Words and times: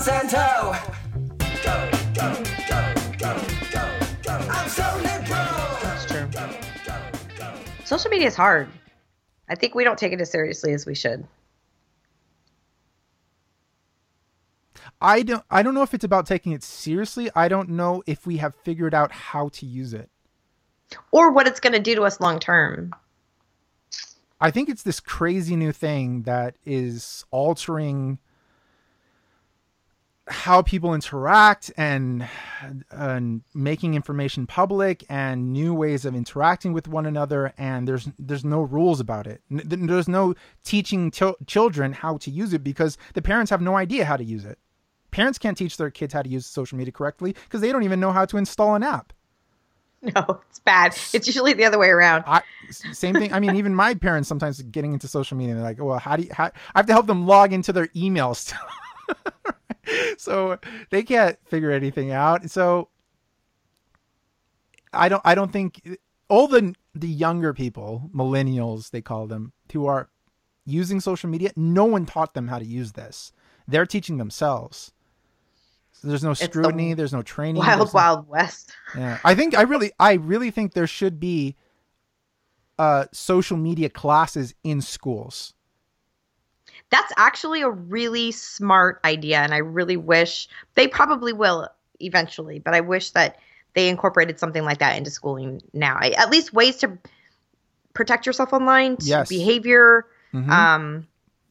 Monsanto. 0.00 0.72
Go, 1.62 1.90
go, 2.14 2.42
go, 2.64 2.94
go, 3.18 3.36
go, 3.70 3.98
go. 4.22 4.32
I'm 4.48 4.68
so 4.70 4.96
liberal. 4.96 5.46
That's 5.82 6.06
true. 6.06 6.26
Social 7.84 8.10
media 8.10 8.28
is 8.28 8.34
hard. 8.34 8.68
I 9.50 9.56
think 9.56 9.74
we 9.74 9.84
don't 9.84 9.98
take 9.98 10.14
it 10.14 10.20
as 10.22 10.30
seriously 10.30 10.72
as 10.72 10.86
we 10.86 10.94
should. 10.94 11.26
I 15.02 15.22
don't 15.22 15.44
I 15.50 15.62
don't 15.62 15.74
know 15.74 15.82
if 15.82 15.92
it's 15.92 16.04
about 16.04 16.26
taking 16.26 16.52
it 16.52 16.62
seriously. 16.62 17.30
I 17.36 17.48
don't 17.48 17.68
know 17.68 18.02
if 18.06 18.26
we 18.26 18.38
have 18.38 18.54
figured 18.54 18.94
out 18.94 19.12
how 19.12 19.50
to 19.50 19.66
use 19.66 19.92
it. 19.92 20.08
Or 21.10 21.30
what 21.30 21.46
it's 21.46 21.60
going 21.60 21.74
to 21.74 21.78
do 21.78 21.94
to 21.96 22.04
us 22.04 22.20
long 22.20 22.38
term. 22.40 22.94
I 24.40 24.50
think 24.50 24.70
it's 24.70 24.82
this 24.82 24.98
crazy 24.98 25.56
new 25.56 25.72
thing 25.72 26.22
that 26.22 26.56
is 26.64 27.26
altering 27.30 28.18
how 30.30 30.62
people 30.62 30.94
interact 30.94 31.72
and 31.76 32.26
and 32.90 33.42
making 33.52 33.94
information 33.94 34.46
public 34.46 35.04
and 35.08 35.52
new 35.52 35.74
ways 35.74 36.04
of 36.04 36.14
interacting 36.14 36.72
with 36.72 36.88
one 36.88 37.04
another 37.04 37.52
and 37.58 37.86
there's 37.88 38.08
there's 38.18 38.44
no 38.44 38.62
rules 38.62 39.00
about 39.00 39.26
it 39.26 39.42
there's 39.50 40.08
no 40.08 40.34
teaching 40.64 41.10
chil- 41.10 41.36
children 41.46 41.92
how 41.92 42.16
to 42.16 42.30
use 42.30 42.52
it 42.52 42.62
because 42.62 42.96
the 43.14 43.22
parents 43.22 43.50
have 43.50 43.60
no 43.60 43.76
idea 43.76 44.04
how 44.04 44.16
to 44.16 44.24
use 44.24 44.44
it 44.44 44.58
parents 45.10 45.38
can't 45.38 45.58
teach 45.58 45.76
their 45.76 45.90
kids 45.90 46.14
how 46.14 46.22
to 46.22 46.28
use 46.28 46.46
social 46.46 46.78
media 46.78 46.92
correctly 46.92 47.34
because 47.44 47.60
they 47.60 47.72
don't 47.72 47.82
even 47.82 47.98
know 48.00 48.12
how 48.12 48.24
to 48.24 48.36
install 48.36 48.74
an 48.74 48.82
app 48.82 49.12
No, 50.16 50.40
it's 50.48 50.60
bad. 50.60 50.96
It's 51.12 51.26
usually 51.26 51.52
the 51.52 51.66
other 51.66 51.78
way 51.78 51.88
around. 51.88 52.24
I 52.26 52.40
same 52.70 53.14
thing. 53.16 53.34
I 53.34 53.38
mean, 53.40 53.56
even 53.56 53.74
my 53.74 53.92
parents 53.92 54.30
sometimes 54.30 54.62
getting 54.62 54.94
into 54.94 55.06
social 55.08 55.36
media, 55.36 55.54
they're 55.54 55.62
like, 55.62 55.78
"Well, 55.78 55.98
how 55.98 56.16
do 56.16 56.22
you?" 56.22 56.30
How, 56.32 56.46
I 56.46 56.78
have 56.78 56.86
to 56.86 56.92
help 56.94 57.06
them 57.06 57.26
log 57.26 57.52
into 57.52 57.70
their 57.70 57.88
emails, 57.88 58.54
so 60.18 60.58
they 60.90 61.02
can't 61.02 61.38
figure 61.46 61.70
anything 61.70 62.10
out. 62.12 62.50
So 62.50 62.88
I 64.92 65.08
don't. 65.08 65.22
I 65.24 65.34
don't 65.34 65.52
think 65.52 65.98
all 66.28 66.48
the 66.48 66.74
the 66.94 67.08
younger 67.08 67.52
people, 67.54 68.10
millennials, 68.14 68.90
they 68.90 69.00
call 69.02 69.26
them, 69.26 69.52
who 69.72 69.86
are 69.86 70.08
using 70.66 71.00
social 71.00 71.30
media. 71.30 71.50
No 71.56 71.84
one 71.84 72.06
taught 72.06 72.34
them 72.34 72.48
how 72.48 72.58
to 72.58 72.64
use 72.64 72.92
this. 72.92 73.32
They're 73.68 73.86
teaching 73.86 74.18
themselves. 74.18 74.92
So 75.92 76.08
there's 76.08 76.24
no 76.24 76.30
the 76.30 76.36
scrutiny. 76.36 76.94
there's 76.94 77.12
no 77.12 77.22
training. 77.22 77.56
Wild, 77.62 77.78
no- 77.88 77.90
Wild 77.92 78.28
West. 78.28 78.72
yeah, 78.96 79.18
I 79.22 79.34
think 79.34 79.56
I 79.56 79.62
really, 79.62 79.92
I 80.00 80.14
really 80.14 80.50
think 80.50 80.72
there 80.72 80.86
should 80.86 81.20
be 81.20 81.56
uh, 82.78 83.04
social 83.12 83.56
media 83.58 83.90
classes 83.90 84.54
in 84.64 84.80
schools. 84.80 85.52
That's 86.90 87.12
actually 87.16 87.62
a 87.62 87.70
really 87.70 88.32
smart 88.32 89.00
idea, 89.04 89.38
and 89.38 89.54
I 89.54 89.58
really 89.58 89.96
wish 89.96 90.48
they 90.74 90.88
probably 90.88 91.32
will 91.32 91.68
eventually. 92.00 92.58
But 92.58 92.74
I 92.74 92.80
wish 92.80 93.10
that 93.10 93.38
they 93.74 93.88
incorporated 93.88 94.38
something 94.38 94.64
like 94.64 94.78
that 94.78 94.96
into 94.98 95.10
schooling 95.10 95.62
now. 95.72 95.98
At 96.00 96.30
least 96.30 96.52
ways 96.52 96.76
to 96.78 96.98
protect 97.94 98.26
yourself 98.26 98.52
online, 98.52 98.96
Yes. 99.00 99.28
behavior. 99.28 100.06
Mhm. 100.34 100.48
Um, 100.50 101.06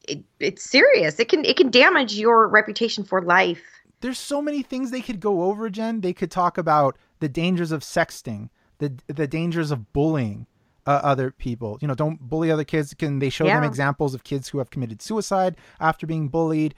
it, 0.08 0.22
it's 0.38 0.62
serious. 0.62 1.18
It 1.18 1.28
can 1.28 1.44
it 1.44 1.56
can 1.56 1.70
damage 1.70 2.14
your 2.14 2.48
reputation 2.48 3.04
for 3.04 3.22
life. 3.22 3.62
There's 4.00 4.18
so 4.18 4.40
many 4.40 4.62
things 4.62 4.90
they 4.90 5.02
could 5.02 5.20
go 5.20 5.44
over, 5.44 5.68
Jenn. 5.70 6.00
They 6.00 6.12
could 6.14 6.30
talk 6.30 6.58
about 6.58 6.96
the 7.20 7.28
dangers 7.28 7.72
of 7.72 7.82
sexting, 7.82 8.48
the 8.78 8.94
the 9.06 9.26
dangers 9.26 9.70
of 9.70 9.92
bullying 9.92 10.46
uh, 10.90 11.00
other 11.12 11.30
people. 11.30 11.78
You 11.80 11.88
know, 11.88 11.94
don't 11.94 12.20
bully 12.20 12.50
other 12.50 12.64
kids. 12.64 12.94
Can 12.94 13.18
they 13.20 13.30
show 13.30 13.44
them 13.46 13.64
examples 13.64 14.14
of 14.14 14.24
kids 14.24 14.48
who 14.48 14.58
have 14.58 14.70
committed 14.70 15.00
suicide 15.02 15.56
after 15.78 16.06
being 16.06 16.28
bullied? 16.28 16.74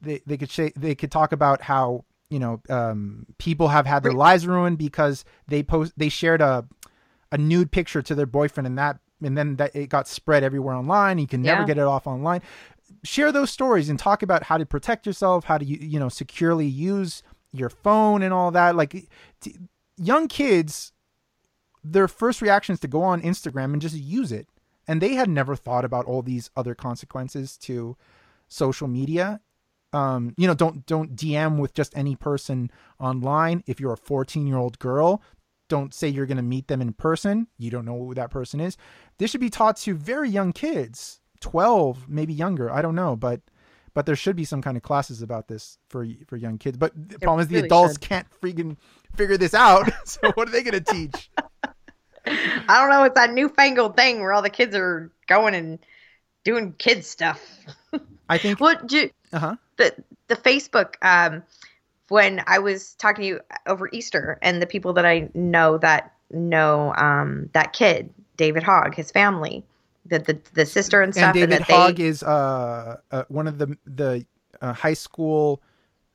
They 0.00 0.20
they 0.26 0.36
could 0.36 0.50
say 0.50 0.72
they 0.76 0.94
could 0.94 1.10
talk 1.10 1.32
about 1.32 1.62
how 1.62 2.04
you 2.30 2.38
know 2.38 2.60
um, 2.68 3.26
people 3.38 3.68
have 3.68 3.86
had 3.86 4.02
their 4.02 4.12
lives 4.26 4.46
ruined 4.46 4.78
because 4.78 5.24
they 5.48 5.62
post 5.62 5.92
they 5.96 6.08
shared 6.10 6.40
a 6.40 6.66
a 7.32 7.38
nude 7.38 7.70
picture 7.72 8.02
to 8.02 8.14
their 8.14 8.26
boyfriend 8.26 8.66
and 8.66 8.78
that 8.78 8.98
and 9.22 9.36
then 9.38 9.56
that 9.56 9.74
it 9.74 9.88
got 9.88 10.06
spread 10.08 10.42
everywhere 10.44 10.74
online. 10.74 11.18
You 11.18 11.26
can 11.26 11.42
never 11.42 11.62
Yeah. 11.62 11.66
get 11.66 11.78
it 11.78 11.84
off 11.94 12.06
online. 12.06 12.42
Share 13.02 13.32
those 13.32 13.50
stories 13.50 13.88
and 13.88 13.98
talk 13.98 14.22
about 14.22 14.42
how 14.44 14.58
to 14.58 14.66
protect 14.66 15.06
yourself, 15.06 15.44
how 15.44 15.58
to 15.58 15.64
you 15.64 15.78
you 15.80 15.98
know 15.98 16.08
securely 16.10 16.66
use 16.66 17.22
your 17.52 17.70
phone 17.70 18.22
and 18.22 18.32
all 18.34 18.50
that. 18.50 18.76
Like 18.76 19.08
t- 19.40 19.56
young 19.96 20.28
kids, 20.28 20.92
their 21.84 22.08
first 22.08 22.40
reaction 22.42 22.72
is 22.72 22.80
to 22.80 22.88
go 22.88 23.02
on 23.02 23.22
Instagram 23.22 23.72
and 23.72 23.82
just 23.82 23.96
use 23.96 24.32
it, 24.32 24.48
and 24.88 25.00
they 25.00 25.14
had 25.14 25.28
never 25.28 25.54
thought 25.54 25.84
about 25.84 26.06
all 26.06 26.22
these 26.22 26.50
other 26.56 26.74
consequences 26.74 27.56
to 27.58 27.96
social 28.48 28.88
media. 28.88 29.40
Um, 29.92 30.34
you 30.36 30.46
know, 30.46 30.54
don't 30.54 30.86
don't 30.86 31.14
DM 31.14 31.58
with 31.58 31.74
just 31.74 31.96
any 31.96 32.16
person 32.16 32.70
online. 32.98 33.62
If 33.66 33.78
you're 33.78 33.92
a 33.92 33.96
14 33.96 34.46
year 34.46 34.56
old 34.56 34.78
girl, 34.78 35.22
don't 35.68 35.94
say 35.94 36.08
you're 36.08 36.26
going 36.26 36.36
to 36.36 36.42
meet 36.42 36.68
them 36.68 36.80
in 36.80 36.92
person. 36.94 37.46
You 37.58 37.70
don't 37.70 37.84
know 37.84 37.98
who 37.98 38.14
that 38.14 38.30
person 38.30 38.60
is. 38.60 38.76
This 39.18 39.30
should 39.30 39.40
be 39.40 39.50
taught 39.50 39.76
to 39.78 39.94
very 39.94 40.28
young 40.28 40.52
kids, 40.52 41.20
12, 41.40 42.08
maybe 42.08 42.34
younger. 42.34 42.70
I 42.70 42.82
don't 42.82 42.94
know, 42.94 43.14
but 43.14 43.40
but 43.94 44.06
there 44.06 44.16
should 44.16 44.34
be 44.34 44.44
some 44.44 44.60
kind 44.60 44.76
of 44.76 44.82
classes 44.82 45.22
about 45.22 45.46
this 45.48 45.78
for 45.88 46.06
for 46.26 46.36
young 46.36 46.58
kids. 46.58 46.76
But 46.76 46.92
the 46.96 47.18
problem 47.18 47.40
is 47.40 47.48
the 47.48 47.56
really 47.56 47.66
adults 47.66 47.94
should. 47.94 48.00
can't 48.00 48.26
freaking 48.42 48.76
figure 49.14 49.36
this 49.36 49.54
out. 49.54 49.90
so 50.04 50.32
what 50.34 50.48
are 50.48 50.52
they 50.52 50.62
going 50.62 50.82
to 50.82 50.92
teach? 50.92 51.30
I 52.68 52.80
don't 52.80 52.90
know. 52.90 53.04
It's 53.04 53.14
that 53.14 53.32
newfangled 53.32 53.96
thing 53.96 54.20
where 54.20 54.32
all 54.32 54.42
the 54.42 54.50
kids 54.50 54.74
are 54.74 55.10
going 55.26 55.54
and 55.54 55.78
doing 56.44 56.74
kid 56.78 57.04
stuff. 57.04 57.42
I 58.28 58.38
think. 58.38 58.60
What 58.60 58.86
do, 58.86 59.10
Uh 59.32 59.38
huh. 59.38 59.56
the 59.76 59.94
the 60.28 60.36
Facebook 60.36 60.94
um, 61.02 61.42
when 62.08 62.42
I 62.46 62.58
was 62.58 62.94
talking 62.94 63.22
to 63.22 63.26
you 63.26 63.40
over 63.66 63.88
Easter, 63.92 64.38
and 64.42 64.62
the 64.62 64.66
people 64.66 64.92
that 64.94 65.04
I 65.04 65.28
know 65.34 65.78
that 65.78 66.14
know 66.30 66.94
um, 66.96 67.50
that 67.52 67.72
kid, 67.72 68.12
David 68.36 68.62
Hogg, 68.62 68.94
his 68.94 69.10
family, 69.10 69.64
the 70.06 70.18
the, 70.18 70.40
the 70.54 70.66
sister 70.66 71.02
and 71.02 71.14
stuff, 71.14 71.34
And 71.34 71.34
David 71.34 71.50
that 71.50 71.62
Hogg 71.62 71.96
they, 71.96 72.04
is 72.04 72.22
uh, 72.22 72.98
uh 73.10 73.24
one 73.28 73.46
of 73.46 73.58
the 73.58 73.76
the 73.84 74.26
uh, 74.60 74.72
high 74.72 74.94
school 74.94 75.62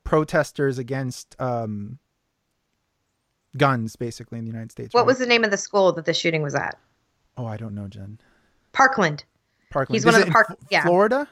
protesters 0.02 0.78
against 0.78 1.36
um 1.38 1.98
guns, 3.56 3.96
basically 3.96 4.38
in 4.38 4.44
the 4.44 4.50
United 4.50 4.70
States. 4.72 4.94
what 4.94 5.00
right? 5.00 5.06
was 5.06 5.18
the 5.18 5.26
name 5.26 5.44
of 5.44 5.50
the 5.50 5.56
school 5.56 5.92
that 5.92 6.04
the 6.04 6.14
shooting 6.14 6.42
was 6.42 6.54
at? 6.54 6.78
Oh, 7.36 7.46
I 7.46 7.56
don't 7.56 7.74
know, 7.74 7.88
Jenn. 7.88 8.18
Parkland. 8.72 9.24
Parkland. 9.70 9.96
He's 9.96 10.04
one 10.04 10.14
of 10.14 10.24
the 10.24 10.30
Park- 10.30 10.56
yeah. 10.70 10.82
Florida. 10.84 11.28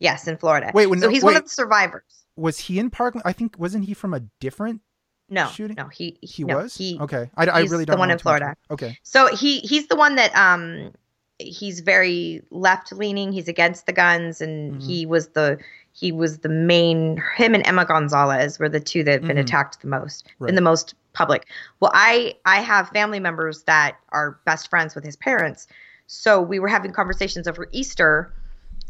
Yes, 0.00 0.26
in 0.26 0.36
Florida. 0.36 0.70
Wait, 0.74 0.86
when- 0.86 1.00
so 1.00 1.08
he's 1.08 1.22
one 1.24 1.36
of 1.36 1.44
the 1.44 1.48
survivors. 1.48 2.24
Was 2.36 2.58
he 2.58 2.78
in 2.78 2.90
Parkland? 2.90 3.22
I 3.24 3.32
think 3.32 3.56
wasn't 3.58 3.84
he 3.84 3.94
from 3.94 4.12
a 4.12 4.20
different 4.40 4.80
No, 5.28 5.46
shooting? 5.48 5.76
no, 5.76 5.86
he 5.88 6.18
He 6.20 6.42
no, 6.44 6.56
was. 6.58 6.76
He, 6.76 6.98
okay, 7.00 7.30
I, 7.36 7.46
I 7.46 7.60
really 7.60 7.84
don't. 7.84 7.94
The 7.94 7.98
one 8.00 8.08
know 8.08 8.14
in 8.14 8.18
too 8.18 8.28
much 8.28 8.38
Florida. 8.40 8.56
Okay. 8.72 8.98
So 9.04 9.34
he 9.34 9.60
he's 9.60 9.86
the 9.86 9.94
one 9.96 10.16
that 10.16 10.34
um 10.36 10.92
he's 11.38 11.80
very 11.80 12.42
left 12.50 12.92
leaning. 12.92 13.30
He's 13.32 13.46
against 13.48 13.86
the 13.86 13.92
guns, 13.92 14.40
and 14.40 14.74
Mhm. 14.74 14.82
he 14.86 15.06
was 15.06 15.28
the 15.28 15.58
he 15.92 16.10
was 16.10 16.38
the 16.38 16.48
main. 16.48 17.22
Him 17.36 17.54
and 17.54 17.64
Emma 17.64 17.84
Gonzalez 17.84 18.58
were 18.58 18.68
the 18.68 18.80
two 18.80 19.04
that 19.04 19.12
have 19.12 19.22
been 19.28 19.36
Mhm. 19.36 19.40
attacked 19.42 19.80
the 19.80 19.86
most 19.88 20.26
Right. 20.40 20.48
in 20.48 20.56
the 20.56 20.60
most 20.60 20.94
public. 21.14 21.46
Well, 21.80 21.90
I 21.94 22.34
I 22.44 22.60
have 22.60 22.88
family 22.90 23.20
members 23.20 23.62
that 23.62 23.96
are 24.10 24.38
best 24.44 24.68
friends 24.68 24.94
with 24.94 25.04
his 25.04 25.16
parents, 25.16 25.66
so 26.06 26.40
we 26.40 26.58
were 26.58 26.68
having 26.68 26.92
conversations 26.92 27.48
over 27.48 27.68
Easter 27.72 28.32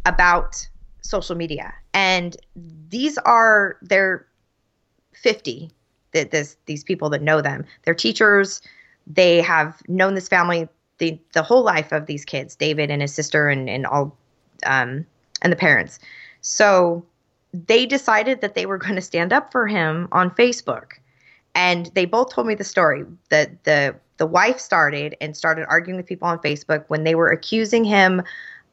about 0.05 0.67
social 1.03 1.37
media, 1.37 1.73
and 1.93 2.37
these 2.89 3.19
are 3.19 3.77
they're 3.83 4.27
fifty. 5.13 5.71
That 6.13 6.31
this 6.31 6.57
these 6.67 6.85
people 6.85 7.11
that 7.11 7.23
know 7.23 7.41
them, 7.41 7.65
they're 7.85 7.95
teachers. 7.95 8.63
They 9.07 9.41
have 9.41 9.83
known 9.89 10.15
this 10.15 10.29
family 10.29 10.69
the 10.99 11.19
the 11.33 11.43
whole 11.43 11.63
life 11.63 11.93
of 11.93 12.07
these 12.07 12.25
kids, 12.25 12.55
David 12.55 12.91
and 12.91 13.03
his 13.03 13.15
sister, 13.15 13.49
and 13.49 13.69
and 13.69 13.87
all, 13.87 14.17
um, 14.65 15.07
and 15.43 15.53
the 15.53 15.57
parents. 15.57 15.99
So 16.41 17.05
they 17.53 17.87
decided 17.87 18.41
that 18.41 18.55
they 18.55 18.67
were 18.67 18.79
going 18.79 18.97
to 18.97 19.01
stand 19.01 19.33
up 19.33 19.53
for 19.53 19.67
him 19.67 20.09
on 20.13 20.31
Facebook, 20.31 20.93
and 21.55 21.91
they 21.95 22.05
both 22.05 22.33
told 22.33 22.47
me 22.47 22.55
the 22.55 22.65
story. 22.65 23.05
that 23.31 23.65
the 23.65 23.95
the 24.17 24.27
wife 24.27 24.61
started 24.61 25.17
and 25.21 25.37
started 25.37 25.67
arguing 25.69 25.97
with 25.97 26.07
people 26.07 26.29
on 26.29 26.39
Facebook 26.39 26.85
when 26.87 27.03
they 27.03 27.17
were 27.17 27.31
accusing 27.31 27.83
him 27.85 28.23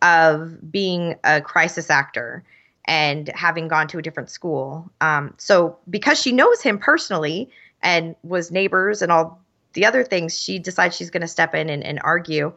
of 0.02 0.72
being 0.72 1.16
a 1.24 1.42
crisis 1.42 1.90
actor 1.90 2.44
and 2.86 3.30
having 3.30 3.68
gone 3.68 3.88
to 3.88 3.98
a 3.98 4.02
different 4.02 4.30
school. 4.30 4.90
Um, 5.02 5.34
so 5.38 5.78
because 5.90 6.20
she 6.22 6.32
knows 6.32 6.62
him 6.62 6.78
personally 6.78 7.50
and 7.82 8.16
was 8.24 8.52
neighbors 8.52 9.02
and 9.02 9.12
all 9.12 9.42
the 9.74 9.86
other 9.86 10.04
things, 10.04 10.38
she 10.38 10.60
decides 10.60 10.96
she's 10.96 11.10
going 11.10 11.22
to 11.22 11.28
step 11.28 11.56
in 11.56 11.70
and, 11.70 11.84
and 11.84 12.00
argue. 12.04 12.54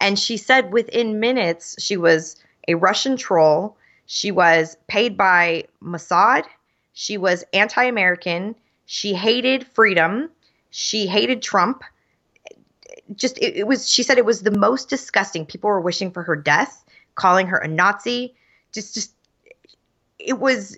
And 0.00 0.18
she 0.18 0.36
said 0.36 0.72
within 0.72 1.20
minutes, 1.20 1.76
she 1.78 1.96
was 1.96 2.36
a 2.68 2.74
Russian 2.74 3.16
troll. 3.16 3.76
She 4.06 4.30
was 4.30 4.76
paid 4.88 5.16
by 5.16 5.64
Mossad. 5.82 6.44
She 6.92 7.16
was 7.16 7.44
anti 7.52 7.84
American. 7.84 8.56
She 8.92 9.14
hated 9.14 9.68
freedom. 9.68 10.30
She 10.70 11.06
hated 11.06 11.42
Trump. 11.42 11.84
Just, 13.14 13.38
it, 13.38 13.54
it 13.58 13.66
was, 13.68 13.88
she 13.88 14.02
said 14.02 14.18
it 14.18 14.24
was 14.24 14.42
the 14.42 14.50
most 14.50 14.88
disgusting. 14.88 15.46
People 15.46 15.70
were 15.70 15.80
wishing 15.80 16.10
for 16.10 16.24
her 16.24 16.34
death, 16.34 16.84
calling 17.14 17.46
her 17.46 17.58
a 17.58 17.68
Nazi. 17.68 18.34
Just, 18.72 18.94
just, 18.94 19.12
it 20.18 20.40
was 20.40 20.76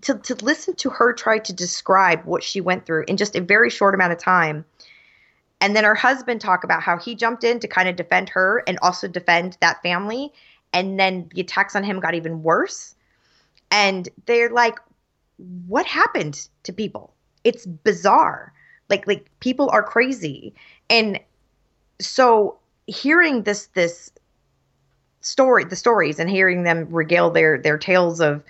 to 0.00 0.18
to 0.18 0.34
listen 0.44 0.74
to 0.74 0.90
her 0.90 1.12
try 1.12 1.38
to 1.38 1.52
describe 1.52 2.24
what 2.24 2.42
she 2.42 2.60
went 2.60 2.84
through 2.84 3.04
in 3.06 3.16
just 3.16 3.36
a 3.36 3.40
very 3.40 3.70
short 3.70 3.94
amount 3.94 4.12
of 4.12 4.18
time. 4.18 4.64
And 5.60 5.76
then 5.76 5.84
her 5.84 5.94
husband 5.94 6.40
talk 6.40 6.64
about 6.64 6.82
how 6.82 6.98
he 6.98 7.14
jumped 7.14 7.44
in 7.44 7.60
to 7.60 7.68
kind 7.68 7.88
of 7.88 7.94
defend 7.94 8.28
her 8.30 8.64
and 8.66 8.76
also 8.82 9.06
defend 9.06 9.56
that 9.60 9.80
family. 9.84 10.32
And 10.72 10.98
then 10.98 11.30
the 11.32 11.42
attacks 11.42 11.76
on 11.76 11.84
him 11.84 12.00
got 12.00 12.14
even 12.14 12.42
worse. 12.42 12.96
And 13.70 14.08
they're 14.26 14.50
like, 14.50 14.80
what 15.66 15.86
happened 15.86 16.48
to 16.62 16.72
people? 16.72 17.14
It's 17.42 17.66
bizarre. 17.66 18.52
Like 18.88 19.06
like 19.06 19.30
people 19.40 19.70
are 19.70 19.82
crazy. 19.82 20.54
And 20.90 21.18
so 22.00 22.58
hearing 22.86 23.42
this 23.42 23.66
this 23.68 24.10
story 25.20 25.64
the 25.64 25.76
stories 25.76 26.18
and 26.18 26.28
hearing 26.28 26.64
them 26.64 26.86
regale 26.90 27.30
their 27.30 27.58
their 27.58 27.78
tales 27.78 28.20
of 28.20 28.42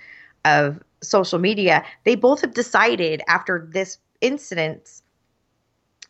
of 0.43 0.81
social 1.01 1.39
media 1.39 1.83
they 2.03 2.15
both 2.15 2.41
have 2.41 2.53
decided 2.53 3.21
after 3.27 3.67
this 3.71 3.97
incident 4.21 5.01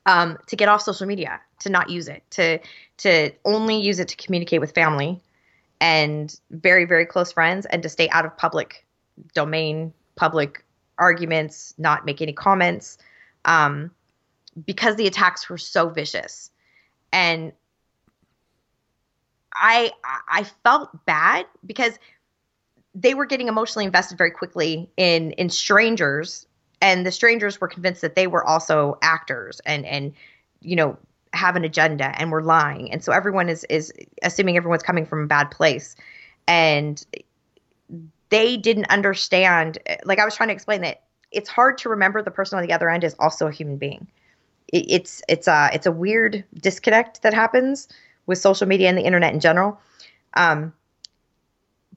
um, 0.07 0.37
to 0.47 0.55
get 0.55 0.67
off 0.67 0.81
social 0.81 1.05
media 1.05 1.39
to 1.59 1.69
not 1.69 1.89
use 1.89 2.07
it 2.07 2.23
to 2.31 2.59
to 2.97 3.31
only 3.45 3.79
use 3.79 3.99
it 3.99 4.07
to 4.07 4.15
communicate 4.15 4.59
with 4.59 4.71
family 4.71 5.21
and 5.79 6.39
very 6.49 6.85
very 6.85 7.05
close 7.05 7.31
friends 7.31 7.67
and 7.67 7.83
to 7.83 7.89
stay 7.89 8.09
out 8.09 8.25
of 8.25 8.35
public 8.35 8.85
domain 9.35 9.93
public 10.15 10.64
arguments 10.97 11.73
not 11.77 12.05
make 12.05 12.21
any 12.21 12.33
comments 12.33 12.97
um, 13.45 13.91
because 14.65 14.95
the 14.95 15.07
attacks 15.07 15.49
were 15.49 15.57
so 15.57 15.89
vicious. 15.89 16.51
And 17.11 17.53
I 19.53 19.91
I 20.03 20.43
felt 20.63 21.05
bad 21.05 21.45
because 21.65 21.97
they 22.93 23.13
were 23.13 23.25
getting 23.25 23.47
emotionally 23.47 23.85
invested 23.85 24.17
very 24.17 24.31
quickly 24.31 24.89
in 24.97 25.31
in 25.31 25.49
strangers 25.49 26.45
and 26.81 27.05
the 27.05 27.11
strangers 27.11 27.59
were 27.59 27.67
convinced 27.67 28.01
that 28.01 28.15
they 28.15 28.27
were 28.27 28.43
also 28.43 28.97
actors 29.01 29.61
and 29.65 29.85
and 29.85 30.13
you 30.61 30.75
know 30.75 30.97
have 31.35 31.55
an 31.55 31.63
agenda 31.63 32.19
and 32.19 32.31
were 32.31 32.41
lying. 32.41 32.91
And 32.91 33.03
so 33.03 33.11
everyone 33.11 33.49
is 33.49 33.63
is 33.65 33.93
assuming 34.23 34.57
everyone's 34.57 34.83
coming 34.83 35.05
from 35.05 35.23
a 35.23 35.27
bad 35.27 35.51
place. 35.51 35.95
And 36.47 37.05
they 38.35 38.57
didn't 38.57 38.89
understand 38.89 39.77
like 40.03 40.19
i 40.19 40.25
was 40.25 40.35
trying 40.35 40.49
to 40.49 40.53
explain 40.53 40.81
that 40.81 41.03
it's 41.31 41.49
hard 41.49 41.77
to 41.77 41.89
remember 41.89 42.21
the 42.21 42.31
person 42.31 42.57
on 42.57 42.65
the 42.65 42.73
other 42.73 42.89
end 42.89 43.03
is 43.03 43.15
also 43.19 43.47
a 43.47 43.51
human 43.51 43.77
being 43.77 44.07
it, 44.71 44.85
it's 44.89 45.21
it's 45.27 45.47
a 45.47 45.69
it's 45.73 45.85
a 45.85 45.91
weird 45.91 46.43
disconnect 46.61 47.21
that 47.21 47.33
happens 47.33 47.87
with 48.25 48.37
social 48.37 48.67
media 48.67 48.89
and 48.89 48.97
the 48.97 49.03
internet 49.03 49.33
in 49.33 49.39
general. 49.39 49.79
Um, 50.33 50.73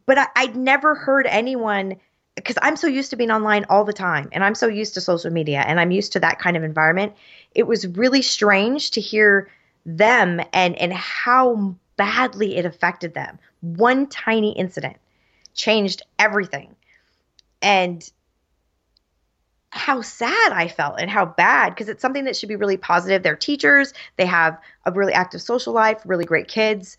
but 0.06 0.18
I, 0.18 0.26
I'd 0.36 0.56
never 0.56 0.94
heard 0.94 1.26
anyone 1.26 1.96
because 2.34 2.56
I'm 2.62 2.76
so 2.76 2.86
used 2.86 3.10
to 3.10 3.16
being 3.16 3.30
online 3.30 3.66
all 3.68 3.84
the 3.84 3.92
time 3.92 4.28
and 4.32 4.44
I'm 4.44 4.54
so 4.54 4.68
used 4.68 4.94
to 4.94 5.00
social 5.00 5.30
media 5.30 5.64
and 5.66 5.80
I'm 5.80 5.90
used 5.90 6.12
to 6.12 6.20
that 6.20 6.38
kind 6.38 6.56
of 6.56 6.62
environment. 6.62 7.14
It 7.54 7.66
was 7.66 7.86
really 7.86 8.22
strange 8.22 8.92
to 8.92 9.00
hear 9.00 9.50
them 9.84 10.40
and 10.52 10.76
and 10.76 10.92
how 10.92 11.74
badly 11.96 12.56
it 12.56 12.64
affected 12.64 13.14
them. 13.14 13.38
One 13.60 14.06
tiny 14.06 14.52
incident 14.52 14.96
changed 15.58 16.02
everything. 16.18 16.74
And 17.60 18.08
how 19.70 20.00
sad 20.00 20.52
I 20.52 20.68
felt 20.68 20.98
and 20.98 21.10
how 21.10 21.26
bad 21.26 21.70
because 21.70 21.90
it's 21.90 22.00
something 22.00 22.24
that 22.24 22.36
should 22.36 22.48
be 22.48 22.56
really 22.56 22.78
positive. 22.78 23.22
They're 23.22 23.36
teachers, 23.36 23.92
they 24.16 24.24
have 24.24 24.58
a 24.86 24.92
really 24.92 25.12
active 25.12 25.42
social 25.42 25.74
life, 25.74 26.00
really 26.06 26.24
great 26.24 26.48
kids, 26.48 26.96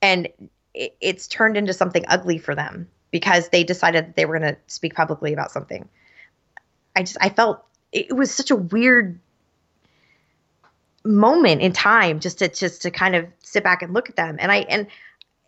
and 0.00 0.28
it, 0.74 0.96
it's 1.00 1.26
turned 1.26 1.56
into 1.56 1.72
something 1.72 2.04
ugly 2.06 2.38
for 2.38 2.54
them 2.54 2.88
because 3.10 3.48
they 3.48 3.64
decided 3.64 4.06
that 4.06 4.16
they 4.16 4.24
were 4.24 4.38
going 4.38 4.54
to 4.54 4.60
speak 4.68 4.94
publicly 4.94 5.32
about 5.32 5.50
something. 5.50 5.88
I 6.94 7.02
just 7.02 7.16
I 7.20 7.30
felt 7.30 7.64
it 7.90 8.14
was 8.14 8.30
such 8.30 8.52
a 8.52 8.56
weird 8.56 9.18
moment 11.04 11.62
in 11.62 11.72
time 11.72 12.20
just 12.20 12.38
to 12.38 12.48
just 12.48 12.82
to 12.82 12.90
kind 12.90 13.16
of 13.16 13.26
sit 13.42 13.64
back 13.64 13.82
and 13.82 13.94
look 13.94 14.10
at 14.10 14.16
them 14.16 14.36
and 14.38 14.52
I 14.52 14.58
and 14.58 14.86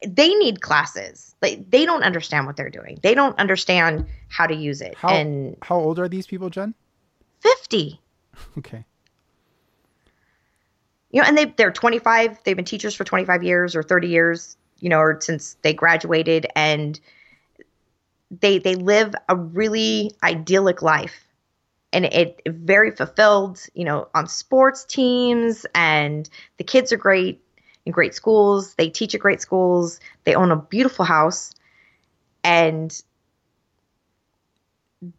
they 0.07 0.35
need 0.35 0.61
classes. 0.61 1.35
Like 1.43 1.71
they 1.71 1.85
don't 1.85 2.03
understand 2.03 2.47
what 2.47 2.57
they're 2.57 2.71
doing. 2.71 2.99
They 3.03 3.15
don't 3.15 3.39
understand 3.39 4.07
how 4.29 4.47
to 4.47 4.55
use 4.55 4.81
it. 4.81 4.95
How, 4.95 5.09
and 5.09 5.57
how 5.63 5.77
old 5.77 5.99
are 5.99 6.09
these 6.09 6.27
people, 6.27 6.51
Jenn? 6.51 6.75
50. 7.41 8.01
Okay. 8.57 8.85
You 11.11 11.21
know, 11.21 11.29
and 11.29 11.37
they 11.37 11.47
they're 11.47 11.73
25. 11.73 12.39
They've 12.45 12.57
been 12.57 12.65
teachers 12.65 12.95
for 12.95 13.05
25 13.05 13.43
years 13.43 13.77
or 13.77 13.83
30 13.83 14.09
years, 14.09 14.57
you 14.79 14.89
know, 14.89 14.99
or 14.99 15.21
since 15.21 15.57
they 15.63 15.75
graduated 15.75 16.47
and 16.57 16.99
they 18.31 18.59
they 18.59 18.77
live 18.77 19.15
a 19.29 19.37
really 19.37 20.13
idyllic 20.23 20.81
life. 20.81 21.27
And 21.93 22.07
it, 22.07 22.41
it 22.45 22.53
very 22.55 22.93
fulfilled, 22.93 23.61
you 23.75 23.85
know, 23.85 24.09
on 24.15 24.29
sports 24.29 24.85
teams 24.85 25.67
and 25.75 26.31
the 26.57 26.65
kids 26.65 26.93
are 26.93 26.97
great 26.97 27.43
in 27.87 27.93
great 27.93 28.15
schools. 28.15 28.75
They 28.75 28.89
teach 28.89 29.15
at 29.15 29.21
great 29.21 29.41
schools. 29.41 30.01
They 30.25 30.35
own 30.35 30.51
a 30.51 30.57
beautiful 30.57 31.05
house, 31.05 31.55
and 32.45 33.03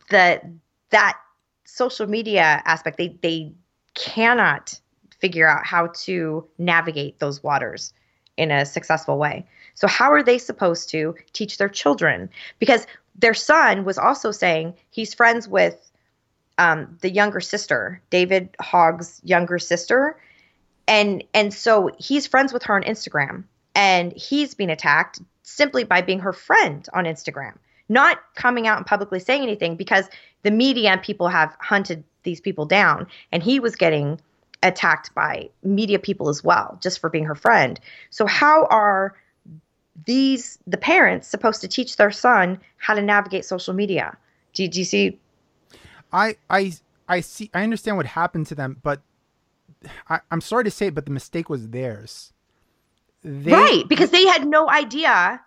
the 0.10 0.42
that 0.90 1.18
social 1.66 2.08
media 2.08 2.62
aspect 2.66 2.98
they 2.98 3.18
they 3.22 3.54
cannot 3.94 4.80
figure 5.20 5.48
out 5.48 5.66
how 5.66 5.88
to 5.94 6.48
navigate 6.58 7.20
those 7.20 7.44
waters 7.44 7.94
in 8.38 8.52
a 8.52 8.66
successful 8.66 9.18
way. 9.18 9.46
So 9.76 9.88
how 9.88 10.12
are 10.12 10.24
they 10.24 10.38
supposed 10.38 10.90
to 10.90 11.16
teach 11.34 11.58
their 11.58 11.70
children? 11.70 12.30
Because 12.60 12.88
their 13.16 13.34
son 13.34 13.84
was 13.84 13.98
also 13.98 14.32
saying 14.32 14.74
he's 14.90 15.14
friends 15.14 15.48
with 15.48 15.92
um, 16.58 16.98
the 17.02 17.10
younger 17.10 17.40
sister, 17.40 18.02
David 18.10 18.50
Hogg's 18.60 19.22
younger 19.24 19.60
sister, 19.60 20.18
and 20.88 21.24
and 21.34 21.54
so 21.54 21.90
he's 21.98 22.28
friends 22.28 22.54
with 22.54 22.64
her 22.64 22.76
on 22.76 22.84
Instagram. 22.84 23.44
And 23.74 24.12
he's 24.14 24.54
being 24.54 24.70
attacked 24.70 25.22
simply 25.44 25.84
by 25.84 26.02
being 26.02 26.20
her 26.20 26.34
friend 26.34 26.88
on 26.94 27.06
Instagram. 27.06 27.54
Not 27.88 28.20
coming 28.36 28.68
out 28.68 28.78
and 28.78 28.86
publicly 28.86 29.20
saying 29.20 29.44
anything 29.44 29.76
because 29.76 30.10
the 30.44 30.52
media 30.52 30.90
and 30.90 31.02
people 31.02 31.28
have 31.28 31.56
hunted 31.60 32.04
these 32.24 32.42
people 32.42 32.66
down. 32.66 33.08
And 33.32 33.42
he 33.42 33.60
was 33.60 33.76
getting 33.76 34.20
attacked 34.64 35.14
by 35.16 35.50
media 35.64 36.00
people 36.00 36.30
as 36.30 36.44
well 36.44 36.78
just 36.82 37.00
for 37.00 37.10
being 37.10 37.26
her 37.26 37.36
friend. 37.36 37.80
So 38.10 38.26
how 38.26 38.66
are 38.66 39.16
these 40.06 40.58
the 40.68 40.78
parents 40.78 41.28
supposed 41.28 41.62
to 41.62 41.68
teach 41.68 41.98
their 41.98 42.12
son 42.12 42.60
how 42.78 42.94
to 42.94 43.02
navigate 43.02 43.46
social 43.46 43.74
media? 43.74 44.18
Do, 44.54 44.68
do 44.68 44.80
you 44.80 44.86
see? 44.86 45.20
I 46.12 46.36
i 46.50 46.74
i 47.08 47.22
see 47.22 47.50
i 47.54 47.64
understand 47.64 47.98
what 47.98 48.06
happened 48.06 48.48
to 48.48 48.56
them 48.56 48.78
but 48.84 49.02
I, 50.10 50.20
am 50.32 50.42
sorry 50.42 50.64
to 50.66 50.72
say 50.72 50.88
it, 50.88 50.96
but 50.96 51.06
the 51.06 51.12
mistake 51.12 51.50
was 51.50 51.70
theirs. 51.70 52.34
They, 53.24 53.52
right, 53.52 53.84
because 53.88 54.10
they 54.10 54.26
had 54.26 54.48
no 54.48 54.70
idea 54.70 55.42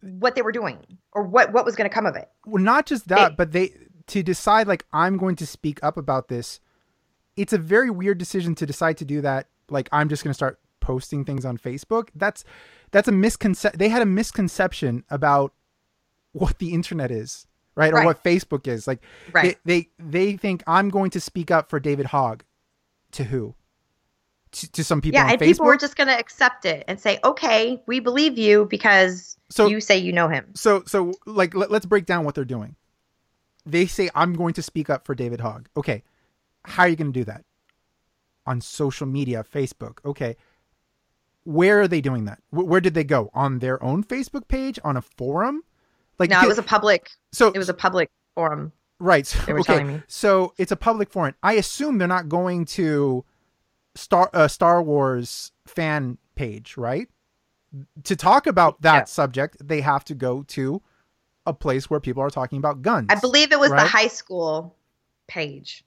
what 0.00 0.34
they 0.34 0.42
were 0.42 0.52
doing 0.52 0.78
or 1.12 1.22
what 1.22 1.52
what 1.52 1.64
was 1.64 1.76
going 1.76 1.88
to 1.88 1.94
come 1.94 2.06
of 2.06 2.16
it. 2.16 2.30
Well, 2.46 2.62
not 2.62 2.86
just 2.86 3.08
that, 3.08 3.30
they, 3.30 3.34
but 3.34 3.52
they 3.52 3.72
to 4.08 4.22
decide 4.22 4.66
like 4.66 4.86
I'm 4.92 5.16
going 5.16 5.36
to 5.36 5.46
speak 5.46 5.82
up 5.82 5.96
about 5.96 6.28
this. 6.28 6.60
It's 7.36 7.52
a 7.52 7.58
very 7.58 7.90
weird 7.90 8.18
decision 8.18 8.54
to 8.56 8.66
decide 8.66 8.96
to 8.98 9.04
do 9.04 9.20
that. 9.20 9.46
Like 9.68 9.88
I'm 9.92 10.08
just 10.08 10.24
going 10.24 10.30
to 10.30 10.34
start 10.34 10.58
posting 10.80 11.24
things 11.24 11.44
on 11.44 11.56
Facebook. 11.58 12.08
That's 12.14 12.44
that's 12.90 13.08
a 13.08 13.12
misconception. 13.12 13.78
They 13.78 13.88
had 13.88 14.02
a 14.02 14.06
misconception 14.06 15.04
about 15.10 15.52
what 16.32 16.58
the 16.58 16.72
internet 16.72 17.10
is, 17.10 17.46
right? 17.74 17.92
right. 17.92 18.02
Or 18.02 18.06
what 18.06 18.22
Facebook 18.22 18.66
is. 18.66 18.86
Like 18.86 19.02
right. 19.32 19.58
they, 19.64 19.88
they 19.98 20.28
they 20.30 20.36
think 20.36 20.62
I'm 20.66 20.88
going 20.88 21.10
to 21.10 21.20
speak 21.20 21.50
up 21.50 21.70
for 21.70 21.80
David 21.80 22.06
Hogg. 22.06 22.44
To 23.12 23.24
who? 23.24 23.54
To, 24.52 24.70
to 24.72 24.84
some 24.84 25.00
people. 25.00 25.18
Yeah, 25.18 25.30
and 25.30 25.40
Facebook. 25.40 25.46
people 25.46 25.66
were 25.66 25.76
just 25.76 25.96
going 25.96 26.08
to 26.08 26.18
accept 26.18 26.64
it 26.64 26.84
and 26.88 27.00
say, 27.00 27.18
"Okay, 27.24 27.82
we 27.86 28.00
believe 28.00 28.38
you 28.38 28.66
because 28.70 29.36
so, 29.50 29.66
you 29.66 29.80
say 29.80 29.98
you 29.98 30.12
know 30.12 30.28
him." 30.28 30.46
So, 30.54 30.82
so 30.86 31.14
like, 31.26 31.54
let, 31.54 31.70
let's 31.70 31.86
break 31.86 32.06
down 32.06 32.24
what 32.24 32.34
they're 32.34 32.44
doing. 32.44 32.76
They 33.66 33.86
say, 33.86 34.10
"I'm 34.14 34.34
going 34.34 34.54
to 34.54 34.62
speak 34.62 34.90
up 34.90 35.06
for 35.06 35.14
David 35.14 35.40
Hogg." 35.40 35.68
Okay, 35.76 36.02
how 36.64 36.84
are 36.84 36.88
you 36.88 36.96
going 36.96 37.12
to 37.12 37.18
do 37.18 37.24
that? 37.24 37.44
On 38.46 38.60
social 38.60 39.06
media, 39.06 39.44
Facebook. 39.44 39.98
Okay, 40.04 40.36
where 41.44 41.80
are 41.80 41.88
they 41.88 42.00
doing 42.00 42.24
that? 42.26 42.40
Where 42.50 42.80
did 42.80 42.94
they 42.94 43.04
go? 43.04 43.30
On 43.34 43.58
their 43.58 43.82
own 43.82 44.04
Facebook 44.04 44.48
page? 44.48 44.78
On 44.84 44.96
a 44.96 45.02
forum? 45.02 45.62
Like, 46.18 46.30
no, 46.30 46.40
it 46.42 46.48
was 46.48 46.58
a 46.58 46.62
public. 46.62 47.10
So 47.32 47.48
it 47.48 47.58
was 47.58 47.68
a 47.68 47.74
public 47.74 48.10
forum. 48.34 48.72
Right. 48.98 49.26
So, 49.26 49.40
okay. 49.48 50.02
So 50.06 50.54
it's 50.58 50.70
a 50.70 50.76
public 50.76 51.10
forum. 51.10 51.34
I 51.42 51.54
assume 51.54 51.98
they're 51.98 52.06
not 52.06 52.28
going 52.28 52.64
to 52.66 53.24
Star 53.94 54.30
uh, 54.32 54.48
Star 54.48 54.82
Wars 54.82 55.52
fan 55.66 56.18
page, 56.34 56.76
right? 56.76 57.08
To 58.04 58.16
talk 58.16 58.46
about 58.46 58.82
that 58.82 58.94
yeah. 58.94 59.04
subject, 59.04 59.56
they 59.66 59.80
have 59.80 60.04
to 60.04 60.14
go 60.14 60.42
to 60.48 60.82
a 61.46 61.52
place 61.52 61.88
where 61.88 62.00
people 62.00 62.22
are 62.22 62.30
talking 62.30 62.58
about 62.58 62.82
guns. 62.82 63.06
I 63.10 63.16
believe 63.16 63.52
it 63.52 63.58
was 63.58 63.70
right? 63.70 63.82
the 63.82 63.88
high 63.88 64.08
school 64.08 64.76
page. 65.26 65.84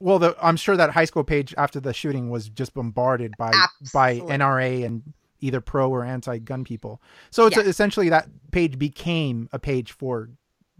Well, 0.00 0.18
the, 0.18 0.36
I'm 0.42 0.56
sure 0.56 0.76
that 0.76 0.90
high 0.90 1.04
school 1.06 1.24
page 1.24 1.54
after 1.56 1.80
the 1.80 1.94
shooting 1.94 2.28
was 2.28 2.48
just 2.48 2.74
bombarded 2.74 3.34
by 3.38 3.52
Absolutely. 3.54 4.28
by 4.28 4.36
NRA 4.36 4.84
and 4.84 5.02
either 5.40 5.60
pro 5.60 5.90
or 5.90 6.04
anti-gun 6.04 6.64
people. 6.64 7.00
So 7.30 7.46
it's 7.46 7.56
yeah. 7.56 7.62
essentially 7.64 8.08
that 8.10 8.28
page 8.50 8.78
became 8.78 9.48
a 9.52 9.58
page 9.58 9.92
for 9.92 10.30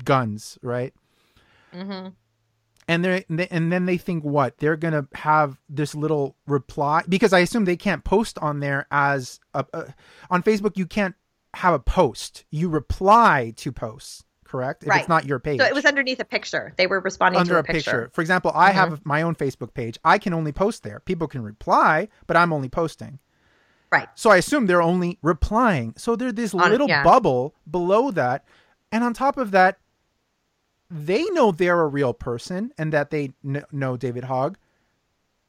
guns, 0.04 0.58
right? 0.62 0.92
hmm 1.72 2.08
and 2.88 3.04
they 3.04 3.24
and 3.50 3.72
then 3.72 3.86
they 3.86 3.96
think 3.96 4.24
what 4.24 4.58
they're 4.58 4.76
gonna 4.76 5.06
have 5.14 5.58
this 5.68 5.94
little 5.94 6.36
reply 6.46 7.02
because 7.08 7.32
I 7.32 7.38
assume 7.40 7.64
they 7.64 7.76
can't 7.76 8.04
post 8.04 8.38
on 8.40 8.60
there 8.60 8.86
as 8.90 9.40
a, 9.54 9.64
a 9.72 9.94
on 10.30 10.42
Facebook. 10.42 10.76
You 10.76 10.86
can't 10.86 11.14
have 11.54 11.74
a 11.74 11.78
post. 11.78 12.44
You 12.50 12.68
reply 12.68 13.52
to 13.56 13.70
posts, 13.72 14.24
correct? 14.44 14.82
If 14.82 14.88
Right. 14.90 15.00
it's 15.00 15.08
not 15.08 15.24
your 15.24 15.38
page. 15.38 15.60
So 15.60 15.66
it 15.66 15.74
was 15.74 15.84
underneath 15.84 16.20
a 16.20 16.24
picture. 16.24 16.74
They 16.76 16.86
were 16.86 17.00
responding 17.00 17.40
under 17.40 17.52
to 17.52 17.56
a 17.56 17.60
a 17.60 17.64
picture. 17.64 18.10
For 18.12 18.20
example, 18.20 18.50
I 18.54 18.70
Mhm. 18.70 18.74
have 18.74 19.06
my 19.06 19.22
own 19.22 19.34
Facebook 19.34 19.72
page. 19.72 19.98
I 20.04 20.18
can 20.18 20.34
only 20.34 20.52
post 20.52 20.82
there. 20.82 21.00
People 21.00 21.28
can 21.28 21.42
reply, 21.42 22.08
but 22.26 22.36
I'm 22.36 22.52
only 22.52 22.68
posting. 22.68 23.18
Right. 23.92 24.08
So 24.16 24.30
I 24.30 24.38
assume 24.38 24.66
they're 24.66 24.82
only 24.82 25.18
replying. 25.22 25.94
So 25.96 26.16
there's 26.16 26.34
this 26.34 26.52
On- 26.54 26.68
little 26.68 26.88
yeah. 26.88 27.04
bubble 27.04 27.54
below 27.70 28.10
that. 28.10 28.44
And 28.90 29.04
on 29.04 29.14
top 29.14 29.36
of 29.38 29.52
that, 29.52 29.78
they 30.96 31.24
know 31.30 31.50
they're 31.50 31.80
a 31.80 31.88
real 31.88 32.14
person 32.14 32.72
and 32.78 32.92
that 32.92 33.10
they 33.10 33.32
kn- 33.42 33.64
know 33.72 33.96
David 33.96 34.24
Hogg. 34.24 34.56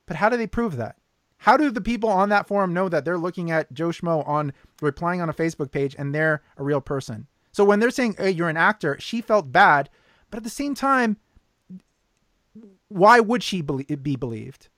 But 0.08 0.18
how 0.18 0.28
do 0.30 0.38
they 0.38 0.48
prove 0.48 0.76
that? 0.78 0.96
How 1.38 1.56
do 1.56 1.70
the 1.70 1.82
people 1.82 2.10
on 2.10 2.30
that 2.30 2.48
forum 2.48 2.74
know 2.74 2.90
that 2.90 3.06
they're 3.06 3.18
looking 3.18 3.52
at 3.52 3.72
Joe 3.72 3.90
Schmo 3.90 4.28
on 4.28 4.54
replying 4.82 5.22
on 5.22 5.30
a 5.30 5.34
Facebook 5.34 5.72
page 5.72 5.96
and 6.00 6.16
they're 6.16 6.42
a 6.58 6.64
real 6.64 6.82
person? 6.82 7.28
So 7.52 7.64
when 7.64 7.80
they're 7.80 7.92
saying, 7.92 8.16
hey, 8.18 8.32
you're 8.32 8.50
an 8.50 8.58
actor, 8.58 8.98
she 9.00 9.22
felt 9.22 9.52
bad. 9.52 9.90
But 10.32 10.38
at 10.38 10.44
the 10.44 10.50
same 10.50 10.74
time, 10.74 11.18
why 12.88 13.20
would 13.20 13.44
she 13.44 13.62
be 13.62 14.16
believed? 14.16 14.70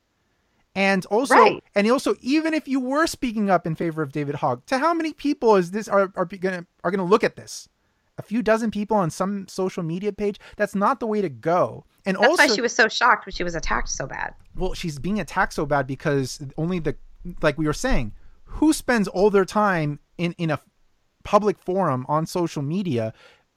And 0.76 1.06
also, 1.08 1.34
Right. 1.34 1.64
and 1.76 1.90
also, 1.90 2.16
even 2.22 2.54
if 2.54 2.68
you 2.68 2.80
were 2.80 3.08
speaking 3.08 3.50
up 3.50 3.66
in 3.66 3.74
favor 3.76 4.02
of 4.02 4.12
David 4.12 4.36
Hogg, 4.36 4.66
to 4.68 4.78
how 4.78 4.94
many 4.94 5.12
people 5.14 5.56
is 5.56 5.72
this 5.72 5.88
are 5.88 6.12
are 6.16 6.26
gonna 6.26 6.68
are 6.84 6.92
gonna 6.92 7.04
look 7.06 7.24
at 7.24 7.36
this? 7.36 7.68
A 8.18 8.24
few 8.24 8.42
dozen 8.42 8.72
people 8.72 8.98
on 8.98 9.10
some 9.10 9.48
social 9.48 9.84
media 9.84 10.12
page. 10.12 10.40
That's 10.56 10.74
not 10.76 11.00
the 11.00 11.06
way 11.08 11.22
to 11.22 11.30
go. 11.30 11.86
And 12.06 12.18
That's 12.18 12.28
also, 12.28 12.44
why 12.48 12.56
she 12.56 12.62
was 12.62 12.74
so 12.74 12.88
shocked 12.88 13.26
when 13.26 13.34
she 13.34 13.44
was 13.44 13.54
attacked 13.56 13.90
so 13.90 14.08
bad. 14.08 14.34
well, 14.56 14.74
she's 14.74 14.98
being 14.98 15.20
attacked 15.20 15.54
so 15.54 15.66
bad 15.66 15.86
because 15.88 16.40
only 16.58 16.80
the 16.80 16.96
like 17.42 17.58
we 17.58 17.66
were 17.66 17.74
saying, 17.74 18.14
who 18.46 18.72
spends 18.74 19.08
all 19.08 19.30
their 19.30 19.46
time 19.46 20.00
in 20.18 20.34
in 20.38 20.50
a 20.50 20.60
public 21.24 21.60
forum 21.60 22.06
on 22.08 22.26
social 22.26 22.62
media 22.62 23.14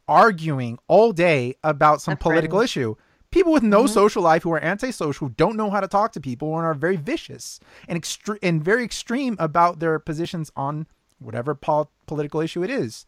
arguing 0.08 0.78
all 0.88 1.12
day 1.12 1.54
about 1.62 2.00
some 2.02 2.14
A 2.14 2.16
political 2.16 2.58
friend. 2.58 2.64
issue? 2.64 2.96
People 3.30 3.52
with 3.52 3.62
no 3.62 3.84
Mhm. 3.84 3.90
social 3.90 4.22
life 4.22 4.42
who 4.42 4.52
are 4.52 4.62
antisocial, 4.62 5.28
who 5.28 5.34
don't 5.36 5.56
know 5.56 5.70
how 5.70 5.78
to 5.80 5.86
talk 5.86 6.10
to 6.12 6.20
people, 6.20 6.56
and 6.56 6.66
are 6.66 6.74
very 6.74 6.96
vicious 6.96 7.60
and 7.88 8.00
extre- 8.00 8.38
and 8.42 8.62
very 8.62 8.82
extreme 8.84 9.36
about 9.38 9.78
their 9.78 10.00
positions 10.00 10.50
on 10.56 10.86
whatever 11.20 11.54
pol- 11.54 11.92
political 12.06 12.40
issue 12.40 12.64
it 12.64 12.70
is. 12.70 13.06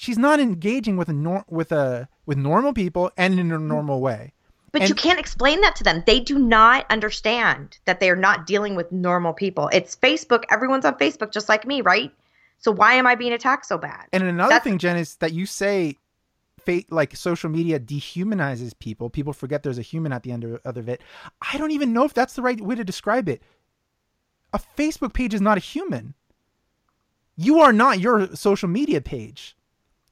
She's 0.00 0.16
not 0.16 0.40
engaging 0.40 0.96
with 0.96 1.10
a 1.10 1.12
nor- 1.12 1.44
with 1.46 1.70
a 1.72 2.08
with 2.24 2.38
normal 2.38 2.72
people 2.72 3.10
and 3.18 3.38
in 3.38 3.52
a 3.52 3.58
mm-hmm. 3.58 3.68
normal 3.68 4.00
way. 4.00 4.32
But 4.72 4.80
And- 4.80 4.88
you 4.88 4.94
can't 4.94 5.18
explain 5.20 5.60
that 5.60 5.76
to 5.76 5.84
them. 5.84 6.02
They 6.06 6.20
do 6.20 6.38
not 6.38 6.86
understand 6.88 7.76
that 7.84 8.00
they 8.00 8.08
are 8.08 8.16
not 8.16 8.46
dealing 8.46 8.76
with 8.76 8.90
normal 8.90 9.34
people. 9.34 9.68
It's 9.74 9.94
Facebook. 9.94 10.44
Everyone's 10.50 10.86
on 10.86 10.94
Facebook 10.94 11.32
just 11.32 11.50
like 11.50 11.66
me, 11.66 11.82
right? 11.82 12.10
So 12.60 12.72
why 12.72 12.94
am 12.94 13.06
I 13.06 13.14
being 13.14 13.34
attacked 13.34 13.66
so 13.66 13.76
bad? 13.76 14.06
And 14.10 14.22
another 14.22 14.48
That's- 14.48 14.64
thing, 14.64 14.78
Jenn, 14.78 14.96
is 14.96 15.16
that 15.16 15.34
you 15.34 15.44
say, 15.44 15.98
fa- 16.64 16.84
like 16.88 17.14
social 17.14 17.50
media 17.50 17.78
dehumanizes 17.78 18.72
people. 18.78 19.10
People 19.10 19.34
forget 19.34 19.62
there's 19.62 19.76
a 19.76 19.82
human 19.82 20.14
at 20.14 20.22
the 20.22 20.32
end 20.32 20.44
of, 20.44 20.62
of 20.64 20.88
it. 20.88 21.02
I 21.52 21.58
don't 21.58 21.72
even 21.72 21.92
know 21.92 22.06
if 22.06 22.14
that's 22.14 22.32
the 22.32 22.42
right 22.42 22.58
way 22.58 22.74
to 22.74 22.84
describe 22.84 23.28
it. 23.28 23.42
A 24.54 24.60
Facebook 24.78 25.12
page 25.12 25.34
is 25.34 25.42
not 25.42 25.58
a 25.58 25.60
human. 25.60 26.14
You 27.36 27.60
are 27.60 27.74
not 27.74 28.00
your 28.00 28.34
social 28.34 28.70
media 28.70 29.02
page. 29.02 29.56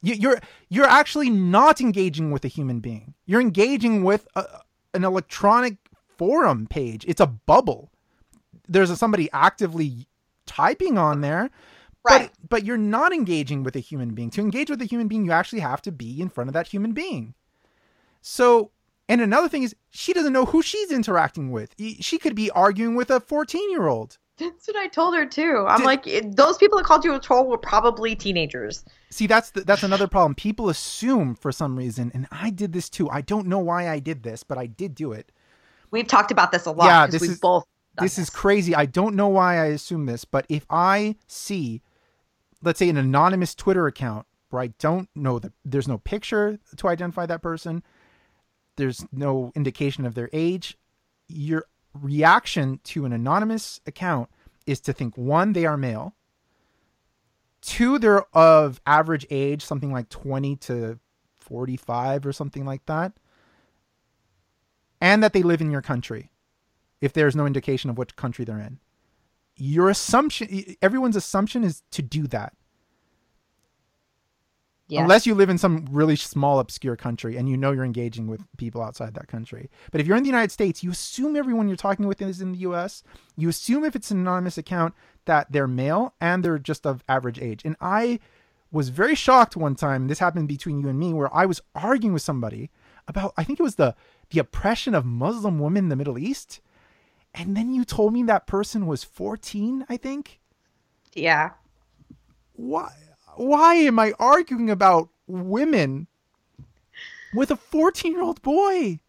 You, 0.01 0.15
you're 0.15 0.39
you're 0.69 0.85
actually 0.85 1.29
not 1.29 1.81
engaging 1.81 2.31
with 2.31 2.45
a 2.45 2.47
human 2.47 2.79
being. 2.79 3.13
You're 3.25 3.41
engaging 3.41 4.03
with 4.03 4.27
a, 4.35 4.45
an 4.93 5.03
electronic 5.03 5.77
forum 6.17 6.67
page. 6.67 7.05
It's 7.07 7.21
a 7.21 7.27
bubble. 7.27 7.91
There's 8.67 8.89
a, 8.89 8.95
somebody 8.95 9.29
actively 9.33 10.07
typing 10.45 10.97
on 10.97 11.21
there, 11.21 11.49
Right. 12.09 12.29
but 12.41 12.49
but 12.49 12.65
you're 12.65 12.77
not 12.77 13.13
engaging 13.13 13.63
with 13.63 13.75
a 13.75 13.79
human 13.79 14.13
being. 14.13 14.29
To 14.31 14.41
engage 14.41 14.69
with 14.69 14.81
a 14.81 14.85
human 14.85 15.07
being, 15.07 15.25
you 15.25 15.31
actually 15.31 15.59
have 15.59 15.81
to 15.83 15.91
be 15.91 16.21
in 16.21 16.29
front 16.29 16.49
of 16.49 16.53
that 16.53 16.67
human 16.67 16.93
being. 16.93 17.33
So, 18.21 18.71
and 19.07 19.21
another 19.21 19.49
thing 19.49 19.63
is, 19.63 19.75
she 19.89 20.13
doesn't 20.13 20.33
know 20.33 20.45
who 20.45 20.61
she's 20.61 20.91
interacting 20.91 21.51
with. 21.51 21.73
She 21.99 22.17
could 22.17 22.35
be 22.35 22.51
arguing 22.51 22.95
with 22.95 23.09
a 23.09 23.19
14 23.19 23.71
year 23.71 23.87
old. 23.87 24.17
That's 24.39 24.67
what 24.67 24.77
I 24.77 24.87
told 24.87 25.15
her 25.15 25.25
too. 25.25 25.65
I'm 25.67 25.79
Did- 25.79 25.85
like, 25.85 26.35
those 26.35 26.57
people 26.57 26.77
that 26.77 26.85
called 26.85 27.03
you 27.03 27.13
a 27.13 27.19
troll 27.19 27.45
were 27.47 27.57
probably 27.57 28.15
teenagers. 28.15 28.85
See, 29.09 29.27
that's 29.27 29.51
the, 29.51 29.61
that's 29.61 29.83
another 29.83 30.07
problem. 30.07 30.35
People 30.35 30.69
assume 30.69 31.35
for 31.35 31.51
some 31.51 31.75
reason, 31.75 32.11
and 32.13 32.27
I 32.31 32.49
did 32.49 32.73
this 32.73 32.89
too. 32.89 33.09
I 33.09 33.21
don't 33.21 33.47
know 33.47 33.59
why 33.59 33.89
I 33.89 33.99
did 33.99 34.23
this, 34.23 34.43
but 34.43 34.57
I 34.57 34.65
did 34.67 34.95
do 34.95 35.11
it. 35.11 35.31
We've 35.91 36.07
talked 36.07 36.31
about 36.31 36.51
this 36.51 36.65
a 36.65 36.71
lot. 36.71 36.85
Yeah, 36.85 37.07
this 37.07 37.21
we've 37.21 37.31
is- 37.31 37.39
both. 37.39 37.65
done 37.95 38.05
this 38.05 38.17
is 38.17 38.29
crazy. 38.29 38.73
I 38.75 38.85
don't 38.85 39.15
know 39.15 39.27
why 39.27 39.55
I 39.55 39.65
assume 39.65 40.05
this, 40.05 40.23
but 40.25 40.45
if 40.47 40.65
I 40.69 41.15
see, 41.27 41.81
let's 42.63 42.79
say, 42.79 42.87
an 42.89 42.97
anonymous 42.97 43.55
Twitter 43.55 43.87
account 43.87 44.25
where 44.51 44.61
I 44.61 44.67
don't 44.79 45.09
know 45.15 45.39
that 45.39 45.51
there's 45.65 45.87
no 45.87 45.97
picture 45.97 46.59
to 46.77 46.87
identify 46.87 47.25
that 47.25 47.41
person, 47.41 47.83
there's 48.77 49.05
no 49.11 49.51
indication 49.55 50.05
of 50.05 50.15
their 50.15 50.29
age, 50.31 50.77
your 51.27 51.65
reaction 52.01 52.79
to 52.85 53.05
an 53.05 53.13
anonymous 53.13 53.81
account 53.85 54.29
is 54.65 54.79
to 54.81 54.93
think 54.93 55.17
one, 55.17 55.53
they 55.53 55.65
are 55.65 55.77
male, 55.77 56.15
two, 57.61 57.99
they're 57.99 58.25
of 58.35 58.81
average 58.85 59.25
age, 59.29 59.63
something 59.63 59.91
like 59.91 60.09
20 60.09 60.55
to 60.57 60.99
45 61.39 62.25
or 62.25 62.33
something 62.33 62.65
like 62.65 62.85
that, 62.85 63.13
and 65.01 65.23
that 65.23 65.33
they 65.33 65.43
live 65.43 65.61
in 65.61 65.71
your 65.71 65.81
country 65.81 66.31
if 67.01 67.13
there's 67.13 67.35
no 67.35 67.45
indication 67.45 67.89
of 67.89 67.97
which 67.97 68.15
country 68.15 68.45
they're 68.45 68.59
in. 68.59 68.79
Your 69.55 69.89
assumption, 69.89 70.75
everyone's 70.81 71.15
assumption 71.15 71.63
is 71.63 71.83
to 71.91 72.01
do 72.01 72.27
that. 72.27 72.53
Yes. 74.89 75.03
Unless 75.03 75.27
you 75.27 75.35
live 75.35 75.51
in 75.51 75.59
some 75.59 75.85
really 75.91 76.15
small, 76.15 76.59
obscure 76.59 76.95
country 76.95 77.37
and 77.37 77.47
you 77.47 77.55
know 77.55 77.71
you're 77.71 77.85
engaging 77.85 78.25
with 78.25 78.43
people 78.57 78.81
outside 78.81 79.13
that 79.13 79.27
country. 79.27 79.69
But 79.91 80.01
if 80.01 80.07
you're 80.07 80.17
in 80.17 80.23
the 80.23 80.29
United 80.29 80.51
States, 80.51 80.83
you 80.83 80.89
assume 80.89 81.35
everyone 81.35 81.67
you're 81.67 81.77
talking 81.77 82.07
with 82.07 82.19
is 82.23 82.41
in 82.41 82.53
the 82.53 82.57
US. 82.59 83.03
You 83.37 83.49
assume 83.49 83.85
if 83.85 83.95
it's 83.95 84.09
an 84.09 84.19
anonymous 84.19 84.57
account 84.57 84.95
that 85.25 85.51
they're 85.51 85.67
male 85.67 86.15
and 86.19 86.43
they're 86.43 86.57
just 86.57 86.87
of 86.87 87.03
average 87.07 87.39
age. 87.39 87.61
And 87.63 87.75
I 87.79 88.19
was 88.71 88.89
very 88.89 89.13
shocked 89.13 89.55
one 89.55 89.75
time, 89.75 90.07
this 90.07 90.19
happened 90.19 90.47
between 90.47 90.79
you 90.79 90.89
and 90.89 90.97
me, 90.97 91.13
where 91.13 91.33
I 91.33 91.45
was 91.45 91.61
arguing 91.75 92.13
with 92.13 92.23
somebody 92.23 92.71
about, 93.07 93.33
I 93.37 93.43
think 93.43 93.59
it 93.59 93.63
was 93.63 93.75
the, 93.75 93.95
the 94.31 94.39
oppression 94.39 94.95
of 94.95 95.05
Muslim 95.05 95.59
women 95.59 95.85
in 95.85 95.89
the 95.89 95.95
Middle 95.95 96.17
East. 96.17 96.61
And 97.35 97.55
then 97.55 97.75
you 97.75 97.85
told 97.85 98.11
me 98.11 98.23
that 98.23 98.47
person 98.47 98.87
was 98.87 99.03
14, 99.03 99.85
I 99.87 99.97
think 99.97 100.39
yeah. 101.13 101.51
why 102.53 102.91
why 103.39 103.75
am 103.75 103.97
I 103.99 104.11
arguing 104.19 104.69
about 104.69 105.07
women 105.25 106.07
with 107.33 107.51
a 107.51 107.55
14 107.55 108.11
year 108.11 108.21
old 108.21 108.41
boy? 108.41 108.99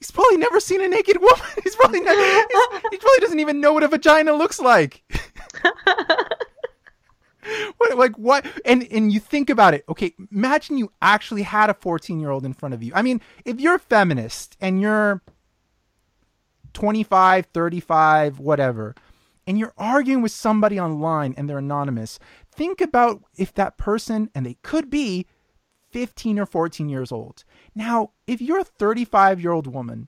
He's 0.00 0.10
probably 0.10 0.38
never 0.38 0.58
seen 0.60 0.80
a 0.80 0.88
naked 0.88 1.20
woman. 1.20 1.44
He's 1.62 1.76
probably 1.76 2.00
never, 2.00 2.18
he's- 2.20 2.82
he 2.90 2.96
probably 2.96 3.18
doesn't 3.20 3.40
even 3.40 3.60
know 3.60 3.74
what 3.74 3.82
a 3.82 3.88
vagina 3.88 4.32
looks 4.32 4.58
like. 4.58 5.02
what, 7.76 7.98
like 7.98 8.16
what? 8.16 8.46
And 8.64 8.86
and 8.90 9.12
you 9.12 9.20
think 9.20 9.50
about 9.50 9.74
it. 9.74 9.84
Okay, 9.88 10.14
imagine 10.32 10.78
you 10.78 10.90
actually 11.02 11.42
had 11.42 11.68
a 11.70 11.74
14 11.74 12.18
year 12.18 12.30
old 12.30 12.46
in 12.46 12.54
front 12.54 12.74
of 12.74 12.82
you. 12.82 12.92
I 12.94 13.02
mean, 13.02 13.20
if 13.44 13.60
you're 13.60 13.74
a 13.74 13.78
feminist 13.78 14.56
and 14.60 14.80
you're 14.80 15.22
25, 16.72 17.46
35, 17.52 18.38
whatever, 18.38 18.94
and 19.50 19.58
you're 19.58 19.74
arguing 19.76 20.22
with 20.22 20.30
somebody 20.30 20.78
online 20.78 21.34
and 21.36 21.50
they're 21.50 21.58
anonymous, 21.58 22.20
think 22.52 22.80
about 22.80 23.24
if 23.36 23.52
that 23.54 23.76
person, 23.76 24.30
and 24.32 24.46
they 24.46 24.54
could 24.62 24.88
be 24.88 25.26
15 25.90 26.38
or 26.38 26.46
14 26.46 26.88
years 26.88 27.10
old. 27.10 27.42
Now, 27.74 28.12
if 28.28 28.40
you're 28.40 28.60
a 28.60 28.64
35 28.64 29.40
year 29.40 29.50
old 29.50 29.66
woman 29.66 30.06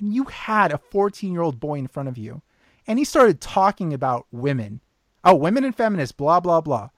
and 0.00 0.12
you 0.12 0.24
had 0.24 0.72
a 0.72 0.78
14 0.78 1.32
year 1.32 1.42
old 1.42 1.60
boy 1.60 1.78
in 1.78 1.86
front 1.86 2.08
of 2.08 2.18
you 2.18 2.42
and 2.88 2.98
he 2.98 3.04
started 3.04 3.40
talking 3.40 3.94
about 3.94 4.26
women, 4.32 4.80
oh, 5.22 5.36
women 5.36 5.62
and 5.62 5.76
feminists, 5.76 6.10
blah, 6.10 6.40
blah, 6.40 6.60
blah, 6.60 6.88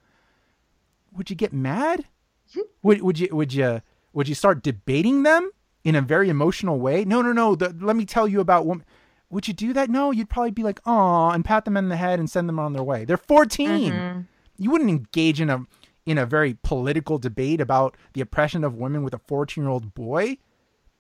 would 1.12 1.28
you 1.28 1.37
get 1.37 1.52
mad? 1.52 2.06
would, 2.82 3.02
would 3.02 3.18
you, 3.18 3.28
would 3.30 3.52
you, 3.52 3.82
would 4.14 4.26
you 4.26 4.34
start 4.34 4.62
debating 4.62 5.22
them 5.22 5.50
in 5.84 5.94
a 5.94 6.00
very 6.00 6.30
emotional 6.30 6.80
way? 6.80 7.04
No, 7.04 7.20
no, 7.20 7.34
no. 7.34 7.54
The, 7.54 7.76
let 7.78 7.94
me 7.94 8.06
tell 8.06 8.26
you 8.26 8.40
about 8.40 8.64
women. 8.64 8.87
Would 9.30 9.47
you 9.47 9.54
do 9.54 9.73
that? 9.75 9.90
No, 9.90 10.11
you'd 10.11 10.30
probably 10.30 10.50
be 10.52 10.62
like, 10.62 10.80
"Aw," 10.87 11.30
and 11.30 11.44
pat 11.44 11.64
them 11.64 11.76
in 11.76 11.88
the 11.88 11.97
head 11.97 12.18
and 12.18 12.30
send 12.30 12.49
them 12.49 12.58
on 12.58 12.73
their 12.73 12.82
way. 12.82 13.04
They're 13.04 13.16
14. 13.16 13.92
Mhm. 13.92 14.26
You 14.56 14.70
wouldn't 14.70 14.90
engage 14.90 15.40
in 15.40 15.50
a 15.50 15.66
in 16.06 16.16
a 16.16 16.25
very 16.25 16.56
political 16.62 17.18
debate 17.18 17.61
about 17.61 17.94
the 18.14 18.23
oppression 18.23 18.64
of 18.64 18.75
women 18.75 19.02
with 19.02 19.12
a 19.12 19.18
14-year-old 19.18 19.92
boy. 19.92 20.38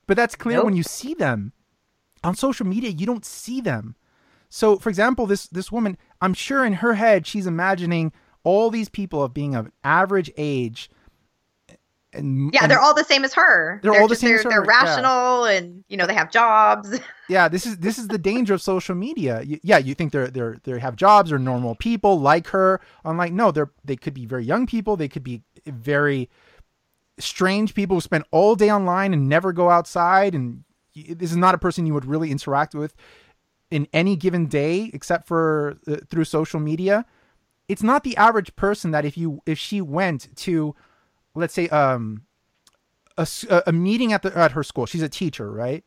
But 0.06 0.18
that's 0.18 0.34
clear 0.34 0.58
Nope. 0.58 0.66
when 0.66 0.76
you 0.76 0.82
see 0.82 1.14
them. 1.14 1.54
On 2.22 2.34
social 2.34 2.66
media, 2.66 2.90
you 2.90 3.06
don't 3.06 3.24
see 3.24 3.62
them. 3.62 3.96
So, 4.50 4.76
for 4.76 4.90
example, 4.90 5.26
this 5.26 5.46
this 5.46 5.72
woman, 5.72 5.96
I'm 6.20 6.34
sure 6.34 6.62
in 6.64 6.74
her 6.74 6.94
head 6.94 7.26
she's 7.26 7.46
imagining 7.46 8.12
all 8.44 8.70
these 8.70 8.88
people 8.90 9.22
of 9.22 9.32
being 9.32 9.54
of 9.54 9.70
average 9.82 10.30
age 10.36 10.90
And, 12.18 12.52
Yeah, 12.52 12.60
and- 12.62 12.70
they're 12.70 12.80
all 12.80 12.94
the 12.94 13.04
same 13.04 13.24
as 13.24 13.32
her. 13.34 13.80
They're 13.82 13.98
all 14.00 14.08
the 14.08 14.14
same 14.16 14.30
they're, 14.30 14.42
her, 14.42 14.50
They're 14.50 14.64
yeah. 14.64 14.68
rational 14.68 15.44
and 15.44 15.84
you 15.88 15.96
know 15.96 16.06
they 16.06 16.14
have 16.14 16.30
jobs. 16.30 16.98
yeah 17.30 17.46
this 17.48 17.66
is 17.66 17.76
this 17.78 17.98
is 17.98 18.08
the 18.08 18.18
danger 18.18 18.54
of 18.54 18.62
social 18.62 18.94
media 18.94 19.42
Y- 19.46 19.60
yeah 19.62 19.76
you 19.78 19.94
think 19.94 20.12
they're 20.12 20.28
they're 20.28 20.56
they 20.64 20.78
have 20.78 20.96
jobs 20.96 21.30
or 21.30 21.38
normal 21.38 21.74
people 21.74 22.18
like 22.18 22.46
her 22.46 22.80
i'm 23.04 23.18
like 23.18 23.34
no 23.34 23.50
they're 23.50 23.70
they 23.84 23.96
could 23.96 24.14
be 24.14 24.24
very 24.24 24.42
young 24.44 24.66
people 24.66 24.96
they 24.96 25.08
could 25.08 25.22
be 25.22 25.42
very 25.66 26.30
strange 27.18 27.74
people 27.74 27.96
who 27.96 28.00
spend 28.00 28.24
all 28.30 28.54
day 28.56 28.70
online 28.70 29.12
and 29.12 29.28
never 29.28 29.52
go 29.52 29.68
outside 29.68 30.34
and 30.34 30.64
this 30.94 31.30
is 31.30 31.36
not 31.36 31.54
a 31.54 31.58
person 31.58 31.84
you 31.84 31.92
would 31.92 32.06
really 32.06 32.30
interact 32.30 32.74
with 32.74 32.94
in 33.70 33.86
any 33.92 34.16
given 34.16 34.46
day 34.46 34.90
except 34.94 35.26
for 35.26 35.76
uh, 35.86 35.96
through 36.08 36.24
social 36.24 36.60
media 36.60 37.04
it's 37.68 37.82
not 37.82 38.04
the 38.04 38.16
average 38.16 38.56
person 38.56 38.90
that 38.92 39.04
if 39.04 39.18
you 39.18 39.42
if 39.44 39.58
she 39.58 39.82
went 39.82 40.34
to 40.34 40.74
let's 41.38 41.54
say 41.54 41.68
um 41.68 42.22
a, 43.16 43.26
a- 43.66 43.72
meeting 43.72 44.12
at 44.12 44.22
the 44.22 44.36
at 44.36 44.52
her 44.52 44.62
school 44.62 44.86
she's 44.86 45.02
a 45.02 45.08
teacher 45.08 45.50
right 45.50 45.84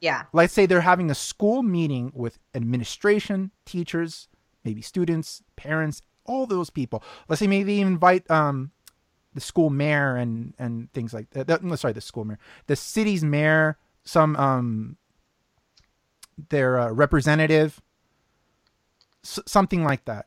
yeah, 0.00 0.24
let's 0.34 0.52
say 0.52 0.66
they're 0.66 0.82
having 0.82 1.10
a 1.10 1.14
school 1.14 1.62
meeting 1.62 2.12
with 2.14 2.38
administration, 2.54 3.52
teachers, 3.64 4.28
maybe 4.62 4.82
students, 4.82 5.42
parents, 5.56 6.02
all 6.26 6.46
those 6.46 6.68
people. 6.68 7.02
Let's 7.26 7.40
say 7.40 7.46
maybe 7.46 7.80
invite 7.80 8.30
um, 8.30 8.72
the 9.32 9.40
school 9.40 9.70
mayor 9.70 10.16
and 10.16 10.52
and 10.58 10.92
things 10.92 11.14
like 11.14 11.30
that. 11.30 11.62
no, 11.62 11.74
sorry, 11.76 11.94
the 11.94 12.02
school 12.02 12.26
mayor, 12.26 12.38
the 12.66 12.76
city's 12.76 13.24
mayor, 13.24 13.78
some 14.04 14.36
um, 14.36 14.96
their 16.50 16.78
uh, 16.78 16.90
representative, 16.90 17.80
s- 19.24 19.40
something 19.46 19.84
like 19.84 20.04
that. 20.04 20.26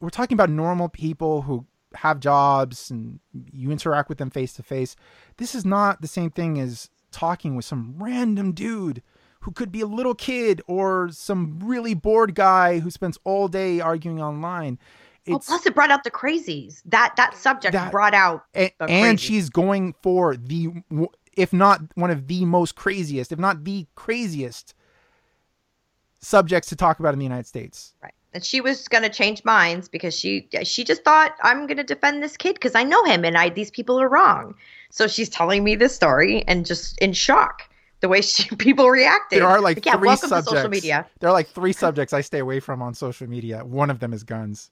We're 0.00 0.10
talking 0.10 0.36
about 0.36 0.50
normal 0.50 0.88
people 0.88 1.42
who 1.42 1.66
have 1.96 2.20
jobs 2.20 2.90
and 2.90 3.20
you 3.52 3.70
interact 3.70 4.08
with 4.08 4.18
them 4.18 4.30
face 4.30 4.52
to 4.54 4.62
face. 4.62 4.96
This 5.36 5.54
is 5.54 5.64
not 5.64 6.00
the 6.00 6.08
same 6.08 6.30
thing 6.30 6.58
as 6.58 6.90
talking 7.10 7.56
with 7.56 7.64
some 7.64 7.94
random 7.98 8.52
dude 8.52 9.02
who 9.40 9.52
could 9.52 9.70
be 9.70 9.80
a 9.80 9.86
little 9.86 10.14
kid 10.14 10.60
or 10.66 11.08
some 11.12 11.60
really 11.62 11.94
bored 11.94 12.34
guy 12.34 12.80
who 12.80 12.90
spends 12.90 13.18
all 13.24 13.48
day 13.48 13.80
arguing 13.80 14.20
online. 14.20 14.78
Well, 15.26 15.40
plus 15.40 15.66
it 15.66 15.74
brought 15.74 15.90
out 15.90 16.04
the 16.04 16.10
crazies. 16.10 16.82
That 16.84 17.14
that 17.16 17.34
subject 17.36 17.72
That- 17.72 17.90
brought 17.90 18.14
out 18.14 18.44
a- 18.54 18.72
the 18.78 18.84
and 18.88 19.18
she's 19.20 19.50
going 19.50 19.94
for 20.02 20.36
the 20.36 20.72
if 21.36 21.52
not 21.52 21.80
one 21.96 22.10
of 22.10 22.28
the 22.28 22.44
most 22.44 22.76
craziest, 22.76 23.32
if 23.32 23.38
not 23.38 23.64
the 23.64 23.86
craziest 23.94 24.72
subjects 26.20 26.68
to 26.70 26.76
talk 26.76 26.98
about 26.98 27.12
in 27.12 27.18
the 27.18 27.24
United 27.24 27.46
States. 27.46 27.94
right. 28.02 28.14
And 28.34 28.44
she 28.44 28.60
was 28.60 28.86
going 28.88 29.02
to 29.02 29.08
change 29.08 29.44
minds 29.44 29.88
because 29.88 30.14
she 30.18 30.48
she 30.62 30.84
just 30.84 31.04
thought 31.04 31.36
I'm 31.42 31.66
going 31.66 31.78
to 31.78 31.84
defend 31.84 32.22
this 32.22 32.36
kid 32.36 32.54
because 32.54 32.74
I 32.74 32.82
know 32.82 33.02
him 33.04 33.24
and 33.24 33.36
I 33.36 33.48
these 33.48 33.70
people 33.70 34.00
are 34.00 34.08
wrong. 34.08 34.54
So 34.90 35.06
she's 35.06 35.28
telling 35.28 35.64
me 35.64 35.74
this 35.74 35.94
story 35.94 36.44
and 36.46 36.66
just 36.66 36.98
in 36.98 37.12
shock 37.12 37.68
the 38.00 38.08
way 38.08 38.20
she 38.22 38.54
people 38.56 38.90
reacted. 38.90 39.40
There 39.40 39.48
are 39.48 39.60
like 39.60 39.84
yeah, 39.84 39.96
three 39.96 40.08
welcome 40.08 40.28
subjects. 40.28 40.50
to 40.50 40.56
social 40.56 40.70
media. 40.70 41.06
There 41.20 41.30
are 41.30 41.32
like 41.32 41.48
three 41.48 41.72
subjects 41.72 42.12
I 42.12 42.20
stay 42.20 42.38
away 42.38 42.60
from 42.60 42.82
on 42.82 42.94
social 42.94 43.28
media. 43.28 43.64
One 43.64 43.90
of 43.90 44.00
them 44.00 44.12
is 44.12 44.22
guns, 44.22 44.70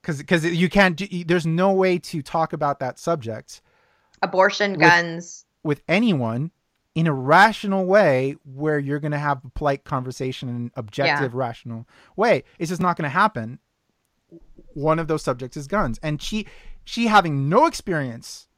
because 0.00 0.18
because 0.18 0.44
you 0.44 0.68
can't. 0.68 1.00
There's 1.26 1.46
no 1.46 1.72
way 1.72 1.98
to 1.98 2.22
talk 2.22 2.52
about 2.52 2.80
that 2.80 2.98
subject 2.98 3.60
Abortion, 4.22 4.74
guns. 4.74 5.44
with 5.62 5.82
anyone 5.88 6.50
in 6.96 7.06
a 7.06 7.12
rational 7.12 7.84
way 7.84 8.34
where 8.42 8.78
you're 8.78 8.98
going 8.98 9.12
to 9.12 9.18
have 9.18 9.44
a 9.44 9.50
polite 9.50 9.84
conversation 9.84 10.48
in 10.48 10.56
an 10.56 10.70
objective, 10.76 11.34
rational 11.34 11.86
way. 12.16 12.42
It's 12.58 12.70
just 12.70 12.80
not 12.80 12.96
going 12.96 13.04
to 13.04 13.10
happen. 13.10 13.58
One 14.72 14.98
of 14.98 15.06
those 15.06 15.22
subjects 15.22 15.58
is 15.58 15.66
guns, 15.68 16.00
and 16.02 16.20
she 16.20 16.46
she 16.84 17.06
having 17.06 17.50
no 17.50 17.66
experience 17.66 18.48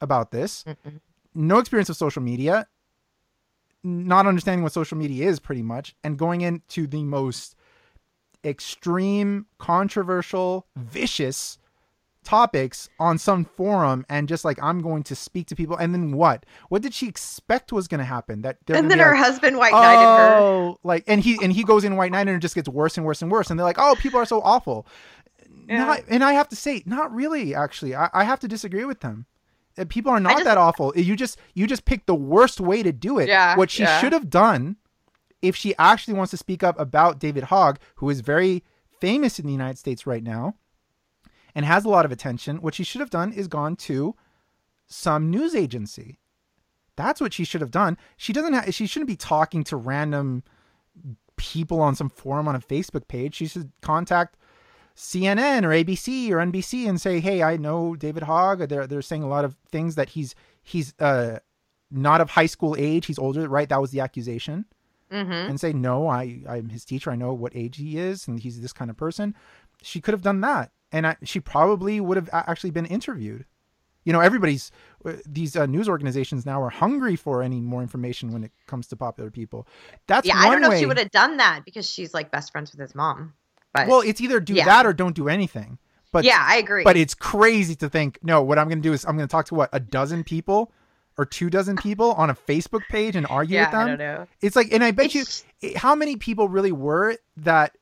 about 0.00 0.30
this, 0.30 0.64
Mm-mm. 0.64 1.00
no 1.34 1.58
experience 1.58 1.90
of 1.90 1.96
social 1.96 2.22
media, 2.22 2.66
not 3.84 4.26
understanding 4.26 4.62
what 4.62 4.72
social 4.72 4.96
media 4.96 5.28
is 5.28 5.38
pretty 5.38 5.62
much, 5.62 5.94
and 6.02 6.18
going 6.18 6.40
into 6.40 6.86
the 6.86 7.04
most 7.04 7.54
extreme, 8.42 9.46
controversial, 9.58 10.66
vicious 10.76 11.58
topics 12.24 12.88
on 12.98 13.18
some 13.18 13.44
forum 13.44 14.04
and 14.08 14.28
just 14.28 14.44
like 14.44 14.62
I'm 14.62 14.80
going 14.80 15.02
to 15.04 15.14
speak 15.14 15.46
to 15.48 15.56
people 15.56 15.76
and 15.76 15.92
then 15.94 16.12
what? 16.16 16.46
What 16.68 16.82
did 16.82 16.94
she 16.94 17.08
expect 17.08 17.72
was 17.72 17.88
going 17.88 17.98
to 17.98 18.04
happen? 18.04 18.42
That 18.42 18.58
And 18.68 18.90
then 18.90 18.98
her 19.00 19.10
like, 19.12 19.18
husband 19.24 19.58
white 19.58 19.72
knighted 19.72 19.98
her. 20.06 20.36
oh, 20.38 20.78
like 20.84 21.04
and 21.06 21.20
he 21.20 21.38
and 21.42 21.52
he 21.52 21.64
goes 21.64 21.84
in 21.84 21.96
white 21.96 22.12
knight 22.12 22.28
and 22.28 22.30
it 22.36 22.40
just 22.40 22.54
gets 22.54 22.68
worse 22.68 22.96
and 22.96 23.04
worse 23.06 23.22
and 23.22 23.30
worse 23.30 23.50
and 23.50 23.58
they're 23.58 23.64
like, 23.64 23.78
oh, 23.78 23.96
people 23.98 24.18
are 24.20 24.24
so 24.26 24.40
awful. 24.42 24.86
Yeah. 25.68 25.84
Not, 25.84 26.00
and 26.08 26.24
I 26.24 26.32
have 26.32 26.48
to 26.48 26.56
say, 26.56 26.82
not 26.86 27.12
really. 27.14 27.54
Actually, 27.54 27.94
I, 27.94 28.08
I 28.12 28.24
have 28.24 28.40
to 28.40 28.48
disagree 28.48 28.84
with 28.84 29.00
them. 29.00 29.26
Uh, 29.78 29.84
People 29.88 30.10
are 30.12 30.20
not 30.20 30.32
just- 30.32 30.44
that 30.44 30.58
awful. 30.58 30.92
You 30.96 31.16
just 31.16 31.38
you 31.54 31.66
just 31.66 31.84
picked 31.84 32.06
the 32.06 32.14
worst 32.14 32.60
way 32.60 32.82
to 32.82 32.92
do 32.92 33.18
it. 33.18 33.28
Yeah, 33.28 33.56
What 33.56 33.70
she 33.70 33.82
yeah. 33.84 34.00
should 34.00 34.12
have 34.12 34.28
done, 34.28 34.76
if 35.40 35.56
she 35.56 35.74
actually 35.78 36.14
wants 36.14 36.30
to 36.32 36.36
speak 36.36 36.62
up 36.62 36.78
about 36.78 37.18
David 37.18 37.44
Hogg, 37.44 37.78
who 37.96 38.10
is 38.10 38.20
very 38.20 38.62
famous 39.00 39.38
in 39.38 39.46
the 39.46 39.52
United 39.52 39.78
States 39.78 40.06
right 40.06 40.22
now, 40.22 40.54
and 41.54 41.64
has 41.64 41.84
a 41.84 41.88
lot 41.88 42.04
of 42.04 42.12
attention, 42.12 42.62
what 42.62 42.74
she 42.74 42.84
should 42.84 43.00
have 43.00 43.10
done 43.10 43.32
is 43.32 43.48
gone 43.48 43.76
to 43.76 44.14
some 44.86 45.30
news 45.30 45.54
agency. 45.54 46.18
That's 46.96 47.20
what 47.20 47.32
she 47.32 47.44
should 47.44 47.60
have 47.60 47.70
done. 47.70 47.96
She 48.16 48.32
doesn't 48.32 48.52
have. 48.52 48.74
She 48.74 48.86
shouldn't 48.86 49.08
be 49.08 49.16
talking 49.16 49.64
to 49.64 49.76
random 49.76 50.42
people 51.36 51.80
on 51.80 51.94
some 51.94 52.10
forum 52.10 52.46
on 52.46 52.54
a 52.54 52.60
Facebook 52.60 53.08
page. 53.08 53.34
She 53.34 53.46
should 53.46 53.72
contact 53.80 54.36
CNN 54.94 55.64
or 55.64 55.70
ABC 55.70 56.30
or 56.30 56.36
NBC 56.36 56.88
and 56.88 57.00
say, 57.00 57.20
"Hey, 57.20 57.42
I 57.42 57.56
know 57.56 57.96
David 57.96 58.24
Hogg. 58.24 58.68
They're 58.68 58.86
they're 58.86 59.02
saying 59.02 59.22
a 59.22 59.28
lot 59.28 59.44
of 59.44 59.56
things 59.70 59.94
that 59.94 60.10
he's 60.10 60.34
he's 60.62 60.94
uh 60.98 61.38
not 61.90 62.20
of 62.20 62.30
high 62.30 62.46
school 62.46 62.76
age. 62.78 63.06
He's 63.06 63.18
older, 63.18 63.48
right? 63.48 63.68
That 63.68 63.80
was 63.80 63.90
the 63.90 64.00
accusation." 64.00 64.66
Mm-hmm. 65.10 65.32
And 65.32 65.60
say, 65.60 65.72
"No, 65.72 66.08
I 66.08 66.42
I'm 66.48 66.68
his 66.68 66.84
teacher. 66.84 67.10
I 67.10 67.16
know 67.16 67.32
what 67.32 67.56
age 67.56 67.76
he 67.76 67.98
is, 67.98 68.28
and 68.28 68.38
he's 68.38 68.60
this 68.60 68.72
kind 68.72 68.90
of 68.90 68.96
person." 68.96 69.34
She 69.82 70.00
could 70.00 70.12
have 70.12 70.22
done 70.22 70.42
that, 70.42 70.70
and 70.92 71.06
I, 71.06 71.16
she 71.24 71.40
probably 71.40 72.00
would 72.00 72.16
have 72.16 72.28
actually 72.32 72.70
been 72.70 72.86
interviewed. 72.86 73.44
You 74.04 74.12
know, 74.12 74.20
everybody's 74.20 74.70
uh, 75.04 75.12
these 75.26 75.56
uh, 75.56 75.66
news 75.66 75.88
organizations 75.88 76.44
now 76.44 76.60
are 76.62 76.70
hungry 76.70 77.14
for 77.16 77.42
any 77.42 77.60
more 77.60 77.82
information 77.82 78.32
when 78.32 78.42
it 78.44 78.50
comes 78.66 78.88
to 78.88 78.96
popular 78.96 79.30
people. 79.30 79.66
That's 80.08 80.26
Yeah, 80.26 80.36
I 80.36 80.50
don't 80.50 80.60
know 80.60 80.70
way. 80.70 80.74
if 80.76 80.80
she 80.80 80.86
would 80.86 80.98
have 80.98 81.10
done 81.12 81.36
that 81.36 81.60
because 81.64 81.88
she's 81.88 82.12
like 82.12 82.30
best 82.32 82.50
friends 82.50 82.72
with 82.72 82.80
his 82.80 82.94
mom. 82.94 83.34
But 83.72 83.86
well, 83.88 84.00
it's 84.00 84.20
either 84.20 84.40
do 84.40 84.54
Yeah. 84.54 84.64
that 84.64 84.86
or 84.86 84.92
don't 84.92 85.14
do 85.14 85.28
anything. 85.28 85.78
But 86.12 86.24
yeah, 86.24 86.44
I 86.46 86.56
agree. 86.56 86.84
but 86.84 86.96
it's 86.96 87.14
crazy 87.14 87.74
to 87.76 87.88
think 87.88 88.18
no. 88.22 88.42
What 88.42 88.58
I'm 88.58 88.68
going 88.68 88.82
to 88.82 88.86
do 88.88 88.92
is 88.92 89.04
I'm 89.06 89.16
going 89.16 89.26
to 89.28 89.32
talk 89.32 89.46
to 89.46 89.54
what 89.54 89.70
a 89.72 89.80
dozen 89.80 90.24
people 90.24 90.72
or 91.16 91.24
two 91.24 91.48
dozen 91.48 91.76
people 91.76 92.12
on 92.14 92.28
a 92.28 92.34
Facebook 92.34 92.82
page 92.90 93.14
and 93.16 93.26
argue 93.28 93.54
yeah, 93.54 93.62
with 93.66 93.70
them. 93.72 93.80
I 93.80 93.88
don't 93.88 93.98
know. 93.98 94.26
It's 94.40 94.56
like, 94.56 94.72
and 94.72 94.82
I 94.82 94.90
bet 94.90 95.06
It's- 95.14 95.44
you, 95.62 95.72
how 95.76 95.94
many 95.94 96.16
people 96.16 96.48
really 96.48 96.72
were 96.72 97.16
that 97.38 97.76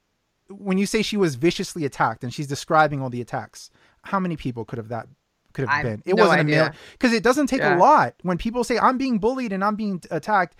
when 0.50 0.78
you 0.78 0.86
say 0.86 1.02
she 1.02 1.16
was 1.16 1.34
viciously 1.36 1.84
attacked 1.84 2.22
and 2.24 2.32
she's 2.34 2.46
describing 2.46 3.00
all 3.00 3.10
the 3.10 3.20
attacks, 3.20 3.70
how 4.02 4.18
many 4.20 4.36
people 4.36 4.64
could 4.64 4.78
have 4.78 4.88
that 4.88 5.06
could 5.52 5.68
have 5.68 5.78
I 5.78 5.82
been? 5.82 6.02
It 6.06 6.14
no 6.16 6.24
wasn't 6.24 6.38
a 6.38 6.40
idea. 6.42 6.56
million 6.56 6.72
because 6.92 7.12
it 7.12 7.22
doesn't 7.22 7.46
take 7.48 7.60
Yeah. 7.60 7.76
a 7.76 7.78
lot 7.78 8.14
when 8.22 8.38
people 8.38 8.64
say 8.64 8.78
I'm 8.78 8.98
being 8.98 9.18
bullied 9.18 9.52
and 9.52 9.64
I'm 9.64 9.76
being 9.76 10.02
attacked. 10.10 10.56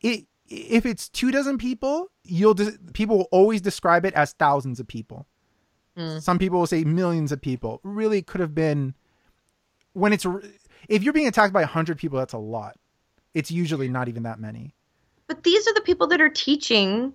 It 0.00 0.26
if 0.50 0.86
it's 0.86 1.08
two 1.10 1.30
dozen 1.30 1.58
people, 1.58 2.10
you'll 2.24 2.54
des- 2.54 2.78
people 2.94 3.18
will 3.18 3.28
always 3.30 3.60
describe 3.60 4.06
it 4.06 4.14
as 4.14 4.32
thousands 4.32 4.80
of 4.80 4.86
people. 4.86 5.26
Mm. 5.96 6.22
Some 6.22 6.38
people 6.38 6.58
will 6.60 6.66
say 6.66 6.84
millions 6.84 7.32
of 7.32 7.40
people. 7.42 7.80
Really 7.82 8.22
could 8.22 8.40
have 8.40 8.54
been 8.54 8.94
when 9.92 10.12
it's 10.12 10.24
r- 10.24 10.42
if 10.88 11.02
you're 11.02 11.12
being 11.12 11.26
attacked 11.26 11.52
by 11.52 11.60
100 11.62 11.98
people 11.98 12.18
that's 12.18 12.32
a 12.32 12.38
lot. 12.38 12.76
It's 13.34 13.50
usually 13.50 13.88
not 13.88 14.08
even 14.08 14.22
that 14.22 14.40
many. 14.40 14.74
But 15.26 15.42
these 15.42 15.68
are 15.68 15.74
the 15.74 15.82
people 15.82 16.06
that 16.06 16.20
are 16.22 16.30
teaching 16.30 17.12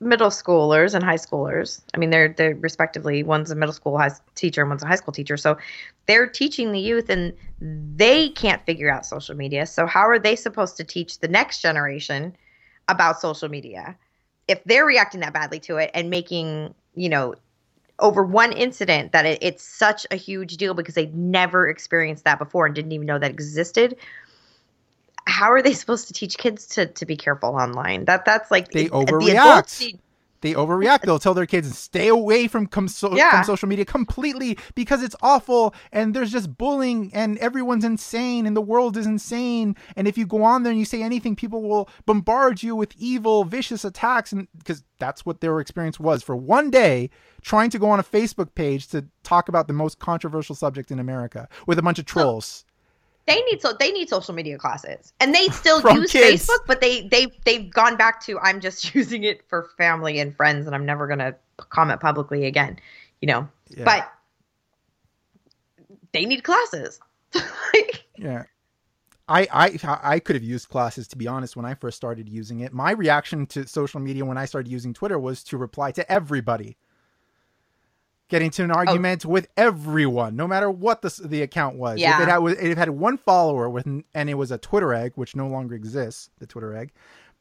middle 0.00 0.30
schoolers 0.30 0.94
and 0.94 1.04
high 1.04 1.16
schoolers. 1.16 1.82
I 1.94 1.98
mean, 1.98 2.10
they're 2.10 2.34
they're 2.36 2.54
respectively 2.54 3.22
one's 3.22 3.50
a 3.50 3.54
middle 3.54 3.74
school 3.74 3.98
high 3.98 4.10
teacher 4.34 4.62
and 4.62 4.70
one's 4.70 4.82
a 4.82 4.86
high 4.86 4.96
school 4.96 5.12
teacher. 5.12 5.36
So 5.36 5.58
they're 6.06 6.26
teaching 6.26 6.72
the 6.72 6.80
youth, 6.80 7.10
and 7.10 7.34
they 7.60 8.30
can't 8.30 8.64
figure 8.64 8.90
out 8.90 9.06
social 9.06 9.36
media. 9.36 9.66
So 9.66 9.86
how 9.86 10.08
are 10.08 10.18
they 10.18 10.36
supposed 10.36 10.76
to 10.78 10.84
teach 10.84 11.20
the 11.20 11.28
next 11.28 11.60
generation 11.60 12.36
about 12.88 13.20
social 13.20 13.48
media 13.48 13.96
if 14.50 14.62
they're 14.64 14.84
reacting 14.84 15.20
that 15.20 15.32
badly 15.32 15.60
to 15.60 15.76
it 15.76 15.90
and 15.94 16.10
making 16.10 16.74
you 16.94 17.08
know 17.08 17.34
over 18.00 18.24
one 18.24 18.52
incident 18.52 19.12
that 19.12 19.24
it, 19.24 19.38
it's 19.40 19.62
such 19.62 20.06
a 20.10 20.16
huge 20.16 20.56
deal 20.56 20.74
because 20.74 20.94
they 20.94 21.06
never 21.06 21.68
experienced 21.68 22.24
that 22.24 22.38
before 22.38 22.66
and 22.66 22.74
didn't 22.74 22.92
even 22.92 23.06
know 23.06 23.18
that 23.18 23.30
existed 23.30 23.96
how 25.30 25.50
are 25.52 25.62
they 25.62 25.72
supposed 25.72 26.08
to 26.08 26.12
teach 26.14 26.36
kids 26.36 26.66
to, 26.66 26.86
to 26.86 27.06
be 27.06 27.16
careful 27.16 27.50
online 27.50 28.04
that 28.06 28.24
that's 28.24 28.50
like 28.50 28.70
They 28.70 28.84
the 28.84 28.90
overreact. 28.90 29.30
adults 29.30 29.86
they 30.42 30.54
overreact. 30.54 31.02
They'll 31.02 31.18
tell 31.18 31.34
their 31.34 31.44
kids 31.44 31.76
stay 31.76 32.08
away 32.08 32.48
from, 32.48 32.66
com- 32.66 32.88
so- 32.88 33.14
Yeah. 33.14 33.30
from 33.30 33.44
social 33.44 33.68
media 33.68 33.84
completely 33.84 34.56
because 34.74 35.02
it's 35.02 35.14
awful 35.20 35.74
and 35.92 36.14
there's 36.14 36.32
just 36.32 36.56
bullying 36.56 37.10
and 37.12 37.36
everyone's 37.38 37.84
insane 37.84 38.46
and 38.46 38.56
the 38.56 38.62
world 38.62 38.96
is 38.96 39.04
insane. 39.04 39.76
And 39.96 40.08
if 40.08 40.16
you 40.16 40.26
go 40.26 40.42
on 40.42 40.62
there 40.62 40.70
and 40.70 40.78
you 40.78 40.86
say 40.86 41.02
anything, 41.02 41.36
people 41.36 41.62
will 41.62 41.90
bombard 42.06 42.62
you 42.62 42.74
with 42.74 42.94
evil, 42.96 43.44
vicious 43.44 43.84
attacks. 43.84 44.32
And 44.32 44.48
because 44.56 44.82
that's 44.98 45.26
what 45.26 45.42
their 45.42 45.60
experience 45.60 46.00
was 46.00 46.22
for 46.22 46.34
one 46.34 46.70
day 46.70 47.10
trying 47.42 47.68
to 47.68 47.78
go 47.78 47.90
on 47.90 48.00
a 48.00 48.02
Facebook 48.02 48.54
page 48.54 48.88
to 48.88 49.04
talk 49.22 49.50
about 49.50 49.66
the 49.66 49.74
most 49.74 49.98
controversial 49.98 50.54
subject 50.54 50.90
in 50.90 50.98
America 50.98 51.48
with 51.66 51.78
a 51.78 51.82
bunch 51.82 51.98
of 51.98 52.06
trolls. 52.06 52.64
They 53.30 53.40
need 53.42 53.62
so 53.62 53.72
they 53.72 53.92
need 53.92 54.08
social 54.08 54.34
media 54.34 54.58
classes, 54.58 55.12
and 55.20 55.32
they 55.34 55.46
still 55.48 55.80
use 55.94 56.10
kids. 56.10 56.46
Facebook, 56.46 56.66
but 56.66 56.80
they 56.80 57.06
they 57.08 57.28
they've 57.44 57.70
gone 57.72 57.96
back 57.96 58.20
to 58.24 58.38
I'm 58.40 58.60
just 58.60 58.94
using 58.94 59.22
it 59.24 59.42
for 59.48 59.70
family 59.78 60.18
and 60.18 60.34
friends, 60.34 60.66
and 60.66 60.74
I'm 60.74 60.84
never 60.84 61.06
gonna 61.06 61.36
comment 61.58 62.00
publicly 62.00 62.46
again. 62.46 62.78
You 63.20 63.26
know, 63.28 63.48
Yeah. 63.68 63.84
but 63.84 64.12
they 66.12 66.24
need 66.26 66.42
classes. 66.44 67.00
Yeah. 68.16 68.42
I, 69.28 69.46
I 69.50 69.98
I 70.02 70.18
could 70.18 70.36
have 70.36 70.42
used 70.42 70.68
classes 70.68 71.08
to 71.08 71.16
be 71.16 71.26
honest 71.26 71.56
when 71.56 71.64
I 71.64 71.72
first 71.74 71.96
started 71.96 72.28
using 72.28 72.60
it. 72.60 72.72
My 72.74 72.90
reaction 72.90 73.46
to 73.46 73.66
social 73.66 73.98
media 74.00 74.24
when 74.26 74.36
I 74.36 74.44
started 74.44 74.68
using 74.70 74.92
Twitter 74.92 75.18
was 75.18 75.42
to 75.44 75.56
reply 75.56 75.92
to 75.92 76.12
everybody. 76.12 76.76
Get 78.30 78.40
into 78.42 78.62
Oh. 78.62 78.64
an 78.66 78.70
argument 78.70 79.24
with 79.26 79.48
everyone, 79.56 80.36
no 80.36 80.46
matter 80.48 80.70
what 80.70 81.02
the 81.02 81.14
the 81.24 81.42
account 81.42 81.76
was. 81.76 81.94
If 81.96 82.00
Yeah. 82.00 82.22
it 82.22 82.28
had 82.28 82.42
if 82.42 82.58
it 82.72 82.78
had 82.78 82.90
one 82.90 83.18
follower 83.18 83.68
with 83.68 83.86
and 83.86 84.30
it 84.30 84.34
was 84.34 84.50
a 84.50 84.58
Twitter 84.58 84.94
egg, 84.94 85.12
which 85.16 85.36
no 85.36 85.46
longer 85.48 85.74
exists, 85.74 86.30
the 86.38 86.46
Twitter 86.46 86.74
egg, 86.74 86.92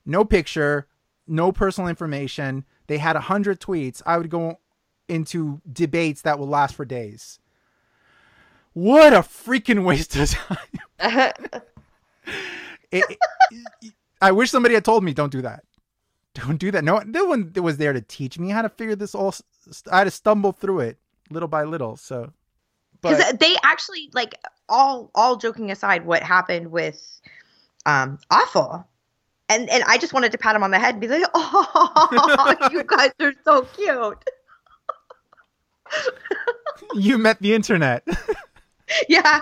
no 0.06 0.26
picture, 0.26 0.88
no 1.28 1.52
personal 1.52 1.88
information. 1.88 2.66
They 2.88 2.98
had 2.98 3.16
a 3.16 3.22
hundred 3.22 3.60
tweets. 3.62 4.02
I 4.06 4.18
would 4.18 4.30
go 4.30 4.60
into 5.08 5.62
debates 5.72 6.22
that 6.24 6.40
would 6.40 6.50
last 6.50 6.74
for 6.76 6.86
days. 6.86 7.40
What 8.74 9.14
a 9.14 9.20
freaking 9.20 9.84
waste 9.84 10.16
of 10.16 10.30
time. 11.00 11.34
It- 12.92 13.06
it- 13.82 13.94
I 14.22 14.32
wish 14.32 14.50
somebody 14.52 14.74
had 14.74 14.84
told 14.84 15.04
me 15.04 15.14
don't 15.14 15.32
do 15.32 15.42
that. 15.44 15.64
Don't 16.40 16.58
do 16.58 16.72
that. 16.72 16.84
No, 16.84 17.00
no 17.00 17.26
one 17.26 17.52
was 17.56 17.78
there 17.78 17.94
to 17.94 18.02
teach 18.02 18.40
me 18.40 18.50
how 18.50 18.62
to 18.62 18.70
figure 18.70 18.96
this 18.96 19.16
all. 19.16 19.34
I 19.92 20.00
had 20.00 20.04
to 20.06 20.12
stumble 20.12 20.52
through 20.52 20.82
it 20.82 20.98
little 21.30 21.50
by 21.50 21.64
little. 21.64 21.96
So, 21.98 22.32
because 23.02 23.24
but 23.24 23.40
they 23.40 23.56
actually 23.64 24.10
like 24.14 24.36
all 24.68 25.10
all 25.16 25.38
joking 25.38 25.72
aside 25.72 26.06
what 26.06 26.24
happened 26.24 26.72
with 26.72 27.22
um 27.86 28.20
awful 28.30 28.86
and 29.48 29.70
and 29.70 29.84
i 29.88 29.98
just 29.98 30.14
wanted 30.14 30.32
to 30.32 30.38
pat 30.38 30.56
him 30.56 30.64
on 30.64 30.72
the 30.72 30.80
head 30.80 30.96
and 30.96 31.02
be 31.02 31.08
like 31.08 31.24
oh 31.34 32.70
you 32.72 32.84
guys 32.84 33.12
are 33.20 33.34
so 33.44 33.62
cute 33.62 34.24
you 36.94 37.18
met 37.18 37.42
the 37.42 37.54
internet. 37.54 38.08
yeah 39.10 39.42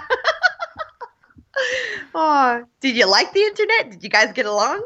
oh 2.16 2.64
did 2.80 2.96
you 2.96 3.10
like 3.10 3.34
the 3.34 3.42
internet 3.42 3.92
did 3.92 4.04
you 4.04 4.10
guys 4.10 4.32
get 4.34 4.46
along 4.46 4.84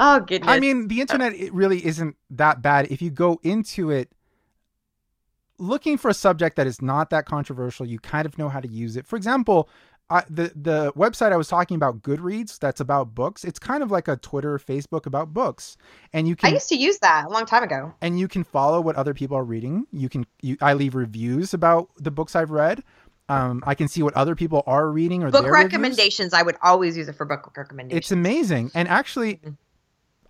oh 0.00 0.20
goodness 0.20 0.50
I 0.50 0.58
mean, 0.58 0.88
the 0.88 1.00
internet 1.00 1.32
it 1.34 1.52
really 1.54 1.84
isn't 1.86 2.16
that 2.30 2.60
bad 2.62 2.88
if 2.90 3.00
you 3.00 3.10
go 3.10 3.38
into 3.44 3.90
it 3.90 4.10
looking 5.58 5.98
for 5.98 6.08
a 6.08 6.14
subject 6.14 6.56
that 6.56 6.66
is 6.66 6.80
not 6.82 7.10
that 7.10 7.26
controversial. 7.26 7.86
You 7.86 7.98
kind 7.98 8.26
of 8.26 8.38
know 8.38 8.48
how 8.48 8.60
to 8.60 8.68
use 8.68 8.96
it. 8.96 9.06
For 9.06 9.16
example, 9.16 9.68
I, 10.08 10.24
the 10.28 10.52
the 10.56 10.92
website 10.94 11.32
I 11.32 11.36
was 11.36 11.46
talking 11.48 11.76
about, 11.76 12.02
Goodreads, 12.02 12.58
that's 12.58 12.80
about 12.80 13.14
books. 13.14 13.44
It's 13.44 13.58
kind 13.60 13.82
of 13.82 13.90
like 13.90 14.08
a 14.08 14.16
Twitter, 14.16 14.58
Facebook 14.58 15.06
about 15.06 15.32
books, 15.32 15.76
and 16.12 16.26
you 16.26 16.34
can. 16.34 16.48
i 16.50 16.52
used 16.54 16.68
to 16.70 16.76
use 16.76 16.98
that 16.98 17.26
a 17.26 17.28
long 17.28 17.46
time 17.46 17.62
ago 17.62 17.94
and 18.00 18.18
you 18.18 18.26
can 18.26 18.42
follow 18.42 18.80
what 18.80 18.96
other 18.96 19.14
people 19.14 19.36
are 19.36 19.44
reading. 19.44 19.86
You 19.92 20.08
can 20.08 20.26
you, 20.42 20.56
I 20.60 20.72
leave 20.72 20.94
reviews 20.96 21.54
about 21.54 21.90
the 21.96 22.10
books 22.10 22.34
I've 22.34 22.50
read. 22.50 22.82
Um, 23.28 23.62
I 23.64 23.76
can 23.76 23.86
see 23.86 24.02
what 24.02 24.14
other 24.14 24.34
people 24.34 24.64
are 24.66 24.88
reading 24.88 25.22
or 25.22 25.30
book 25.30 25.42
their 25.44 25.52
reviews. 25.52 25.72
recommendations 25.72 26.32
i 26.34 26.42
would 26.42 26.56
always 26.62 26.96
use 26.96 27.06
it 27.06 27.14
for 27.14 27.24
book 27.24 27.52
recommendations 27.56 28.06
It's 28.06 28.10
amazing. 28.10 28.72
And 28.74 28.88
actually, 28.88 29.36
Mhm. 29.36 29.56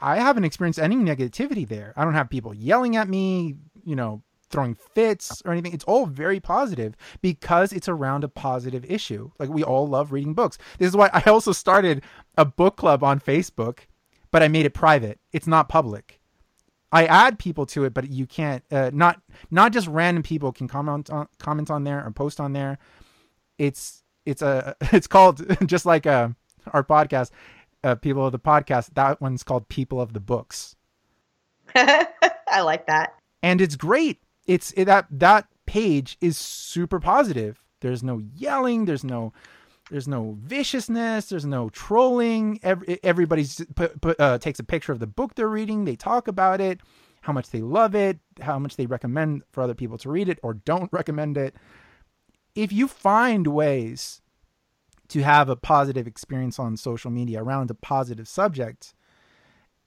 I 0.01 0.17
haven't 0.19 0.45
experienced 0.45 0.79
any 0.79 0.97
negativity 0.97 1.67
there. 1.67 1.93
I 1.97 2.05
don't 2.05 2.15
have 2.15 2.31
people 2.31 2.55
yelling 2.55 2.97
at 2.97 3.09
me, 3.09 3.57
you 3.85 3.97
know, 3.97 4.23
throwing 4.51 4.75
fits 4.75 5.43
or 5.45 5.53
anything. 5.53 5.73
It's 5.73 5.85
all 5.85 6.07
very 6.07 6.41
positive 6.41 6.97
because 7.23 7.73
it's 7.73 7.89
around 7.89 8.25
a 8.25 8.29
positive 8.29 8.85
issue. 8.85 9.31
Like 9.39 9.49
we 9.49 9.63
all 9.63 9.87
love 9.87 10.13
reading 10.13 10.35
books. 10.35 10.59
This 10.79 10.89
is 10.89 10.97
why 10.97 11.11
I 11.13 11.23
also 11.31 11.53
started 11.53 12.03
a 12.37 12.45
book 12.45 12.77
club 12.77 13.05
on 13.05 13.21
Facebook, 13.21 13.81
but 14.31 14.43
I 14.43 14.49
made 14.49 14.67
it 14.67 14.75
private. 14.75 15.21
It's 15.33 15.47
not 15.47 15.69
public. 15.69 16.21
I 16.93 17.07
add 17.07 17.39
people 17.39 17.67
to 17.67 17.85
it, 17.85 17.95
but 17.95 18.11
you 18.11 18.27
can't. 18.27 18.65
Uh, 18.71 18.91
not 18.93 19.21
not 19.51 19.73
just 19.73 19.87
random 19.87 20.25
people 20.25 20.53
can 20.53 20.67
comment 20.67 21.09
on 21.11 21.29
comment 21.39 21.71
on 21.71 21.85
there 21.85 22.05
or 22.05 22.11
post 22.11 22.41
on 22.41 22.53
there. 22.53 22.79
It's 23.59 24.03
it's 24.27 24.43
a 24.43 24.75
it's 24.93 25.07
called 25.07 25.45
just 25.67 25.87
like 25.87 26.07
uh, 26.07 26.31
our 26.73 26.83
podcast, 26.83 27.31
uh, 27.85 27.95
people 27.97 28.27
of 28.27 28.33
the 28.33 28.39
podcast. 28.39 28.95
That 28.95 29.21
one's 29.21 29.43
called 29.43 29.69
People 29.69 30.01
of 30.01 30.13
the 30.13 30.21
Books, 30.21 30.77
i 31.75 32.61
like 32.63 32.87
that 32.87 33.15
and 33.43 33.61
it's 33.61 33.77
great. 33.77 34.21
It's 34.47 34.73
it, 34.73 34.87
that 34.87 35.07
that 35.11 35.47
page 35.67 36.17
is 36.21 36.37
super 36.37 37.01
positive. 37.01 37.63
There's 37.81 38.03
no 38.03 38.23
yelling. 38.35 38.85
There's 38.85 39.05
no 39.05 39.33
there's 39.91 40.09
no 40.09 40.37
viciousness. 40.41 41.29
There's 41.29 41.47
no 41.47 41.69
trolling. 41.71 42.61
Every, 42.63 43.01
everybody's 43.03 43.65
put, 43.75 44.01
put, 44.01 44.21
uh, 44.21 44.39
takes 44.39 44.61
a 44.61 44.65
picture 44.65 44.93
of 44.93 45.01
the 45.01 45.07
book 45.07 45.35
they're 45.35 45.49
reading. 45.49 45.85
They 45.85 45.97
talk 45.97 46.29
about 46.29 46.61
it, 46.61 46.81
how 47.23 47.33
much 47.33 47.51
they 47.51 47.61
love 47.61 47.95
it, 47.95 48.19
how 48.41 48.59
much 48.59 48.77
they 48.77 48.87
recommend 48.87 49.43
for 49.51 49.63
other 49.63 49.75
people 49.75 49.99
to 49.99 50.11
read 50.11 50.29
it 50.29 50.39
or 50.43 50.55
don't 50.55 50.93
recommend 50.93 51.37
it. 51.37 51.55
If 52.55 52.73
you 52.73 52.89
find 52.89 53.47
ways 53.47 54.20
to 55.11 55.23
have 55.23 55.49
a 55.49 55.57
positive 55.57 56.07
experience 56.07 56.59
on 56.59 56.77
social 56.77 57.11
media 57.11 57.43
around 57.43 57.71
a 57.71 57.75
positive 57.75 58.27
subject, 58.29 58.95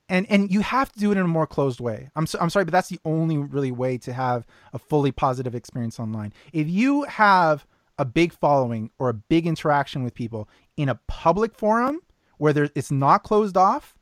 and 0.10 0.30
and 0.30 0.52
you 0.52 0.62
have 0.62 0.92
to 0.92 1.00
do 1.00 1.12
it 1.12 1.18
in 1.18 1.24
a 1.24 1.28
more 1.28 1.48
closed 1.48 1.80
way. 1.80 2.10
I'm 2.16 2.28
so, 2.28 2.38
I'm 2.40 2.50
sorry, 2.50 2.66
but 2.66 2.72
that's 2.72 2.90
the 2.90 3.00
only 3.06 3.38
really 3.38 3.72
way 3.72 3.98
to 4.00 4.14
have 4.14 4.46
a 4.74 4.80
fully 4.80 5.12
positive 5.12 5.56
experience 5.56 6.00
online. 6.00 6.34
If 6.52 6.70
you 6.70 7.04
have 7.04 7.66
a 7.98 8.06
big 8.06 8.34
following 8.34 8.90
or 9.00 9.10
a 9.10 9.14
big 9.14 9.48
interaction 9.48 10.04
with 10.04 10.14
people 10.14 10.50
in 10.78 10.90
a 10.90 11.00
public 11.08 11.56
forum 11.56 12.00
where 12.38 12.54
there, 12.54 12.70
it's 12.76 12.92
not 12.92 13.24
closed 13.24 13.56
off, 13.56 13.96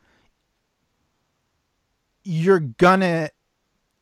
you're 2.24 2.60
gonna 2.60 3.30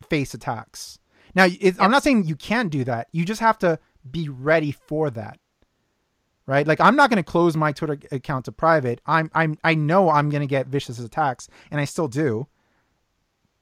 face 0.10 0.34
attacks. 0.34 1.00
Now, 1.36 1.48
it, 1.60 1.76
I'm 1.80 1.92
not 1.92 2.04
saying 2.04 2.26
you 2.26 2.36
can't 2.36 2.72
do 2.72 2.84
that. 2.86 3.08
You 3.12 3.26
just 3.26 3.42
have 3.42 3.58
to 3.60 3.80
be 4.10 4.30
ready 4.30 4.72
for 4.72 5.10
that. 5.12 5.40
Right? 6.50 6.66
Like 6.66 6.82
I'm 6.82 6.96
not 6.96 7.12
going 7.12 7.24
to 7.24 7.32
close 7.32 7.56
my 7.56 7.72
Twitter 7.72 8.00
account 8.12 8.46
to 8.46 8.52
private. 8.52 9.02
I'm 9.06 9.30
I'm 9.36 9.60
I 9.64 9.76
know 9.76 10.10
I'm 10.10 10.32
going 10.32 10.42
to 10.42 10.48
get 10.48 10.66
vicious 10.66 10.98
attacks 10.98 11.48
and 11.70 11.80
I 11.80 11.86
still 11.86 12.08
do. 12.08 12.48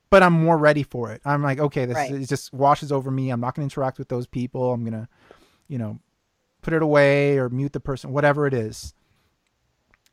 But 0.09 0.23
I'm 0.23 0.31
more 0.31 0.57
ready 0.57 0.83
for 0.83 1.11
it. 1.11 1.21
I'm 1.25 1.43
like, 1.43 1.59
okay, 1.59 1.83
this 1.83 1.97
Right. 1.97 2.11
it 2.13 2.29
just 2.29 2.53
washes 2.53 2.93
over 2.93 3.11
me. 3.11 3.29
I'm 3.29 3.41
not 3.41 3.55
going 3.55 3.67
to 3.67 3.73
interact 3.75 3.99
with 3.99 4.07
those 4.07 4.25
people. 4.25 4.71
I'm 4.71 4.85
going 4.85 4.93
to, 4.93 5.09
you 5.67 5.77
know, 5.77 5.99
put 6.61 6.73
it 6.73 6.81
away 6.81 7.37
or 7.37 7.49
mute 7.49 7.73
the 7.73 7.81
person, 7.81 8.13
whatever 8.13 8.47
it 8.47 8.53
is. 8.53 8.93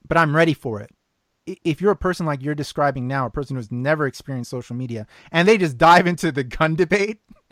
But 0.09 0.19
I'm 0.19 0.35
ready 0.35 0.53
for 0.53 0.81
it. 0.81 0.91
If 1.63 1.81
you're 1.81 1.93
a 1.93 1.97
person 1.97 2.27
like 2.27 2.43
you're 2.43 2.57
describing 2.57 3.07
now, 3.07 3.27
a 3.27 3.31
person 3.31 3.55
who's 3.55 3.71
never 3.71 4.05
experienced 4.05 4.51
social 4.51 4.75
media, 4.75 5.07
and 5.31 5.47
they 5.47 5.59
just 5.59 5.79
dive 5.79 6.09
into 6.09 6.33
the 6.33 6.43
gun 6.43 6.75
debate, 6.75 7.21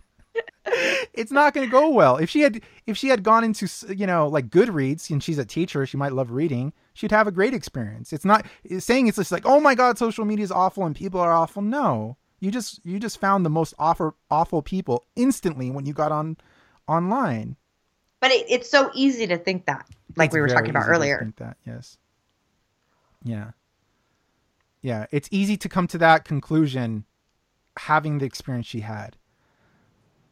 it's 1.14 1.32
not 1.32 1.54
going 1.54 1.66
to 1.66 1.70
go 1.70 1.90
well. 1.90 2.16
If 2.16 2.30
she 2.30 2.40
had 2.40 2.62
if 2.86 2.96
she 2.96 3.08
had 3.08 3.22
gone 3.22 3.44
into 3.44 3.68
you 3.94 4.06
know 4.06 4.28
like 4.28 4.48
Goodreads 4.48 5.10
and 5.10 5.22
she's 5.22 5.38
a 5.38 5.44
teacher, 5.44 5.84
she 5.86 5.96
might 5.96 6.12
love 6.12 6.30
reading. 6.30 6.72
She'd 6.94 7.10
have 7.10 7.26
a 7.26 7.32
great 7.32 7.54
experience. 7.54 8.12
It's 8.12 8.24
not 8.24 8.46
saying 8.78 9.06
it's 9.06 9.16
just 9.16 9.32
like 9.32 9.44
oh 9.46 9.60
my 9.60 9.74
god, 9.74 9.98
social 9.98 10.24
media 10.24 10.44
is 10.44 10.52
awful 10.52 10.84
and 10.86 10.94
people 10.94 11.20
are 11.20 11.32
awful. 11.32 11.62
No, 11.62 12.16
you 12.40 12.50
just 12.50 12.80
you 12.84 12.98
just 12.98 13.18
found 13.20 13.44
the 13.44 13.50
most 13.50 13.74
awful 13.78 14.14
awful 14.30 14.62
people 14.62 15.04
instantly 15.16 15.70
when 15.70 15.86
you 15.86 15.92
got 15.92 16.12
on 16.12 16.36
online. 16.88 17.56
But 18.20 18.30
it, 18.30 18.46
it's 18.48 18.70
so 18.70 18.90
easy 18.94 19.26
to 19.26 19.36
think 19.36 19.66
that, 19.66 19.86
like 20.16 20.28
It's 20.28 20.34
we 20.34 20.40
were 20.40 20.48
talking 20.48 20.70
about 20.70 20.88
earlier. 20.88 21.18
think 21.18 21.36
that 21.36 21.56
yes, 21.66 21.98
yeah, 23.24 23.50
yeah. 24.80 25.06
It's 25.10 25.28
easy 25.32 25.56
to 25.56 25.68
come 25.68 25.86
to 25.88 25.98
that 25.98 26.24
conclusion, 26.24 27.04
having 27.76 28.18
the 28.18 28.26
experience 28.26 28.66
she 28.66 28.80
had. 28.80 29.16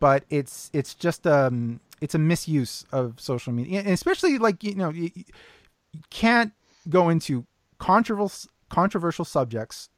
But 0.00 0.24
it's 0.30 0.70
it's 0.72 0.94
just 0.94 1.26
um 1.26 1.80
it's 2.00 2.14
a 2.14 2.18
misuse 2.18 2.84
of 2.90 3.20
social 3.20 3.52
media, 3.52 3.80
and 3.80 3.88
especially 3.90 4.38
like 4.38 4.64
you 4.64 4.74
know 4.74 4.90
you, 4.90 5.10
you 5.14 6.00
can't 6.10 6.52
go 6.88 7.08
into 7.10 7.46
controversial 7.78 8.50
controversial 8.70 9.24
subjects 9.24 9.88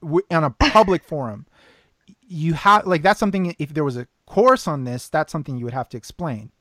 w- 0.00 0.24
on 0.30 0.44
a 0.44 0.50
public 0.50 1.04
forum. 1.12 1.46
You 2.20 2.54
have 2.54 2.86
like 2.86 3.02
that's 3.02 3.20
something. 3.20 3.54
If 3.58 3.74
there 3.74 3.84
was 3.84 3.96
a 3.96 4.06
course 4.26 4.66
on 4.66 4.84
this, 4.84 5.08
that's 5.08 5.32
something 5.32 5.58
you 5.58 5.64
would 5.64 5.74
have 5.74 5.88
to 5.90 5.96
explain 5.96 6.52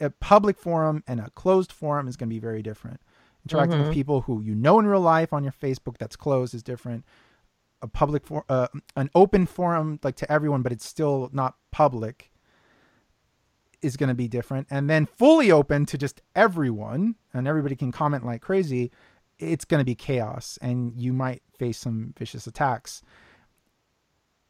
a 0.00 0.10
public 0.10 0.58
forum 0.58 1.04
and 1.06 1.20
a 1.20 1.30
closed 1.30 1.70
forum 1.70 2.08
is 2.08 2.16
going 2.16 2.28
to 2.28 2.34
be 2.34 2.40
very 2.40 2.62
different. 2.62 3.00
Interacting 3.46 3.78
Mm-hmm. 3.78 3.86
with 3.88 3.94
people 3.94 4.22
who 4.22 4.42
you 4.42 4.54
know 4.54 4.78
in 4.80 4.86
real 4.86 5.00
life 5.00 5.32
on 5.32 5.44
your 5.44 5.52
Facebook 5.52 5.96
that's 5.98 6.16
closed 6.16 6.54
is 6.54 6.62
different. 6.62 7.04
A 7.82 7.88
public 7.88 8.26
for 8.26 8.44
uh, 8.48 8.68
an 8.96 9.10
open 9.14 9.46
forum 9.46 9.98
like 10.02 10.16
to 10.16 10.30
everyone, 10.30 10.62
but 10.62 10.72
it's 10.72 10.86
still 10.86 11.30
not 11.32 11.56
public 11.70 12.30
is 13.80 13.96
going 13.96 14.08
to 14.08 14.14
be 14.14 14.28
different. 14.28 14.66
And 14.70 14.90
then 14.90 15.06
fully 15.06 15.50
open 15.50 15.86
to 15.86 15.96
just 15.96 16.20
everyone 16.36 17.14
and 17.32 17.48
everybody 17.48 17.74
can 17.74 17.90
comment 17.90 18.26
like 18.26 18.42
crazy. 18.42 18.90
It's 19.38 19.64
going 19.64 19.80
to 19.80 19.86
be 19.86 19.94
chaos, 19.94 20.58
and 20.60 21.00
you 21.00 21.14
might 21.14 21.42
face 21.58 21.78
some 21.78 22.12
vicious 22.18 22.46
attacks 22.46 23.02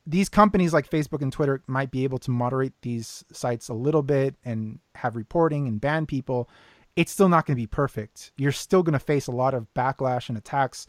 these 0.07 0.29
companies 0.29 0.73
like 0.73 0.91
Facebook 0.91 1.23
and 1.23 1.33
Twitter 1.33 1.63
might 1.67 1.91
be 1.91 2.05
able 2.05 2.19
to 2.19 2.31
moderate 2.31 2.73
these 2.83 3.25
sites 3.33 3.69
a 3.69 3.75
little 3.75 4.03
bit 4.03 4.35
and 4.45 4.79
have 4.97 5.17
reporting 5.17 5.69
and 5.69 5.81
ban 5.81 6.07
people. 6.07 6.49
It's 6.97 7.13
still 7.13 7.29
not 7.29 7.47
going 7.47 7.57
to 7.57 7.63
be 7.63 7.67
perfect. 7.67 8.33
You're 8.37 8.53
still 8.53 8.83
going 8.83 8.95
to 8.95 8.99
face 8.99 9.27
a 9.27 9.33
lot 9.33 9.55
of 9.55 9.73
backlash 9.75 10.29
and 10.29 10.37
attacks, 10.37 10.87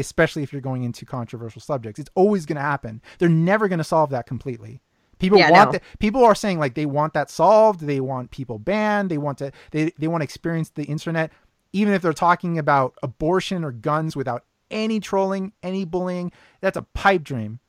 especially 0.00 0.42
if 0.42 0.52
you're 0.52 0.60
going 0.62 0.82
into 0.82 1.04
controversial 1.04 1.60
subjects. 1.60 2.00
It's 2.00 2.10
always 2.14 2.46
going 2.46 2.56
to 2.56 2.62
happen. 2.62 3.00
They're 3.18 3.28
never 3.28 3.68
going 3.68 3.78
to 3.78 3.84
solve 3.84 4.10
that 4.10 4.26
completely. 4.26 4.80
People 5.18 5.38
Yeah, 5.38 5.50
want 5.50 5.68
no. 5.68 5.72
that. 5.72 5.82
People 5.98 6.24
are 6.24 6.34
saying 6.34 6.58
like 6.58 6.74
they 6.74 6.86
want 6.86 7.12
that 7.12 7.30
solved. 7.30 7.80
They 7.80 8.00
want 8.00 8.30
people 8.30 8.58
banned. 8.58 9.10
They 9.10 9.18
want 9.18 9.38
to. 9.38 9.52
They 9.70 9.92
they 9.98 10.08
want 10.08 10.22
to 10.22 10.24
experience 10.24 10.70
the 10.70 10.84
internet, 10.84 11.30
even 11.72 11.92
if 11.92 12.02
they're 12.02 12.12
talking 12.12 12.58
about 12.58 12.94
abortion 13.02 13.62
or 13.62 13.70
guns 13.70 14.16
without 14.16 14.44
any 14.70 14.98
trolling, 14.98 15.52
any 15.62 15.84
bullying. 15.84 16.32
That's 16.60 16.76
a 16.76 16.82
pipe 16.82 17.22
dream. 17.22 17.60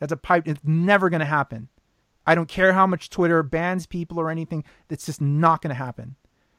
That's 0.00 0.12
a 0.12 0.16
pipe. 0.16 0.46
It's 0.46 0.60
never 0.64 1.08
going 1.08 1.20
to 1.20 1.26
happen. 1.26 1.68
I 2.26 2.34
don't 2.34 2.48
care 2.48 2.74
how 2.74 2.86
much 2.86 3.08
Twitter 3.08 3.42
bans 3.42 3.86
people 3.86 4.20
or 4.20 4.30
anything. 4.30 4.62
That's 4.88 5.06
just 5.06 5.20
not 5.20 5.62
going 5.62 5.70
to 5.70 5.74
happen. 5.74 6.16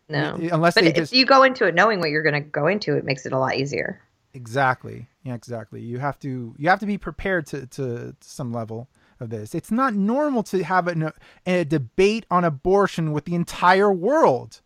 No. 0.09 0.35
Unless 0.51 0.73
But 0.73 0.85
if 0.85 0.95
just 0.95 1.13
you 1.13 1.25
go 1.25 1.43
into 1.43 1.65
it 1.65 1.75
knowing 1.75 1.99
what 1.99 2.09
you're 2.09 2.23
going 2.23 2.33
to 2.33 2.49
go 2.49 2.65
into, 2.65 2.97
it 2.97 3.05
makes 3.05 3.27
it 3.27 3.33
a 3.33 3.37
lot 3.37 3.55
easier. 3.55 4.01
Exactly. 4.33 5.07
Yeah, 5.23 5.33
exactly. 5.35 5.81
You 5.81 5.99
have 5.99 6.19
to 6.19 6.55
you 6.57 6.69
have 6.69 6.79
to 6.79 6.85
be 6.85 6.97
prepared 6.97 7.45
to 7.47 7.67
to, 7.67 8.15
some 8.21 8.51
level 8.51 8.89
of 9.19 9.29
this. 9.29 9.53
It's 9.53 9.71
not 9.71 9.93
normal 9.93 10.43
to 10.43 10.63
have 10.63 10.87
a, 10.87 11.13
a 11.45 11.65
debate 11.65 12.25
on 12.31 12.43
abortion 12.43 13.11
with 13.11 13.25
the 13.25 13.35
entire 13.35 13.91
world. 13.91 14.61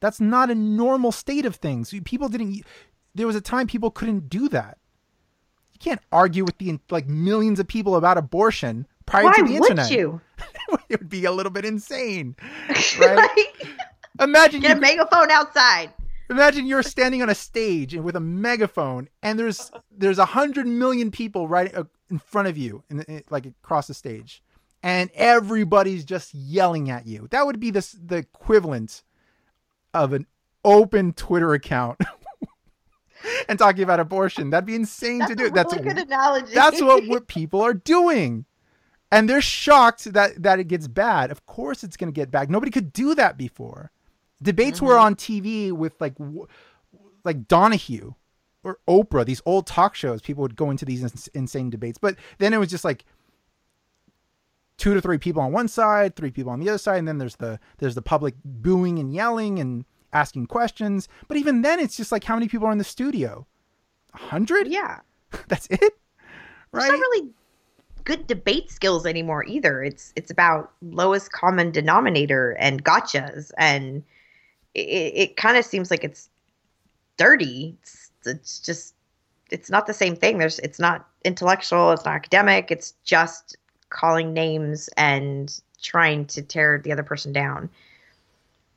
That's 0.00 0.20
not 0.20 0.50
a 0.50 0.54
normal 0.54 1.10
state 1.12 1.44
of 1.44 1.56
things. 1.56 1.92
People 2.04 2.28
didn't. 2.28 2.62
There 3.14 3.26
was 3.26 3.36
a 3.36 3.40
time 3.40 3.66
people 3.66 3.90
couldn't 3.90 4.28
do 4.28 4.48
that. 4.50 4.78
You 5.72 5.78
can't 5.80 6.00
argue 6.12 6.44
with 6.44 6.58
the 6.58 6.78
like 6.90 7.08
millions 7.08 7.58
of 7.58 7.66
people 7.66 7.96
about 7.96 8.18
abortion 8.18 8.86
prior 9.06 9.24
Why 9.24 9.34
to 9.34 9.42
the 9.42 9.52
would 9.54 9.70
internet. 9.70 9.90
you? 9.90 10.20
it 10.88 11.00
would 11.00 11.08
be 11.08 11.24
a 11.24 11.32
little 11.32 11.52
bit 11.52 11.64
insane. 11.64 12.36
Right? 12.98 13.16
Like, 13.16 13.78
Imagine 14.20 14.60
get 14.60 14.72
a 14.72 14.74
you, 14.74 14.80
megaphone 14.80 15.30
outside. 15.30 15.92
Imagine 16.30 16.66
you're 16.66 16.82
standing 16.82 17.22
on 17.22 17.28
a 17.28 17.34
stage 17.34 17.94
and 17.94 18.04
with 18.04 18.16
a 18.16 18.20
megaphone, 18.20 19.08
and 19.22 19.38
there's 19.38 19.70
there's 19.90 20.18
a 20.18 20.24
hundred 20.26 20.66
million 20.66 21.10
people 21.10 21.48
right 21.48 21.74
uh, 21.74 21.84
in 22.10 22.18
front 22.18 22.48
of 22.48 22.56
you, 22.58 22.82
like 23.30 23.46
across 23.46 23.86
the 23.86 23.94
stage, 23.94 24.42
and 24.82 25.10
everybody's 25.14 26.04
just 26.04 26.34
yelling 26.34 26.90
at 26.90 27.06
you. 27.06 27.28
That 27.30 27.46
would 27.46 27.60
be 27.60 27.70
the 27.70 27.86
the 28.02 28.16
equivalent 28.16 29.02
of 29.94 30.12
an 30.12 30.26
open 30.64 31.12
Twitter 31.12 31.54
account. 31.54 32.00
and 33.48 33.58
talking 33.58 33.82
about 33.82 34.00
abortion, 34.00 34.50
that'd 34.50 34.66
be 34.66 34.74
insane 34.74 35.18
That's 35.18 35.30
to 35.30 35.36
do. 35.36 35.46
a 35.46 35.50
That's 35.50 35.72
really 35.74 35.88
good 35.88 35.98
analogy. 35.98 36.54
that's 36.54 36.80
what, 36.80 37.06
what 37.06 37.26
people 37.28 37.60
are 37.62 37.74
doing 37.74 38.44
and 39.10 39.28
they're 39.28 39.40
shocked 39.40 40.04
that 40.12 40.40
that 40.42 40.58
it 40.60 40.68
gets 40.68 40.86
bad 40.86 41.30
of 41.30 41.44
course 41.46 41.82
it's 41.82 41.96
going 41.96 42.12
to 42.12 42.14
get 42.14 42.30
bad 42.30 42.50
nobody 42.50 42.70
could 42.70 42.92
do 42.92 43.14
that 43.14 43.36
before 43.36 43.90
debates 44.42 44.80
were 44.80 44.94
mm-hmm. 44.94 45.04
on 45.04 45.14
tv 45.14 45.72
with 45.72 45.92
like 46.00 46.16
w- 46.16 46.46
like 47.24 47.48
donahue 47.48 48.14
or 48.64 48.78
oprah 48.88 49.24
these 49.24 49.42
old 49.44 49.66
talk 49.66 49.94
shows. 49.94 50.20
People 50.20 50.42
would 50.42 50.56
go 50.56 50.70
into 50.70 50.84
these 50.84 51.02
ins- 51.02 51.28
insane 51.28 51.70
debates. 51.70 51.98
But 51.98 52.16
then 52.38 52.52
it 52.52 52.58
was 52.58 52.68
just 52.68 52.84
like 52.84 53.04
two 54.76 54.94
to 54.94 55.00
three 55.00 55.18
people 55.18 55.42
on 55.42 55.52
one 55.52 55.68
side 55.68 56.14
three 56.16 56.30
people 56.30 56.52
on 56.52 56.60
the 56.60 56.68
other 56.68 56.78
side. 56.78 56.98
And 56.98 57.08
then 57.08 57.18
there's 57.18 57.36
the 57.36 57.58
there's 57.78 57.94
the 57.94 58.02
public 58.02 58.34
booing 58.44 58.98
and 58.98 59.12
yelling 59.12 59.58
and 59.58 59.84
asking 60.12 60.46
questions. 60.46 61.08
But 61.26 61.36
even 61.36 61.62
then 61.62 61.80
it's 61.80 61.96
just 61.96 62.12
like 62.12 62.24
how 62.24 62.34
many 62.34 62.48
people 62.48 62.66
are 62.68 62.72
in 62.72 62.78
the 62.78 62.84
studio? 62.84 63.46
A 64.14 64.18
hundred? 64.18 64.68
Yeah. 64.68 65.00
that's 65.48 65.66
it? 65.66 65.80
There's 65.80 66.84
right? 66.84 66.88
not 66.88 66.98
really 66.98 67.30
good 68.04 68.26
debate 68.26 68.70
skills 68.70 69.06
anymore 69.06 69.44
either. 69.44 69.82
It's 69.82 70.12
it's 70.16 70.30
about 70.30 70.72
lowest 70.82 71.32
common 71.32 71.70
denominator 71.70 72.52
and 72.58 72.84
gotchas, 72.84 73.50
and 73.58 74.02
it, 74.74 74.80
it 74.80 75.36
kind 75.36 75.56
of 75.56 75.64
seems 75.64 75.90
like 75.90 76.04
it's 76.04 76.28
dirty. 77.16 77.76
It's, 77.82 78.10
it's 78.24 78.58
just 78.60 78.94
it's 79.50 79.70
not 79.70 79.86
the 79.86 79.94
same 79.94 80.16
thing. 80.16 80.38
There's 80.38 80.58
it's 80.60 80.78
not 80.78 81.06
intellectual. 81.24 81.92
It's 81.92 82.04
not 82.04 82.14
academic. 82.14 82.70
It's 82.70 82.92
just 83.04 83.56
calling 83.90 84.32
names 84.32 84.88
and 84.96 85.60
trying 85.82 86.26
to 86.26 86.42
tear 86.42 86.80
the 86.82 86.92
other 86.92 87.02
person 87.02 87.32
down. 87.32 87.70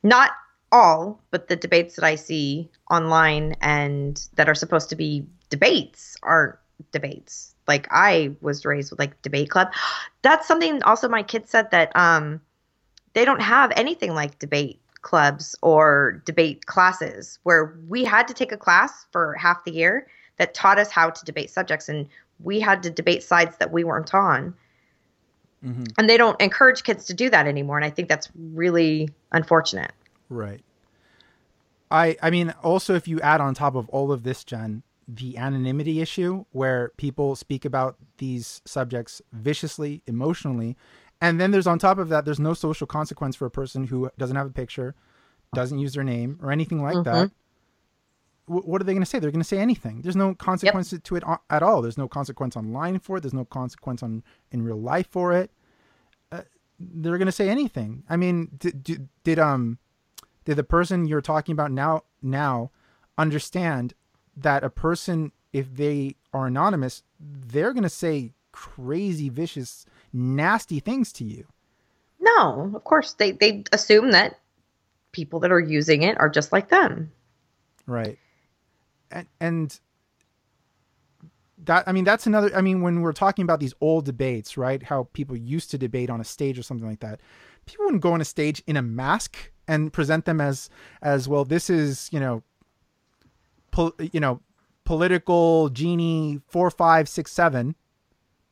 Not 0.04 0.32
all, 0.72 1.20
but 1.32 1.48
the 1.48 1.56
debates 1.56 1.96
that 1.96 2.06
I 2.06 2.16
see 2.16 2.70
online 2.90 3.56
and 3.62 4.26
that 4.36 4.48
are 4.48 4.56
supposed 4.56 4.90
to 4.90 4.96
be 4.96 5.26
debates 5.50 6.16
aren't 6.24 6.56
debates. 6.92 7.56
Like 7.68 7.88
I 7.92 8.36
was 8.42 8.66
raised 8.66 8.92
with 8.92 9.00
like 9.00 9.22
debate 9.22 9.50
club. 9.50 9.72
That's 10.22 10.48
something 10.48 10.82
also 10.84 11.10
my 11.10 11.24
kids 11.24 11.50
said 11.50 11.72
that 11.72 11.96
um 11.96 12.42
they 13.14 13.26
don't 13.26 13.42
have 13.42 13.72
anything 13.76 14.14
like 14.14 14.40
debate 14.40 14.80
clubs 15.02 15.56
or 15.62 16.22
debate 16.26 16.66
classes 16.66 17.40
where 17.44 17.78
we 17.88 18.04
had 18.04 18.28
to 18.28 18.34
take 18.34 18.52
a 18.52 18.58
class 18.58 19.06
for 19.12 19.34
half 19.36 19.64
the 19.64 19.72
year 19.72 20.08
that 20.38 20.54
taught 20.54 20.80
us 20.80 20.92
how 20.92 21.10
to 21.10 21.26
debate 21.26 21.50
subjects 21.50 21.90
and 21.90 22.08
we 22.40 22.60
had 22.60 22.82
to 22.84 22.90
debate 22.90 23.24
sides 23.24 23.58
that 23.58 23.72
we 23.72 23.84
weren't 23.84 24.14
on. 24.14 24.54
Mhm. 25.64 25.94
And 25.98 26.10
they 26.10 26.18
don't 26.18 26.40
encourage 26.42 26.84
kids 26.84 27.06
to 27.06 27.14
do 27.14 27.30
that 27.30 27.48
anymore 27.48 27.78
and 27.78 27.86
I 27.86 27.90
think 27.90 28.10
that's 28.10 28.30
really 28.36 29.10
unfortunate. 29.32 29.92
Right. 30.30 30.62
I 31.90 32.18
I 32.22 32.30
mean 32.30 32.54
also 32.64 32.96
if 32.96 33.08
you 33.08 33.20
add 33.22 33.42
on 33.42 33.54
top 33.54 33.76
of 33.76 33.90
all 33.90 34.12
of 34.12 34.24
this, 34.24 34.44
Jenn, 34.44 34.84
the 35.08 35.38
anonymity 35.38 36.00
issue 36.00 36.46
where 36.52 36.92
people 36.98 37.36
speak 37.36 37.66
about 37.66 37.98
these 38.18 38.62
subjects 38.66 39.22
viciously, 39.34 40.02
emotionally, 40.08 40.78
and 41.22 41.40
then 41.40 41.52
there's 41.52 41.68
on 41.68 41.80
top 41.80 41.98
of 42.00 42.10
that 42.10 42.26
there's 42.26 42.40
no 42.40 42.54
social 42.54 42.88
consequence 42.88 43.36
for 43.36 43.46
a 43.46 43.52
person 43.52 43.86
who 43.86 44.10
doesn't 44.18 44.36
have 44.36 44.48
a 44.48 44.52
picture, 44.52 44.96
doesn't 45.54 45.80
use 45.80 45.94
their 45.94 46.04
name 46.04 46.40
or 46.42 46.52
anything 46.52 46.82
like 46.82 46.96
that. 47.04 47.32
Wh- 48.46 48.68
What 48.68 48.82
are 48.82 48.84
they 48.86 48.94
going 48.94 49.04
to 49.04 49.10
say? 49.10 49.20
They're 49.20 49.32
going 49.32 49.42
to 49.42 49.48
say 49.48 49.60
anything. 49.60 50.02
There's 50.02 50.16
no 50.16 50.34
consequence 50.36 50.94
to 51.04 51.16
it 51.16 51.24
at 51.50 51.64
all. 51.64 51.82
There's 51.82 51.98
no 51.98 52.08
consequence 52.08 52.56
online 52.58 53.00
for 53.00 53.18
it. 53.18 53.22
There's 53.22 53.34
no 53.34 53.46
consequence 53.46 54.02
on 54.04 54.24
in 54.52 54.64
real 54.64 54.82
life 54.82 55.08
for 55.10 55.32
it. 55.34 55.52
Uh, 56.32 56.42
they're 56.80 57.18
going 57.18 57.28
to 57.28 57.32
say 57.32 57.50
anything. 57.50 58.04
I 58.10 58.18
mean, 58.18 58.50
did, 58.58 58.84
did, 58.84 59.10
did 59.24 59.40
um 59.40 59.78
did 60.46 60.56
the 60.58 60.64
person 60.64 61.06
you're 61.08 61.22
talking 61.22 61.54
about 61.54 61.72
now 61.72 62.04
now 62.22 62.72
understand 63.18 63.94
that 64.36 64.64
a 64.64 64.70
person 64.70 65.32
if 65.54 65.76
they 65.76 66.16
are 66.34 66.48
anonymous 66.48 67.04
they're 67.20 67.74
going 67.74 67.84
to 67.84 67.90
say 67.90 68.34
crazy 68.52 69.30
vicious 69.30 69.86
nasty 70.14 70.80
things 70.80 71.12
to 71.14 71.24
you 71.24 71.46
No, 72.20 72.72
of 72.76 72.84
course 72.84 73.14
they 73.14 73.32
they 73.32 73.64
assume 73.72 74.12
that 74.12 74.40
people 75.12 75.40
that 75.42 75.52
are 75.52 75.60
using 75.60 76.04
it 76.04 76.18
are 76.20 76.30
just 76.30 76.52
like 76.52 76.70
them. 76.70 77.12
right 77.86 78.18
and 79.12 79.28
and 79.40 79.80
that 81.64 81.84
i 81.88 81.92
mean 81.92 82.04
that's 82.04 82.26
another 82.26 82.50
i 82.56 82.62
mean 82.62 82.82
when 82.82 83.02
we're 83.02 83.12
talking 83.14 83.44
about 83.44 83.60
these 83.60 83.74
old 83.82 84.06
debates 84.06 84.58
right 84.58 84.84
how 84.84 85.08
people 85.14 85.36
used 85.36 85.70
to 85.72 85.78
debate 85.78 86.10
on 86.10 86.20
a 86.22 86.24
stage 86.24 86.58
or 86.58 86.64
something 86.64 86.88
like 86.88 87.02
that 87.02 87.20
people 87.66 87.86
wouldn't 87.86 88.02
go 88.02 88.14
on 88.14 88.22
a 88.22 88.26
stage 88.26 88.64
in 88.68 88.78
a 88.78 88.82
mask 88.82 89.52
and 89.68 89.94
present 89.94 90.26
them 90.26 90.42
as 90.42 90.70
as 91.02 91.28
well 91.28 91.46
this 91.46 91.70
is 91.70 92.10
you 92.12 92.20
know 92.20 92.42
pol- 93.72 93.94
you 94.00 94.20
know 94.20 94.40
political 94.86 95.70
genie 95.70 96.40
four 96.48 96.72
five 96.72 97.08
six 97.08 97.32
seven 97.32 97.76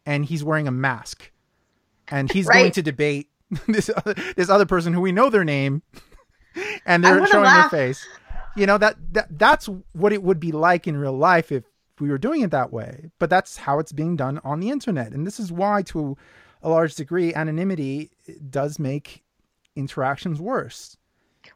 and 0.05 0.25
he's 0.25 0.43
wearing 0.43 0.67
a 0.67 0.71
mask. 0.71 1.31
And 2.07 2.31
he's 2.31 2.47
going 2.49 2.71
to 2.71 2.81
debate 2.81 3.29
this 3.67 3.89
other, 3.95 4.15
this 4.35 4.49
other 4.49 4.65
person 4.65 4.93
who 4.93 5.01
we 5.01 5.11
know 5.11 5.29
their 5.29 5.45
name 5.45 5.81
and 6.85 7.03
they're 7.03 7.25
showing 7.27 7.45
laugh. 7.45 7.71
their 7.71 7.87
face. 7.87 8.05
You 8.55 8.65
know 8.65 8.77
that, 8.77 8.97
that 9.13 9.37
that's 9.37 9.69
what 9.93 10.11
it 10.11 10.23
would 10.23 10.39
be 10.39 10.51
like 10.51 10.87
in 10.87 10.97
real 10.97 11.13
life 11.13 11.51
if 11.51 11.63
we 11.99 12.09
were 12.09 12.17
doing 12.17 12.41
it 12.41 12.51
that 12.51 12.73
way. 12.73 13.11
But 13.19 13.29
that's 13.29 13.57
how 13.57 13.79
it's 13.79 13.91
being 13.91 14.15
done 14.15 14.39
on 14.43 14.59
the 14.59 14.69
internet. 14.69 15.11
And 15.11 15.25
this 15.25 15.39
is 15.39 15.51
why 15.51 15.81
to 15.83 16.17
a 16.61 16.69
large 16.69 16.95
degree 16.95 17.33
anonymity 17.33 18.11
does 18.49 18.79
make 18.79 19.23
interactions 19.75 20.41
worse. 20.41 20.97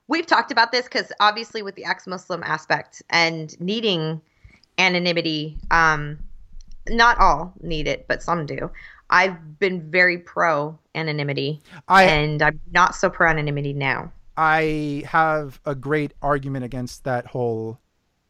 We've 0.07 0.25
talked 0.25 0.51
about 0.51 0.71
this 0.71 0.85
because 0.85 1.11
obviously 1.19 1.61
with 1.61 1.75
the 1.75 1.85
ex-Muslim 1.85 2.43
aspect 2.43 3.01
and 3.09 3.59
needing 3.59 4.21
anonymity, 4.77 5.57
um, 5.71 6.19
not 6.89 7.17
all 7.19 7.53
need 7.61 7.87
it, 7.87 8.07
but 8.07 8.23
some 8.23 8.45
do. 8.45 8.71
I've 9.09 9.59
been 9.59 9.91
very 9.91 10.17
pro 10.17 10.79
anonymity, 10.95 11.61
i 11.87 12.03
and 12.03 12.41
I'm 12.41 12.59
not 12.71 12.95
so 12.95 13.09
pro 13.09 13.29
anonymity 13.29 13.73
now. 13.73 14.11
I 14.35 15.03
have 15.07 15.59
a 15.65 15.75
great 15.75 16.13
argument 16.21 16.65
against 16.65 17.03
that 17.03 17.27
whole 17.27 17.79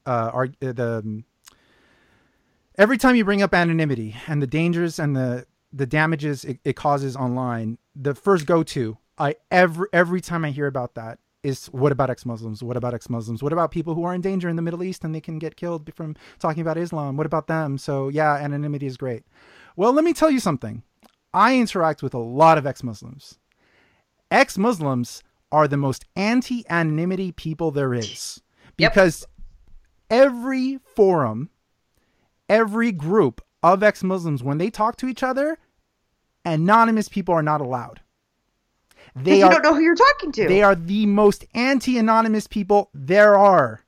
uh, 0.06 0.32
arg- 0.34 0.58
uh, 0.62 0.74
the 0.74 0.98
um, 0.98 1.24
every 2.78 2.98
time 2.98 3.16
you 3.16 3.24
bring 3.24 3.42
up 3.42 3.54
anonymity 3.54 4.16
and 4.28 4.42
the 4.42 4.48
dangers 4.48 5.00
and 5.00 5.16
the 5.16 5.46
the 5.72 5.86
damages 5.86 6.44
it, 6.46 6.60
it 6.63 6.76
causes 6.76 7.16
online, 7.16 7.78
the 7.96 8.13
first 8.13 8.46
go 8.46 8.63
to 8.63 8.98
I 9.18 9.36
every 9.52 9.88
every 9.94 10.22
time 10.22 10.44
I 10.46 10.52
hear 10.52 10.68
about 10.68 10.96
that 10.96 11.20
is 11.43 11.67
what 11.67 11.91
about 11.91 12.10
ex-Muslims? 12.10 12.63
What 12.63 12.77
about 12.77 12.93
ex-Muslims? 12.93 13.43
What 13.43 13.53
about 13.53 13.71
people 13.71 13.93
who 13.95 14.03
are 14.06 14.13
in 14.13 14.21
danger 14.21 14.47
in 14.49 14.56
the 14.56 14.62
Middle 14.62 14.84
East 14.84 15.03
and 15.03 15.13
they 15.13 15.21
can 15.21 15.39
get 15.39 15.58
killed 15.58 15.93
from 15.93 16.15
talking 16.39 16.62
about 16.62 16.77
Islam? 16.77 17.17
What 17.17 17.25
about 17.25 17.47
them? 17.47 17.77
So 17.77 18.08
yeah, 18.10 18.36
anonymity 18.36 18.86
is 18.86 18.97
great. 18.97 19.23
Well, 19.75 19.91
let 19.91 20.03
me 20.06 20.13
tell 20.13 20.32
you 20.32 20.39
something. 20.39 20.84
I 21.34 21.58
interact 21.58 22.01
with 22.01 22.13
a 22.13 22.19
lot 22.19 22.58
of 22.58 22.65
ex-Muslims. 22.65 23.39
Ex-Muslims 24.32 25.23
are 25.51 25.67
the 25.67 25.77
most 25.77 26.06
anti-anonymity 26.15 27.32
people 27.34 27.71
there 27.71 27.93
is 27.93 28.41
Yep. 28.77 28.91
because 28.93 29.25
every 30.10 30.79
forum, 30.95 31.49
every 32.49 32.91
group 32.91 33.41
of 33.62 33.84
ex-Muslims 33.84 34.43
when 34.43 34.58
they 34.58 34.69
talk 34.69 34.95
to 34.97 35.08
each 35.08 35.23
other, 35.23 35.58
anonymous 36.45 37.08
people 37.10 37.34
are 37.36 37.43
not 37.43 37.62
allowed. 37.62 38.01
They 39.15 39.39
you 39.39 39.49
don't 39.49 39.62
know 39.63 39.73
who 39.76 39.82
you're 39.82 39.95
talking 39.95 40.32
to. 40.34 40.47
they 40.47 40.62
are 40.63 40.76
the 40.76 41.06
most 41.06 41.45
anti-anonymous 41.54 42.47
people 42.47 42.89
there 42.93 43.38
are. 43.38 43.82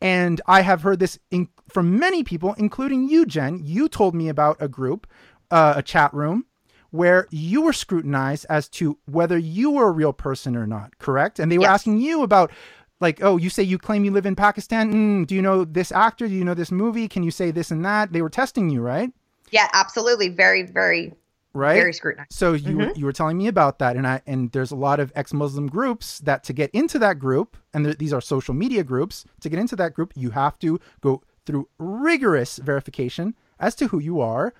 And 0.00 0.40
I 0.46 0.60
have 0.60 0.82
heard 0.82 1.00
this 1.00 1.18
in, 1.30 1.48
from 1.68 1.98
many 1.98 2.22
people, 2.22 2.54
including 2.54 3.08
you, 3.08 3.26
Jenn. 3.26 3.60
You 3.64 3.88
told 3.88 4.14
me 4.14 4.28
about 4.28 4.56
a 4.60 4.68
group, 4.68 5.06
uh, 5.50 5.74
a 5.76 5.82
chat 5.82 6.14
room, 6.14 6.46
where 6.90 7.26
you 7.30 7.62
were 7.62 7.72
scrutinized 7.72 8.46
as 8.48 8.68
to 8.68 8.98
whether 9.06 9.36
you 9.36 9.72
were 9.72 9.88
a 9.88 9.92
real 9.92 10.12
person 10.12 10.54
or 10.56 10.66
not, 10.66 10.96
correct? 10.98 11.38
And 11.40 11.50
they 11.50 11.58
were 11.58 11.64
Yes. 11.64 11.80
asking 11.80 11.98
you 11.98 12.22
about, 12.22 12.52
like, 13.00 13.22
oh, 13.22 13.36
you 13.36 13.50
say 13.50 13.62
you 13.64 13.76
claim 13.76 14.04
you 14.04 14.12
live 14.12 14.24
in 14.24 14.36
Pakistan. 14.36 14.92
Mm, 14.92 15.26
do 15.26 15.34
you 15.34 15.42
know 15.42 15.64
this 15.64 15.90
actor? 15.90 16.28
Do 16.28 16.34
you 16.34 16.44
know 16.44 16.54
this 16.54 16.70
movie? 16.70 17.08
Can 17.08 17.24
you 17.24 17.30
say 17.32 17.50
this 17.50 17.70
and 17.72 17.84
that? 17.84 18.12
They 18.12 18.22
were 18.22 18.30
testing 18.30 18.70
you, 18.70 18.80
right? 18.80 19.10
yeah, 19.50 19.68
absolutely. 19.72 20.28
Very, 20.28 20.62
very, 20.62 21.14
Right. 21.58 21.74
very 21.74 21.92
scrutinized. 21.92 22.32
So 22.32 22.52
you 22.52 22.78
were, 22.78 22.92
you 22.94 23.04
were 23.04 23.12
telling 23.12 23.36
me 23.36 23.48
about 23.48 23.80
that, 23.80 23.96
and 23.96 24.06
I 24.06 24.22
and 24.26 24.52
there's 24.52 24.70
a 24.70 24.76
lot 24.76 25.00
of 25.00 25.12
ex-Muslim 25.16 25.66
groups 25.66 26.20
that 26.20 26.44
to 26.44 26.52
get 26.52 26.70
into 26.70 26.98
that 27.00 27.18
group, 27.18 27.56
and 27.74 27.84
th- 27.84 27.98
these 27.98 28.12
are 28.12 28.20
social 28.20 28.54
media 28.54 28.84
groups. 28.84 29.24
To 29.40 29.48
get 29.48 29.58
into 29.58 29.74
that 29.76 29.92
group, 29.92 30.12
you 30.14 30.30
have 30.30 30.58
to 30.60 30.78
go 31.00 31.22
through 31.44 31.68
rigorous 31.78 32.58
verification 32.58 33.34
as 33.58 33.74
to 33.76 33.88
who 33.88 33.98
you 33.98 34.20
are, 34.20 34.54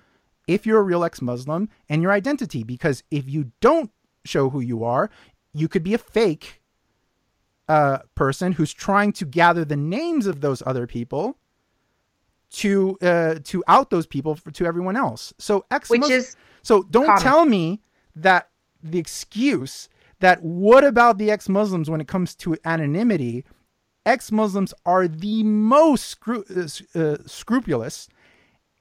if 0.47 0.65
you're 0.65 0.79
a 0.79 0.83
real 0.83 1.05
ex-Muslim, 1.05 1.69
and 1.87 2.01
your 2.01 2.11
identity. 2.11 2.63
Because 2.63 3.03
if 3.11 3.29
you 3.29 3.51
don't 3.61 3.91
show 4.25 4.49
who 4.49 4.59
you 4.59 4.83
are, 4.83 5.09
you 5.53 5.69
could 5.69 5.83
be 5.83 5.93
a 5.93 5.97
fake 5.97 6.61
uh, 7.69 7.99
person 8.15 8.51
who's 8.51 8.73
trying 8.73 9.13
to 9.13 9.25
gather 9.25 9.63
the 9.63 9.77
names 9.77 10.27
of 10.27 10.41
those 10.41 10.61
other 10.65 10.85
people 10.85 11.37
to 12.51 12.97
uh, 13.01 13.35
to 13.43 13.63
out 13.67 13.89
those 13.89 14.07
people 14.07 14.35
for, 14.35 14.51
to 14.51 14.65
everyone 14.65 14.97
else. 14.97 15.33
So 15.37 15.65
ex 15.69 15.89
Which 15.89 16.09
is 16.09 16.35
so 16.69 16.83
don't 16.83 17.19
tell 17.19 17.45
me 17.45 17.81
that 18.15 18.49
the 18.83 18.99
excuse 18.99 19.89
that 20.19 20.41
what 20.43 20.83
about 20.83 21.17
the 21.17 21.31
ex-Muslims 21.31 21.89
when 21.89 22.01
it 22.01 22.07
comes 22.07 22.35
to 22.35 22.55
anonymity? 22.63 23.43
Ex-Muslims 24.05 24.73
are 24.85 25.07
the 25.07 25.43
most 25.43 26.19
scru- 26.19 26.45
uh, 26.95 26.99
uh, 26.99 27.17
scrupulous 27.25 28.07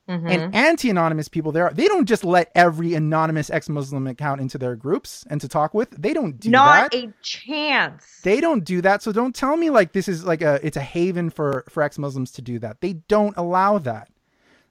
Mm-hmm. 0.09 0.27
and 0.27 0.55
anti-anonymous 0.55 1.29
people 1.29 1.53
there. 1.53 1.65
Are. 1.67 1.73
They 1.75 1.87
don't 1.87 2.07
just 2.07 2.25
let 2.25 2.51
every 2.55 2.95
anonymous 2.95 3.51
ex-Muslim 3.51 4.07
account 4.07 4.41
into 4.41 4.57
their 4.57 4.75
groups 4.75 5.27
and 5.29 5.39
to 5.43 5.49
talk 5.49 5.75
with. 5.75 5.91
They 5.91 6.15
don't 6.15 6.41
do 6.41 6.49
that. 6.49 6.53
not 6.53 6.91
that. 6.93 7.05
a 7.05 7.13
chance. 7.21 8.21
they 8.25 8.41
don't 8.41 8.65
do 8.65 8.81
that. 8.81 9.03
So 9.03 9.13
don't 9.13 9.35
tell 9.35 9.59
me 9.59 9.69
like 9.69 9.93
this 9.93 10.09
is 10.09 10.25
like 10.25 10.41
a 10.41 10.61
it's 10.67 10.79
a 10.79 10.81
haven 10.81 11.29
for 11.29 11.63
for 11.69 11.83
ex-Muslims 11.83 12.31
to 12.33 12.43
do 12.43 12.59
that. 12.61 12.81
They 12.81 12.95
don't 12.95 13.37
allow 13.37 13.77
that. 13.81 14.09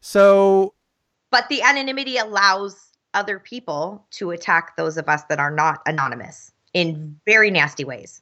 So 0.02 0.74
but 1.30 1.48
the 1.50 1.62
anonymity 1.62 2.18
allows 2.18 2.87
other 3.13 3.39
people 3.39 4.06
to 4.12 4.32
attack 4.32 4.76
those 4.76 4.98
of 4.98 5.08
us 5.10 5.24
that 5.24 5.39
are 5.39 5.52
not 5.52 5.82
anonymous 5.86 6.52
in 6.74 7.20
very 7.26 7.50
nasty 7.50 7.84
ways. 7.84 8.22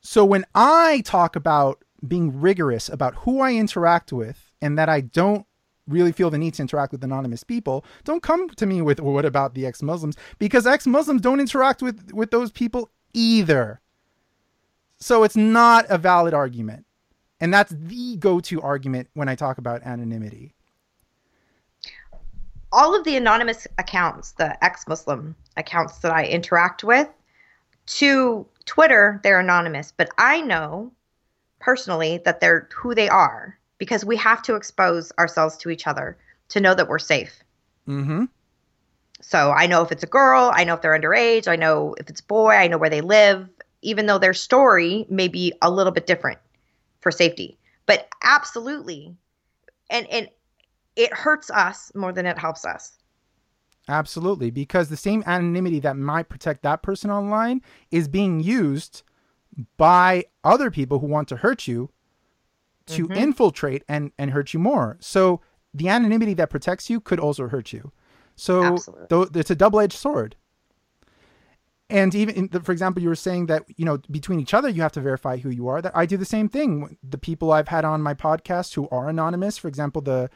So 0.00 0.24
when 0.24 0.44
I 0.54 1.02
talk 1.04 1.34
about 1.34 1.82
being 2.06 2.40
rigorous 2.40 2.88
about 2.88 3.14
who 3.16 3.40
I 3.40 3.54
interact 3.54 4.12
with 4.12 4.52
and 4.60 4.78
that 4.78 4.88
I 4.88 5.00
don't 5.00 5.46
really 5.88 6.12
feel 6.12 6.30
the 6.30 6.38
need 6.38 6.54
to 6.54 6.62
interact 6.62 6.92
with 6.92 7.02
anonymous 7.02 7.42
people, 7.42 7.84
don't 8.04 8.22
come 8.22 8.50
to 8.50 8.66
me 8.66 8.82
with 8.82 9.00
well, 9.00 9.14
what 9.14 9.24
about 9.24 9.54
the 9.54 9.66
ex-Muslims 9.66 10.16
because 10.38 10.66
ex-Muslims 10.66 11.22
don't 11.22 11.40
interact 11.40 11.82
with 11.82 12.12
with 12.12 12.30
those 12.30 12.50
people 12.50 12.90
either. 13.14 13.80
So 14.98 15.22
it's 15.22 15.36
not 15.36 15.86
a 15.88 15.98
valid 15.98 16.34
argument. 16.34 16.86
And 17.40 17.52
that's 17.52 17.74
the 17.76 18.16
go-to 18.16 18.62
argument 18.62 19.08
when 19.14 19.28
I 19.28 19.34
talk 19.34 19.58
about 19.58 19.82
anonymity. 19.82 20.54
All 22.74 22.94
of 22.94 23.04
the 23.04 23.16
anonymous 23.16 23.68
accounts, 23.78 24.32
the 24.32 24.62
ex-Muslim 24.62 25.36
accounts 25.56 25.98
that 25.98 26.12
I 26.12 26.24
interact 26.24 26.82
with, 26.82 27.08
to 27.86 28.46
Twitter, 28.64 29.20
they're 29.22 29.38
anonymous, 29.38 29.92
but 29.96 30.10
I 30.18 30.40
know 30.40 30.92
personally 31.60 32.20
that 32.24 32.40
they're 32.40 32.68
who 32.74 32.94
they 32.94 33.08
are 33.08 33.56
because 33.78 34.04
we 34.04 34.16
have 34.16 34.42
to 34.42 34.56
expose 34.56 35.12
ourselves 35.18 35.56
to 35.58 35.70
each 35.70 35.86
other 35.86 36.18
to 36.48 36.60
know 36.60 36.74
that 36.74 36.88
we're 36.88 36.98
safe. 36.98 37.42
Mhm. 37.86 38.28
So 39.20 39.52
I 39.52 39.66
know 39.66 39.82
if 39.82 39.92
it's 39.92 40.02
a 40.02 40.08
girl, 40.08 40.50
I 40.52 40.64
know 40.64 40.74
if 40.74 40.82
they're 40.82 40.98
underage, 40.98 41.46
I 41.46 41.56
know 41.56 41.94
if 41.98 42.10
it's 42.10 42.20
a 42.20 42.24
boy, 42.24 42.52
I 42.52 42.66
know 42.66 42.78
where 42.78 42.90
they 42.90 43.00
live, 43.00 43.48
even 43.82 44.06
though 44.06 44.18
their 44.18 44.34
story 44.34 45.06
may 45.08 45.28
be 45.28 45.52
a 45.62 45.70
little 45.70 45.92
bit 45.92 46.06
different 46.06 46.40
for 47.00 47.10
safety. 47.10 47.56
But 47.86 48.08
absolutely. 48.22 49.14
And 49.90 50.06
and 50.08 50.28
it 50.96 51.12
hurts 51.12 51.50
us 51.50 51.92
more 51.94 52.12
than 52.12 52.26
it 52.26 52.38
helps 52.38 52.64
us. 52.64 52.98
Absolutely, 53.88 54.50
because 54.50 54.88
the 54.88 54.96
same 54.96 55.22
anonymity 55.26 55.78
that 55.80 55.96
might 55.96 56.28
protect 56.28 56.62
that 56.62 56.82
person 56.82 57.10
online 57.10 57.60
is 57.90 58.08
being 58.08 58.40
used 58.40 59.02
by 59.76 60.24
other 60.42 60.70
people 60.70 60.98
who 60.98 61.06
want 61.06 61.28
to 61.28 61.36
hurt 61.36 61.68
you 61.68 61.90
to 62.86 63.04
mm-hmm. 63.04 63.12
infiltrate 63.12 63.82
and 63.88 64.12
and 64.18 64.30
hurt 64.30 64.54
you 64.54 64.60
more. 64.60 64.96
So 65.00 65.40
the 65.72 65.88
anonymity 65.88 66.34
that 66.34 66.50
protects 66.50 66.88
you 66.88 67.00
could 67.00 67.20
also 67.20 67.48
hurt 67.48 67.72
you. 67.72 67.92
So 68.36 68.78
though 69.08 69.28
it's 69.34 69.50
a 69.50 69.54
double-edged 69.54 69.96
sword. 69.96 70.36
And 71.90 72.14
even 72.14 72.34
in 72.34 72.48
the, 72.48 72.60
for 72.60 72.72
example, 72.72 73.02
you 73.02 73.10
were 73.10 73.14
saying 73.14 73.46
that 73.46 73.64
you 73.76 73.84
know 73.84 73.98
between 74.10 74.40
each 74.40 74.54
other 74.54 74.68
you 74.68 74.80
have 74.80 74.92
to 74.92 75.00
verify 75.00 75.36
who 75.36 75.50
you 75.50 75.68
are. 75.68 75.82
That 75.82 75.94
I 75.94 76.06
do 76.06 76.16
the 76.16 76.24
same 76.24 76.48
thing. 76.48 76.96
The 77.08 77.18
people 77.18 77.52
I've 77.52 77.68
had 77.68 77.84
on 77.84 78.00
my 78.00 78.14
podcast 78.14 78.74
who 78.74 78.88
are 78.88 79.08
anonymous, 79.08 79.58
for 79.58 79.68
example, 79.68 80.00
the 80.00 80.30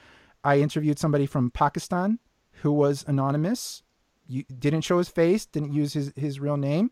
I 0.44 0.60
interviewed 0.60 0.98
somebody 0.98 1.26
from 1.26 1.50
Pakistan 1.50 2.18
who 2.62 2.72
was 2.72 3.04
anonymous. 3.06 3.82
You 4.26 4.44
didn't 4.44 4.82
show 4.82 4.98
his 4.98 5.08
face, 5.08 5.46
didn't 5.46 5.72
use 5.72 5.92
his 5.92 6.12
his 6.16 6.38
real 6.40 6.56
name, 6.56 6.90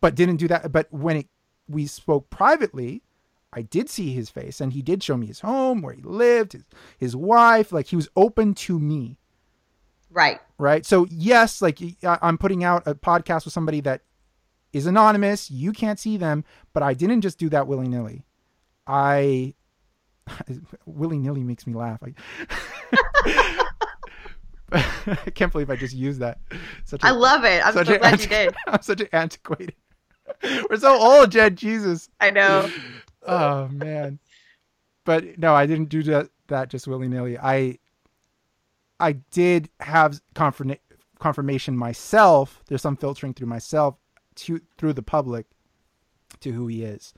but 0.00 0.14
didn't 0.14 0.36
do 0.36 0.48
that. 0.48 0.70
But 0.72 0.92
when 0.92 1.16
it, 1.18 1.28
we 1.68 1.86
spoke 1.86 2.28
privately, 2.30 3.02
I 3.52 3.62
did 3.62 3.88
see 3.88 4.12
his 4.12 4.28
face, 4.30 4.60
and 4.60 4.72
he 4.72 4.82
did 4.82 5.02
show 5.02 5.16
me 5.16 5.26
his 5.26 5.40
home, 5.40 5.80
where 5.80 5.94
he 5.94 6.02
lived, 6.02 6.52
his, 6.52 6.64
his 6.98 7.16
wife. 7.16 7.72
Like 7.72 7.86
he 7.86 7.96
was 7.96 8.08
open 8.16 8.54
to 8.54 8.78
me 8.78 9.16
Right. 10.10 10.40
right? 10.58 10.86
So 10.86 11.06
yes, 11.10 11.60
like 11.60 11.80
I'm 12.04 12.38
putting 12.38 12.62
out 12.62 12.86
a 12.86 12.94
podcast 12.94 13.44
with 13.44 13.52
somebody 13.52 13.80
that 13.80 14.02
is 14.72 14.86
anonymous. 14.86 15.50
You 15.50 15.72
can't 15.72 15.98
see 15.98 16.16
them, 16.16 16.44
but 16.72 16.82
I 16.82 16.94
didn't 16.94 17.20
just 17.22 17.38
do 17.38 17.48
that 17.50 17.66
willy 17.66 17.88
nilly. 17.88 18.24
I 18.86 19.54
willy 20.86 21.18
nilly 21.18 21.42
makes 21.42 21.66
me 21.66 21.74
laugh. 21.74 22.02
I, 22.02 22.14
I 25.06 25.30
can't 25.34 25.52
believe 25.52 25.70
I 25.70 25.76
just 25.76 25.94
used 25.94 26.20
that. 26.20 26.38
Such 26.84 27.02
a, 27.02 27.06
I 27.06 27.10
love 27.10 27.44
it. 27.44 27.64
I'm 27.64 27.74
so 27.74 27.84
glad 27.84 28.20
you 28.20 28.26
did. 28.26 28.54
I'm 28.66 28.82
such 28.82 29.00
an 29.00 29.08
antiquated. 29.12 29.74
We're 30.42 30.78
so 30.78 30.98
old, 31.00 31.30
Jenn. 31.30 31.56
Jesus. 31.56 32.08
I 32.20 32.30
know. 32.30 32.70
Oh 33.26 33.68
man. 33.68 34.18
But 35.04 35.38
no, 35.38 35.54
I 35.54 35.66
didn't 35.66 35.90
do 35.90 36.02
that 36.04 36.30
that 36.48 36.70
just 36.70 36.86
willy 36.86 37.08
nilly. 37.08 37.38
I 37.38 37.78
I 39.00 39.12
did 39.12 39.68
have 39.80 40.20
confirma- 40.34 40.78
confirmation 41.18 41.76
myself. 41.76 42.62
There's 42.66 42.82
some 42.82 42.96
filtering 42.96 43.34
through 43.34 43.48
myself 43.48 43.96
to 44.36 44.60
through 44.78 44.94
the 44.94 45.02
public 45.02 45.46
to 46.40 46.52
who 46.52 46.66
he 46.66 46.82
is. 46.82 47.12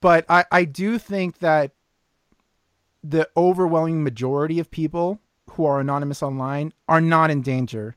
But 0.00 0.24
I, 0.28 0.44
I 0.50 0.64
do 0.64 0.98
think 0.98 1.38
that 1.38 1.72
the 3.02 3.28
overwhelming 3.36 4.02
majority 4.02 4.58
of 4.58 4.70
people 4.70 5.20
who 5.50 5.64
are 5.64 5.80
anonymous 5.80 6.22
online 6.22 6.72
are 6.88 7.00
not 7.00 7.30
in 7.30 7.40
danger 7.42 7.96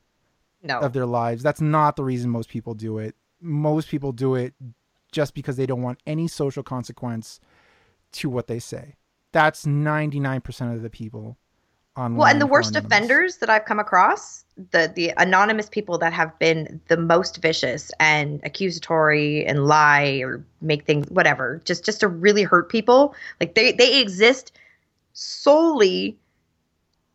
No. 0.62 0.78
of 0.80 0.92
their 0.92 1.06
lives. 1.06 1.42
That's 1.42 1.60
not 1.60 1.96
the 1.96 2.04
reason 2.04 2.30
most 2.30 2.48
people 2.48 2.74
do 2.74 2.98
it. 2.98 3.16
Most 3.40 3.88
people 3.88 4.12
do 4.12 4.34
it 4.34 4.54
just 5.12 5.34
because 5.34 5.56
they 5.56 5.66
don't 5.66 5.82
want 5.82 5.98
any 6.06 6.28
social 6.28 6.62
consequence 6.62 7.40
to 8.12 8.28
what 8.30 8.46
they 8.46 8.58
say. 8.60 8.94
That's 9.32 9.64
99% 9.64 10.74
of 10.74 10.82
the 10.82 10.90
people 10.90 11.36
online. 11.96 12.16
Well, 12.16 12.28
and 12.28 12.40
the 12.40 12.46
worst 12.46 12.70
anonymous. 12.70 12.86
offenders 12.92 13.36
that 13.38 13.50
I've 13.50 13.64
come 13.64 13.78
across, 13.78 14.44
the 14.70 14.92
the 14.94 15.12
anonymous 15.16 15.68
people 15.68 15.98
that 15.98 16.12
have 16.12 16.38
been 16.38 16.80
the 16.88 16.96
most 16.96 17.38
vicious 17.38 17.90
and 18.00 18.40
accusatory 18.44 19.44
and 19.44 19.66
lie 19.66 20.20
or 20.24 20.44
make 20.60 20.84
things 20.84 21.08
whatever, 21.10 21.60
just 21.64 21.84
just 21.84 22.00
to 22.00 22.08
really 22.08 22.42
hurt 22.42 22.68
people. 22.68 23.14
Like 23.40 23.54
they 23.54 23.72
they 23.72 24.00
exist 24.00 24.52
solely 25.12 26.18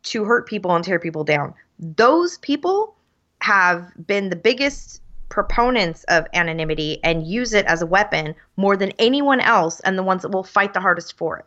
to 0.04 0.24
hurt 0.24 0.46
people 0.46 0.74
and 0.74 0.84
tear 0.84 0.98
people 0.98 1.24
down. 1.24 1.54
Those 1.78 2.38
people 2.38 2.96
have 3.40 3.92
been 4.06 4.30
the 4.30 4.36
biggest 4.36 5.02
proponents 5.28 6.04
of 6.04 6.26
anonymity 6.32 7.00
and 7.02 7.26
use 7.26 7.52
it 7.52 7.66
as 7.66 7.82
a 7.82 7.86
weapon 7.86 8.34
more 8.56 8.76
than 8.76 8.92
anyone 8.98 9.40
else 9.40 9.80
and 9.80 9.98
the 9.98 10.02
ones 10.02 10.22
that 10.22 10.30
will 10.30 10.44
fight 10.44 10.72
the 10.72 10.80
hardest 10.80 11.16
for 11.18 11.38
it 11.38 11.44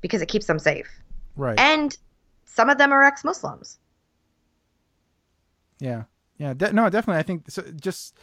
because 0.00 0.20
it 0.20 0.26
keeps 0.26 0.46
them 0.46 0.58
safe. 0.58 0.88
Right. 1.36 1.58
And 1.58 1.96
some 2.44 2.70
of 2.70 2.78
them 2.78 2.92
are 2.92 3.02
ex-Muslims. 3.02 3.78
Yeah, 5.78 6.04
yeah, 6.36 6.54
de- 6.54 6.72
no, 6.72 6.88
definitely. 6.90 7.18
I 7.20 7.22
think 7.22 7.50
so, 7.50 7.62
just 7.80 8.16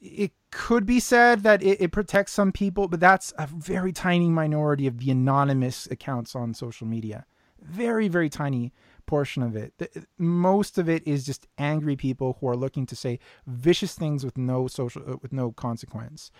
it 0.00 0.32
could 0.50 0.86
be 0.86 0.98
said 0.98 1.42
that 1.42 1.62
it, 1.62 1.80
it 1.80 1.92
protects 1.92 2.32
some 2.32 2.52
people, 2.52 2.88
but 2.88 3.00
that's 3.00 3.32
a 3.38 3.46
very 3.46 3.92
tiny 3.92 4.28
minority 4.28 4.86
of 4.86 4.98
the 4.98 5.10
anonymous 5.10 5.86
accounts 5.90 6.34
on 6.34 6.54
social 6.54 6.86
media. 6.86 7.26
Very, 7.60 8.08
very 8.08 8.30
tiny 8.30 8.72
portion 9.06 9.42
of 9.42 9.54
it. 9.54 9.74
The, 9.78 10.06
most 10.16 10.78
of 10.78 10.88
it 10.88 11.06
is 11.06 11.26
just 11.26 11.46
angry 11.58 11.96
people 11.96 12.38
who 12.40 12.48
are 12.48 12.56
looking 12.56 12.86
to 12.86 12.96
say 12.96 13.18
vicious 13.46 13.94
things 13.94 14.24
with 14.24 14.38
no 14.38 14.66
social, 14.66 15.02
uh, 15.06 15.16
with 15.20 15.32
no 15.32 15.52
consequence. 15.52 16.30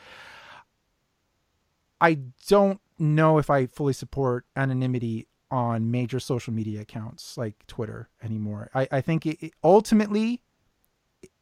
I 2.01 2.19
don't 2.49 2.81
know 2.99 3.39
if 3.39 3.51
I 3.51 3.67
fully 3.67 3.93
support 3.93 4.47
anonymity 4.57 5.27
on 5.51 5.91
major 5.91 6.21
social 6.21 6.53
media 6.53 6.81
accounts 6.81 7.37
like 7.37 7.67
Twitter 7.67 8.09
anymore. 8.23 8.71
I, 8.75 8.89
I 8.91 9.01
think 9.01 9.27
it, 9.27 9.43
it 9.43 9.53
ultimately 9.65 10.43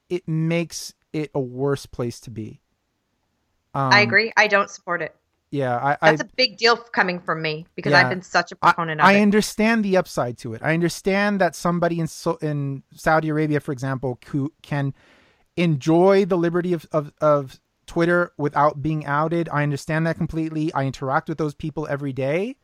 it 0.09 0.27
makes 0.27 0.95
it 1.13 1.31
a 1.35 1.41
worse 1.41 1.87
place 1.87 2.21
to 2.21 2.31
be. 2.31 2.61
Um, 3.75 3.93
I 3.93 4.01
agree. 4.01 4.33
I 4.37 4.47
don't 4.47 4.71
support 4.71 5.03
it. 5.03 5.15
Yeah, 5.51 5.77
I, 5.77 5.97
I 6.03 6.11
That's 6.11 6.23
a 6.23 6.37
big 6.37 6.59
deal 6.59 6.77
coming 6.77 7.21
from 7.21 7.41
me 7.41 7.67
because 7.75 7.93
Yeah. 7.93 8.01
I've 8.01 8.11
been 8.11 8.23
such 8.23 8.53
a 8.53 8.57
proponent 8.57 9.01
of 9.01 9.07
I 9.07 9.21
understand 9.21 9.85
the 9.85 9.97
upside 9.97 10.37
to 10.39 10.53
it. 10.53 10.63
I 10.63 10.75
understand 10.75 11.41
that 11.41 11.55
somebody 11.55 12.01
in 12.01 12.07
so, 12.07 12.37
in 12.37 12.83
Saudi 12.95 13.29
Arabia, 13.31 13.61
for 13.61 13.73
example, 13.73 14.19
who 14.27 14.53
can 14.63 14.93
enjoy 15.57 16.25
the 16.27 16.37
liberty 16.37 16.73
of, 16.73 16.87
of, 16.93 17.13
of 17.21 17.61
Twitter 17.87 18.33
without 18.37 18.83
being 18.83 19.07
outed. 19.07 19.49
I 19.49 19.63
understand 19.63 20.07
that 20.07 20.17
completely. 20.17 20.73
I 20.75 20.85
interact 20.85 21.29
with 21.29 21.39
those 21.39 21.55
people 21.55 21.87
every 21.89 22.13
day. 22.13 22.57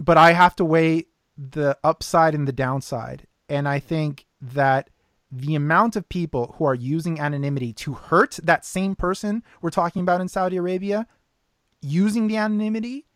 But 0.00 0.16
I 0.18 0.32
have 0.32 0.56
to 0.56 0.64
weigh 0.64 1.06
the 1.36 1.76
upside 1.84 2.34
and 2.34 2.46
the 2.46 2.52
downside. 2.52 3.26
And 3.48 3.68
I 3.68 3.78
think 3.78 4.26
that 4.40 4.90
the 5.30 5.54
amount 5.54 5.96
of 5.96 6.08
people 6.08 6.54
who 6.58 6.64
are 6.64 6.74
using 6.74 7.18
anonymity 7.18 7.72
to 7.72 7.94
hurt 7.94 8.38
that 8.42 8.64
same 8.64 8.94
person 8.94 9.42
we're 9.60 9.70
talking 9.70 10.02
about 10.02 10.20
in 10.20 10.28
Saudi 10.28 10.56
Arabia, 10.56 11.06
using 11.80 12.28
the 12.28 12.36
anonymity, 12.36 13.06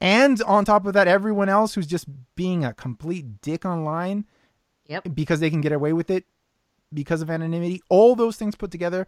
and 0.00 0.40
on 0.42 0.64
top 0.64 0.86
of 0.86 0.94
that, 0.94 1.08
everyone 1.08 1.48
else 1.48 1.74
who's 1.74 1.86
just 1.86 2.06
being 2.34 2.64
a 2.64 2.72
complete 2.72 3.40
dick 3.40 3.64
online 3.64 4.24
Yep. 4.86 5.08
because 5.14 5.40
they 5.40 5.50
can 5.50 5.60
get 5.60 5.72
away 5.72 5.92
with 5.92 6.10
it 6.10 6.24
because 6.94 7.20
of 7.20 7.28
anonymity. 7.30 7.82
All 7.90 8.14
those 8.16 8.36
things 8.36 8.54
put 8.54 8.70
together, 8.70 9.06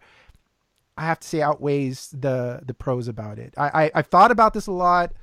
I 0.95 1.05
have 1.05 1.19
to 1.21 1.27
say 1.27 1.41
outweighs 1.41 2.09
the 2.09 2.61
the 2.63 2.73
pros 2.75 3.07
about 3.07 3.39
it. 3.39 3.53
I, 3.57 3.85
I 3.85 3.91
I've 3.95 4.07
thought 4.07 4.31
about 4.31 4.53
this 4.53 4.67
a 4.67 4.71
lot. 4.71 5.13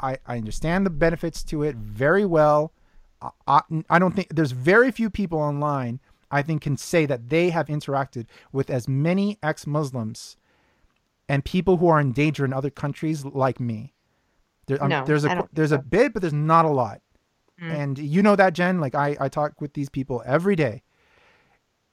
I 0.00 0.18
I 0.26 0.36
understand 0.36 0.86
the 0.86 0.90
benefits 0.90 1.42
to 1.44 1.62
it 1.62 1.76
very 1.76 2.24
well. 2.24 2.72
I, 3.20 3.30
I, 3.46 3.60
I 3.90 3.98
don't 3.98 4.14
think 4.14 4.28
there's 4.34 4.52
very 4.52 4.90
few 4.92 5.10
people 5.10 5.38
online 5.38 6.00
I 6.30 6.42
think 6.42 6.60
can 6.62 6.76
say 6.76 7.06
that 7.06 7.30
they 7.30 7.50
have 7.50 7.68
interacted 7.68 8.26
with 8.52 8.68
as 8.68 8.86
many 8.86 9.38
ex-Muslims 9.42 10.36
and 11.28 11.42
people 11.44 11.78
who 11.78 11.88
are 11.88 11.98
in 12.00 12.12
danger 12.12 12.44
in 12.44 12.52
other 12.52 12.68
countries 12.70 13.24
like 13.24 13.58
me. 13.58 13.94
There, 14.66 14.82
um, 14.82 14.90
No, 14.90 15.04
there's 15.06 15.24
a 15.24 15.48
there's 15.52 15.72
a 15.72 15.76
so. 15.76 15.82
bit, 15.82 16.12
but 16.12 16.20
there's 16.20 16.34
not 16.34 16.64
a 16.66 16.68
lot. 16.68 17.00
Mm. 17.60 17.74
And 17.74 17.98
you 17.98 18.22
know 18.22 18.36
that, 18.36 18.52
Jenn. 18.52 18.78
Like 18.78 18.94
I, 18.94 19.16
I 19.18 19.28
talk 19.28 19.60
with 19.60 19.72
these 19.72 19.88
people 19.88 20.22
every 20.26 20.54
day. 20.54 20.82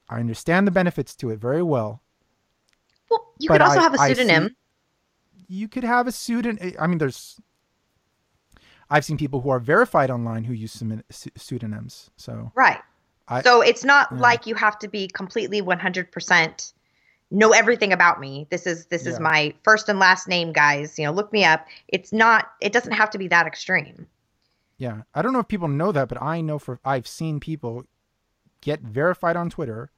I 0.08 0.20
understand 0.20 0.66
the 0.66 0.70
benefits 0.70 1.16
to 1.16 1.30
it 1.30 1.38
very 1.40 1.62
well. 1.62 2.02
Well, 3.10 3.32
you 3.38 3.48
could 3.48 3.60
also 3.62 3.80
I- 3.80 3.82
have 3.82 3.94
a 3.94 3.98
I 4.00 4.08
see- 4.08 4.14
pseudonym. 4.14 4.54
You 5.48 5.68
could 5.68 5.84
have 5.84 6.06
a 6.06 6.12
pseudonym. 6.12 6.74
I 6.78 6.86
mean, 6.86 6.98
there's. 6.98 7.40
I've 8.90 9.04
seen 9.04 9.16
people 9.16 9.40
who 9.40 9.50
are 9.50 9.58
verified 9.58 10.10
online 10.10 10.44
who 10.44 10.52
use 10.54 10.72
pseudo- 10.72 11.02
pseudonyms. 11.10 12.10
So 12.16 12.52
Right. 12.54 12.80
I- 13.28 13.42
so 13.42 13.60
it's 13.60 13.84
not 13.84 14.08
Yeah. 14.12 14.18
like 14.20 14.46
you 14.46 14.54
have 14.54 14.78
to 14.80 14.88
be 14.88 15.08
completely 15.08 15.60
100% 15.60 16.72
know 17.32 17.50
everything 17.52 17.92
about 17.92 18.20
me. 18.20 18.46
This 18.50 18.68
is 18.68 18.86
this 18.86 19.04
is 19.04 19.18
my 19.18 19.52
first 19.64 19.88
and 19.88 19.98
last 19.98 20.28
name, 20.28 20.52
guys. 20.52 20.96
You 20.96 21.06
know, 21.06 21.12
look 21.12 21.32
me 21.32 21.44
up. 21.44 21.66
It's 21.88 22.12
not 22.12 22.52
it 22.60 22.72
doesn't 22.72 22.92
have 22.92 23.10
to 23.10 23.18
be 23.18 23.26
that 23.28 23.46
extreme. 23.46 24.06
yeah, 24.78 25.02
I 25.14 25.22
don't 25.22 25.32
know 25.32 25.38
if 25.40 25.48
people 25.48 25.68
know 25.68 25.90
that, 25.90 26.08
but 26.08 26.20
I 26.22 26.40
know 26.40 26.58
for 26.60 26.78
I've 26.84 27.06
seen 27.08 27.40
people 27.40 27.84
get 28.60 28.80
verified 28.80 29.34
on 29.36 29.50
Twitter, 29.50 29.90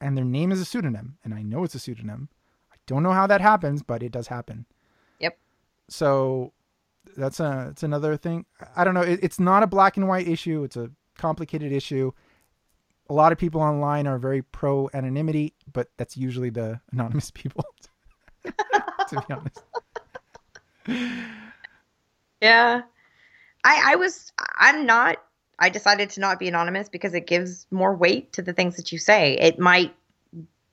and 0.00 0.16
their 0.16 0.24
name 0.24 0.52
is 0.52 0.60
a 0.60 0.64
pseudonym, 0.64 1.18
and 1.24 1.34
I 1.34 1.42
know 1.42 1.64
it's 1.64 1.74
a 1.74 1.78
pseudonym. 1.80 2.28
I 2.72 2.76
don't 2.86 3.02
know 3.02 3.12
how 3.12 3.26
that 3.26 3.40
happens, 3.40 3.82
but 3.82 4.02
it 4.02 4.12
does 4.12 4.28
happen. 4.28 4.66
Yep. 5.18 5.36
So 5.88 6.52
that's 7.16 7.40
a 7.40 7.68
it's 7.70 7.82
another 7.82 8.16
thing. 8.16 8.46
I 8.76 8.84
don't 8.84 8.94
know. 8.94 9.02
It, 9.02 9.20
it's 9.22 9.40
not 9.40 9.62
a 9.62 9.66
black 9.66 9.96
and 9.96 10.08
white 10.08 10.28
issue. 10.28 10.64
It's 10.64 10.76
a 10.76 10.90
complicated 11.16 11.72
issue. 11.72 12.12
A 13.10 13.14
lot 13.14 13.32
of 13.32 13.38
people 13.38 13.60
online 13.60 14.06
are 14.06 14.18
very 14.18 14.42
pro 14.42 14.90
anonymity, 14.92 15.54
but 15.72 15.88
that's 15.96 16.16
usually 16.16 16.50
the 16.50 16.80
anonymous 16.92 17.30
people. 17.30 17.64
to 18.44 19.24
be 19.26 19.34
honest. 19.34 19.62
Yeah. 22.40 22.82
I 23.64 23.92
I 23.92 23.96
was 23.96 24.32
I'm 24.56 24.86
not 24.86 25.16
I 25.58 25.68
decided 25.68 26.10
to 26.10 26.20
not 26.20 26.38
be 26.38 26.48
anonymous 26.48 26.88
because 26.88 27.14
it 27.14 27.26
gives 27.26 27.66
more 27.70 27.94
weight 27.94 28.32
to 28.34 28.42
the 28.42 28.52
things 28.52 28.76
that 28.76 28.92
you 28.92 28.98
say. 28.98 29.34
It 29.34 29.58
might 29.58 29.94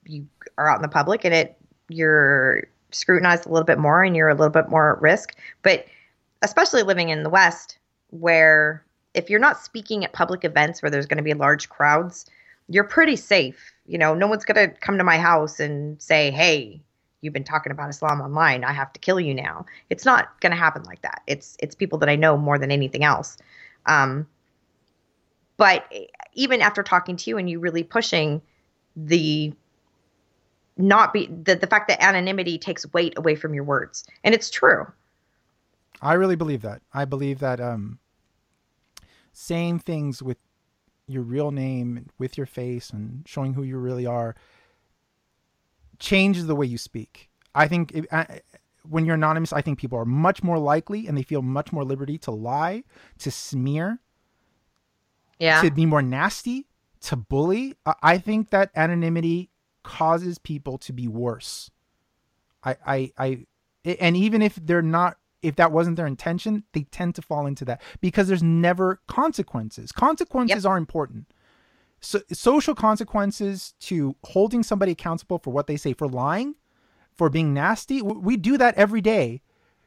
you 0.06 0.28
are 0.58 0.70
out 0.70 0.78
in 0.78 0.82
the 0.84 0.88
public 0.88 1.26
and 1.26 1.34
it 1.34 1.58
you're 1.90 2.68
scrutinized 2.92 3.46
a 3.46 3.50
little 3.50 3.66
bit 3.66 3.80
more 3.80 4.04
and 4.04 4.16
you're 4.16 4.30
a 4.30 4.36
little 4.36 4.52
bit 4.52 4.70
more 4.70 4.96
at 4.96 5.02
risk. 5.02 5.36
But 5.64 5.86
especially 6.42 6.84
living 6.84 7.10
in 7.10 7.24
the 7.24 7.30
West 7.30 7.80
where 8.10 8.86
if 9.14 9.30
you're 9.30 9.40
not 9.40 9.64
speaking 9.64 10.04
at 10.04 10.14
public 10.14 10.44
events 10.44 10.82
where 10.82 10.90
there's 10.90 11.06
going 11.06 11.18
to 11.18 11.24
be 11.24 11.34
large 11.34 11.70
crowds, 11.70 12.26
you're 12.68 12.84
pretty 12.84 13.16
safe. 13.16 13.74
You 13.86 13.98
know, 13.98 14.14
no 14.14 14.28
one's 14.28 14.46
going 14.46 14.70
to 14.70 14.76
come 14.80 14.98
to 14.98 15.04
my 15.04 15.18
house 15.18 15.60
and 15.60 16.02
say, 16.02 16.32
"Hey, 16.32 16.82
you've 17.22 17.34
been 17.34 17.44
talking 17.44 17.72
about 17.72 17.90
Islam 17.90 18.22
online. 18.22 18.64
I 18.64 18.74
have 18.74 18.92
to 18.94 19.00
kill 19.00 19.20
you 19.20 19.34
now." 19.34 19.66
It's 19.90 20.06
not 20.06 20.40
going 20.42 20.52
to 20.52 20.58
happen 20.58 20.84
like 20.84 21.02
that. 21.02 21.22
It's 21.28 21.56
it's 21.60 21.76
people 21.76 21.98
that 22.00 22.10
I 22.10 22.16
know 22.16 22.38
more 22.38 22.60
than 22.60 22.72
anything 22.72 23.04
else. 23.04 23.38
Um, 23.86 24.28
but 25.58 25.92
even 26.34 26.62
after 26.62 26.84
talking 26.84 27.16
to 27.16 27.30
you 27.30 27.38
and 27.38 27.50
you 27.50 27.60
really 27.60 27.84
pushing 27.84 28.42
the 28.96 29.54
not 30.78 31.14
be 31.14 31.28
the, 31.28 31.56
the 31.56 31.68
fact 31.68 31.88
that 31.88 32.04
anonymity 32.04 32.58
takes 32.58 32.92
weight 32.94 33.18
away 33.18 33.36
from 33.36 33.54
your 33.54 33.64
words 33.64 34.06
and 34.24 34.36
it's 34.36 34.50
true 34.50 34.86
I 36.02 36.14
really 36.14 36.36
believe 36.36 36.62
that. 36.62 36.82
I 36.94 37.06
believe 37.06 37.40
that 37.40 37.60
um, 37.60 38.00
saying 39.32 39.80
things 39.80 40.22
with 40.22 40.38
your 41.08 41.24
real 41.24 41.52
name, 41.52 42.10
with 42.18 42.38
your 42.38 42.48
face, 42.48 42.90
and 42.90 43.24
showing 43.28 43.54
who 43.54 43.64
you 43.64 43.78
really 43.78 44.06
are 44.06 44.36
changes 46.00 46.48
the 46.48 46.56
way 46.56 46.66
you 46.66 46.78
speak. 46.78 47.30
I 47.54 47.68
think 47.68 47.94
it, 47.94 48.06
I, 48.12 48.42
when 48.84 49.06
you're 49.06 49.16
anonymous, 49.16 49.54
I 49.54 49.62
think 49.62 49.80
people 49.80 49.98
are 49.98 50.06
much 50.06 50.44
more 50.44 50.60
likely 50.60 51.08
and 51.08 51.18
they 51.18 51.24
feel 51.24 51.42
much 51.42 51.72
more 51.72 51.84
liberty 51.84 52.18
to 52.20 52.32
lie, 52.32 52.84
to 53.20 53.32
smear, 53.32 54.00
yeah 55.40 55.62
to 55.62 55.72
be 55.72 55.86
more 55.86 56.02
nasty, 56.02 56.68
to 57.02 57.16
bully. 57.16 57.76
I, 57.86 57.94
I 58.02 58.18
think 58.18 58.50
that 58.50 58.72
anonymity 58.76 59.50
causes 59.84 60.38
people 60.38 60.78
to 60.80 60.94
be 60.94 61.08
worse. 61.08 61.72
I, 62.64 62.76
I, 62.86 63.12
I, 63.18 63.46
and 64.00 64.18
even 64.18 64.42
if 64.42 64.56
they're 64.56 64.82
not, 64.82 65.18
if 65.42 65.56
that 65.56 65.72
wasn't 65.72 65.98
their 65.98 66.08
intention, 66.08 66.64
they 66.74 66.84
tend 66.84 67.16
to 67.16 67.22
fall 67.22 67.46
into 67.46 67.66
that 67.66 67.82
because 68.02 68.28
there's 68.28 68.44
never 68.44 69.02
consequences. 69.08 69.92
Consequences 69.92 70.66
are 70.66 70.78
important. 70.78 71.28
So, 72.00 72.22
social 72.32 72.76
consequences 72.76 73.74
to 73.82 74.16
holding 74.24 74.64
somebody 74.64 74.92
accountable 74.92 75.40
for 75.40 75.52
what 75.52 75.68
they 75.68 75.78
say, 75.78 75.94
for 75.94 76.08
lying, 76.08 76.56
for 77.16 77.30
being 77.30 77.54
nasty. 77.54 78.02
We 78.02 78.38
do 78.38 78.58
that 78.58 78.76
every 78.76 79.02
day 79.02 79.42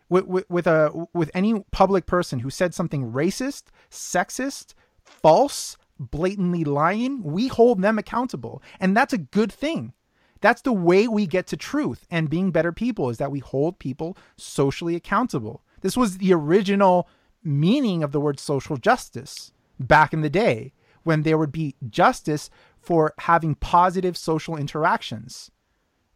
with, 0.08 0.26
with, 0.26 0.50
with 0.50 0.66
a 0.66 1.06
with 1.12 1.30
any 1.34 1.60
public 1.70 2.06
person 2.06 2.40
who 2.40 2.50
said 2.50 2.74
something 2.74 3.12
racist, 3.12 3.64
sexist, 3.90 4.74
false, 5.04 5.76
blatantly 5.98 6.64
lying. 6.64 7.22
We 7.22 7.48
hold 7.48 7.82
them 7.82 7.98
accountable, 7.98 8.62
and 8.80 8.96
that's 8.96 9.12
a 9.12 9.18
good 9.18 9.52
thing. 9.52 9.92
That's 10.40 10.62
the 10.62 10.72
way 10.72 11.08
we 11.08 11.26
get 11.26 11.46
to 11.48 11.56
truth 11.56 12.06
and 12.10 12.30
being 12.30 12.50
better 12.50 12.72
people 12.72 13.10
is 13.10 13.18
that 13.18 13.30
we 13.30 13.40
hold 13.40 13.78
people 13.78 14.16
socially 14.36 14.94
accountable. 14.94 15.62
This 15.80 15.96
was 15.96 16.18
the 16.18 16.32
original 16.32 17.08
meaning 17.42 18.02
of 18.02 18.12
the 18.12 18.20
word 18.20 18.40
social 18.40 18.76
justice 18.76 19.52
back 19.78 20.12
in 20.12 20.22
the 20.22 20.30
day 20.30 20.72
when 21.04 21.22
there 21.22 21.38
would 21.38 21.52
be 21.52 21.76
justice 21.88 22.50
for 22.80 23.14
having 23.18 23.54
positive 23.54 24.16
social 24.16 24.56
interactions 24.56 25.50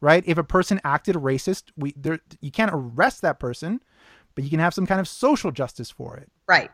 right 0.01 0.25
if 0.27 0.37
a 0.37 0.45
person 0.45 0.81
acted 0.85 1.15
racist 1.15 1.65
we 1.77 1.95
there 1.97 2.19
you 2.41 2.51
can't 2.51 2.73
arrest 2.75 3.23
that 3.23 3.39
person 3.39 3.81
but 4.35 4.43
you 4.43 4.51
can 4.51 4.59
have 4.59 4.75
some 4.75 4.87
kind 4.87 5.01
of 5.01 5.07
social 5.07 5.53
justice 5.53 5.91
for 5.91 6.17
it 6.17 6.31
Right. 6.49 6.71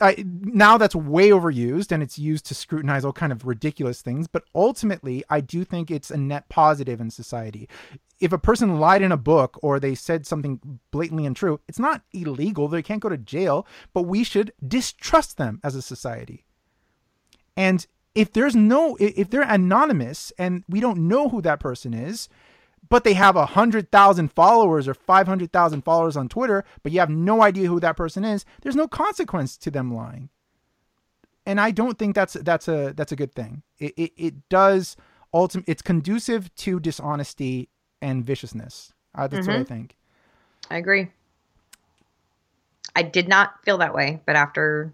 I, 0.00 0.24
now 0.26 0.78
that's 0.78 0.94
way 0.94 1.30
overused 1.30 1.92
and 1.92 2.02
it's 2.02 2.18
used 2.18 2.46
to 2.46 2.54
scrutinize 2.54 3.04
all 3.04 3.12
kind 3.12 3.32
of 3.32 3.46
ridiculous 3.46 4.00
things 4.02 4.26
but 4.26 4.44
ultimately 4.54 5.24
i 5.30 5.40
do 5.40 5.64
think 5.64 5.90
it's 5.90 6.10
a 6.10 6.16
net 6.16 6.48
positive 6.48 7.00
in 7.00 7.10
society. 7.10 7.68
If 8.20 8.32
a 8.32 8.38
person 8.38 8.80
lied 8.80 9.02
in 9.02 9.12
a 9.12 9.16
book 9.16 9.58
or 9.62 9.78
they 9.78 9.94
said 9.94 10.26
something 10.26 10.80
blatantly 10.90 11.26
untrue 11.26 11.60
it's 11.68 11.78
not 11.78 12.02
illegal. 12.12 12.68
They 12.68 12.82
can't 12.82 13.02
go 13.02 13.08
to 13.08 13.18
jail 13.18 13.66
but 13.92 14.02
we 14.02 14.24
should 14.24 14.52
distrust 14.66 15.36
them 15.36 15.60
as 15.62 15.74
a 15.74 15.82
society. 15.82 16.44
And 17.56 17.86
if 18.14 18.32
there's 18.32 18.56
no 18.56 18.96
if 19.00 19.30
they're 19.30 19.42
anonymous 19.42 20.32
and 20.38 20.64
we 20.68 20.80
don't 20.80 21.08
know 21.08 21.28
who 21.28 21.42
that 21.42 21.60
person 21.60 21.94
is 21.94 22.28
but 22.88 23.04
they 23.04 23.14
have 23.14 23.36
a 23.36 23.46
hundred 23.46 23.90
thousand 23.90 24.32
followers 24.32 24.88
or 24.88 24.94
five 24.94 25.26
hundred 25.26 25.52
thousand 25.52 25.82
followers 25.82 26.16
on 26.16 26.28
Twitter, 26.28 26.64
but 26.82 26.92
you 26.92 27.00
have 27.00 27.10
no 27.10 27.42
idea 27.42 27.68
who 27.68 27.80
that 27.80 27.96
person 27.96 28.24
is, 28.24 28.44
there's 28.62 28.76
no 28.76 28.88
consequence 28.88 29.56
to 29.58 29.70
them 29.70 29.94
lying. 29.94 30.28
And 31.46 31.60
I 31.60 31.70
don't 31.70 31.98
think 31.98 32.14
that's 32.14 32.34
that's 32.34 32.68
a 32.68 32.92
that's 32.94 33.12
a 33.12 33.16
good 33.16 33.34
thing. 33.34 33.62
It 33.78 33.94
it, 33.96 34.12
it 34.16 34.48
does 34.48 34.96
ultimate 35.32 35.68
it's 35.68 35.82
conducive 35.82 36.54
to 36.56 36.80
dishonesty 36.80 37.68
and 38.00 38.24
viciousness. 38.24 38.92
Uh, 39.14 39.26
that's 39.26 39.46
what 39.46 39.56
I 39.56 39.64
think. 39.64 39.96
I 40.70 40.76
agree. 40.76 41.08
I 42.94 43.02
did 43.02 43.28
not 43.28 43.64
feel 43.64 43.78
that 43.78 43.94
way, 43.94 44.20
but 44.26 44.36
after 44.36 44.92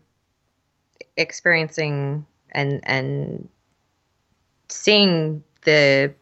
experiencing 1.17 2.27
and 2.51 2.81
and 2.85 3.49
seeing 4.69 5.43
the 5.63 6.15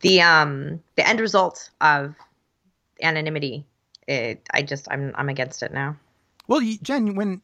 the 0.00 0.20
um 0.20 0.82
the 0.96 1.06
end 1.06 1.20
result 1.20 1.70
of 1.80 2.14
anonymity, 3.02 3.66
it, 4.08 4.40
I 4.52 4.62
just 4.62 4.88
I'm 4.90 5.12
I'm 5.16 5.28
against 5.28 5.62
it 5.62 5.72
now. 5.72 5.96
Well, 6.46 6.60
Jenn, 6.82 7.14
when 7.14 7.42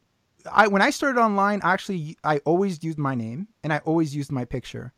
I 0.51 0.67
when 0.67 0.81
I 0.81 0.89
started 0.89 1.19
online, 1.19 1.61
actually, 1.63 2.17
I 2.23 2.37
always 2.39 2.83
used 2.83 2.97
my 2.97 3.15
name 3.15 3.47
and 3.63 3.73
I 3.73 3.79
always 3.79 4.15
used 4.15 4.31
my 4.31 4.45
picture 4.45 4.93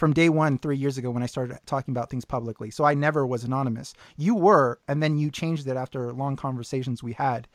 from 0.00 0.14
day 0.14 0.30
one, 0.30 0.56
three 0.56 0.78
years 0.78 0.96
ago, 0.96 1.10
when 1.10 1.22
I 1.22 1.26
started 1.26 1.58
talking 1.66 1.92
about 1.92 2.08
things 2.08 2.24
publicly. 2.24 2.70
So 2.70 2.84
I 2.84 2.94
never 2.94 3.26
was 3.26 3.44
anonymous. 3.44 3.92
You 4.16 4.34
were, 4.34 4.80
and 4.88 5.02
then 5.02 5.18
you 5.18 5.30
changed 5.30 5.66
it 5.68 5.76
after 5.76 6.10
long 6.12 6.36
conversations 6.36 7.02
we 7.02 7.12
had. 7.12 7.46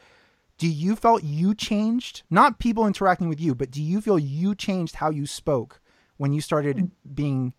Do 0.60 0.68
you 0.68 0.96
felt 0.96 1.24
you 1.24 1.56
changed? 1.56 2.22
Not 2.30 2.60
people 2.60 2.86
interacting 2.86 3.30
with 3.30 3.42
you, 3.42 3.56
but 3.56 3.72
do 3.72 3.82
you 3.82 4.00
feel 4.00 4.20
you 4.20 4.54
changed 4.54 4.96
how 4.96 5.10
you 5.10 5.26
spoke 5.26 5.82
when 6.18 6.34
you 6.34 6.40
started 6.40 6.92
being 7.14 7.54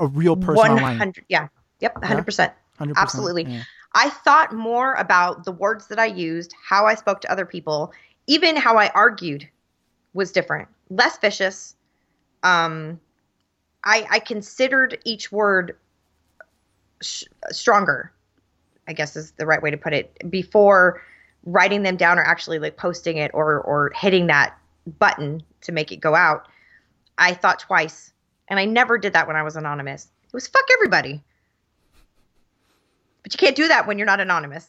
a 0.00 0.06
real 0.06 0.36
person 0.36 0.56
One 0.56 0.70
online? 0.72 0.98
hundred, 0.98 1.24
yeah, 1.28 1.48
yep, 1.80 2.02
hundred 2.04 2.24
percent. 2.24 2.52
100%, 2.78 2.94
Absolutely. 2.96 3.44
yeah. 3.44 3.62
I 3.94 4.08
thought 4.08 4.54
more 4.54 4.94
about 4.94 5.44
the 5.44 5.52
words 5.52 5.88
that 5.88 5.98
I 5.98 6.06
used, 6.06 6.54
how 6.64 6.86
I 6.86 6.94
spoke 6.94 7.20
to 7.22 7.30
other 7.30 7.44
people, 7.44 7.92
even 8.26 8.56
how 8.56 8.76
I 8.76 8.88
argued 8.94 9.48
was 10.14 10.32
different, 10.32 10.68
less 10.88 11.18
vicious. 11.18 11.76
Um, 12.42 12.98
I, 13.84 14.06
I 14.10 14.18
considered 14.18 14.98
each 15.04 15.30
word 15.30 15.76
sh- 17.02 17.24
stronger, 17.50 18.12
I 18.88 18.92
guess 18.94 19.16
is 19.16 19.32
the 19.32 19.46
right 19.46 19.62
way 19.62 19.70
to 19.70 19.76
put 19.76 19.92
it, 19.92 20.30
before 20.30 21.02
writing 21.44 21.82
them 21.82 21.96
down 21.96 22.18
or 22.18 22.22
actually 22.22 22.58
like 22.58 22.76
posting 22.76 23.16
it 23.16 23.30
or 23.34 23.60
or 23.60 23.92
hitting 23.96 24.28
that 24.28 24.56
button 24.98 25.42
to 25.62 25.72
make 25.72 25.92
it 25.92 25.96
go 25.96 26.14
out. 26.14 26.46
I 27.18 27.34
thought 27.34 27.58
twice, 27.60 28.11
and 28.48 28.58
I 28.58 28.64
never 28.64 28.98
did 28.98 29.12
that 29.14 29.26
when 29.26 29.36
I 29.36 29.42
was 29.42 29.56
anonymous. 29.56 30.08
It 30.24 30.32
was 30.32 30.46
fuck 30.46 30.64
everybody. 30.72 31.22
But 33.22 33.32
you 33.32 33.38
can't 33.38 33.56
do 33.56 33.68
that 33.68 33.86
when 33.86 33.98
you're 33.98 34.06
not 34.06 34.20
anonymous. 34.20 34.66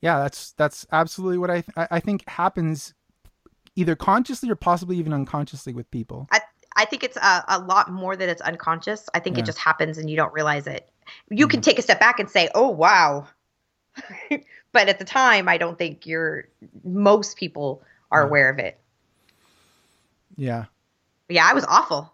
Yeah, 0.00 0.20
that's 0.20 0.52
that's 0.52 0.86
absolutely 0.92 1.38
what 1.38 1.50
I 1.50 1.62
th- 1.62 1.88
I 1.90 2.00
think 2.00 2.28
happens 2.28 2.94
either 3.74 3.96
consciously 3.96 4.50
or 4.50 4.54
possibly 4.56 4.96
even 4.98 5.12
unconsciously 5.12 5.72
with 5.72 5.90
people. 5.90 6.28
I 6.30 6.40
I 6.76 6.84
think 6.84 7.02
it's 7.02 7.16
a, 7.16 7.44
a 7.48 7.58
lot 7.60 7.90
more 7.90 8.16
that 8.16 8.28
it's 8.28 8.42
unconscious. 8.42 9.08
I 9.14 9.20
think 9.20 9.36
Yeah. 9.36 9.42
it 9.42 9.46
just 9.46 9.58
happens 9.58 9.98
and 9.98 10.08
you 10.10 10.16
don't 10.16 10.32
realize 10.32 10.66
it. 10.66 10.88
You 11.30 11.48
can 11.48 11.60
mm-hmm. 11.60 11.64
take 11.64 11.78
a 11.78 11.82
step 11.82 11.98
back 11.98 12.20
and 12.20 12.30
say, 12.30 12.48
"Oh 12.54 12.68
wow," 12.68 13.26
but 14.72 14.88
at 14.88 14.98
the 14.98 15.04
time, 15.04 15.48
I 15.48 15.58
don't 15.58 15.78
think 15.78 16.06
you're. 16.06 16.48
Most 16.84 17.36
people 17.36 17.82
are 18.10 18.22
Yeah. 18.22 18.26
aware 18.28 18.50
of 18.50 18.58
it. 18.58 18.78
Yeah. 20.36 20.66
Yeah, 21.28 21.48
I 21.48 21.54
was 21.54 21.64
awful. 21.64 22.12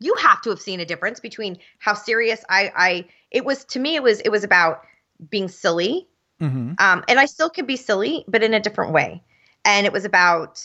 You 0.00 0.14
have 0.16 0.42
to 0.42 0.50
have 0.50 0.60
seen 0.60 0.80
a 0.80 0.84
difference 0.84 1.20
between 1.20 1.58
how 1.78 1.94
serious 1.94 2.44
I 2.48 2.72
I 2.76 3.08
it 3.30 3.44
was 3.44 3.64
to 3.66 3.78
me 3.78 3.94
it 3.96 4.02
was 4.02 4.20
it 4.20 4.30
was 4.30 4.44
about 4.44 4.82
being 5.30 5.48
silly 5.48 6.08
hmm 6.40 6.72
um, 6.78 7.04
and 7.08 7.20
I 7.20 7.26
still 7.26 7.50
can 7.50 7.66
be 7.66 7.76
silly, 7.76 8.24
but 8.28 8.42
in 8.42 8.54
a 8.54 8.60
different 8.60 8.92
way. 8.92 9.22
And 9.64 9.86
it 9.86 9.92
was 9.92 10.04
about 10.04 10.64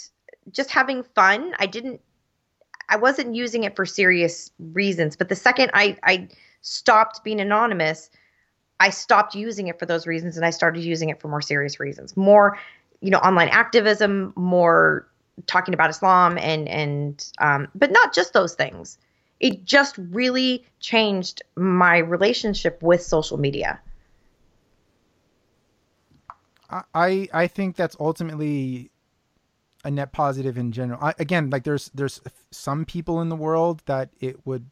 just 0.52 0.72
having 0.72 1.04
fun. 1.04 1.54
I 1.60 1.66
didn't, 1.68 2.02
I 2.90 2.98
wasn't 2.98 3.36
using 3.36 3.64
it 3.64 3.76
for 3.76 3.86
serious 3.86 4.52
reasons. 4.58 5.16
But 5.16 5.30
the 5.30 5.36
second 5.36 5.72
I, 5.74 5.98
I 6.04 6.30
stopped 6.62 7.24
being 7.24 7.40
anonymous, 7.40 8.10
I 8.80 8.90
stopped 8.90 9.36
using 9.36 9.68
it 9.68 9.78
for 9.78 9.86
those 9.86 10.08
reasons, 10.08 10.38
and 10.38 10.46
I 10.46 10.50
started 10.50 10.84
using 10.84 11.10
it 11.10 11.20
for 11.20 11.28
more 11.28 11.42
serious 11.42 11.80
reasons. 11.80 12.16
More, 12.16 12.58
you 13.02 13.12
know, 13.12 13.20
online 13.20 13.50
activism, 13.50 14.34
more 14.36 15.08
talking 15.46 15.74
about 15.74 15.90
Islam, 15.90 16.38
and 16.38 16.68
and 16.68 17.32
um, 17.40 17.68
but 17.76 17.92
not 17.92 18.14
just 18.14 18.34
those 18.34 18.56
things. 18.56 18.98
It 19.40 19.66
just 19.66 19.96
really 19.98 20.66
changed 20.80 21.44
my 21.56 21.98
relationship 22.00 22.82
with 22.82 23.04
social 23.04 23.38
media. 23.38 23.80
I 26.70 27.30
I 27.34 27.48
think 27.48 27.76
that's 27.76 27.96
ultimately 28.00 28.92
a 29.86 29.92
net 29.92 30.12
positive 30.12 30.58
in 30.58 30.72
general. 30.72 31.00
I, 31.02 31.14
again, 31.20 31.50
like 31.50 31.64
there's 31.64 31.90
there's 31.94 32.22
some 32.52 32.84
people 32.84 33.22
in 33.22 33.30
the 33.30 33.36
world 33.36 33.84
that 33.86 34.10
it 34.20 34.46
would 34.46 34.66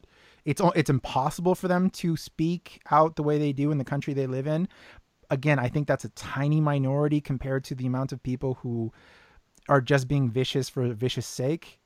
it's 0.44 0.60
it's 0.74 0.90
impossible 0.90 1.54
for 1.54 1.68
them 1.68 1.90
to 1.90 2.16
speak 2.16 2.80
out 2.90 3.16
the 3.16 3.22
way 3.22 3.38
they 3.38 3.52
do 3.52 3.70
in 3.70 3.78
the 3.78 3.84
country 3.84 4.14
they 4.14 4.26
live 4.26 4.46
in. 4.46 4.68
Again, 5.30 5.58
I 5.58 5.68
think 5.68 5.88
that's 5.88 6.04
a 6.04 6.10
tiny 6.10 6.60
minority 6.60 7.20
compared 7.20 7.64
to 7.64 7.74
the 7.74 7.86
amount 7.86 8.12
of 8.12 8.22
people 8.22 8.54
who 8.62 8.92
are 9.68 9.80
just 9.80 10.08
being 10.08 10.30
vicious 10.30 10.68
for 10.68 10.92
vicious 10.94 11.26
sake. 11.26 11.78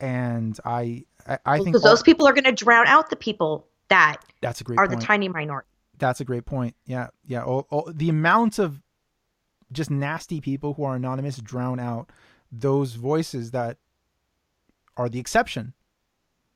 And 0.00 0.58
I 0.64 1.04
I, 1.26 1.38
I 1.46 1.56
think 1.56 1.68
because 1.68 1.84
all- 1.84 1.90
those 1.90 2.02
people 2.02 2.26
are 2.26 2.32
going 2.32 2.44
to 2.44 2.52
drown 2.52 2.86
out 2.86 3.10
the 3.10 3.16
people 3.16 3.66
that 3.88 4.16
that's 4.40 4.60
a 4.60 4.64
great 4.64 4.78
are 4.78 4.86
point. 4.88 5.00
the 5.00 5.06
tiny 5.06 5.28
minority. 5.28 5.68
That's 5.98 6.20
a 6.20 6.24
great 6.24 6.44
point. 6.44 6.74
Yeah, 6.84 7.08
yeah. 7.26 7.42
All, 7.42 7.66
all, 7.70 7.90
the 7.94 8.10
amount 8.10 8.58
of 8.58 8.82
just 9.72 9.90
nasty 9.90 10.40
people 10.40 10.74
who 10.74 10.84
are 10.84 10.94
anonymous 10.96 11.38
drown 11.38 11.80
out 11.80 12.10
those 12.52 12.94
voices 12.94 13.52
that 13.52 13.78
are 14.96 15.08
the 15.08 15.18
exception. 15.18 15.72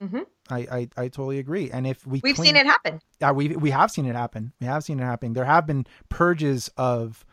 Mhm. 0.02 0.24
I, 0.50 0.58
I 0.58 0.88
I 0.96 1.08
totally 1.08 1.38
agree. 1.38 1.70
And 1.70 1.86
if 1.86 2.06
we 2.06 2.20
We've 2.22 2.34
clean- 2.34 2.48
seen 2.48 2.56
it 2.56 2.66
happen. 2.66 3.00
yeah, 3.20 3.32
we 3.32 3.48
we 3.56 3.70
have 3.70 3.90
seen 3.90 4.06
it 4.06 4.14
happen. 4.16 4.52
We 4.60 4.66
have 4.66 4.84
seen 4.84 5.00
it 5.00 5.04
happen. 5.04 5.32
There 5.32 5.44
have 5.44 5.66
been 5.66 5.86
purges 6.10 6.68
of 6.76 7.24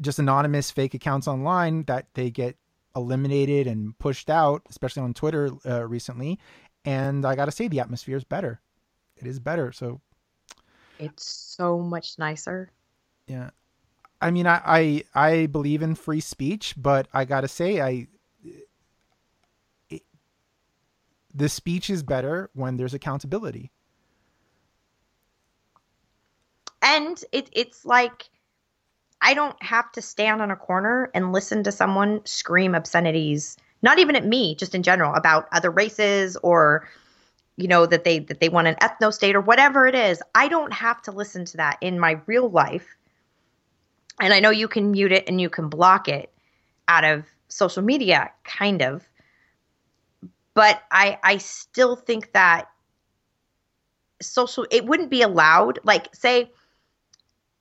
just 0.00 0.18
anonymous 0.18 0.70
fake 0.70 0.94
accounts 0.94 1.28
online 1.28 1.84
that 1.84 2.06
they 2.14 2.30
get 2.30 2.56
eliminated 2.96 3.66
and 3.66 3.98
pushed 3.98 4.30
out, 4.30 4.62
especially 4.68 5.02
on 5.02 5.14
Twitter 5.14 5.50
uh, 5.66 5.86
recently. 5.86 6.38
And 6.84 7.24
I 7.24 7.36
got 7.36 7.44
to 7.44 7.52
say, 7.52 7.68
the 7.68 7.80
atmosphere 7.80 8.16
is 8.16 8.24
better. 8.24 8.60
It 9.16 9.26
is 9.26 9.38
better. 9.38 9.70
So 9.72 10.00
It's 10.98 11.24
so 11.24 11.78
much 11.78 12.18
nicer. 12.18 12.70
Yeah. 13.26 13.50
I 14.20 14.30
mean, 14.30 14.46
I, 14.46 14.60
I, 14.66 15.04
I 15.14 15.46
believe 15.46 15.82
in 15.82 15.94
free 15.94 16.20
speech, 16.20 16.74
but 16.76 17.08
I 17.12 17.24
gotta 17.24 17.48
say, 17.48 17.80
I, 17.80 18.06
it, 19.88 20.02
the 21.34 21.48
speech 21.48 21.88
is 21.88 22.02
better 22.02 22.50
when 22.52 22.76
there's 22.76 22.92
accountability. 22.92 23.70
And 26.82 27.22
it, 27.32 27.48
it's 27.52 27.84
like 27.84 28.28
I 29.22 29.34
don't 29.34 29.60
have 29.62 29.90
to 29.92 30.02
stand 30.02 30.40
on 30.40 30.50
a 30.50 30.56
corner 30.56 31.10
and 31.14 31.32
listen 31.32 31.62
to 31.64 31.72
someone 31.72 32.20
scream 32.24 32.74
obscenities, 32.74 33.56
not 33.82 33.98
even 33.98 34.16
at 34.16 34.24
me, 34.24 34.54
just 34.54 34.74
in 34.74 34.82
general, 34.82 35.14
about 35.14 35.48
other 35.52 35.70
races 35.70 36.36
or 36.42 36.88
you 37.56 37.68
know 37.68 37.84
that 37.84 38.04
they 38.04 38.20
that 38.20 38.40
they 38.40 38.48
want 38.48 38.68
an 38.68 38.76
ethno 38.76 39.12
state 39.12 39.36
or 39.36 39.40
whatever 39.40 39.86
it 39.86 39.94
is. 39.94 40.22
I 40.34 40.48
don't 40.48 40.72
have 40.72 41.02
to 41.02 41.12
listen 41.12 41.44
to 41.46 41.56
that 41.58 41.78
in 41.80 41.98
my 41.98 42.20
real 42.26 42.48
life. 42.48 42.96
And 44.20 44.32
I 44.32 44.40
know 44.40 44.50
you 44.50 44.68
can 44.68 44.90
mute 44.90 45.12
it 45.12 45.28
and 45.28 45.40
you 45.40 45.50
can 45.50 45.68
block 45.68 46.08
it 46.08 46.32
out 46.88 47.04
of 47.04 47.24
social 47.48 47.82
media, 47.82 48.30
kind 48.44 48.82
of. 48.82 49.06
But 50.54 50.82
I 50.90 51.18
I 51.22 51.36
still 51.36 51.96
think 51.96 52.32
that 52.32 52.68
social 54.22 54.66
it 54.70 54.86
wouldn't 54.86 55.10
be 55.10 55.22
allowed 55.22 55.78
like 55.84 56.14
say 56.14 56.50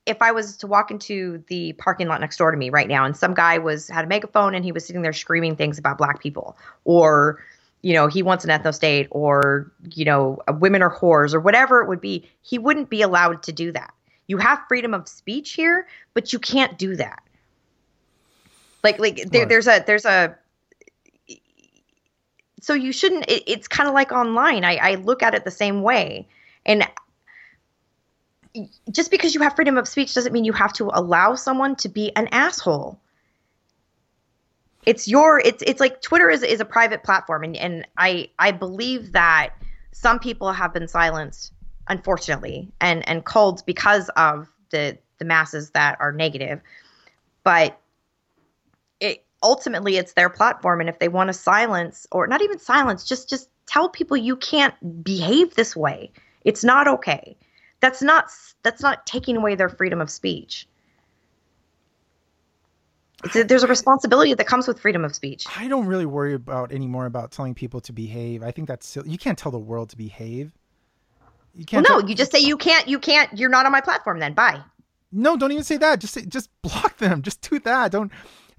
if 0.09 0.21
I 0.21 0.31
was 0.31 0.57
to 0.57 0.67
walk 0.67 0.89
into 0.91 1.43
the 1.47 1.73
parking 1.73 2.07
lot 2.07 2.19
next 2.19 2.37
door 2.37 2.51
to 2.51 2.57
me 2.57 2.69
right 2.69 2.87
now 2.87 3.05
and 3.05 3.15
some 3.15 3.33
guy 3.33 3.57
was 3.57 3.87
had 3.87 4.05
a 4.05 4.07
megaphone 4.07 4.55
and 4.55 4.65
he 4.65 4.71
was 4.71 4.85
sitting 4.85 5.03
there 5.03 5.13
screaming 5.13 5.55
things 5.55 5.77
about 5.77 5.97
black 5.97 6.19
people 6.19 6.57
or 6.83 7.43
you 7.81 7.93
know 7.93 8.07
he 8.07 8.23
wants 8.23 8.43
an 8.43 8.49
ethno 8.49 8.73
state 8.73 9.07
or 9.11 9.71
you 9.93 10.03
know 10.03 10.39
uh, 10.47 10.53
women 10.53 10.81
are 10.81 10.93
whores 10.93 11.33
or 11.33 11.39
whatever 11.39 11.81
it 11.81 11.87
would 11.87 12.01
be 12.01 12.27
he 12.41 12.57
wouldn't 12.57 12.89
be 12.89 13.01
allowed 13.01 13.43
to 13.43 13.51
do 13.51 13.71
that. 13.71 13.93
You 14.27 14.37
have 14.37 14.59
freedom 14.67 14.93
of 14.93 15.07
speech 15.07 15.53
here 15.53 15.87
but 16.13 16.33
you 16.33 16.39
can't 16.39 16.77
do 16.77 16.95
that. 16.95 17.21
Like 18.83 18.99
like 18.99 19.29
there, 19.29 19.45
there's 19.45 19.67
a 19.67 19.83
there's 19.85 20.05
a 20.05 20.35
so 22.61 22.73
you 22.73 22.91
shouldn't 22.91 23.29
it, 23.29 23.43
it's 23.45 23.67
kind 23.67 23.87
of 23.87 23.93
like 23.93 24.11
online. 24.11 24.63
I, 24.65 24.75
I 24.75 24.95
look 24.95 25.21
at 25.23 25.35
it 25.35 25.43
the 25.45 25.51
same 25.51 25.81
way. 25.81 26.27
And 26.65 26.87
just 28.91 29.11
because 29.11 29.35
you 29.35 29.41
have 29.41 29.55
freedom 29.55 29.77
of 29.77 29.87
speech 29.87 30.13
doesn't 30.13 30.33
mean 30.33 30.45
you 30.45 30.53
have 30.53 30.73
to 30.73 30.89
allow 30.93 31.35
someone 31.35 31.75
to 31.77 31.89
be 31.89 32.15
an 32.15 32.27
asshole. 32.31 32.99
It's 34.85 35.07
your 35.07 35.39
it's 35.39 35.61
it's 35.61 35.79
like 35.79 36.01
twitter 36.01 36.29
is, 36.29 36.41
is 36.41 36.61
a 36.61 36.65
private 36.65 37.03
platform 37.03 37.43
and, 37.43 37.57
and 37.57 37.87
i 37.97 38.29
i 38.39 38.51
believe 38.51 39.11
that 39.11 39.49
some 39.91 40.19
people 40.19 40.53
have 40.53 40.73
been 40.73 40.87
silenced 40.87 41.51
unfortunately 41.89 42.71
and 42.79 43.07
and 43.07 43.25
culled 43.25 43.65
because 43.65 44.09
of 44.15 44.47
the 44.69 44.97
the 45.17 45.25
masses 45.25 45.71
that 45.71 45.97
are 45.99 46.11
negative. 46.11 46.61
But 47.43 47.79
it 48.99 49.25
ultimately 49.43 49.97
it's 49.97 50.13
their 50.13 50.29
platform 50.29 50.79
and 50.79 50.89
if 50.89 50.99
they 50.99 51.07
want 51.07 51.27
to 51.27 51.33
silence 51.33 52.07
or 52.11 52.27
not 52.27 52.41
even 52.41 52.59
silence 52.59 53.05
just 53.05 53.29
just 53.29 53.49
tell 53.65 53.87
people 53.87 54.17
you 54.17 54.35
can't 54.35 55.03
behave 55.03 55.55
this 55.55 55.75
way. 55.75 56.11
It's 56.45 56.63
not 56.63 56.87
okay 56.87 57.35
that's 57.79 58.01
not 58.01 58.29
that's 58.63 58.81
not 58.81 59.05
taking 59.05 59.37
away 59.37 59.55
their 59.55 59.69
freedom 59.69 60.01
of 60.01 60.09
speech 60.09 60.67
a, 63.35 63.43
there's 63.43 63.63
a 63.63 63.67
responsibility 63.67 64.33
that 64.33 64.47
comes 64.47 64.67
with 64.67 64.79
freedom 64.79 65.03
of 65.03 65.13
speech 65.15 65.45
I 65.57 65.67
don't 65.67 65.85
really 65.85 66.05
worry 66.05 66.33
about 66.33 66.71
anymore 66.71 67.05
about 67.05 67.31
telling 67.31 67.53
people 67.53 67.81
to 67.81 67.93
behave. 67.93 68.43
I 68.43 68.51
think 68.51 68.67
that's 68.67 68.87
silly. 68.87 69.09
You 69.09 69.17
can't 69.17 69.37
tell 69.37 69.51
the 69.51 69.59
world 69.59 69.89
to 69.89 69.97
behave. 69.97 70.51
You 71.53 71.65
can't. 71.65 71.87
no 71.87 71.99
tell- 71.99 72.09
you 72.09 72.15
just 72.15 72.31
say 72.31 72.39
you 72.39 72.57
can't 72.57 72.87
you 72.87 72.99
can't 72.99 73.37
you're 73.37 73.49
not 73.49 73.65
on 73.65 73.71
my 73.71 73.81
platform 73.81 74.19
then 74.19 74.33
bye 74.33 74.61
no, 75.11 75.37
don't 75.37 75.51
even 75.51 75.63
say 75.63 75.77
that. 75.77 75.99
Just 75.99 76.13
say, 76.13 76.25
just 76.25 76.49
block 76.61 76.97
them. 76.97 77.21
Just 77.21 77.47
do 77.47 77.59
that. 77.59 77.91
Don't 77.91 78.11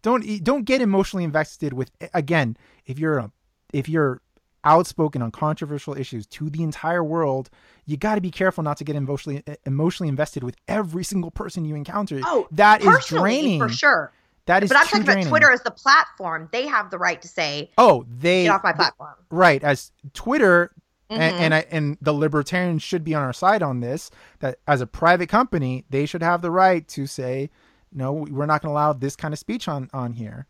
don't 0.02 0.24
don't 0.42 0.64
get 0.64 0.80
emotionally 0.80 1.24
invested 1.24 1.72
with 1.72 1.90
again. 2.14 2.56
If 2.86 2.98
you're 2.98 3.18
a, 3.18 3.32
if 3.72 3.88
you're 3.88 4.20
outspoken 4.64 5.22
on 5.22 5.30
controversial 5.30 5.96
issues 5.96 6.26
to 6.26 6.50
the 6.50 6.62
entire 6.62 7.02
world, 7.02 7.50
you 7.86 7.96
got 7.96 8.16
to 8.16 8.20
be 8.20 8.30
careful 8.30 8.62
not 8.62 8.76
to 8.78 8.84
get 8.84 8.96
emotionally 8.96 9.42
emotionally 9.64 10.08
invested 10.08 10.42
with 10.42 10.56
every 10.68 11.04
single 11.04 11.30
person 11.30 11.64
you 11.64 11.74
encounter. 11.74 12.20
oh 12.24 12.46
that 12.52 12.82
is 12.82 13.06
draining. 13.06 13.58
for 13.60 13.68
sure 13.68 14.12
That 14.46 14.62
is 14.62 14.68
but 14.68 14.76
i'm 14.78 14.86
talking 14.86 15.02
about 15.02 15.28
twitter 15.28 15.50
as 15.50 15.62
the 15.62 15.70
platform 15.70 16.48
they 16.52 16.66
have 16.66 16.90
the 16.90 16.98
right 16.98 17.20
to 17.22 17.28
say 17.28 17.70
Oh, 17.78 18.04
they 18.08 18.44
get 18.44 18.52
off 18.54 18.62
my 18.64 18.72
platform 18.72 19.14
right 19.30 19.62
as 19.64 19.92
Twitter 20.12 20.72
and, 21.08 21.20
Mhm. 21.34 21.38
and 21.40 21.54
I 21.54 21.66
and 21.72 21.98
the 22.00 22.12
libertarians 22.12 22.82
should 22.84 23.02
be 23.02 23.14
on 23.16 23.22
our 23.24 23.32
side 23.32 23.62
on 23.64 23.80
this. 23.80 24.12
That 24.38 24.58
as 24.68 24.80
a 24.80 24.86
private 24.86 25.28
company, 25.28 25.84
they 25.90 26.06
should 26.06 26.22
have 26.22 26.40
the 26.40 26.52
right 26.52 26.86
to 26.86 27.08
say, 27.08 27.50
no, 27.92 28.12
we're 28.12 28.46
not 28.46 28.62
going 28.62 28.68
to 28.68 28.74
allow 28.74 28.92
this 28.92 29.16
kind 29.16 29.34
of 29.34 29.40
speech 29.40 29.66
on 29.66 29.90
on 29.92 30.12
here. 30.12 30.46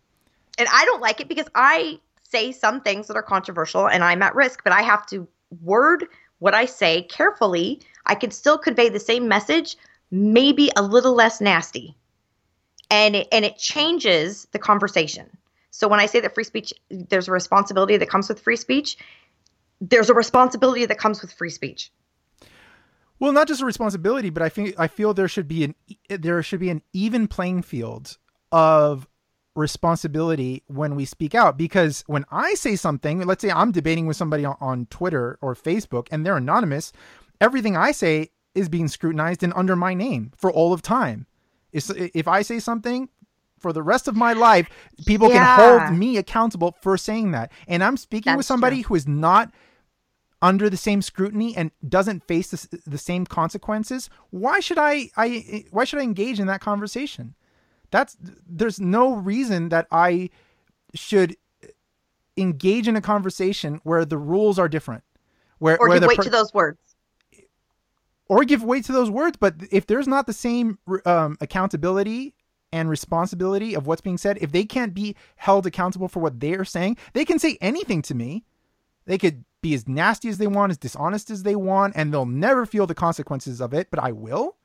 and 0.59 0.69
I 0.71 0.85
don't 0.85 1.01
like 1.01 1.21
it 1.23 1.29
because 1.29 1.47
I 1.55 1.99
say 2.31 2.53
some 2.53 2.81
things 2.81 3.07
that 3.09 3.17
are 3.17 3.23
controversial 3.23 3.89
and 3.89 4.05
I'm 4.05 4.23
at 4.23 4.35
risk, 4.35 4.63
but 4.65 4.73
I 4.73 4.83
have 4.83 5.07
to 5.07 5.29
word 5.61 6.07
what 6.39 6.55
I 6.55 6.65
say 6.65 7.03
carefully. 7.03 7.81
I 8.07 8.15
can 8.15 8.31
still 8.31 8.59
convey 8.59 8.89
the 8.89 9.01
same 9.01 9.29
message, 9.29 9.77
maybe 10.11 10.71
a 10.77 10.83
little 10.83 11.15
less 11.15 11.41
nasty. 11.41 11.97
And 12.91 13.15
it, 13.17 13.29
and 13.31 13.45
it 13.45 13.57
changes 13.57 14.49
the 14.53 14.59
conversation. 14.59 15.29
So 15.71 15.87
when 15.89 16.01
I 16.01 16.07
say 16.07 16.21
that 16.21 16.35
free 16.35 16.45
speech, 16.45 16.73
there's 16.91 17.29
a 17.29 17.33
responsibility 17.33 17.97
that 17.97 18.09
comes 18.09 18.29
with 18.29 18.41
free 18.41 18.57
speech. 18.57 18.97
There's 19.81 20.11
a 20.11 20.15
responsibility 20.15 20.87
that 20.87 20.99
comes 20.99 21.23
with 21.23 21.33
free 21.33 21.51
speech. 21.51 21.93
Well, 23.21 23.33
not 23.33 23.49
just 23.49 23.63
a 23.63 23.67
responsibility, 23.67 24.31
but 24.31 24.43
I 24.43 24.49
think 24.49 24.75
I 24.79 24.89
feel 24.89 25.15
there 25.15 25.29
should 25.29 25.47
be 25.47 25.65
an 25.65 25.75
there 26.09 26.43
should 26.43 26.59
be 26.59 26.71
an 26.71 26.83
even 26.93 27.29
playing 27.29 27.63
field 27.63 28.17
of 28.51 29.07
responsibility 29.61 30.63
when 30.67 30.97
we 30.97 31.05
speak 31.05 31.35
out 31.35 31.57
because 31.57 32.03
when 32.07 32.25
I 32.31 32.55
say 32.55 32.75
something, 32.77 33.21
let's 33.27 33.43
say 33.43 33.51
I'm 33.51 33.71
debating 33.73 34.07
with 34.07 34.17
somebody 34.17 34.45
on, 34.45 34.57
on 34.61 34.87
Twitter 34.87 35.39
or 35.41 35.55
Facebook 35.55 36.09
and 36.11 36.25
they're 36.27 36.37
anonymous, 36.37 36.93
everything 37.41 37.77
I 37.77 37.93
say 37.93 38.31
is 38.55 38.69
being 38.69 38.89
scrutinized 38.89 39.43
and 39.43 39.53
under 39.55 39.77
my 39.77 39.95
name 39.95 40.33
for 40.37 40.51
all 40.53 40.73
of 40.73 40.83
time. 40.83 41.27
If, 41.73 41.91
if 41.97 42.27
I 42.27 42.43
say 42.43 42.59
something 42.59 43.09
for 43.59 43.73
the 43.73 43.83
rest 43.83 44.09
of 44.09 44.17
my 44.17 44.33
life, 44.33 44.69
people 45.07 45.29
Yeah. 45.29 45.45
can 45.57 45.89
hold 45.89 45.99
me 45.99 46.17
accountable 46.17 46.75
for 46.81 46.97
saying 46.97 47.31
that. 47.33 47.53
And 47.69 47.85
I'm 47.85 47.97
speaking 47.97 48.37
with 48.37 48.47
somebody 48.47 48.83
true. 48.83 48.89
who 48.89 48.95
is 48.97 49.07
not 49.07 49.53
under 50.43 50.71
the 50.71 50.77
same 50.77 51.03
scrutiny 51.03 51.55
and 51.57 51.71
doesn't 51.87 52.27
face 52.27 52.51
the, 52.51 52.81
the 52.87 52.97
same 52.97 53.27
consequences 53.27 54.09
why 54.31 54.59
should 54.59 54.79
I, 54.79 55.11
I 55.15 55.67
why 55.71 55.85
should 55.85 55.99
i 55.99 56.03
engage 56.03 56.41
in 56.41 56.47
that 56.47 56.63
conversation 56.63 57.35
that's 57.91 58.17
there's 58.49 58.81
no 58.81 59.15
reason 59.15 59.69
that 59.69 59.87
i 59.91 60.29
should 60.95 61.37
engage 62.37 62.89
in 62.89 62.97
a 62.97 63.01
conversation 63.01 63.81
where 63.85 64.05
the 64.05 64.19
rules 64.19 64.59
are 64.59 64.69
different 64.69 65.03
where, 65.59 65.77
Or 65.79 65.89
where 65.89 66.01
give 66.01 66.09
weight 66.09 66.17
per- 66.19 66.25
to 66.25 66.31
those 66.31 66.55
words. 66.55 66.79
or 68.29 68.45
give 68.45 68.63
weight 68.63 68.85
to 68.87 68.93
those 68.93 69.11
words 69.11 69.37
but 69.39 69.55
if 69.71 69.87
there's 69.87 70.09
not 70.09 70.27
the 70.27 70.33
same 70.33 70.79
um, 71.05 71.37
accountability 71.41 72.35
and 72.73 72.89
responsibility 72.89 73.75
of 73.75 73.87
what's 73.87 74.01
being 74.01 74.17
said 74.19 74.39
if 74.41 74.53
they 74.53 74.65
can't 74.65 74.95
be 74.95 75.17
held 75.37 75.67
accountable 75.67 76.09
for 76.09 76.21
what 76.21 76.39
they're 76.41 76.65
saying 76.65 76.97
they 77.13 77.25
can 77.25 77.39
say 77.39 77.59
anything 77.61 78.01
to 78.03 78.15
me. 78.15 78.45
They 79.07 79.19
could 79.19 79.45
be 79.61 79.75
as 79.75 79.89
nasty 79.89 80.29
as 80.29 80.39
they 80.39 80.47
want 80.47 80.71
as 80.71 80.79
dishonest 80.79 81.31
as 81.31 81.43
they 81.43 81.57
want 81.57 81.95
and 81.97 82.13
they'll 82.15 82.27
never 82.27 82.65
feel 82.65 82.87
the 82.87 82.95
consequences 82.95 83.61
of 83.61 83.75
it 83.75 83.91
but 83.91 83.99
i 83.99 84.13
will. 84.13 84.57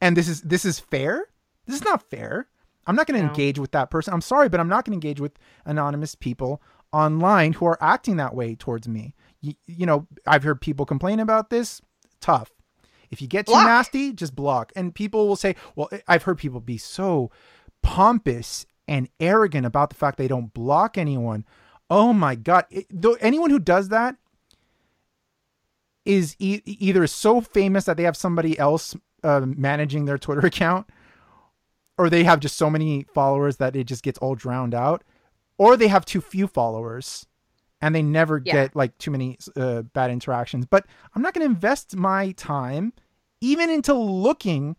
And 0.00 0.16
this 0.16 0.28
is 0.28 0.42
this 0.42 0.64
is 0.64 0.78
fair? 0.80 1.26
This 1.66 1.76
is 1.76 1.84
not 1.84 2.02
fair 2.10 2.48
i'm 2.86 2.94
not 2.96 3.06
going 3.06 3.18
to 3.20 3.24
No. 3.26 3.30
engage 3.32 3.58
with 3.58 3.72
that 3.72 3.90
person. 3.90 4.12
I'm 4.14 4.20
sorry 4.20 4.48
but 4.48 4.60
i'm 4.60 4.68
not 4.68 4.84
going 4.84 4.92
to 4.98 5.06
engage 5.06 5.20
with 5.20 5.32
anonymous 5.64 6.14
people 6.14 6.62
online 6.92 7.52
who 7.54 7.66
are 7.66 7.78
acting 7.80 8.16
that 8.16 8.34
way 8.34 8.54
towards 8.54 8.86
me. 8.88 9.14
You, 9.40 9.54
you 9.66 9.86
know 9.86 10.06
i've 10.26 10.42
heard 10.42 10.60
people 10.60 10.86
complain 10.86 11.20
about 11.20 11.50
this. 11.50 11.80
Tough. 12.20 12.50
If 13.10 13.20
you 13.22 13.28
get 13.28 13.46
too 13.46 13.52
Block. 13.52 13.66
nasty 13.66 14.12
just 14.12 14.34
block. 14.34 14.72
And 14.76 14.94
people 14.94 15.28
will 15.28 15.36
say 15.36 15.56
well 15.74 15.88
i've 16.08 16.22
heard 16.24 16.38
people 16.38 16.60
be 16.60 16.78
so 16.78 17.30
pompous 17.82 18.66
and 18.88 19.08
arrogant 19.20 19.66
about 19.66 19.90
the 19.90 19.96
fact 19.96 20.16
they 20.18 20.28
don't 20.28 20.52
block 20.54 20.96
anyone. 20.96 21.44
Oh 21.90 22.12
my 22.12 22.34
god. 22.34 22.64
It, 22.70 22.86
though 22.90 23.16
anyone 23.20 23.50
who 23.50 23.58
does 23.58 23.88
that 23.90 24.16
is 26.04 26.36
e- 26.38 26.62
either 26.64 27.06
so 27.06 27.40
famous 27.40 27.84
that 27.84 27.96
they 27.96 28.04
have 28.04 28.16
somebody 28.16 28.58
else 28.58 28.94
uh, 29.24 29.40
managing 29.44 30.04
their 30.04 30.18
twitter 30.18 30.40
account 30.46 30.86
or 31.98 32.10
they 32.10 32.24
have 32.24 32.40
just 32.40 32.56
so 32.56 32.68
many 32.70 33.06
followers 33.14 33.56
that 33.56 33.74
it 33.76 33.84
just 33.84 34.02
gets 34.02 34.18
all 34.18 34.34
drowned 34.34 34.74
out 34.74 35.02
or 35.58 35.76
they 35.76 35.88
have 35.88 36.04
too 36.04 36.20
few 36.20 36.46
followers 36.46 37.26
and 37.80 37.94
they 37.94 38.02
never 38.02 38.42
Yeah. 38.44 38.52
get 38.52 38.76
like 38.76 38.96
too 38.98 39.10
many 39.10 39.38
uh, 39.56 39.82
bad 39.82 40.10
interactions 40.10 40.66
but 40.66 40.86
i'm 41.14 41.22
not 41.22 41.34
going 41.34 41.46
to 41.46 41.52
invest 41.54 41.96
my 41.96 42.32
time 42.32 42.92
even 43.40 43.70
into 43.70 43.94
looking 43.94 44.76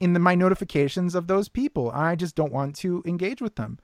in 0.00 0.12
the, 0.12 0.20
my 0.20 0.34
notifications 0.34 1.14
of 1.14 1.26
those 1.26 1.48
people 1.48 1.90
i 1.92 2.14
just 2.16 2.34
don't 2.34 2.52
want 2.52 2.74
to 2.76 3.02
engage 3.06 3.40
with 3.40 3.56
them 3.56 3.78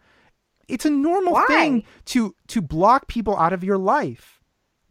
it's 0.68 0.84
a 0.84 0.90
normal 0.90 1.34
Why? 1.34 1.46
thing 1.46 1.84
to 2.06 2.34
to 2.48 2.60
block 2.60 3.06
people 3.08 3.36
out 3.36 3.52
of 3.52 3.62
your 3.64 3.78
life 3.78 4.34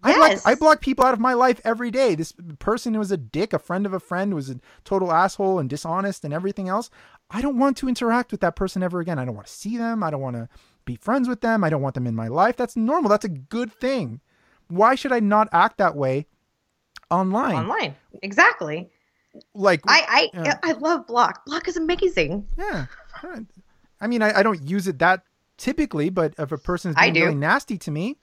I 0.04 0.16
block, 0.16 0.30
Yes. 0.30 0.46
I 0.46 0.54
block 0.54 0.80
people 0.80 1.04
out 1.06 1.16
of 1.16 1.20
my 1.20 1.34
life 1.34 1.60
every 1.66 1.90
day. 1.90 2.14
This 2.14 2.32
person 2.60 2.94
who 2.94 3.00
was 3.00 3.12
a 3.12 3.18
dick, 3.18 3.52
a 3.52 3.58
friend 3.58 3.84
of 3.84 3.94
a 3.94 4.00
friend, 4.00 4.36
was 4.36 4.48
a 4.48 4.60
total 4.86 5.12
asshole 5.12 5.58
and 5.58 5.68
dishonest 5.68 6.24
and 6.24 6.32
everything 6.32 6.70
else. 6.70 6.92
I 7.30 7.42
don't 7.42 7.58
want 7.58 7.78
to 7.78 7.90
interact 7.90 8.32
with 8.32 8.42
that 8.42 8.56
person 8.56 8.84
ever 8.84 9.00
again. 9.00 9.20
I 9.20 9.26
don't 9.26 9.36
want 9.36 9.48
to 9.48 9.54
see 9.54 9.78
them. 9.78 10.04
I 10.04 10.10
don't 10.10 10.22
want 10.22 10.36
to 10.38 10.48
be 10.86 10.96
friends 10.96 11.28
with 11.28 11.42
them. 11.42 11.64
I 11.64 11.70
don't 11.70 11.82
want 11.82 11.96
them 11.96 12.08
in 12.08 12.16
my 12.16 12.28
life. 12.28 12.56
That's 12.56 12.76
normal. 12.76 13.10
That's 13.10 13.26
a 13.26 13.30
good 13.30 13.72
thing. 13.74 14.22
Why 14.70 14.96
should 14.96 15.12
I 15.12 15.20
not 15.20 15.50
act 15.52 15.78
that 15.78 15.96
way 15.96 16.28
online? 17.12 17.56
Online. 17.56 17.96
Exactly. 18.22 18.90
Like 19.54 19.82
I 19.88 20.30
I, 20.34 20.40
Yeah. 20.44 20.60
I 20.64 20.72
love 20.74 21.06
Block. 21.06 21.46
Block 21.46 21.68
is 21.68 21.78
amazing. 21.78 22.48
Yeah. 22.58 22.86
I 24.02 24.08
mean, 24.08 24.22
I, 24.22 24.40
I 24.40 24.44
don't 24.44 24.68
use 24.68 24.88
it 24.88 25.00
that 25.00 25.24
typically, 25.58 26.10
but 26.10 26.34
if 26.38 26.52
a 26.52 26.58
person 26.58 26.92
is 26.92 26.96
being 26.96 27.14
really 27.14 27.36
nasty 27.36 27.78
to 27.80 27.92
me, 27.92 28.18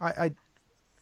I, 0.00 0.08
I 0.08 0.30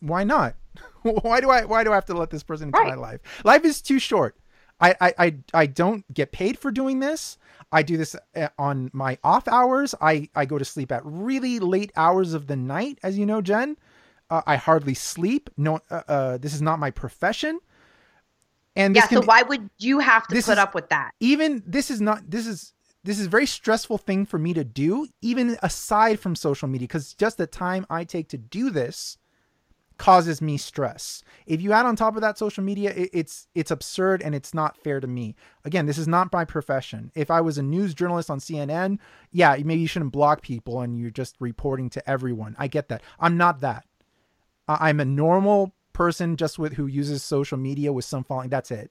why 0.00 0.24
not? 0.24 0.54
why 1.02 1.40
do 1.40 1.50
I 1.50 1.64
why 1.64 1.84
do 1.84 1.92
I 1.92 1.94
have 1.94 2.06
to 2.06 2.14
let 2.14 2.30
this 2.30 2.42
person 2.42 2.68
into 2.68 2.82
my 2.82 2.94
life? 2.94 3.20
Life 3.44 3.64
is 3.64 3.80
too 3.80 3.98
short. 3.98 4.36
I, 4.82 4.96
I, 5.00 5.14
I, 5.18 5.36
I 5.54 5.66
don't 5.66 6.12
get 6.12 6.32
paid 6.32 6.58
for 6.58 6.70
doing 6.70 7.00
this. 7.00 7.38
I 7.70 7.82
do 7.82 7.96
this 7.96 8.16
uh, 8.36 8.48
on 8.58 8.90
my 8.92 9.16
off 9.22 9.48
hours. 9.48 9.94
I, 10.00 10.28
I 10.34 10.44
go 10.44 10.58
to 10.58 10.64
sleep 10.64 10.92
at 10.92 11.02
really 11.04 11.58
late 11.58 11.92
hours 11.96 12.34
of 12.34 12.46
the 12.48 12.56
night, 12.56 12.98
as 13.02 13.16
you 13.16 13.24
know, 13.24 13.40
Jenn. 13.40 13.76
Uh, 14.28 14.42
I 14.46 14.56
hardly 14.56 14.94
sleep. 14.94 15.48
No, 15.56 15.80
uh, 15.90 16.02
uh, 16.08 16.38
this 16.38 16.52
is 16.54 16.60
not 16.60 16.78
my 16.78 16.90
profession. 16.90 17.60
And 18.74 18.96
Yeah. 18.96 19.06
So 19.08 19.20
can, 19.20 19.26
why 19.26 19.42
would 19.42 19.70
you 19.78 20.00
have 20.00 20.26
to 20.28 20.34
put 20.34 20.38
is- 20.38 20.58
up 20.58 20.74
with 20.74 20.88
that? 20.88 21.12
even 21.20 21.62
this 21.66 21.90
is 21.90 22.00
not 22.00 22.30
this 22.30 22.46
is 22.46 22.72
this 23.04 23.18
is 23.18 23.26
a 23.26 23.30
very 23.30 23.46
stressful 23.46 23.98
thing 23.98 24.24
for 24.24 24.38
me 24.38 24.54
to 24.54 24.64
do 24.64 25.06
even 25.20 25.58
aside 25.62 26.20
from 26.20 26.34
social 26.34 26.68
media 26.68 26.86
because 26.86 27.14
just 27.14 27.36
the 27.36 27.46
time 27.46 27.84
i 27.90 28.04
take 28.04 28.28
to 28.28 28.38
do 28.38 28.70
this 28.70 29.18
causes 29.98 30.40
me 30.42 30.56
stress. 30.56 31.22
If 31.46 31.60
you 31.60 31.72
add 31.72 31.86
on 31.86 31.96
top 31.96 32.14
of 32.14 32.22
that 32.22 32.38
social 32.38 32.64
media 32.64 32.92
it, 32.94 33.10
it's 33.12 33.48
it's 33.54 33.70
absurd 33.70 34.22
and 34.22 34.34
it's 34.34 34.54
not 34.54 34.76
fair 34.76 35.00
to 35.00 35.06
me. 35.06 35.34
Again 35.64 35.86
this 35.86 35.98
is 35.98 36.08
not 36.08 36.32
my 36.32 36.44
profession. 36.44 37.10
If 37.14 37.30
i 37.30 37.40
was 37.40 37.58
a 37.58 37.62
news 37.62 37.94
journalist 37.94 38.30
on 38.30 38.38
cnn 38.38 38.98
yeah 39.30 39.56
maybe 39.64 39.80
you 39.80 39.86
shouldn't 39.86 40.12
block 40.12 40.42
people 40.42 40.80
and 40.80 40.98
you're 40.98 41.10
just 41.10 41.36
reporting 41.40 41.90
to 41.90 42.10
everyone. 42.10 42.56
I 42.58 42.68
get 42.68 42.88
that. 42.88 43.02
I'm 43.18 43.36
not 43.36 43.60
that. 43.60 43.86
I'm 44.68 45.00
a 45.00 45.04
normal 45.04 45.74
person 45.92 46.36
just 46.36 46.58
with 46.58 46.74
who 46.74 46.86
uses 46.86 47.22
social 47.22 47.58
media 47.58 47.92
with 47.92 48.04
some 48.04 48.24
following. 48.24 48.48
That's 48.48 48.70
it. 48.70 48.90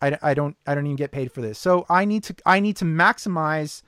I, 0.00 0.18
I 0.22 0.34
don't 0.34 0.56
I 0.66 0.74
don't 0.74 0.86
even 0.86 0.96
get 0.96 1.10
paid 1.10 1.32
for 1.32 1.40
this. 1.40 1.58
So 1.58 1.86
I 1.88 2.04
need 2.04 2.24
to 2.24 2.34
I 2.44 2.60
need 2.60 2.76
to 2.76 2.84
maximize 2.84 3.82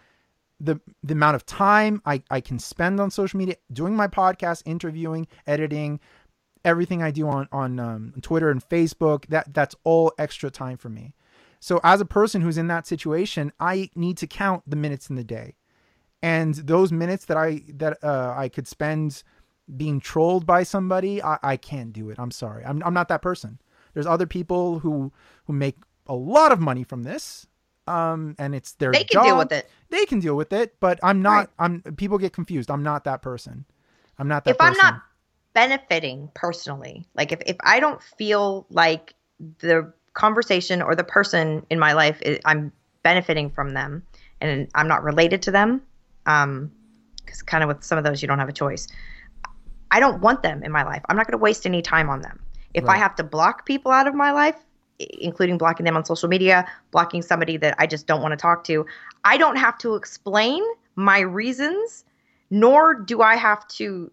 the 0.60 0.80
the 1.02 1.14
amount 1.14 1.36
of 1.36 1.46
time 1.46 2.02
I, 2.04 2.22
I 2.30 2.40
can 2.40 2.58
spend 2.58 3.00
on 3.00 3.10
social 3.10 3.38
media, 3.38 3.56
doing 3.72 3.94
my 3.94 4.08
podcast, 4.08 4.62
interviewing, 4.66 5.26
editing, 5.46 6.00
everything 6.64 7.02
I 7.02 7.10
do 7.10 7.28
on 7.28 7.48
on 7.52 7.78
um, 7.78 8.14
Twitter 8.22 8.50
and 8.50 8.66
Facebook. 8.66 9.26
That 9.26 9.54
that's 9.54 9.76
all 9.84 10.12
extra 10.18 10.50
time 10.50 10.76
for 10.76 10.88
me. 10.88 11.14
So 11.60 11.80
as 11.82 12.00
a 12.00 12.04
person 12.04 12.40
who's 12.40 12.58
in 12.58 12.68
that 12.68 12.86
situation, 12.86 13.52
I 13.58 13.90
need 13.94 14.16
to 14.18 14.26
count 14.26 14.62
the 14.66 14.76
minutes 14.76 15.10
in 15.10 15.16
the 15.16 15.24
day, 15.24 15.56
and 16.22 16.54
those 16.54 16.92
minutes 16.92 17.24
that 17.26 17.36
I 17.36 17.62
that 17.74 18.02
uh, 18.02 18.34
I 18.36 18.48
could 18.48 18.66
spend 18.66 19.22
being 19.76 20.00
trolled 20.00 20.46
by 20.46 20.62
somebody, 20.62 21.22
I, 21.22 21.38
I 21.42 21.56
can't 21.56 21.92
do 21.92 22.10
it. 22.10 22.18
I'm 22.18 22.30
sorry. 22.30 22.64
I'm 22.64 22.82
I'm 22.84 22.94
not 22.94 23.08
that 23.08 23.22
person. 23.22 23.60
There's 23.94 24.06
other 24.06 24.26
people 24.26 24.80
who 24.80 25.12
who 25.46 25.52
make 25.52 25.76
a 26.06 26.14
lot 26.14 26.52
of 26.52 26.60
money 26.60 26.84
from 26.84 27.02
this. 27.02 27.46
Um, 27.88 28.34
and 28.38 28.54
it's 28.54 28.72
their 28.74 28.92
They 28.92 29.04
can 29.04 29.22
deal 29.22 29.38
with 29.38 29.52
it. 29.52 29.68
They 29.90 30.04
can 30.04 30.20
deal 30.20 30.36
with 30.36 30.52
it, 30.52 30.76
but 30.80 31.00
I'm 31.02 31.22
not. 31.22 31.30
Right. 31.30 31.48
I'm. 31.58 31.82
People 31.96 32.18
get 32.18 32.32
confused. 32.32 32.70
I'm 32.70 32.82
not 32.82 33.04
that 33.04 33.22
person. 33.22 33.64
I'm 34.18 34.28
not 34.28 34.44
that. 34.44 34.50
if 34.50 34.60
I'm 34.60 34.74
not 34.74 35.02
benefiting 35.54 36.30
personally, 36.34 37.06
like 37.14 37.32
if, 37.32 37.40
if 37.46 37.56
I 37.60 37.80
don't 37.80 38.02
feel 38.02 38.66
like 38.70 39.14
the 39.58 39.92
conversation 40.14 40.82
or 40.82 40.94
the 40.94 41.04
person 41.04 41.64
in 41.70 41.78
my 41.78 41.92
life, 41.92 42.20
i 42.26 42.38
I'm 42.44 42.72
benefiting 43.02 43.50
from 43.50 43.74
them 43.74 44.02
and 44.40 44.68
I'm 44.74 44.88
not 44.88 45.02
related 45.02 45.42
to 45.42 45.50
them, 45.50 45.82
um, 46.26 46.70
because 47.24 47.42
kind 47.42 47.62
of 47.64 47.68
with 47.68 47.84
some 47.84 47.98
of 47.98 48.04
those, 48.04 48.20
you 48.22 48.28
don't 48.28 48.38
have 48.38 48.48
a 48.48 48.52
choice. 48.52 48.88
I 49.90 50.00
don't 50.00 50.20
want 50.20 50.42
them 50.42 50.62
in 50.62 50.70
my 50.70 50.82
life. 50.82 51.02
I'm 51.08 51.16
not 51.16 51.26
going 51.26 51.38
to 51.38 51.42
waste 51.42 51.64
any 51.64 51.80
time 51.80 52.10
on 52.10 52.20
them. 52.20 52.40
If 52.74 52.88
I 52.88 52.96
have 52.98 53.16
to 53.16 53.24
block 53.24 53.66
people 53.66 53.90
out 53.90 54.06
of 54.06 54.14
my 54.14 54.30
life, 54.30 54.54
including 54.98 55.58
blocking 55.58 55.84
them 55.84 55.96
on 55.96 56.04
social 56.04 56.28
media, 56.28 56.66
blocking 56.90 57.22
somebody 57.22 57.56
that 57.58 57.74
I 57.78 57.86
just 57.86 58.06
don't 58.06 58.22
want 58.22 58.32
to 58.32 58.36
talk 58.36 58.64
to, 58.64 58.86
I 59.24 59.36
don't 59.36 59.56
have 59.56 59.78
to 59.78 59.94
explain 59.94 60.62
my 60.96 61.20
reasons, 61.20 62.04
nor 62.50 62.94
do 62.94 63.22
I 63.22 63.36
have 63.36 63.66
to 63.68 64.10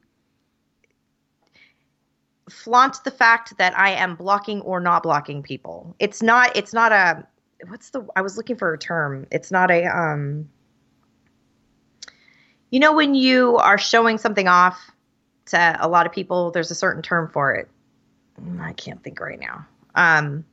flaunt 2.49 3.03
the 3.03 3.11
fact 3.11 3.57
that 3.57 3.77
I 3.77 3.91
am 3.91 4.15
blocking 4.15 4.61
or 4.61 4.79
not 4.79 5.03
blocking 5.03 5.41
people. 5.41 5.95
It's 5.99 6.21
not 6.21 6.55
it's 6.55 6.73
not 6.73 6.91
a 6.91 7.25
what's 7.67 7.89
the 7.89 8.05
I 8.15 8.21
was 8.21 8.37
looking 8.37 8.55
for 8.55 8.73
a 8.73 8.77
term. 8.77 9.25
It's 9.31 9.51
not 9.51 9.71
a 9.71 9.85
um 9.85 10.49
you 12.69 12.79
know 12.79 12.93
when 12.93 13.15
you 13.15 13.57
are 13.57 13.77
showing 13.77 14.17
something 14.17 14.47
off 14.47 14.91
to 15.47 15.77
a 15.79 15.87
lot 15.87 16.05
of 16.05 16.11
people 16.11 16.51
there's 16.51 16.71
a 16.71 16.75
certain 16.75 17.01
term 17.01 17.29
for 17.29 17.53
it. 17.53 17.69
Mm, 18.39 18.61
I 18.61 18.73
can't 18.73 19.03
think 19.03 19.19
right 19.19 19.39
now. 19.39 19.65
Um 19.95 20.45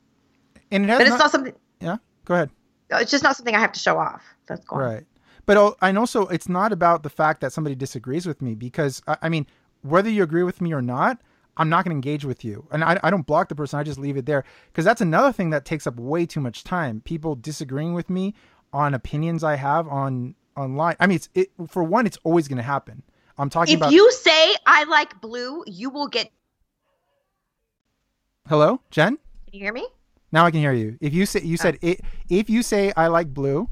and 0.73 0.85
it 0.85 0.89
has 0.89 0.97
but 0.99 1.07
it's 1.07 1.17
not- 1.17 1.31
something 1.31 1.53
Yeah. 1.79 1.97
Go 2.25 2.35
ahead. 2.35 2.49
it's 2.91 3.11
just 3.11 3.23
not 3.23 3.35
something 3.35 3.55
I 3.55 3.59
have 3.59 3.71
to 3.73 3.79
show 3.79 3.97
off. 3.97 4.23
That's 4.47 4.65
gone. 4.65 4.79
Right. 4.79 5.05
But 5.45 5.75
and 5.81 5.97
also, 5.97 6.27
it's 6.27 6.47
not 6.47 6.71
about 6.71 7.03
the 7.03 7.09
fact 7.09 7.41
that 7.41 7.51
somebody 7.51 7.75
disagrees 7.75 8.25
with 8.25 8.41
me 8.41 8.55
because 8.55 9.01
I, 9.07 9.17
I 9.23 9.29
mean, 9.29 9.45
whether 9.81 10.09
you 10.09 10.23
agree 10.23 10.43
with 10.43 10.61
me 10.61 10.73
or 10.73 10.81
not, 10.81 11.19
I'm 11.57 11.69
not 11.69 11.83
going 11.83 11.91
to 11.91 11.95
engage 11.95 12.25
with 12.25 12.43
you, 12.45 12.65
and 12.71 12.83
I, 12.83 12.99
I 13.03 13.09
don't 13.11 13.27
block 13.27 13.49
the 13.49 13.55
person. 13.55 13.77
I 13.77 13.83
just 13.83 13.99
leave 13.99 14.17
it 14.17 14.25
there 14.25 14.43
because 14.67 14.85
that's 14.85 15.01
another 15.01 15.31
thing 15.31 15.49
that 15.51 15.65
takes 15.65 15.85
up 15.85 15.97
way 15.97 16.25
too 16.25 16.39
much 16.39 16.63
time. 16.63 17.01
People 17.01 17.35
disagreeing 17.35 17.93
with 17.93 18.09
me 18.09 18.33
on 18.71 18.93
opinions 18.93 19.43
I 19.43 19.55
have 19.55 19.87
on 19.87 20.35
online. 20.55 20.95
I 20.99 21.07
mean, 21.07 21.17
it's 21.17 21.29
it 21.35 21.51
for 21.67 21.83
one, 21.83 22.07
it's 22.07 22.17
always 22.23 22.47
going 22.47 22.57
to 22.57 22.63
happen. 22.63 23.03
I'm 23.37 23.49
talking 23.49 23.73
If 23.73 23.79
about. 23.79 23.87
If 23.87 23.93
you 23.93 24.11
say 24.13 24.55
I 24.65 24.85
like 24.85 25.19
blue, 25.19 25.63
you 25.67 25.89
will 25.89 26.07
get 26.07 26.31
Hello, 28.47 28.81
Jenn. 28.91 29.17
Can 29.45 29.53
you 29.53 29.59
hear 29.59 29.73
me? 29.73 29.87
Now 30.33 30.45
I 30.45 30.51
can 30.51 30.59
hear 30.59 30.73
you. 30.73 30.97
If 30.99 31.13
you 31.13 31.25
say 31.27 31.41
you 31.41 31.55
said 31.57 31.75
oh. 31.75 31.87
it, 31.87 32.01
if 32.27 32.49
you 32.49 32.63
say 32.63 32.91
I 32.97 33.07
like 33.07 33.33
blue, 33.33 33.69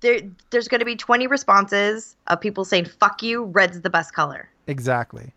There 0.00 0.20
there's 0.50 0.68
going 0.68 0.78
to 0.80 0.84
be 0.84 0.94
20 0.94 1.26
responses 1.26 2.16
of 2.28 2.40
people 2.40 2.64
saying 2.66 2.84
fuck 2.84 3.22
you, 3.22 3.44
red's 3.46 3.80
the 3.80 3.90
best 3.90 4.12
color. 4.14 4.48
exactly, 4.66 5.32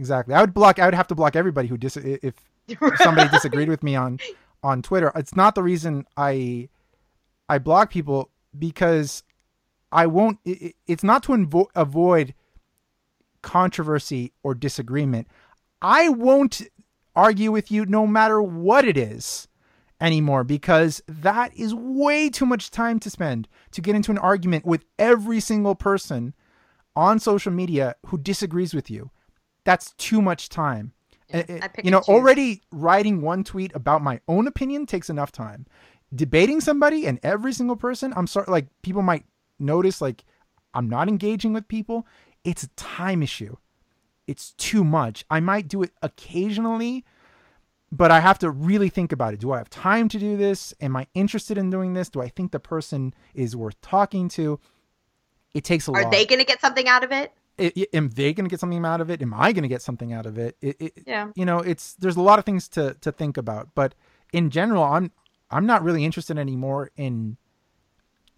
exactly. 0.00 0.34
I 0.34 0.40
would 0.40 0.54
block. 0.54 0.78
I 0.78 0.86
would 0.86 0.94
have 0.94 1.06
to 1.08 1.14
block 1.14 1.36
everybody 1.36 1.68
who 1.68 1.76
dis 1.76 1.96
if 1.98 2.34
somebody 2.96 3.28
disagreed 3.28 3.68
with 3.68 3.82
me 3.82 3.94
on 3.94 4.18
on 4.64 4.80
Twitter. 4.80 5.12
It's 5.14 5.36
not 5.36 5.54
the 5.54 5.62
reason 5.62 6.06
I 6.16 6.70
I 7.50 7.58
block 7.58 7.90
people 7.90 8.30
because 8.58 9.22
I 9.92 10.06
won't. 10.06 10.38
It- 10.46 10.74
it's 10.86 11.04
not 11.04 11.22
to 11.24 11.32
invo- 11.32 11.68
avoid 11.74 12.34
controversy 13.42 14.32
or 14.42 14.54
disagreement. 14.54 15.28
I 15.82 16.08
won't 16.08 16.62
argue 17.14 17.52
with 17.52 17.70
you 17.70 17.84
no 17.84 18.06
matter 18.06 18.40
what 18.40 18.86
it 18.86 18.96
is 18.96 19.48
anymore 20.02 20.44
because 20.44 21.00
that 21.06 21.54
is 21.56 21.74
way 21.74 22.28
too 22.28 22.44
much 22.44 22.70
time 22.70 22.98
to 22.98 23.08
spend 23.08 23.48
to 23.70 23.80
get 23.80 23.94
into 23.94 24.10
an 24.10 24.18
argument 24.18 24.66
with 24.66 24.84
every 24.98 25.40
single 25.40 25.74
person 25.74 26.34
on 26.94 27.18
social 27.18 27.52
media 27.52 27.94
who 28.06 28.18
disagrees 28.18 28.74
with 28.74 28.90
you. 28.90 29.10
That's 29.64 29.92
too 29.92 30.20
much 30.20 30.48
time. 30.48 30.92
Yeah, 31.28 31.44
And- 31.48 31.64
I 31.64 31.68
pick 31.68 31.84
you 31.84 31.90
know, 31.90 32.00
already 32.08 32.62
writing 32.72 33.22
one 33.22 33.44
tweet 33.44 33.74
about 33.74 34.02
my 34.02 34.20
own 34.28 34.46
opinion 34.46 34.84
takes 34.86 35.08
enough 35.08 35.32
time. 35.32 35.66
Debating 36.14 36.60
somebody 36.60 37.06
and 37.06 37.18
every 37.22 37.52
single 37.54 37.76
person, 37.76 38.12
I'm 38.14 38.26
sorry, 38.26 38.46
like 38.48 38.66
people 38.82 39.00
might 39.02 39.24
notice, 39.58 40.02
like 40.02 40.24
I'm 40.74 40.88
not 40.90 41.08
engaging 41.08 41.52
with 41.54 41.68
people. 41.68 42.06
It's 42.44 42.64
a 42.64 42.68
time 42.70 43.22
issue. 43.22 43.56
It's 44.26 44.52
too 44.52 44.84
much. 44.84 45.24
I 45.30 45.40
might 45.40 45.68
do 45.68 45.82
it 45.82 45.92
occasionally, 46.02 47.04
but 47.94 48.10
I 48.10 48.20
have 48.20 48.38
to 48.38 48.50
really 48.50 48.88
think 48.88 49.12
about 49.12 49.34
it. 49.34 49.40
Do 49.40 49.52
I 49.52 49.58
have 49.58 49.68
time 49.68 50.08
to 50.08 50.18
do 50.18 50.36
this? 50.38 50.72
Am 50.80 50.96
I 50.96 51.06
interested 51.12 51.58
in 51.58 51.68
doing 51.68 51.92
this? 51.92 52.08
Do 52.08 52.22
I 52.22 52.28
think 52.28 52.50
the 52.50 52.58
person 52.58 53.12
is 53.34 53.54
worth 53.54 53.78
talking 53.82 54.30
to? 54.30 54.58
It 55.52 55.62
takes 55.64 55.86
a 55.86 55.90
Are 55.92 56.00
lot 56.02 56.06
Are 56.06 56.10
they 56.10 56.24
going 56.24 56.38
to 56.38 56.46
get 56.46 56.62
something 56.62 56.88
out 56.88 57.04
of 57.04 57.12
it? 57.12 57.32
it, 57.58 57.76
it- 57.76 57.90
am 57.94 58.08
they 58.08 58.32
going 58.32 58.46
to 58.46 58.50
get 58.50 58.60
something 58.60 58.82
out 58.84 59.02
of 59.02 59.10
it? 59.10 59.20
Am 59.20 59.34
I 59.34 59.52
going 59.52 59.62
to 59.62 59.68
get 59.68 59.82
something 59.82 60.10
out 60.10 60.24
of 60.24 60.38
it? 60.38 60.56
It, 60.62 60.76
it? 60.80 60.92
Yeah. 61.06 61.30
You 61.34 61.44
know, 61.44 61.58
it's 61.58 61.92
there's 61.94 62.16
a 62.16 62.22
lot 62.22 62.38
of 62.38 62.46
things 62.46 62.66
to 62.70 62.94
to 63.02 63.12
think 63.12 63.36
about, 63.36 63.68
but 63.74 63.94
in 64.32 64.48
general, 64.48 64.82
I'm 64.82 65.12
I'm 65.50 65.66
not 65.66 65.84
really 65.84 66.02
interested 66.02 66.38
anymore 66.38 66.90
in 66.96 67.36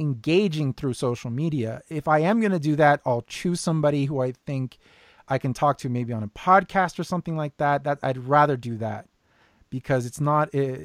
engaging 0.00 0.72
through 0.72 0.94
social 0.94 1.30
media. 1.30 1.80
If 1.88 2.08
I 2.08 2.18
am 2.18 2.40
going 2.40 2.50
to 2.50 2.58
do 2.58 2.74
that, 2.74 3.00
I'll 3.06 3.22
choose 3.22 3.60
somebody 3.60 4.06
who 4.06 4.20
I 4.20 4.32
think 4.32 4.78
I 5.28 5.38
can 5.38 5.54
talk 5.54 5.78
to 5.78 5.88
maybe 5.88 6.12
on 6.12 6.24
a 6.24 6.28
podcast 6.28 6.98
or 6.98 7.04
something 7.04 7.36
like 7.36 7.56
that. 7.58 7.84
That 7.84 8.00
I'd 8.02 8.18
rather 8.18 8.56
do 8.56 8.76
that 8.78 9.06
because 9.74 10.06
it's 10.06 10.20
not 10.20 10.54
uh, 10.54 10.76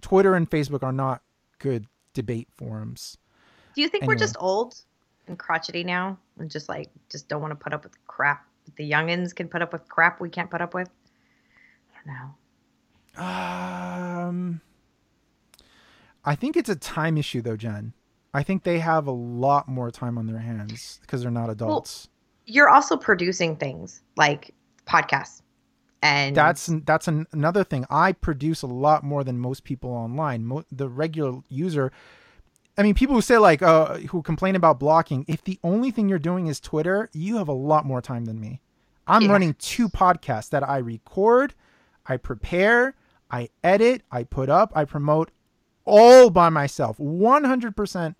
Twitter 0.00 0.34
and 0.34 0.48
Facebook 0.48 0.82
are 0.82 0.92
not 0.92 1.20
good 1.58 1.84
debate 2.14 2.48
forums. 2.56 3.18
Do 3.74 3.82
you 3.82 3.88
think 3.90 4.06
we're 4.06 4.14
just 4.14 4.36
old 4.40 4.74
and 5.26 5.38
crotchety 5.38 5.84
now 5.84 6.18
and 6.38 6.50
just 6.50 6.66
like 6.66 6.88
just 7.10 7.28
don't 7.28 7.42
want 7.42 7.50
to 7.52 7.56
put 7.56 7.74
up 7.74 7.84
with 7.84 7.92
crap 8.06 8.46
the 8.76 8.90
youngins 8.90 9.34
can 9.34 9.48
put 9.48 9.60
up 9.60 9.72
with 9.72 9.86
crap 9.88 10.18
we 10.18 10.30
can't 10.30 10.50
put 10.50 10.62
up 10.62 10.72
with? 10.72 10.88
I 11.92 11.98
don't 12.06 12.14
know. 13.18 13.22
Um, 13.22 14.60
I 16.24 16.34
think 16.34 16.56
it's 16.56 16.70
a 16.70 16.76
time 16.76 17.18
issue 17.18 17.42
though, 17.42 17.56
Jenn. 17.56 17.92
I 18.32 18.42
think 18.42 18.62
they 18.62 18.78
have 18.78 19.06
a 19.06 19.12
lot 19.12 19.68
more 19.68 19.90
time 19.90 20.16
on 20.16 20.26
their 20.26 20.38
hands 20.38 21.00
because 21.02 21.20
they're 21.20 21.30
not 21.30 21.50
adults. 21.50 22.08
You're 22.46 22.70
also 22.70 22.96
producing 22.96 23.56
things 23.56 24.00
like 24.16 24.54
podcasts. 24.86 25.42
And 26.02 26.36
that's 26.36 26.70
that's 26.84 27.08
an, 27.08 27.26
another 27.32 27.64
thing. 27.64 27.84
I 27.90 28.12
produce 28.12 28.62
a 28.62 28.66
lot 28.68 29.02
more 29.02 29.24
than 29.24 29.38
most 29.38 29.64
people 29.64 29.90
online. 29.90 30.44
Mo- 30.44 30.64
the 30.70 30.88
regular 30.88 31.40
user, 31.48 31.90
I 32.76 32.84
mean, 32.84 32.94
people 32.94 33.16
who 33.16 33.20
say 33.20 33.36
like 33.38 33.62
uh, 33.62 33.94
who 33.98 34.22
complain 34.22 34.54
about 34.54 34.78
blocking. 34.78 35.24
If 35.26 35.42
the 35.42 35.58
only 35.64 35.90
thing 35.90 36.08
you're 36.08 36.20
doing 36.20 36.46
is 36.46 36.60
Twitter, 36.60 37.10
you 37.12 37.38
have 37.38 37.48
a 37.48 37.52
lot 37.52 37.84
more 37.84 38.00
time 38.00 38.26
than 38.26 38.38
me. 38.40 38.60
I'm 39.08 39.22
Yeah. 39.22 39.32
running 39.32 39.54
two 39.54 39.88
podcasts 39.88 40.50
that 40.50 40.62
I 40.68 40.76
record, 40.78 41.54
I 42.06 42.16
prepare, 42.16 42.94
I 43.30 43.48
edit, 43.64 44.02
I 44.12 44.22
put 44.22 44.48
up, 44.48 44.70
I 44.76 44.84
promote 44.84 45.30
all 45.84 46.28
by 46.30 46.48
myself, 46.50 46.98
100% 46.98 48.14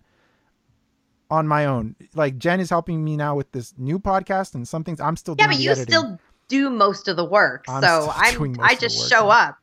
on 1.31 1.47
my 1.47 1.65
own. 1.65 1.95
Like 2.15 2.37
Jenn 2.39 2.59
is 2.59 2.69
helping 2.71 3.03
me 3.03 3.15
now 3.15 3.35
with 3.35 3.51
this 3.51 3.73
new 3.77 3.99
podcast 3.99 4.55
and 4.55 4.67
some 4.67 4.83
things 4.83 4.99
I'm 4.99 5.15
still 5.15 5.35
doing. 5.35 5.49
yeah, 5.49 5.55
but 5.55 5.61
you 5.63 5.71
editing. 5.71 5.85
still 5.93 6.19
do 6.49 6.69
most 6.69 7.07
of 7.07 7.15
the 7.15 7.23
work. 7.25 7.63
I'm 7.69 7.81
so 7.81 8.11
I'm 8.15 8.59
I 8.59 8.75
just 8.75 9.09
show 9.09 9.29
up. 9.29 9.57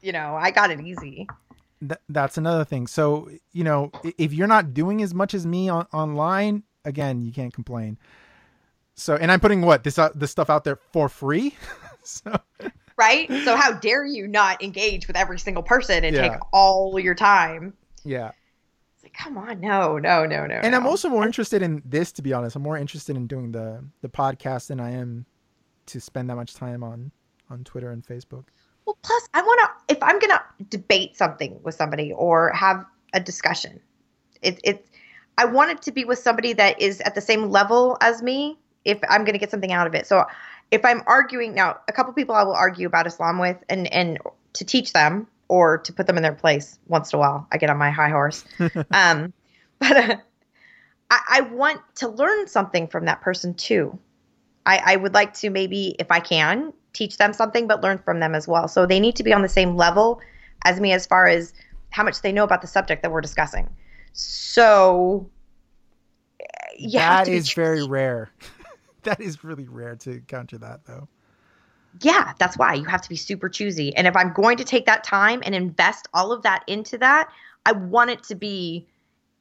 You 0.00 0.12
know, 0.12 0.36
I 0.36 0.52
got 0.52 0.70
it 0.70 0.80
easy. 0.80 1.26
Th- 1.80 2.00
that's 2.08 2.38
another 2.38 2.64
thing. 2.64 2.86
So, 2.86 3.28
you 3.52 3.64
know, 3.64 3.90
if 4.16 4.32
you're 4.32 4.46
not 4.46 4.72
doing 4.72 5.02
as 5.02 5.12
much 5.12 5.34
as 5.34 5.44
me 5.46 5.68
on- 5.68 5.86
online, 5.92 6.62
again, 6.84 7.22
you 7.22 7.32
can't 7.32 7.52
complain. 7.52 7.98
So, 8.94 9.16
and 9.16 9.30
I'm 9.32 9.40
putting 9.40 9.60
what 9.62 9.82
this 9.84 9.98
out 9.98 10.18
this 10.18 10.30
stuff 10.30 10.48
out 10.48 10.64
there 10.64 10.76
for 10.92 11.08
free. 11.08 11.54
so, 12.02 12.38
right? 12.96 13.28
So 13.44 13.56
how 13.56 13.72
dare 13.72 14.04
you 14.04 14.26
not 14.28 14.62
engage 14.62 15.06
with 15.06 15.16
every 15.16 15.38
single 15.38 15.62
person 15.62 16.04
and 16.04 16.14
Yeah. 16.14 16.28
take 16.28 16.38
all 16.52 16.98
your 16.98 17.14
time? 17.14 17.74
yeah. 18.04 18.30
It's 18.94 19.02
like, 19.02 19.12
come 19.12 19.36
on, 19.36 19.60
no, 19.60 19.98
no, 19.98 20.24
no, 20.24 20.46
no. 20.46 20.54
And 20.54 20.74
I'm 20.74 20.86
also 20.86 21.08
more 21.10 21.26
interested 21.26 21.60
in 21.60 21.82
this 21.84 22.10
to 22.12 22.22
be 22.22 22.32
honest. 22.32 22.56
I'm 22.56 22.62
more 22.62 22.78
interested 22.78 23.16
in 23.16 23.26
doing 23.26 23.52
the 23.52 23.84
the 24.00 24.08
podcast 24.08 24.68
than 24.68 24.80
I 24.80 24.92
am 24.92 25.26
to 25.86 26.00
spend 26.00 26.30
that 26.30 26.36
much 26.36 26.54
time 26.54 26.82
on 26.82 27.10
on 27.50 27.64
Twitter 27.64 27.90
and 27.90 28.04
Facebook. 28.04 28.44
Well, 28.86 28.98
plus, 29.02 29.28
I 29.34 29.42
want 29.42 29.60
to, 29.60 29.94
if 29.94 30.02
I'm 30.02 30.18
going 30.18 30.30
to 30.30 30.42
debate 30.68 31.16
something 31.16 31.58
with 31.62 31.74
somebody 31.74 32.12
or 32.12 32.52
have 32.52 32.84
a 33.12 33.20
discussion, 33.20 33.80
it, 34.42 34.60
it's, 34.62 34.88
I 35.38 35.44
want 35.44 35.72
it 35.72 35.82
to 35.82 35.92
be 35.92 36.04
with 36.04 36.18
somebody 36.18 36.52
that 36.54 36.80
is 36.80 37.00
at 37.00 37.14
the 37.14 37.20
same 37.20 37.50
level 37.50 37.98
as 38.00 38.22
me 38.22 38.58
if 38.84 38.98
I'm 39.08 39.22
going 39.22 39.32
to 39.32 39.38
get 39.38 39.50
something 39.50 39.72
out 39.72 39.86
of 39.86 39.94
it. 39.94 40.06
So 40.06 40.24
if 40.70 40.84
I'm 40.84 41.02
arguing, 41.06 41.54
now, 41.54 41.78
a 41.88 41.92
couple 41.92 42.12
people 42.12 42.34
I 42.34 42.44
will 42.44 42.54
argue 42.54 42.86
about 42.86 43.06
Islam 43.06 43.38
with 43.38 43.56
and, 43.68 43.92
and 43.92 44.18
to 44.54 44.64
teach 44.64 44.92
them 44.92 45.26
or 45.48 45.78
to 45.78 45.92
put 45.92 46.06
them 46.06 46.16
in 46.16 46.22
their 46.22 46.32
place 46.32 46.78
once 46.86 47.12
in 47.12 47.16
a 47.16 47.20
while. 47.20 47.46
I 47.52 47.58
get 47.58 47.70
on 47.70 47.76
my 47.76 47.90
high 47.90 48.08
horse. 48.08 48.44
um, 48.92 49.32
but 49.78 49.96
uh, 49.96 50.16
I, 51.10 51.20
I 51.28 51.40
want 51.42 51.80
to 51.96 52.08
learn 52.08 52.46
something 52.46 52.86
from 52.86 53.04
that 53.06 53.20
person 53.20 53.54
too. 53.54 53.98
I, 54.66 54.82
I 54.84 54.96
would 54.96 55.14
like 55.14 55.32
to 55.34 55.50
maybe, 55.50 55.96
if 55.98 56.10
I 56.10 56.20
can, 56.20 56.72
teach 56.92 57.16
them 57.18 57.32
something, 57.32 57.66
but 57.66 57.82
learn 57.82 57.98
from 57.98 58.20
them 58.20 58.34
as 58.34 58.48
well. 58.48 58.68
So 58.68 58.84
they 58.84 59.00
need 59.00 59.16
to 59.16 59.22
be 59.22 59.32
on 59.32 59.42
the 59.42 59.48
same 59.48 59.76
level 59.76 60.20
as 60.64 60.80
me 60.80 60.92
as 60.92 61.06
far 61.06 61.26
as 61.26 61.54
how 61.90 62.02
much 62.02 62.20
they 62.22 62.32
know 62.32 62.44
about 62.44 62.60
the 62.60 62.66
subject 62.66 63.02
that 63.02 63.12
we're 63.12 63.20
discussing. 63.20 63.68
So, 64.12 65.30
have 67.00 67.26
that 67.26 67.28
is 67.28 67.52
very 67.52 67.86
rare. 67.86 68.30
that 69.04 69.20
is 69.20 69.44
really 69.44 69.68
rare 69.68 69.94
to 69.96 70.20
counter 70.26 70.58
that 70.58 70.84
though. 70.86 71.08
yeah, 72.00 72.32
that's 72.38 72.58
why 72.58 72.74
you 72.74 72.84
have 72.84 73.02
to 73.02 73.08
be 73.08 73.16
super 73.16 73.48
choosy. 73.48 73.94
And 73.96 74.06
if 74.06 74.16
I'm 74.16 74.32
going 74.32 74.56
to 74.58 74.64
take 74.64 74.86
that 74.86 75.04
time 75.04 75.42
and 75.44 75.54
invest 75.54 76.08
all 76.12 76.32
of 76.32 76.42
that 76.42 76.64
into 76.66 76.98
that, 76.98 77.30
I 77.64 77.72
want 77.72 78.10
it 78.10 78.22
to 78.24 78.34
be 78.34 78.86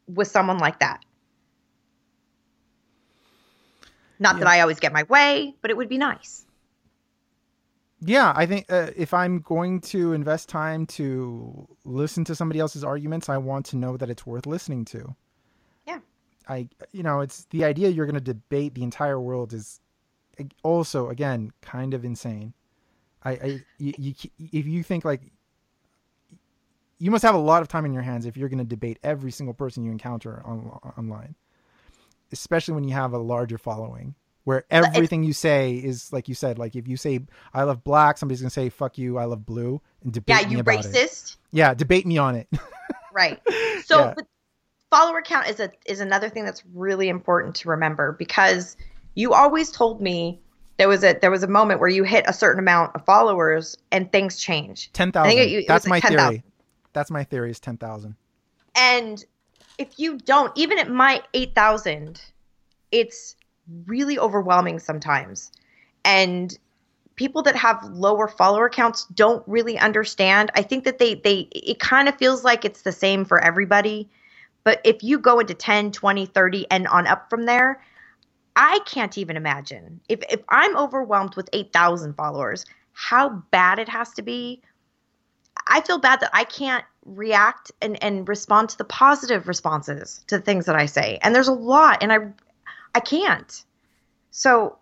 with 0.07 0.27
someone 0.27 0.59
like 0.59 0.79
that. 0.79 1.03
Not 4.19 4.39
that 4.39 4.47
I 4.47 4.61
always 4.61 4.79
get 4.79 4.93
my 4.93 5.03
way, 5.03 5.55
but 5.61 5.71
it 5.71 5.77
would 5.77 5.89
be 5.89 5.97
nice. 5.97 6.45
Yeah, 8.01 8.33
I 8.35 8.45
think 8.45 8.71
uh, 8.71 8.91
if 8.95 9.13
I'm 9.13 9.39
going 9.39 9.81
to 9.81 10.13
invest 10.13 10.49
time 10.49 10.85
to 10.87 11.67
listen 11.85 12.23
to 12.25 12.35
somebody 12.35 12.59
else's 12.59 12.83
arguments, 12.83 13.29
I 13.29 13.37
want 13.37 13.65
to 13.67 13.77
know 13.77 13.97
that 13.97 14.09
it's 14.09 14.25
worth 14.25 14.45
listening 14.45 14.85
to. 14.85 15.15
Yeah. 15.87 15.99
I, 16.47 16.67
you 16.91 17.03
know, 17.03 17.21
it's 17.21 17.45
the 17.45 17.63
idea 17.63 17.89
you're 17.89 18.05
going 18.05 18.15
to 18.15 18.21
debate 18.21 18.75
the 18.75 18.83
entire 18.83 19.19
world 19.19 19.53
is 19.53 19.79
also 20.63 21.09
again 21.09 21.51
kind 21.61 21.93
of 21.93 22.03
insane. 22.03 22.53
I, 23.23 23.31
I 23.31 23.63
you, 23.79 23.93
you, 23.97 24.13
if 24.37 24.67
you 24.67 24.83
think 24.83 25.05
like 25.05 25.21
you 26.99 27.11
must 27.11 27.23
have 27.23 27.35
a 27.35 27.39
lot 27.39 27.61
of 27.61 27.67
time 27.67 27.85
in 27.85 27.93
your 27.93 28.03
hands 28.03 28.25
if 28.25 28.37
you're 28.37 28.49
going 28.49 28.59
to 28.59 28.65
debate 28.65 28.99
every 29.03 29.31
single 29.31 29.53
person 29.53 29.83
you 29.83 29.91
encounter 29.91 30.41
on, 30.45 30.79
online, 30.97 31.35
especially 32.31 32.73
when 32.73 32.83
you 32.83 32.93
have 32.93 33.13
a 33.13 33.17
larger 33.17 33.57
following 33.57 34.15
where 34.43 34.63
everything 34.69 35.23
you 35.23 35.33
say 35.33 35.73
is 35.75 36.13
like 36.13 36.27
you 36.27 36.35
said 36.35 36.57
like 36.59 36.75
if 36.75 36.87
you 36.87 36.97
say 36.97 37.19
i 37.53 37.63
love 37.63 37.83
black 37.83 38.17
somebody's 38.17 38.41
gonna 38.41 38.49
say 38.49 38.69
fuck 38.69 38.97
you 38.97 39.17
i 39.17 39.25
love 39.25 39.45
blue 39.45 39.81
and 40.03 40.13
debate 40.13 40.41
Yeah, 40.41 40.47
me 40.47 40.53
you 40.53 40.59
about 40.59 40.85
it 40.85 40.91
racist. 40.93 41.37
yeah 41.51 41.73
debate 41.73 42.05
me 42.05 42.17
on 42.17 42.35
it 42.35 42.47
Right. 43.13 43.39
So 43.85 43.99
Yeah. 44.01 44.13
follower 44.91 45.21
count 45.21 45.47
is 45.47 45.61
a 45.61 45.71
is 45.85 46.01
another 46.01 46.27
thing 46.27 46.43
that's 46.43 46.63
really 46.73 47.07
important 47.07 47.55
to 47.55 47.69
remember 47.69 48.11
because 48.11 48.75
you 49.13 49.33
always 49.33 49.71
told 49.71 50.01
me 50.01 50.41
there 50.77 50.89
was 50.89 51.01
a 51.03 51.13
there 51.21 51.31
was 51.31 51.41
a 51.41 51.47
moment 51.47 51.79
where 51.79 51.87
you 51.87 52.03
hit 52.03 52.25
a 52.27 52.33
certain 52.33 52.59
amount 52.59 52.93
of 52.93 53.05
followers 53.05 53.77
and 53.91 54.11
things 54.11 54.37
change. 54.37 54.89
I 54.93 54.97
think 54.97 55.13
10000 55.13 55.39
it- 55.39 55.51
it 55.59 55.67
that's 55.67 55.85
my 55.87 55.95
like 55.95 56.03
10,000. 56.03 56.29
theory 56.29 56.43
that's 56.91 57.09
my 57.09 57.23
theory 57.23 57.51
is 57.51 57.59
10000 57.61 58.15
And 58.75 59.23
if 59.77 59.99
you 59.99 60.17
don't, 60.17 60.51
even 60.55 60.79
at 60.79 60.89
my 60.89 61.21
8,000, 61.33 62.21
it's 62.91 63.35
really 63.85 64.17
overwhelming 64.19 64.79
sometimes. 64.79 65.51
And 66.03 66.57
people 67.15 67.41
that 67.43 67.55
have 67.55 67.83
lower 67.85 68.27
follower 68.27 68.69
counts 68.69 69.05
don't 69.05 69.43
really 69.47 69.77
understand. 69.79 70.51
I 70.55 70.61
think 70.61 70.83
that 70.83 70.99
they 70.99 71.15
they 71.15 71.47
it 71.51 71.79
kind 71.79 72.07
of 72.07 72.17
feels 72.17 72.43
like 72.43 72.65
it's 72.65 72.83
the 72.83 72.91
same 72.91 73.25
for 73.25 73.39
everybody. 73.39 74.09
But 74.63 74.81
if 74.83 75.03
you 75.03 75.19
go 75.19 75.39
into 75.39 75.53
10, 75.53 75.91
20, 75.91 76.25
30 76.25 76.65
and 76.71 76.87
on 76.87 77.07
up 77.07 77.29
from 77.29 77.45
there, 77.45 77.81
I 78.55 78.79
can't 78.85 79.17
even 79.17 79.37
imagine. 79.37 79.99
If 80.09 80.21
if 80.29 80.41
I'm 80.49 80.75
overwhelmed 80.77 81.35
with 81.35 81.49
8,000 81.53 82.13
followers, 82.13 82.65
how 82.93 83.29
bad 83.51 83.79
it 83.79 83.89
has 83.89 84.11
to 84.13 84.21
be 84.21 84.61
I 85.67 85.81
feel 85.81 85.97
bad 85.97 86.19
that 86.19 86.29
I 86.33 86.43
can't 86.43 86.85
react 87.05 87.71
and, 87.81 88.01
and 88.03 88.27
respond 88.27 88.69
to 88.69 88.77
the 88.77 88.83
positive 88.83 89.47
responses 89.47 90.23
to 90.27 90.37
the 90.37 90.43
things 90.43 90.65
that 90.65 90.75
I 90.75 90.87
say. 90.87 91.19
And 91.21 91.33
there's 91.35 91.47
a 91.47 91.53
lot 91.53 92.01
and 92.01 92.11
I 92.11 92.17
I 92.93 92.99
can't. 92.99 93.63
So 94.31 94.77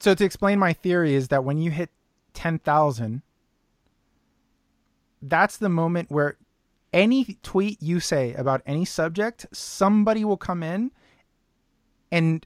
so 0.00 0.14
to 0.14 0.24
explain 0.24 0.58
my 0.58 0.72
theory 0.72 1.14
is 1.14 1.28
that 1.28 1.44
when 1.44 1.58
you 1.58 1.70
hit 1.70 1.90
10000 2.34 3.22
that's 5.20 5.58
the 5.58 5.68
moment 5.68 6.10
where 6.10 6.36
any 6.92 7.38
tweet 7.42 7.80
you 7.82 8.00
say 8.00 8.32
about 8.34 8.62
any 8.66 8.84
subject 8.84 9.46
somebody 9.52 10.24
will 10.24 10.36
come 10.38 10.62
in 10.62 10.90
and 12.10 12.44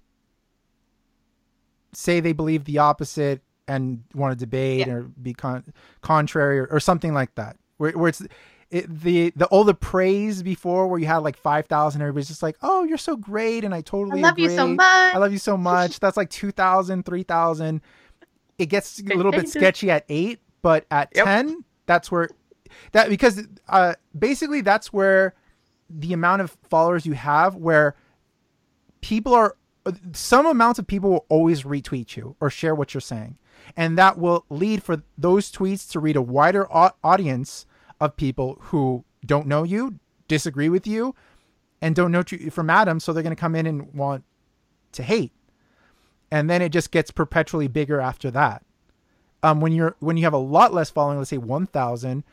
say 1.93 2.21
they 2.21 2.33
believe 2.33 2.65
the 2.65 2.79
opposite 2.79 3.41
and 3.69 4.03
want 4.15 4.33
to 4.33 4.37
debate 4.37 4.87
Yeah. 4.87 4.93
or 4.95 5.03
be 5.03 5.33
con- 5.33 5.73
contrary 6.03 6.59
or, 6.59 6.67
or 6.67 6.81
something 6.81 7.15
like 7.15 7.35
that 7.37 7.57
where, 7.79 7.93
where 7.93 8.09
it's 8.09 8.23
it, 8.71 9.01
the 9.03 9.33
the 9.37 9.47
all 9.47 9.65
the 9.65 9.75
praise 9.75 10.43
before 10.43 10.89
where 10.89 10.99
you 10.99 11.07
had 11.07 11.19
like 11.19 11.37
5000 11.37 12.01
everybody's 12.01 12.29
just 12.29 12.43
like 12.43 12.57
oh 12.63 12.83
you're 12.85 12.99
so 12.99 13.17
great 13.17 13.65
and 13.65 13.73
i 13.73 13.79
I 13.79 13.81
totally 13.83 14.21
love 14.21 14.39
you 14.39 14.51
so 14.51 14.65
agree. 14.65 14.75
much. 14.77 15.15
I 15.15 15.19
love 15.19 15.31
you 15.33 15.39
so 15.39 15.57
much. 15.57 16.01
That's 16.01 16.17
like 16.17 16.31
2,000, 16.31 17.05
3,000. 17.07 17.81
It 18.59 18.67
gets 18.67 18.99
a 19.01 19.15
little 19.15 19.31
bit 19.33 19.49
sketchy 19.57 19.91
at 19.91 20.05
eight, 20.09 20.41
but 20.63 20.85
at 20.91 21.11
Yep. 21.15 21.25
10, 21.25 21.65
that's 21.87 22.11
where 22.11 22.29
that 22.93 23.09
because 23.09 23.43
uh, 23.69 23.95
basically 24.19 24.61
that's 24.63 24.93
where 24.93 25.35
the 25.89 26.13
amount 26.13 26.43
of 26.43 26.57
followers 26.69 27.07
you 27.07 27.13
have, 27.13 27.55
where 27.55 27.95
people 29.01 29.33
are 29.35 29.57
some 30.13 30.47
amount 30.47 30.79
of 30.81 30.87
people 30.87 31.11
will 31.11 31.27
always 31.29 31.63
retweet 31.63 32.17
you 32.17 32.35
or 32.41 32.51
share 32.51 32.75
what 32.75 32.93
you're 32.95 33.01
saying. 33.01 33.39
And 33.77 33.97
that 33.99 34.19
will 34.19 34.45
lead 34.51 34.83
for 34.83 35.03
those 35.17 35.53
tweets 35.53 35.89
to 35.93 36.01
read 36.01 36.17
a 36.17 36.23
wider 36.23 36.67
au- 36.75 36.91
audience 37.05 37.66
of 38.01 38.17
people 38.17 38.59
who 38.61 39.05
don't 39.25 39.47
know 39.47 39.63
you, 39.63 39.99
disagree 40.29 40.69
with 40.69 40.87
you, 40.87 41.15
and 41.81 41.95
don't 41.95 42.13
know 42.13 42.23
you 42.31 42.51
from 42.51 42.71
Adam. 42.71 43.01
So 43.01 43.13
they're 43.13 43.23
going 43.23 43.35
to 43.35 43.41
come 43.41 43.55
in 43.55 43.67
and 43.67 43.93
want 43.95 44.25
to 44.93 45.03
hate. 45.03 45.33
And 46.31 46.51
then 46.51 46.63
it 46.63 46.71
just 46.71 46.91
gets 46.91 47.11
perpetually 47.11 47.69
bigger 47.69 48.01
after 48.01 48.31
that. 48.33 48.65
Um, 49.43 49.61
when 49.61 49.73
you're 49.73 49.95
when 50.01 50.17
you 50.17 50.25
have 50.25 50.33
a 50.33 50.39
lot 50.39 50.75
less 50.75 50.91
following, 50.91 51.19
let's 51.19 51.31
say 51.31 51.39
1,000, 51.39 52.25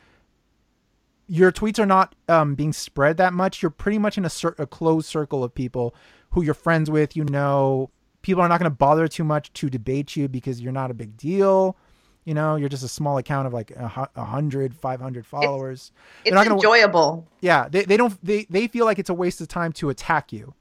your 1.26 1.52
tweets 1.52 1.78
are 1.78 1.86
not 1.86 2.14
um, 2.28 2.54
being 2.54 2.72
spread 2.72 3.18
that 3.18 3.32
much. 3.32 3.62
You're 3.62 3.70
pretty 3.70 3.98
much 3.98 4.18
in 4.18 4.24
a, 4.24 4.30
cir- 4.30 4.56
a 4.58 4.66
closed 4.66 5.06
circle 5.06 5.44
of 5.44 5.54
people 5.54 5.94
who 6.30 6.42
you're 6.42 6.54
friends 6.54 6.90
with. 6.90 7.16
You 7.16 7.24
know, 7.24 7.90
people 8.22 8.42
are 8.42 8.48
not 8.48 8.58
going 8.58 8.70
to 8.70 8.76
bother 8.76 9.06
too 9.06 9.24
much 9.24 9.52
to 9.52 9.70
debate 9.70 10.16
you 10.16 10.28
because 10.28 10.60
you're 10.60 10.72
not 10.72 10.90
a 10.90 10.94
big 10.94 11.16
deal. 11.16 11.76
You 12.24 12.32
know, 12.34 12.56
you're 12.56 12.70
just 12.70 12.82
a 12.84 12.88
small 12.88 13.18
account 13.18 13.46
of 13.46 13.52
like 13.52 13.70
a 13.72 13.86
hu- 13.88 14.06
a 14.20 14.24
hundred, 14.24 14.74
five 14.74 15.00
hundred 15.00 15.26
followers. 15.26 15.92
it's 16.24 16.34
not 16.34 16.44
gonna- 16.44 16.54
enjoyable. 16.56 17.26
Yeah, 17.40 17.68
they, 17.68 17.84
they 17.84 17.96
don't 17.98 18.18
they, 18.24 18.46
they 18.48 18.66
feel 18.66 18.86
like 18.86 18.98
it's 18.98 19.10
a 19.10 19.14
waste 19.14 19.40
of 19.42 19.48
time 19.48 19.72
to 19.74 19.90
attack 19.90 20.32
you. 20.32 20.54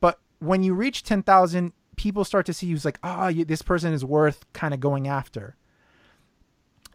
But 0.00 0.18
when 0.40 0.62
you 0.64 0.74
reach 0.74 1.04
10,000, 1.04 1.72
people 1.96 2.24
start 2.24 2.46
to 2.46 2.52
see 2.52 2.66
you 2.66 2.74
as 2.74 2.84
like, 2.84 2.98
"Ah, 3.04 3.28
you 3.28 3.44
this 3.44 3.62
person 3.62 3.92
is 3.92 4.04
worth 4.04 4.44
kind 4.52 4.74
of 4.74 4.80
going 4.80 5.06
after." 5.06 5.56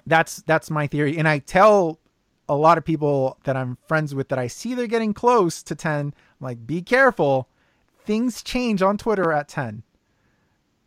That's 0.06 0.38
that's 0.42 0.70
my 0.70 0.88
theory 0.88 1.18
and 1.18 1.28
I 1.28 1.40
tell 1.40 2.00
a 2.48 2.56
lot 2.56 2.78
of 2.80 2.84
people 2.86 3.38
that 3.44 3.56
I'm 3.56 3.78
friends 3.88 4.16
with 4.16 4.30
that 4.30 4.40
I 4.40 4.48
see 4.48 4.74
they're 4.74 4.88
getting 4.88 5.14
close 5.14 5.62
to 5.64 5.76
10, 5.76 6.00
I'm 6.08 6.14
like, 6.40 6.66
"Be 6.66 6.82
careful. 6.82 7.48
Things 8.06 8.42
change 8.42 8.82
on 8.82 8.98
Twitter 8.98 9.32
at 9.32 9.48
10." 9.48 9.84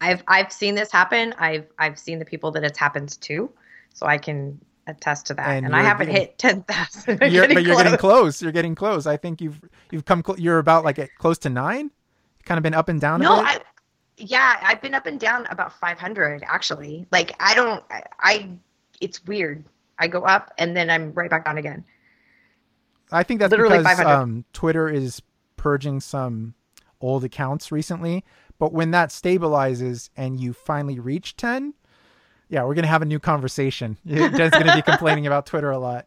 I've 0.03 0.22
I've 0.28 0.53
seen 0.53 0.74
this 0.74 0.90
happen. 0.92 1.34
I've 1.38 1.66
I've 1.78 1.98
seen 1.98 2.18
the 2.18 2.24
people 2.24 2.50
that 2.53 2.64
it's 2.64 2.78
happened 2.78 3.20
to, 3.22 3.50
so 3.94 4.07
I 4.07 4.18
can 4.18 4.61
attest 4.88 5.26
to 5.26 5.34
that. 5.34 5.48
And 5.48 5.66
And, 5.66 5.76
I 5.76 5.82
haven't 5.82 6.07
getting- 6.09 6.20
hit 6.22 6.38
ten 6.38 6.62
thousand. 6.64 7.20
You're, 7.32 7.46
but 7.48 7.62
you're 7.62 7.76
getting 7.76 7.96
close. 7.98 8.42
You're 8.42 8.53
getting 8.53 8.74
close. 8.74 9.07
I 9.07 9.16
think 9.16 9.40
you've 9.40 9.61
you've 9.90 10.05
come 10.05 10.22
cl- 10.26 10.38
you're 10.40 10.59
about 10.59 10.84
like 10.84 10.98
at 10.98 11.09
close 11.18 11.38
to 11.38 11.48
9. 11.48 11.90
Kind 12.44 12.59
of 12.59 12.62
been 12.62 12.74
up 12.74 12.88
and 12.88 13.00
down 13.00 13.20
a 13.22 13.24
No, 13.24 13.36
bit. 13.36 13.44
I, 13.46 13.61
yeah, 14.16 14.59
I've 14.62 14.82
been 14.82 14.94
up 14.94 15.07
and 15.07 15.18
down 15.20 15.46
about 15.50 15.72
500 15.78 16.42
actually. 16.46 17.07
Like 17.12 17.36
I 17.38 17.55
don't, 17.55 17.84
I, 17.90 18.03
I, 18.18 18.50
it's 19.00 19.24
weird. 19.24 19.64
I 19.98 20.09
go 20.09 20.22
up 20.24 20.53
and 20.59 20.76
then 20.76 20.90
I'm 20.90 21.12
right 21.12 21.30
back 21.30 21.44
down 21.44 21.59
again. 21.59 21.84
I 23.12 23.22
think 23.22 23.40
that's 23.40 23.50
Literally 23.53 23.78
because 23.78 23.98
500. 23.98 24.12
um, 24.12 24.44
Twitter 24.53 24.88
is 24.88 25.22
purging 25.57 26.00
some 26.00 26.55
old 27.00 27.22
accounts 27.24 27.70
recently. 27.70 28.24
But 28.62 28.72
when 28.72 28.92
that 28.92 29.08
stabilizes 29.08 30.08
and 30.16 30.38
you 30.38 30.52
finally 30.52 31.00
reach 31.00 31.36
10, 31.36 31.74
yeah, 32.48 32.62
we're 32.62 32.74
going 32.74 32.84
to 32.84 32.88
have 32.88 33.02
a 33.02 33.04
new 33.04 33.18
conversation. 33.18 33.98
Jenn's 34.06 34.52
going 34.52 34.66
to 34.66 34.76
be 34.76 34.82
complaining 34.82 35.26
about 35.26 35.46
Twitter 35.46 35.72
a 35.72 35.78
lot. 35.78 36.06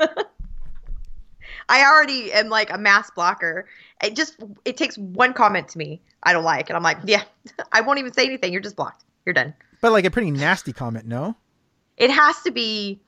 I 0.00 1.84
already 1.84 2.32
am 2.32 2.48
like 2.48 2.72
a 2.72 2.78
mass 2.78 3.12
blocker. 3.12 3.68
It 4.02 4.16
just 4.16 4.42
it 4.64 4.76
takes 4.76 4.98
one 4.98 5.34
comment 5.34 5.68
to 5.68 5.78
me 5.78 6.02
I 6.24 6.32
don't 6.32 6.42
like, 6.42 6.68
and 6.68 6.76
I'm 6.76 6.82
like, 6.82 6.98
yeah, 7.04 7.22
I 7.72 7.80
won't 7.80 8.00
even 8.00 8.12
say 8.12 8.26
anything. 8.26 8.52
You're 8.52 8.60
just 8.60 8.74
blocked. 8.74 9.04
You're 9.24 9.32
done. 9.32 9.54
But 9.80 9.92
like 9.92 10.04
a 10.04 10.10
pretty 10.10 10.32
nasty 10.32 10.72
comment, 10.72 11.06
no? 11.06 11.36
It 11.96 12.10
has 12.10 12.42
to 12.42 12.50
be. 12.50 13.00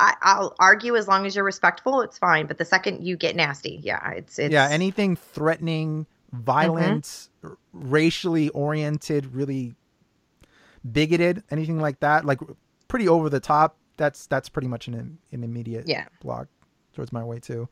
I, 0.00 0.14
I'll 0.22 0.54
argue 0.58 0.96
as 0.96 1.08
long 1.08 1.26
as 1.26 1.36
you're 1.36 1.44
respectful, 1.44 2.00
it's 2.00 2.16
fine. 2.16 2.46
But 2.46 2.56
the 2.56 2.64
second 2.64 3.06
you 3.06 3.18
get 3.18 3.36
nasty, 3.36 3.80
yeah, 3.82 4.12
it's 4.12 4.38
it's 4.38 4.50
yeah, 4.50 4.66
anything 4.70 5.14
threatening, 5.14 6.06
Mm-hmm. 6.32 6.42
violent, 6.44 7.28
r- 7.42 7.56
racially 7.72 8.50
oriented, 8.50 9.34
really 9.34 9.74
bigoted, 10.92 11.42
anything 11.50 11.80
like 11.80 12.00
that, 12.00 12.24
like 12.24 12.38
pretty 12.88 13.08
over 13.08 13.30
the 13.30 13.40
top. 13.40 13.76
That's 13.96 14.26
that's 14.26 14.48
pretty 14.48 14.68
much 14.68 14.88
an 14.88 15.18
an 15.32 15.42
immediate 15.44 15.88
Yeah. 15.88 16.06
block 16.20 16.48
towards 16.94 17.12
my 17.12 17.24
way 17.24 17.38
too. 17.40 17.68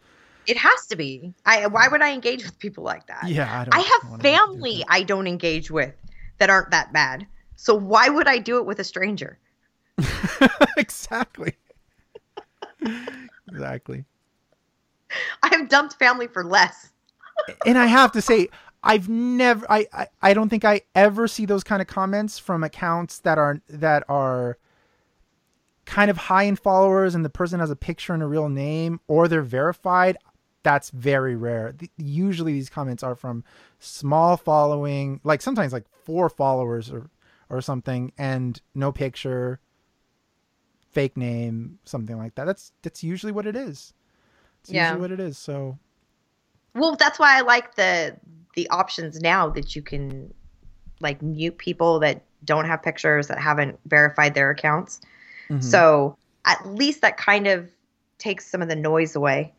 It 0.46 0.56
has 0.56 0.86
to 0.86 0.96
be. 0.96 1.34
I 1.44 1.66
why 1.66 1.88
would 1.88 2.00
I 2.02 2.12
engage 2.12 2.44
with 2.44 2.58
people 2.58 2.82
like 2.82 3.06
that? 3.08 3.24
Yeah, 3.28 3.60
I 3.60 3.64
don't. 3.64 3.74
I 3.74 3.80
have 3.80 4.10
wanna 4.10 4.22
do 4.22 4.28
family 4.28 4.84
I 4.88 5.02
don't 5.02 5.26
engage 5.26 5.70
with 5.70 5.94
that 6.38 6.48
aren't 6.50 6.70
that 6.70 6.92
bad. 6.92 7.26
So 7.56 7.74
why 7.74 8.08
would 8.08 8.26
I 8.28 8.38
do 8.38 8.56
it 8.58 8.64
with 8.66 8.78
a 8.78 8.84
stranger? 8.84 9.38
exactly. 10.76 11.54
exactly. 13.48 14.04
I've 15.42 15.68
dumped 15.68 15.94
family 15.94 16.26
for 16.26 16.44
less. 16.44 16.90
And 17.64 17.78
I 17.78 17.86
have 17.86 18.12
to 18.12 18.22
say, 18.22 18.48
I've 18.82 19.08
never, 19.08 19.70
I, 19.70 19.86
I, 19.92 20.06
I 20.22 20.34
don't 20.34 20.48
think 20.48 20.64
I 20.64 20.82
ever 20.94 21.26
see 21.26 21.44
those 21.46 21.64
kind 21.64 21.82
of 21.82 21.88
comments 21.88 22.38
from 22.38 22.62
accounts 22.62 23.18
that 23.20 23.38
are 23.38 23.60
that 23.68 24.04
are 24.08 24.58
kind 25.84 26.10
of 26.10 26.16
high 26.16 26.44
in 26.44 26.56
followers, 26.56 27.14
and 27.14 27.24
the 27.24 27.30
person 27.30 27.60
has 27.60 27.70
a 27.70 27.76
picture 27.76 28.12
and 28.14 28.22
a 28.22 28.26
real 28.26 28.48
name, 28.48 29.00
or 29.08 29.28
they're 29.28 29.42
verified. 29.42 30.16
That's 30.62 30.90
very 30.90 31.36
rare. 31.36 31.72
The, 31.72 31.90
usually, 31.96 32.52
these 32.52 32.68
comments 32.68 33.02
are 33.02 33.14
from 33.14 33.44
small 33.78 34.36
following, 34.36 35.20
like 35.24 35.42
sometimes 35.42 35.72
like 35.72 35.86
four 36.04 36.28
followers 36.28 36.90
or 36.90 37.10
or 37.48 37.60
something, 37.60 38.12
and 38.18 38.60
no 38.74 38.90
picture, 38.90 39.60
fake 40.90 41.16
name, 41.16 41.78
something 41.84 42.16
like 42.16 42.34
that. 42.34 42.44
That's 42.46 42.72
that's 42.82 43.02
usually 43.04 43.32
what 43.32 43.46
it 43.46 43.56
is. 43.56 43.94
It's 44.60 44.70
Yeah. 44.70 44.90
usually 44.90 45.00
what 45.00 45.12
it 45.12 45.20
is. 45.20 45.38
So 45.38 45.78
Well, 46.76 46.94
that's 46.94 47.18
why 47.18 47.38
I 47.38 47.40
like 47.40 47.74
the 47.74 48.16
the 48.54 48.68
options 48.70 49.20
now 49.20 49.48
that 49.50 49.74
you 49.76 49.82
can 49.82 50.32
like 51.00 51.20
mute 51.22 51.58
people 51.58 51.98
that 52.00 52.22
don't 52.44 52.64
have 52.64 52.82
pictures 52.82 53.26
that 53.28 53.38
haven't 53.38 53.78
verified 53.86 54.34
their 54.34 54.50
accounts. 54.50 55.00
mhm. 55.50 55.62
So 55.62 56.16
at 56.44 56.64
least 56.66 57.00
that 57.02 57.16
kind 57.16 57.46
of 57.46 57.70
takes 58.18 58.46
some 58.46 58.62
of 58.62 58.68
the 58.68 58.76
noise 58.76 59.16
away, 59.16 59.52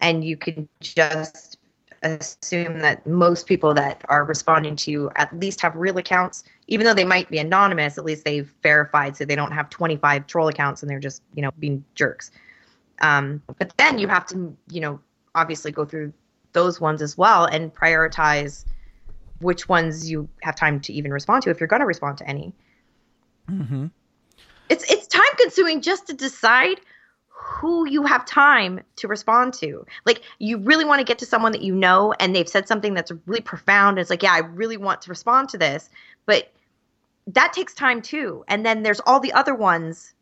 and 0.00 0.24
you 0.24 0.36
can 0.36 0.68
just 0.80 1.58
assume 2.02 2.78
that 2.78 3.04
most 3.06 3.46
people 3.46 3.74
that 3.74 4.04
are 4.08 4.24
responding 4.24 4.76
to 4.76 4.90
you 4.90 5.10
at 5.16 5.36
least 5.38 5.60
have 5.60 5.74
real 5.74 5.98
accounts, 5.98 6.44
even 6.68 6.86
though 6.86 6.94
they 6.94 7.04
might 7.04 7.28
be 7.28 7.38
anonymous. 7.38 7.98
At 7.98 8.04
least 8.04 8.24
they've 8.24 8.52
verified, 8.62 9.16
so 9.16 9.24
they 9.24 9.36
don't 9.36 9.52
have 9.52 9.70
25 9.70 10.26
troll 10.26 10.48
accounts 10.48 10.82
and 10.82 10.90
they're 10.90 11.00
just 11.00 11.22
you 11.34 11.42
know 11.42 11.50
being 11.58 11.84
jerks. 11.94 12.30
Um, 13.00 13.42
but 13.58 13.72
then 13.78 13.98
you 13.98 14.08
have 14.08 14.26
to 14.26 14.56
you 14.70 14.80
know 14.80 15.00
obviously 15.34 15.72
go 15.72 15.84
through 15.84 16.12
those 16.58 16.80
ones 16.80 17.00
as 17.02 17.16
well 17.16 17.44
and 17.44 17.74
prioritize 17.82 18.64
which 19.40 19.68
ones 19.68 20.10
you 20.10 20.28
have 20.42 20.56
time 20.56 20.80
to 20.80 20.92
even 20.92 21.12
respond 21.12 21.42
to 21.44 21.50
if 21.50 21.60
you're 21.60 21.72
going 21.74 21.84
to 21.86 21.86
respond 21.86 22.18
to 22.18 22.26
any 22.28 22.52
Mhm. 23.48 23.90
it's 24.68 24.84
it's 24.92 25.06
time 25.06 25.34
consuming 25.38 25.80
just 25.80 26.06
to 26.08 26.12
decide 26.12 26.80
who 27.40 27.88
you 27.88 28.02
have 28.02 28.26
time 28.26 28.80
to 28.96 29.08
respond 29.08 29.54
to. 29.54 29.86
Like 30.04 30.22
you 30.38 30.58
really 30.58 30.84
want 30.84 30.98
to 31.00 31.04
get 31.04 31.18
to 31.20 31.26
someone 31.26 31.52
that 31.52 31.62
you 31.62 31.74
know 31.74 32.12
and 32.20 32.34
they've 32.34 32.48
said 32.48 32.68
something 32.68 32.94
that's 32.94 33.12
really 33.26 33.40
profound. 33.40 33.98
It's 33.98 34.10
like, 34.10 34.22
yeah, 34.22 34.34
I 34.34 34.40
really 34.40 34.76
want 34.76 35.00
to 35.02 35.10
respond 35.10 35.48
to 35.50 35.58
this, 35.58 35.88
but 36.26 36.52
that 37.28 37.52
takes 37.52 37.74
time 37.74 38.02
too. 38.02 38.44
And 38.48 38.66
then 38.66 38.82
there's 38.82 39.00
all 39.06 39.20
the 39.20 39.32
other 39.32 39.54
ones 39.54 40.14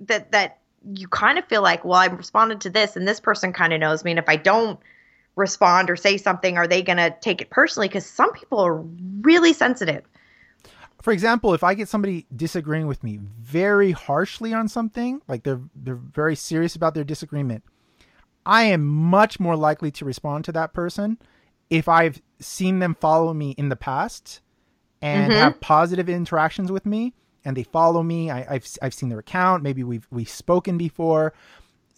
that 0.00 0.30
that 0.32 0.59
you 0.94 1.08
kind 1.08 1.38
of 1.38 1.44
feel 1.46 1.62
like, 1.62 1.84
well, 1.84 1.98
I 1.98 2.06
responded 2.06 2.60
to 2.62 2.70
this 2.70 2.96
and 2.96 3.06
this 3.06 3.20
person 3.20 3.52
kind 3.52 3.72
of 3.72 3.80
knows 3.80 4.04
me 4.04 4.12
and 4.12 4.18
if 4.18 4.28
I 4.28 4.36
don't 4.36 4.78
respond 5.36 5.90
or 5.90 5.96
say 5.96 6.16
something, 6.16 6.56
are 6.56 6.66
they 6.66 6.82
going 6.82 6.98
to 6.98 7.14
take 7.20 7.40
it 7.40 7.50
personally 7.50 7.88
cuz 7.88 8.06
some 8.06 8.32
people 8.32 8.58
are 8.58 8.76
really 9.20 9.52
sensitive. 9.52 10.04
for 11.02 11.12
example, 11.12 11.54
if 11.54 11.64
I 11.64 11.72
get 11.74 11.88
somebody 11.88 12.26
disagreeing 12.34 12.86
with 12.86 13.02
me 13.02 13.18
very 13.40 13.92
harshly 13.92 14.52
on 14.52 14.68
something, 14.68 15.22
like 15.28 15.44
they're 15.44 15.62
they're 15.74 15.94
very 15.94 16.36
serious 16.36 16.76
about 16.76 16.92
their 16.94 17.04
disagreement, 17.04 17.64
I 18.44 18.64
am 18.64 18.86
much 18.86 19.40
more 19.40 19.56
likely 19.56 19.90
to 19.92 20.04
respond 20.04 20.44
to 20.46 20.52
that 20.52 20.72
person 20.74 21.18
if 21.70 21.88
I've 21.88 22.20
seen 22.38 22.80
them 22.80 22.94
follow 22.94 23.32
me 23.32 23.52
in 23.52 23.68
the 23.70 23.76
past 23.76 24.40
and 25.00 25.32
Mhm. 25.32 25.36
have 25.36 25.60
positive 25.60 26.08
interactions 26.08 26.70
with 26.70 26.84
me 26.84 27.14
and 27.44 27.56
they 27.56 27.62
follow 27.62 28.02
me. 28.02 28.30
I, 28.30 28.54
I've 28.54 28.66
I've 28.82 28.94
seen 28.94 29.08
their 29.08 29.18
account. 29.18 29.62
Maybe 29.62 29.82
we've 29.82 30.06
we've 30.10 30.28
spoken 30.28 30.78
before. 30.78 31.32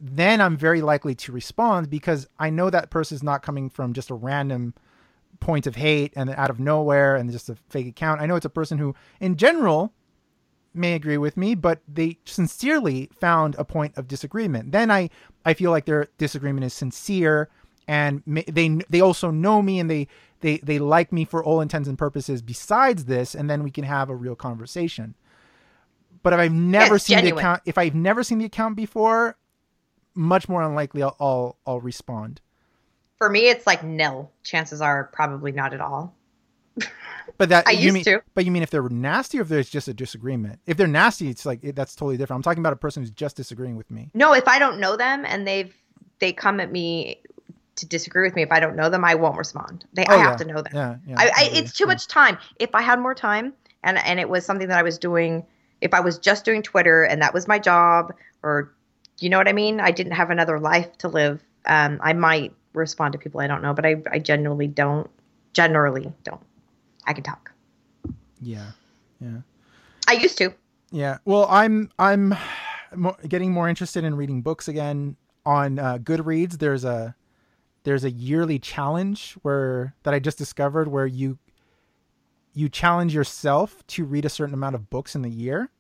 Then 0.01 0.40
I'm 0.40 0.57
very 0.57 0.82
likely 0.82 1.14
to 1.16 1.32
respond 1.32 1.88
because 1.88 2.28
I 2.38 2.51
know 2.51 2.70
that 2.70 2.90
person 2.90 3.14
is 3.14 3.22
not 3.22 3.43
coming 3.43 3.70
from 3.70 3.93
just 3.93 4.11
a 4.11 4.14
random 4.14 4.74
point 5.38 5.66
of 5.66 5.76
hate 5.76 6.12
and 6.16 6.30
out 6.30 6.51
of 6.51 6.59
nowhere 6.59 7.16
and 7.16 7.30
just 7.30 7.49
a 7.49 7.57
fake 7.68 7.86
account. 7.86 8.20
I 8.20 8.26
know 8.26 8.36
it's 8.36 8.47
a 8.47 8.51
person 8.51 8.78
who, 8.78 8.95
in 9.20 9.36
general, 9.36 9.93
may 10.74 10.95
agree 10.95 11.18
with 11.18 11.36
me, 11.36 11.55
but 11.55 11.80
they 11.86 12.18
sincerely 12.24 13.11
found 13.20 13.55
a 13.59 13.64
point 13.64 13.97
of 13.97 14.09
disagreement. 14.09 14.72
Then 14.72 14.90
I, 14.90 15.11
I 15.45 15.55
feel 15.55 15.70
like 15.70 15.84
their 15.84 16.09
disagreement 16.18 16.64
is 16.64 16.72
sincere, 16.72 17.49
and 17.88 18.22
they 18.26 18.78
they 18.88 19.01
also 19.01 19.30
know 19.30 19.61
me 19.61 19.80
and 19.80 19.90
they 19.90 20.07
they 20.40 20.59
they 20.59 20.78
like 20.78 21.12
me 21.12 21.24
for 21.24 21.45
all 21.45 21.61
intents 21.61 21.88
and 21.88 21.99
purposes. 21.99 22.40
Besides 22.40 23.05
this, 23.07 23.34
and 23.34 23.51
then 23.51 23.62
we 23.62 23.70
can 23.70 23.84
have 23.84 24.09
a 24.09 24.14
real 24.14 24.36
conversation. 24.36 25.14
But 26.23 26.33
if 26.33 26.39
I've 26.39 26.53
never 26.53 26.97
it's 26.97 27.05
seen 27.05 27.25
the 27.25 27.31
account, 27.37 27.62
if 27.64 27.79
I've 27.79 27.95
never 27.95 28.23
seen 28.23 28.39
the 28.39 28.45
account 28.45 28.77
before, 28.77 29.37
much 30.14 30.49
more 30.49 30.62
unlikely 30.62 31.03
I'll 31.03 31.16
I'll, 31.18 31.59
I'll 31.66 31.81
respond. 31.81 32.41
For 33.18 33.29
me, 33.29 33.49
it's 33.49 33.66
like 33.66 33.85
nil. 33.85 34.31
Chances 34.43 34.81
are 34.81 35.05
probably 35.12 35.53
not 35.53 35.73
at 35.75 35.81
all. 35.81 36.14
But 37.39 37.51
that 37.51 37.66
I 37.68 37.73
you 37.73 37.85
used 37.85 37.95
mean, 37.95 38.05
to. 38.05 38.23
But 38.35 38.45
you 38.45 38.51
mean 38.51 38.62
if 38.62 38.70
they're 38.70 38.89
nasty, 38.89 39.39
or 39.39 39.43
if 39.43 39.49
there's 39.49 39.70
just 39.70 39.89
a 39.89 39.95
disagreement? 39.95 40.61
If 40.66 40.77
they're 40.77 40.87
nasty, 40.89 41.29
it's 41.29 41.47
like 41.47 41.61
it, 41.62 41.77
that's 41.77 41.95
totally 41.95 42.16
different. 42.16 42.39
I'm 42.39 42.43
talking 42.43 42.61
about 42.61 42.73
a 42.73 42.77
person 42.77 43.03
who's 43.03 43.11
just 43.11 43.37
disagreeing 43.37 43.77
with 43.77 43.91
me. 43.91 44.11
No, 44.14 44.33
if 44.35 44.49
I 44.49 44.59
don't 44.59 44.79
know 44.81 44.97
them 44.97 45.25
and 45.25 45.47
they've 45.47 45.75
they 46.18 46.33
come 46.33 46.61
at 46.61 46.70
me 46.70 47.20
to 47.77 47.87
disagree 47.87 48.23
with 48.27 48.35
me, 48.37 48.43
if 48.43 48.53
I 48.53 48.61
don't 48.61 48.77
know 48.77 48.91
them, 48.91 49.05
I 49.05 49.14
won't 49.14 49.37
respond. 49.37 49.85
They, 49.93 50.05
I 50.07 50.16
Oh, 50.16 50.18
have 50.18 50.37
to 50.37 50.45
know 50.45 50.62
them. 50.62 50.73
Yeah, 50.75 50.97
yeah. 51.07 51.14
I, 51.18 51.27
I, 51.27 51.51
it's 51.53 51.73
too 51.73 51.85
Yeah. 51.85 51.89
much 51.89 52.07
time. 52.07 52.39
If 52.59 52.75
I 52.75 52.83
had 52.83 52.99
more 53.01 53.14
time 53.14 53.53
and 53.85 53.99
and 53.99 54.18
it 54.20 54.29
was 54.29 54.45
something 54.45 54.68
that 54.68 54.79
I 54.79 54.83
was 54.83 54.99
doing, 54.99 55.45
if 55.83 55.93
I 55.93 56.01
was 56.01 56.16
just 56.18 56.45
doing 56.45 56.62
Twitter 56.62 57.03
and 57.03 57.20
that 57.20 57.35
was 57.35 57.47
my 57.49 57.59
job, 57.59 58.14
or 58.43 58.72
you 59.18 59.28
know 59.28 59.37
what 59.37 59.49
I 59.49 59.53
mean, 59.53 59.80
I 59.80 59.91
didn't 59.91 60.12
have 60.12 60.30
another 60.30 60.59
life 60.59 60.97
to 60.99 61.09
live. 61.09 61.43
Um, 61.66 62.01
I 62.03 62.12
might 62.12 62.55
respond 62.72 63.12
to 63.12 63.18
people 63.18 63.41
I 63.41 63.47
don't 63.47 63.62
know, 63.62 63.74
but 63.74 63.85
I 63.85 63.97
I 64.11 64.18
genuinely 64.18 64.68
don't. 64.68 65.11
Generally 65.53 66.11
don't. 66.24 66.41
I 67.07 67.12
can 67.12 67.24
talk. 67.24 67.53
Yeah, 68.41 68.70
yeah, 69.20 69.41
I 70.09 70.14
used 70.14 70.39
to. 70.39 70.55
yeah. 70.91 71.18
Well, 71.24 71.47
I'm 71.51 71.91
I'm 71.99 72.35
getting 73.28 73.53
more 73.53 73.68
interested 73.68 74.05
in 74.05 74.14
reading 74.14 74.41
books 74.41 74.68
again 74.68 75.16
on 75.45 75.78
uh, 75.78 75.99
Goodreads. 75.99 76.59
There's 76.59 76.85
a 76.85 77.14
there's 77.85 78.05
a 78.05 78.11
yearly 78.11 78.59
challenge 78.59 79.35
where 79.43 79.95
that 80.05 80.14
I 80.14 80.20
just 80.20 80.39
discovered 80.39 80.89
where 80.89 81.07
you 81.07 81.39
you 82.55 82.69
challenge 82.69 83.15
yourself 83.15 83.87
to 83.89 84.05
read 84.05 84.25
a 84.25 84.29
certain 84.29 84.55
amount 84.55 84.75
of 84.75 84.91
books 84.91 85.15
in 85.15 85.23
the 85.23 85.31
year. 85.31 85.71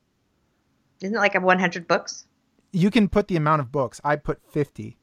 Isn't 1.02 1.14
it 1.16 1.18
like 1.18 1.34
a 1.34 1.40
100 1.40 1.86
books? 1.88 2.26
you 2.74 2.90
can 2.90 3.06
put 3.06 3.28
the 3.28 3.36
amount 3.36 3.60
of 3.60 3.70
books. 3.70 4.00
I 4.02 4.16
put 4.16 4.40
50, 4.50 4.96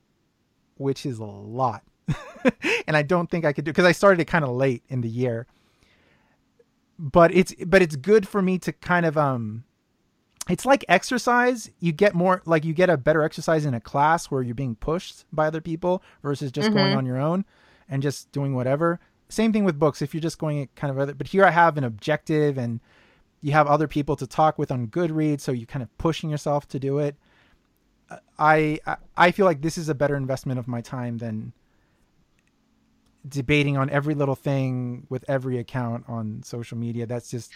which 0.78 1.06
is 1.06 1.20
a 1.20 1.24
lot. 1.24 1.84
and 2.88 2.98
I 2.98 3.04
don't 3.04 3.30
think 3.30 3.46
I 3.46 3.54
could 3.54 3.64
do 3.64 3.70
because 3.72 3.86
I 3.86 3.92
started 3.92 4.20
it 4.20 4.26
kind 4.26 4.44
of 4.44 4.50
late 4.50 4.82
in 4.90 5.02
the 5.02 5.08
year. 5.10 5.46
But 6.98 7.32
it's 7.34 7.54
but 7.66 7.82
it's 7.84 7.96
good 7.96 8.28
for 8.28 8.42
me 8.42 8.58
to 8.60 8.74
kind 8.74 9.06
of 9.06 9.18
um 9.18 9.64
it's 10.50 10.66
like 10.66 10.84
exercise. 10.90 11.70
You 11.80 11.92
get 11.92 12.16
more 12.16 12.42
like 12.46 12.66
you 12.66 12.74
get 12.74 12.90
a 12.90 12.98
better 12.98 13.22
exercise 13.22 13.66
in 13.66 13.74
a 13.76 13.80
class 13.80 14.32
where 14.32 14.42
you're 14.42 14.56
being 14.56 14.76
pushed 14.76 15.26
by 15.32 15.46
other 15.48 15.62
people 15.62 16.02
versus 16.24 16.52
just 16.52 16.74
going 16.74 16.94
Mhm. 16.94 16.98
on 16.98 17.06
your 17.06 17.18
own 17.18 17.46
and 17.88 18.02
just 18.02 18.32
doing 18.32 18.56
whatever. 18.56 19.00
Same 19.30 19.54
thing 19.54 19.64
with 19.64 19.78
books. 19.80 20.02
If 20.02 20.14
you're 20.14 20.22
just 20.22 20.40
going 20.40 20.68
kind 20.76 20.92
of 20.92 21.00
other, 21.00 21.14
but 21.14 21.28
here 21.28 21.46
I 21.46 21.52
have 21.52 21.78
an 21.78 21.84
objective 21.84 22.58
and 22.58 22.80
you 23.42 23.52
have 23.52 23.68
other 23.68 23.88
people 23.88 24.16
to 24.18 24.28
talk 24.28 24.58
with 24.58 24.72
on 24.72 24.88
Goodreads, 24.88 25.42
so 25.42 25.52
you're 25.52 25.68
kind 25.68 25.84
of 25.84 25.96
pushing 25.98 26.30
yourself 26.30 26.68
to 26.70 26.80
do 26.80 26.98
it. 27.00 27.16
I 28.38 28.80
I- 29.16 29.32
feel 29.32 29.46
like 29.46 29.62
this 29.62 29.78
is 29.78 29.88
a 29.88 29.96
better 29.96 30.16
investment 30.16 30.60
of 30.60 30.68
my 30.68 30.82
time 30.82 31.20
than 31.20 31.54
debating 33.28 33.78
on 33.78 33.90
every 33.90 34.16
little 34.16 34.36
thing 34.36 35.06
with 35.10 35.24
every 35.28 35.60
account 35.60 36.06
on 36.08 36.42
social 36.44 36.78
media. 36.78 37.06
That's 37.06 37.30
just 37.30 37.52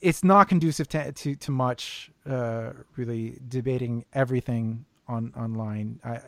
it's 0.00 0.24
not 0.24 0.48
conducive 0.48 0.88
to 0.88 1.12
to, 1.12 1.34
to 1.34 1.50
much 1.50 2.10
uh, 2.26 2.72
really 2.96 3.38
debating 3.48 4.04
everything 4.14 4.84
on 5.06 5.32
online. 5.36 6.00
I 6.04 6.20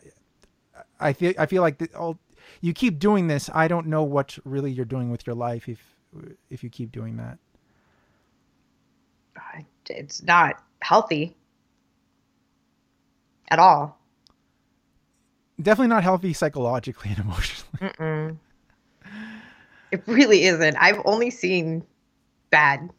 I 0.99 1.13
feel 1.13 1.33
I 1.39 1.45
feel 1.47 1.61
like 1.61 1.77
the, 1.79 1.89
all, 1.95 2.19
you 2.61 2.73
keep 2.73 2.99
doing 2.99 3.27
this. 3.27 3.49
I 3.53 3.67
don't 3.67 3.87
know 3.87 4.03
what 4.03 4.37
really 4.45 4.71
you're 4.71 4.85
doing 4.85 5.09
with 5.09 5.25
your 5.25 5.35
life 5.35 5.67
if 5.69 5.79
if 6.49 6.63
you 6.63 6.69
keep 6.69 6.91
doing 6.91 7.17
that. 7.17 7.37
It's 9.89 10.21
not 10.23 10.61
healthy 10.81 11.35
at 13.49 13.59
all. 13.59 13.97
Definitely 15.61 15.87
not 15.89 16.03
healthy 16.03 16.33
psychologically 16.33 17.11
and 17.11 17.19
emotionally. 17.25 17.79
Mm-mm. 17.79 18.37
It 19.91 20.03
really 20.07 20.43
isn't. 20.45 20.75
I've 20.77 21.01
only 21.05 21.29
seen 21.29 21.83
bad 22.49 22.89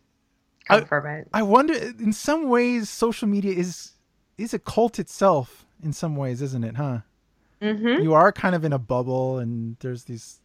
come 0.67 0.83
I- 0.83 0.85
from 0.85 1.07
it. 1.07 1.29
I 1.33 1.43
wonder 1.43 1.75
in 1.75 2.13
some 2.13 2.49
ways 2.49 2.91
social 2.91 3.29
media 3.29 3.53
is 3.53 3.93
is 4.39 4.53
a 4.55 4.59
cult 4.59 4.99
itself 4.99 5.67
in 5.83 5.93
some 5.93 6.17
ways, 6.17 6.43
isn't 6.43 6.65
it, 6.65 6.77
huh? 6.77 7.01
Mm-hmm. 7.63 8.03
You 8.03 8.15
are 8.15 8.33
kind 8.33 8.55
of 8.55 8.65
in 8.65 8.73
a 8.73 8.79
bubble 8.79 9.39
and 9.39 9.77
there's 9.81 10.05
these 10.05 10.41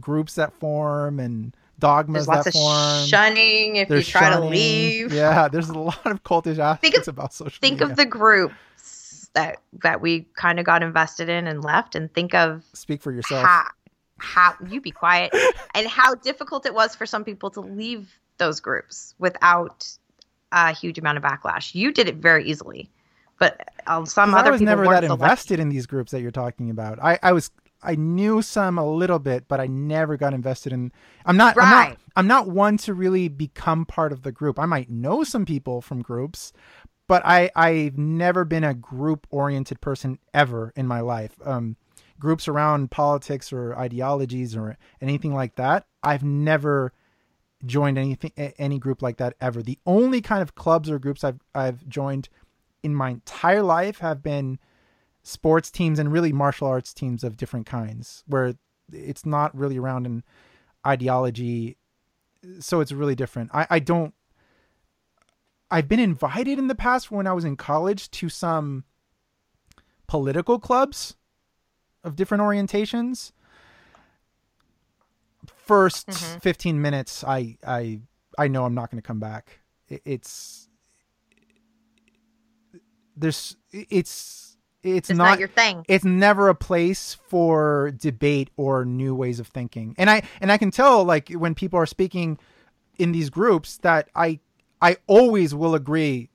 groups 0.00 0.34
that 0.34 0.52
form 0.54 1.18
and 1.20 1.54
dogmas 1.78 2.26
There's 2.26 2.28
lots 2.28 2.44
that 2.44 2.54
of 2.54 2.60
form. 2.60 3.06
shunning 3.06 3.76
if 3.76 3.88
you 3.88 3.94
There's 3.96 4.08
try 4.08 4.30
to 4.30 4.40
leave. 4.40 5.12
Yeah, 5.12 5.48
there's 5.52 5.68
a 5.68 5.78
lot 5.78 6.06
of 6.06 6.22
cultish 6.22 6.58
aspects 6.58 7.08
of- 7.08 7.16
about 7.16 7.32
social 7.32 7.58
Think 7.60 7.80
media. 7.80 7.90
of 7.90 7.96
the 7.96 8.06
groups 8.06 9.30
that 9.34 9.58
that 9.84 10.00
we 10.00 10.26
kind 10.34 10.58
of 10.58 10.66
got 10.66 10.82
invested 10.82 11.28
in 11.28 11.46
and 11.46 11.62
left, 11.62 11.94
and 11.94 12.12
think 12.12 12.34
of 12.34 12.64
Speak 12.74 13.00
for 13.00 13.12
yourself. 13.12 13.44
how 13.46 13.64
how 14.18 14.54
you 14.68 14.80
be 14.80 14.90
quiet 14.90 15.32
and 15.74 15.86
how 15.86 16.14
difficult 16.16 16.66
it 16.66 16.74
was 16.74 16.94
for 16.96 17.06
some 17.06 17.24
people 17.24 17.48
to 17.50 17.60
leave 17.60 18.12
those 18.38 18.60
groups 18.60 19.14
without 19.18 19.88
a 20.52 20.72
huge 20.72 20.98
amount 20.98 21.16
of 21.16 21.22
backlash. 21.24 21.74
You 21.74 21.92
did 21.92 22.08
it 22.08 22.16
very 22.16 22.44
easily, 22.44 22.90
but 23.40 23.60
um, 23.86 24.06
some 24.06 24.34
other 24.34 24.48
I 24.48 24.50
was 24.52 24.60
people 24.60 24.76
never 24.76 24.86
that 24.86 25.02
invested 25.02 25.58
in 25.58 25.70
these 25.70 25.86
groups 25.86 26.12
that 26.12 26.20
you're 26.20 26.30
talking 26.30 26.70
about. 26.70 27.02
I, 27.02 27.18
I 27.22 27.32
was 27.32 27.50
I 27.82 27.94
knew 27.94 28.42
some 28.42 28.78
a 28.78 28.86
little 28.86 29.18
bit, 29.18 29.48
but 29.48 29.58
I 29.58 29.66
never 29.66 30.16
got 30.16 30.34
invested 30.34 30.72
in. 30.72 30.92
I'm 31.24 31.36
not. 31.36 31.56
I'm 31.58 31.70
not. 31.70 31.88
Right. 31.88 31.98
I'm 32.14 32.26
not 32.26 32.48
one 32.48 32.76
to 32.78 32.94
really 32.94 33.28
become 33.28 33.86
part 33.86 34.12
of 34.12 34.22
the 34.22 34.30
group. 34.30 34.58
I 34.58 34.66
might 34.66 34.90
know 34.90 35.24
some 35.24 35.46
people 35.46 35.80
from 35.80 36.02
groups, 36.02 36.52
but 37.08 37.22
I 37.24 37.50
I've 37.56 37.98
never 37.98 38.44
been 38.44 38.64
a 38.64 38.74
group 38.74 39.26
oriented 39.30 39.80
person 39.80 40.18
ever 40.34 40.72
in 40.76 40.86
my 40.86 41.00
life. 41.00 41.34
Um, 41.44 41.76
groups 42.18 42.46
around 42.46 42.90
politics 42.90 43.52
or 43.52 43.74
ideologies 43.78 44.54
or 44.54 44.76
anything 45.00 45.34
like 45.34 45.54
that. 45.54 45.86
I've 46.02 46.22
never 46.22 46.92
joined 47.64 47.98
anything 47.98 48.32
any 48.36 48.78
group 48.78 49.00
like 49.00 49.16
that 49.16 49.34
ever. 49.40 49.62
The 49.62 49.78
only 49.86 50.20
kind 50.20 50.42
of 50.42 50.54
clubs 50.54 50.90
or 50.90 50.98
groups 50.98 51.24
I've 51.24 51.40
I've 51.54 51.88
joined 51.88 52.28
in 52.82 52.94
my 52.94 53.10
entire 53.10 53.62
life 53.62 53.98
have 53.98 54.22
been 54.22 54.58
sports 55.22 55.70
teams 55.70 55.98
and 55.98 56.12
really 56.12 56.32
martial 56.32 56.66
arts 56.66 56.94
teams 56.94 57.22
of 57.24 57.36
different 57.36 57.66
kinds 57.66 58.24
where 58.26 58.54
it's 58.92 59.24
not 59.26 59.54
really 59.56 59.78
around 59.78 60.06
an 60.06 60.24
ideology. 60.86 61.76
So 62.58 62.80
it's 62.80 62.90
really 62.92 63.14
different. 63.14 63.50
I, 63.52 63.66
I 63.70 63.78
don't 63.80 64.14
i've 65.72 65.86
been 65.86 66.00
invited 66.00 66.58
in 66.58 66.66
the 66.66 66.74
past 66.74 67.12
when 67.12 67.28
i 67.28 67.32
was 67.32 67.44
in 67.44 67.54
college 67.56 68.10
to 68.10 68.28
some 68.28 68.82
political 70.08 70.58
clubs 70.58 71.14
of 72.02 72.16
different 72.16 72.42
orientations. 72.42 73.30
1st 75.68 76.06
Mhm. 76.08 76.42
15 76.42 76.80
minutes 76.82 77.22
i 77.24 77.56
i 77.66 78.00
i 78.38 78.48
know 78.48 78.64
i'm 78.64 78.74
not 78.74 78.90
going 78.90 79.00
to 79.00 79.06
come 79.06 79.20
back. 79.20 79.60
It- 79.88 80.02
it's 80.04 80.68
there's 83.20 83.56
it's 83.72 84.56
it's, 84.82 85.10
It's 85.10 85.16
not, 85.18 85.24
not 85.32 85.38
your 85.38 85.48
thing. 85.48 85.84
it's 85.88 86.04
never 86.06 86.48
a 86.48 86.54
place 86.54 87.14
for 87.28 87.92
debate 87.98 88.48
or 88.56 88.84
new 88.86 89.14
ways 89.14 89.38
of 89.38 89.46
thinking. 89.48 89.94
And 89.98 90.08
i 90.10 90.22
and 90.40 90.50
i 90.50 90.56
can 90.58 90.70
tell 90.70 91.04
like 91.04 91.28
when 91.30 91.54
people 91.54 91.78
are 91.78 91.86
speaking 91.86 92.38
in 92.98 93.12
these 93.12 93.30
groups 93.30 93.76
that 93.78 94.08
i 94.14 94.40
i 94.80 94.96
always 95.06 95.54
will 95.54 95.74
agree 95.74 96.30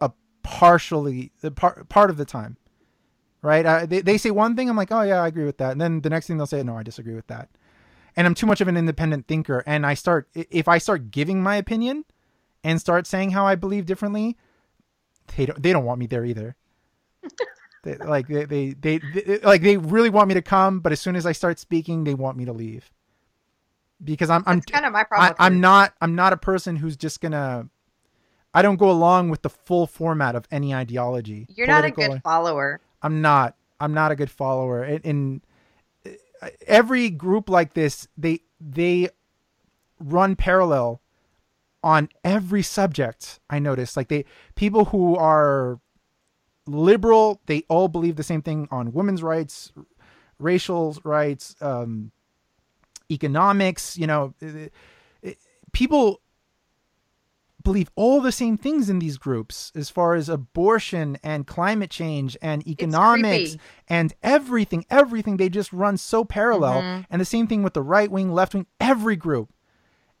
a 0.00 0.10
partially 0.42 1.32
the 1.40 1.50
part 1.50 1.88
part 1.88 2.10
of 2.10 2.16
the 2.16 2.24
time 2.24 2.56
right? 3.42 3.64
I, 3.64 3.86
they, 3.86 4.00
they 4.00 4.18
say 4.18 4.30
one 4.32 4.56
thing 4.56 4.68
i'm 4.68 4.76
like 4.76 4.90
oh 4.90 5.02
yeah 5.02 5.20
i 5.22 5.26
agree 5.28 5.44
with 5.44 5.58
that. 5.58 5.72
And 5.72 5.80
then 5.80 6.00
the 6.00 6.10
next 6.10 6.26
thing 6.26 6.36
they'll 6.36 6.46
say 6.46 6.62
no 6.62 6.76
i 6.76 6.82
disagree 6.82 7.14
with 7.14 7.26
that. 7.28 7.48
And 8.16 8.26
i'm 8.26 8.34
too 8.34 8.46
much 8.46 8.60
of 8.60 8.68
an 8.68 8.76
independent 8.76 9.26
thinker 9.28 9.62
and 9.66 9.84
i 9.86 9.94
start 9.94 10.28
if 10.34 10.68
i 10.68 10.78
start 10.78 11.10
giving 11.10 11.42
my 11.42 11.56
opinion 11.56 12.04
and 12.64 12.80
start 12.80 13.06
saying 13.06 13.30
how 13.30 13.46
i 13.46 13.54
believe 13.54 13.86
differently 13.86 14.36
they 15.36 15.46
don't 15.46 15.62
they 15.62 15.72
don't 15.72 15.84
want 15.84 15.98
me 15.98 16.06
there 16.06 16.24
either 16.24 16.56
they, 17.84 17.96
like 17.96 18.28
they, 18.28 18.44
they, 18.44 18.70
they 18.72 18.98
they 18.98 19.38
like 19.40 19.62
they 19.62 19.76
really 19.76 20.10
want 20.10 20.28
me 20.28 20.34
to 20.34 20.42
come 20.42 20.80
but 20.80 20.92
as 20.92 21.00
soon 21.00 21.16
as 21.16 21.26
i 21.26 21.32
start 21.32 21.58
speaking 21.58 22.04
they 22.04 22.14
want 22.14 22.36
me 22.36 22.44
to 22.44 22.52
leave 22.52 22.90
because 24.02 24.30
i'm 24.30 24.42
i'm 24.46 24.58
That's 24.58 24.72
kind 24.72 24.86
of 24.86 24.92
my 24.92 25.04
problem. 25.04 25.34
I, 25.38 25.46
I'm 25.46 25.60
not 25.60 25.94
I'm 26.00 26.14
not 26.14 26.32
a 26.32 26.36
person 26.36 26.76
who's 26.76 26.96
just 26.96 27.20
gonna 27.20 27.68
I 28.56 28.62
don't 28.62 28.76
go 28.76 28.90
along 28.90 29.28
with 29.28 29.42
the 29.42 29.50
full 29.50 29.86
format 29.86 30.34
of 30.34 30.48
any 30.50 30.74
ideology. 30.74 31.46
You're 31.54 31.66
not 31.66 31.84
a 31.84 31.90
good 31.90 32.22
follower. 32.22 32.80
I'm 33.02 33.20
not. 33.20 33.54
I'm 33.78 33.92
not 33.92 34.12
a 34.12 34.16
good 34.16 34.30
follower. 34.30 34.82
In, 34.82 35.00
in 35.02 36.12
uh, 36.40 36.48
every 36.66 37.10
group 37.10 37.50
like 37.50 37.74
this, 37.74 38.08
they 38.16 38.40
they 38.58 39.10
run 40.00 40.36
parallel 40.36 41.02
on 41.86 42.08
every 42.24 42.62
subject. 42.62 43.38
I 43.48 43.58
notice, 43.60 43.96
like 43.96 44.08
they 44.08 44.24
people 44.56 44.86
who 44.86 45.14
are 45.16 45.78
liberal, 46.66 47.40
they 47.46 47.62
all 47.68 47.86
believe 47.88 48.16
the 48.16 48.22
same 48.24 48.42
thing 48.42 48.66
on 48.72 48.92
women's 48.92 49.22
rights, 49.22 49.72
racial 50.40 50.96
rights, 51.04 51.54
um, 51.60 52.10
economics. 53.10 53.96
You 53.96 54.08
know, 54.08 54.34
it- 54.40 54.72
it- 55.22 55.38
people 55.72 56.20
believe 57.62 57.90
all 57.96 58.20
the 58.20 58.32
same 58.32 58.56
things 58.56 58.88
in 58.88 58.98
these 59.00 59.18
groups 59.18 59.72
as 59.74 59.90
far 59.90 60.14
as 60.14 60.28
abortion 60.28 61.18
and 61.22 61.46
climate 61.46 61.90
change 61.90 62.36
and 62.42 62.66
economics 62.66 63.56
and 63.88 64.12
everything 64.22 64.84
everything 64.88 65.36
they 65.36 65.48
just 65.48 65.72
run 65.72 65.96
so 65.96 66.24
parallel 66.24 66.80
Mhm. 66.82 67.06
and 67.10 67.20
the 67.20 67.24
same 67.24 67.48
thing 67.48 67.64
with 67.64 67.74
the 67.74 67.82
right 67.82 68.08
wing 68.10 68.30
left 68.32 68.54
wing 68.54 68.66
every 68.78 69.16
group 69.16 69.52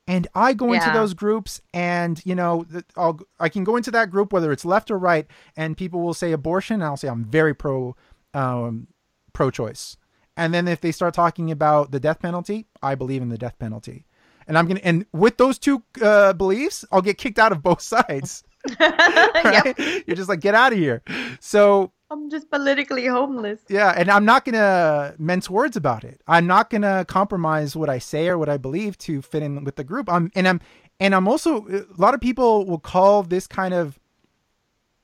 and 0.06 0.28
i 0.34 0.52
go 0.52 0.72
into 0.72 0.90
those 0.90 1.14
groups 1.14 1.60
and 1.74 2.22
you 2.24 2.34
know 2.34 2.64
I'll, 2.96 3.18
i 3.40 3.48
can 3.48 3.64
go 3.64 3.76
into 3.76 3.90
that 3.92 4.10
group 4.10 4.32
whether 4.32 4.52
it's 4.52 4.64
left 4.64 4.90
or 4.90 4.98
right 4.98 5.26
and 5.56 5.76
people 5.76 6.00
will 6.00 6.14
say 6.14 6.32
abortion 6.32 6.74
and 6.74 6.84
i'll 6.84 6.96
say 6.96 7.08
i'm 7.08 7.24
very 7.24 7.54
pro 7.54 7.96
um, 8.34 8.88
pro 9.32 9.50
choice 9.50 9.96
and 10.36 10.52
then 10.52 10.68
if 10.68 10.80
they 10.80 10.92
start 10.92 11.14
talking 11.14 11.50
about 11.50 11.90
the 11.90 12.00
death 12.00 12.20
penalty 12.20 12.66
i 12.82 12.94
believe 12.94 13.22
in 13.22 13.28
the 13.28 13.38
death 13.38 13.58
penalty. 13.58 14.04
And 14.48 14.56
i'm 14.56 14.66
gonna 14.66 14.80
and 14.84 15.06
with 15.12 15.38
those 15.38 15.58
two 15.58 15.82
uh, 16.02 16.32
beliefs 16.34 16.84
i'll 16.92 17.02
get 17.02 17.18
kicked 17.18 17.38
out 17.38 17.52
of 17.52 17.62
both 17.62 17.80
sides. 17.94 18.44
Yep. 18.80 19.78
you're 20.06 20.16
just 20.16 20.28
like 20.28 20.40
get 20.40 20.54
out 20.54 20.72
of 20.72 20.78
here. 20.78 21.02
So 21.40 21.92
I'm 22.10 22.30
just 22.30 22.50
politically 22.50 23.06
homeless. 23.06 23.60
yeah, 23.68 23.92
and 23.96 24.10
I'm 24.10 24.24
not 24.24 24.44
gonna 24.44 25.14
mince 25.18 25.50
words 25.50 25.76
about 25.76 26.04
it. 26.04 26.20
I'm 26.28 26.46
not 26.46 26.70
gonna 26.70 27.04
compromise 27.04 27.74
what 27.74 27.88
I 27.88 27.98
say 27.98 28.28
or 28.28 28.38
what 28.38 28.48
I 28.48 28.56
believe 28.58 28.96
to 28.98 29.22
fit 29.22 29.42
in 29.42 29.64
with 29.64 29.76
the 29.76 29.84
group. 29.84 30.08
I'm 30.10 30.30
and 30.36 30.46
I'm 30.46 30.60
and 31.00 31.14
I'm 31.14 31.26
also 31.26 31.66
a 31.68 31.84
lot 31.98 32.14
of 32.14 32.20
people 32.20 32.64
will 32.64 32.78
call 32.78 33.22
this 33.24 33.46
kind 33.46 33.74
of 33.74 33.98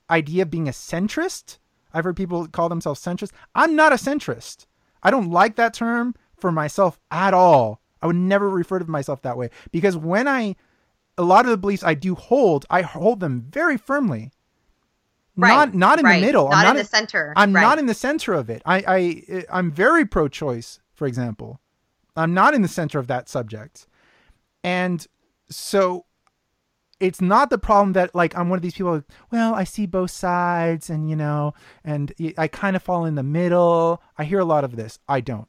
idea 0.09 0.43
of 0.43 0.49
being 0.49 0.67
a 0.67 0.71
centrist. 0.71 1.57
I've 1.93 2.05
heard 2.05 2.15
people 2.15 2.47
call 2.47 2.69
themselves 2.69 3.03
centrist. 3.03 3.31
I'm 3.53 3.75
not 3.75 3.91
a 3.91 3.97
centrist. 3.97 4.65
I 5.03 5.11
don't 5.11 5.29
like 5.29 5.57
that 5.57 5.73
term 5.73 6.15
for 6.37 6.51
myself 6.51 6.99
at 7.11 7.33
all. 7.33 7.81
I 8.01 8.07
would 8.07 8.15
never 8.15 8.49
refer 8.49 8.79
to 8.79 8.89
myself 8.89 9.21
that 9.23 9.37
way 9.37 9.49
because 9.71 9.97
when 9.97 10.27
I 10.27 10.55
a 11.17 11.23
lot 11.23 11.45
of 11.45 11.51
the 11.51 11.57
beliefs 11.57 11.83
I 11.83 11.93
do 11.95 12.15
hold, 12.15 12.65
I 12.69 12.81
hold 12.81 13.19
them 13.19 13.45
very 13.49 13.77
firmly. 13.77 14.31
Right. 15.35 15.49
Not 15.49 15.73
not 15.73 15.99
in 15.99 16.05
right. 16.05 16.19
the 16.19 16.25
middle. 16.25 16.49
Not, 16.49 16.57
I'm 16.57 16.63
not 16.63 16.75
in 16.75 16.83
the 16.83 16.87
center. 16.87 17.33
I'm 17.35 17.53
right. 17.53 17.61
not 17.61 17.79
in 17.79 17.85
the 17.87 17.93
center 17.93 18.33
of 18.33 18.49
it. 18.49 18.61
I, 18.65 18.83
I 18.87 19.45
I'm 19.51 19.71
very 19.71 20.05
pro-choice, 20.05 20.79
for 20.93 21.07
example. 21.07 21.59
I'm 22.15 22.33
not 22.33 22.53
in 22.53 22.61
the 22.61 22.67
center 22.67 22.99
of 22.99 23.07
that 23.07 23.27
subject, 23.27 23.87
and 24.63 25.05
so 25.49 26.05
it's 26.99 27.19
not 27.19 27.49
the 27.49 27.57
problem 27.57 27.93
that 27.93 28.13
like 28.13 28.37
I'm 28.37 28.49
one 28.49 28.57
of 28.57 28.63
these 28.63 28.75
people. 28.75 28.93
like, 28.93 29.03
Well, 29.31 29.55
I 29.55 29.63
see 29.63 29.87
both 29.87 30.11
sides, 30.11 30.89
and 30.89 31.09
you 31.09 31.15
know, 31.15 31.53
and 31.83 32.13
I 32.37 32.47
kind 32.47 32.75
of 32.75 32.83
fall 32.83 33.05
in 33.05 33.15
the 33.15 33.23
middle. 33.23 34.01
I 34.17 34.25
hear 34.25 34.39
a 34.39 34.45
lot 34.45 34.63
of 34.63 34.75
this. 34.75 34.99
I 35.09 35.19
don't. 35.21 35.47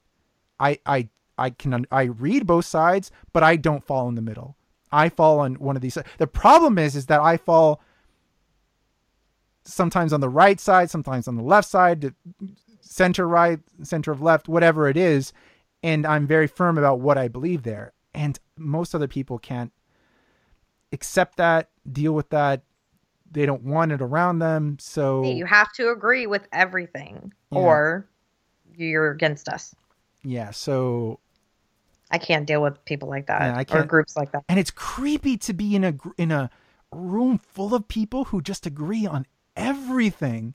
I 0.58 0.78
I 0.86 1.08
I 1.36 1.50
can 1.50 1.86
I 1.92 2.04
read 2.04 2.46
both 2.46 2.64
sides, 2.64 3.10
but 3.32 3.42
I 3.42 3.56
don't 3.56 3.84
fall 3.84 4.08
in 4.08 4.14
the 4.14 4.22
middle. 4.22 4.56
I 4.90 5.08
fall 5.08 5.40
on 5.40 5.54
one 5.54 5.76
of 5.76 5.82
these. 5.82 5.98
The 6.18 6.26
problem 6.26 6.78
is, 6.78 6.96
is 6.96 7.06
that 7.06 7.20
I 7.20 7.36
fall 7.36 7.80
sometimes 9.64 10.12
on 10.12 10.20
the 10.20 10.28
right 10.28 10.60
side, 10.60 10.90
sometimes 10.90 11.26
on 11.28 11.36
the 11.36 11.42
left 11.42 11.68
side, 11.68 12.14
center 12.80 13.26
right, 13.26 13.58
center 13.82 14.12
of 14.12 14.20
left, 14.22 14.48
whatever 14.48 14.88
it 14.88 14.96
is, 14.96 15.32
and 15.82 16.06
I'm 16.06 16.26
very 16.26 16.46
firm 16.46 16.78
about 16.78 17.00
what 17.00 17.18
I 17.18 17.28
believe 17.28 17.62
there. 17.62 17.92
And 18.14 18.38
most 18.56 18.94
other 18.94 19.08
people 19.08 19.38
can't 19.38 19.72
accept 20.92 21.36
that, 21.38 21.70
deal 21.90 22.12
with 22.12 22.30
that. 22.30 22.62
They 23.30 23.46
don't 23.46 23.62
want 23.64 23.90
it 23.92 24.00
around 24.00 24.38
them. 24.38 24.76
So 24.78 25.24
You 25.24 25.44
have 25.46 25.72
to 25.72 25.90
agree 25.90 26.26
with 26.26 26.46
everything, 26.52 27.32
Yeah. 27.50 27.58
or 27.58 28.06
you're 28.76 29.10
against 29.10 29.48
us. 29.48 29.74
yeah, 30.22 30.50
so 30.52 31.18
I 32.10 32.18
can't 32.18 32.46
deal 32.46 32.62
with 32.62 32.82
people 32.84 33.08
like 33.08 33.26
that 33.26 33.40
Yeah, 33.42 33.56
I 33.56 33.60
or 33.62 33.64
can't- 33.64 33.88
groups 33.88 34.16
like 34.16 34.30
that. 34.32 34.44
and 34.48 34.58
it's 34.58 34.70
creepy 34.70 35.36
to 35.38 35.52
be 35.52 35.74
in 35.74 35.82
a 35.84 35.94
in 36.16 36.30
a 36.30 36.48
room 36.92 37.38
full 37.38 37.74
of 37.74 37.88
people 37.88 38.24
who 38.26 38.40
just 38.40 38.66
agree 38.66 39.04
on 39.06 39.26
everything 39.56 40.54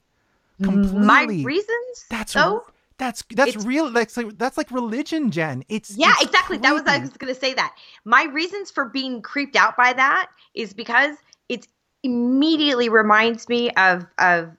completely. 0.61 0.99
My 1.05 1.23
reasons, 1.23 2.05
That's 2.09 2.33
though. 2.33 2.65
that's 2.97 3.23
that's 3.33 3.49
It's- 3.51 3.65
real. 3.65 3.89
That's 3.91 4.17
like 4.17 4.37
that's 4.37 4.57
like 4.57 4.71
religion, 4.71 5.31
Jenn. 5.31 5.63
It's 5.69 5.95
Yeah, 5.95 6.11
it's 6.15 6.23
exactly. 6.25 6.57
That 6.57 6.73
was 6.73 6.83
I 6.85 6.99
was 6.99 7.09
going 7.11 7.33
to 7.33 7.39
say 7.39 7.53
that. 7.53 7.73
My 8.05 8.25
reasons 8.25 8.71
for 8.71 8.85
being 8.85 9.21
creeped 9.21 9.55
out 9.55 9.77
by 9.77 9.93
that 9.93 10.29
is 10.53 10.73
because 10.73 11.15
it 11.47 11.67
immediately 12.03 12.89
reminds 12.89 13.47
me 13.49 13.71
of 13.71 14.05
of 14.17 14.51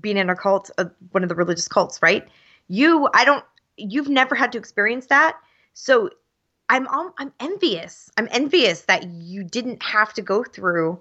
being 0.00 0.16
in 0.16 0.30
a 0.30 0.36
cult, 0.36 0.70
uh, 0.78 0.84
one 1.10 1.24
of 1.24 1.28
the 1.28 1.34
religious 1.34 1.66
cults, 1.66 2.00
right? 2.00 2.26
You, 2.68 3.08
I 3.12 3.24
don't. 3.24 3.44
You've 3.76 4.08
never 4.08 4.36
had 4.36 4.52
to 4.52 4.58
experience 4.58 5.06
that, 5.06 5.36
so 5.74 6.10
I'm 6.68 6.86
I'm 7.18 7.32
envious. 7.40 8.08
I'm 8.16 8.28
envious 8.30 8.82
that 8.82 9.04
you 9.08 9.42
didn't 9.42 9.82
have 9.82 10.12
to 10.14 10.22
go 10.22 10.44
through 10.44 11.00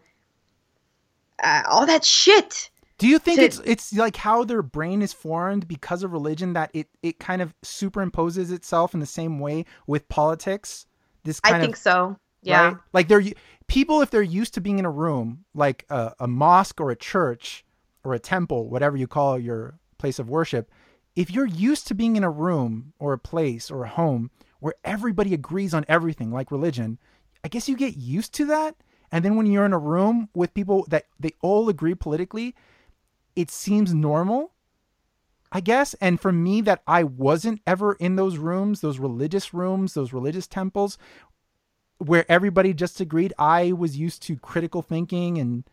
uh, 1.43 1.61
all 1.69 1.85
that 1.85 2.03
shit. 2.03 2.71
Do 2.99 3.07
you 3.07 3.17
think 3.17 3.39
to- 3.39 3.45
it's 3.45 3.59
it's 3.65 3.93
like 3.93 4.17
how 4.17 4.43
their 4.43 4.61
brain 4.61 5.01
is 5.01 5.13
formed 5.13 5.67
because 5.67 6.03
of 6.03 6.11
religion 6.11 6.53
that 6.53 6.69
it 6.73 6.87
it 7.01 7.19
kind 7.19 7.41
of 7.41 7.53
superimposes 7.63 8.51
itself 8.51 8.93
in 8.93 8.99
the 8.99 9.05
same 9.05 9.39
way 9.39 9.65
with 9.87 10.07
politics? 10.09 10.85
This 11.23 11.39
kind 11.39 11.55
I 11.55 11.59
of 11.59 11.63
think 11.63 11.77
so. 11.77 12.17
Yeah. 12.41 12.67
right? 12.67 12.77
Like 12.93 13.07
they're 13.07 13.23
people 13.67 14.01
if 14.01 14.11
they're 14.11 14.21
used 14.21 14.53
to 14.55 14.61
being 14.61 14.79
in 14.79 14.85
a 14.85 14.91
room 14.91 15.45
like 15.53 15.85
a, 15.89 16.13
a 16.19 16.27
mosque 16.27 16.79
or 16.79 16.91
a 16.91 16.95
church 16.95 17.65
or 18.03 18.13
a 18.13 18.19
temple, 18.19 18.69
whatever 18.69 18.97
you 18.97 19.07
call 19.07 19.39
your 19.39 19.79
place 19.97 20.19
of 20.19 20.29
worship, 20.29 20.69
if 21.15 21.31
you're 21.31 21.45
used 21.45 21.87
to 21.87 21.95
being 21.95 22.15
in 22.15 22.23
a 22.23 22.29
room 22.29 22.93
or 22.99 23.13
a 23.13 23.19
place 23.19 23.71
or 23.71 23.83
a 23.83 23.89
home 23.89 24.29
where 24.59 24.75
everybody 24.83 25.33
agrees 25.33 25.73
on 25.73 25.85
everything, 25.87 26.31
like 26.31 26.51
religion, 26.51 26.99
I 27.43 27.47
guess 27.47 27.69
you 27.69 27.75
get 27.77 27.97
used 27.97 28.33
to 28.35 28.45
that. 28.45 28.75
And 29.11 29.25
then 29.25 29.35
when 29.35 29.45
you're 29.45 29.65
in 29.65 29.73
a 29.73 29.79
room 29.79 30.29
with 30.35 30.53
people 30.53 30.85
that 30.89 31.05
they 31.19 31.31
all 31.41 31.67
agree 31.69 31.95
politically, 31.95 32.55
it 33.35 33.51
seems 33.51 33.93
normal. 33.93 34.51
I 35.51 35.61
guess. 35.61 35.95
And 35.95 36.21
for 36.21 36.31
me, 36.31 36.61
that 36.61 36.83
I 36.85 37.03
wasn't 37.03 37.61
ever 37.65 37.93
in 37.93 38.17
those 38.17 38.37
rooms, 38.37 38.81
those 38.81 38.99
religious 38.99 39.51
rooms, 39.51 39.95
those 39.95 40.13
religious 40.13 40.45
temples, 40.45 40.97
where 41.97 42.25
everybody 42.29 42.73
just 42.73 43.01
agreed. 43.01 43.33
I 43.39 43.71
was 43.71 43.97
used 43.97 44.21
to 44.23 44.37
critical 44.37 44.81
thinking 44.81 45.37
and 45.37 45.63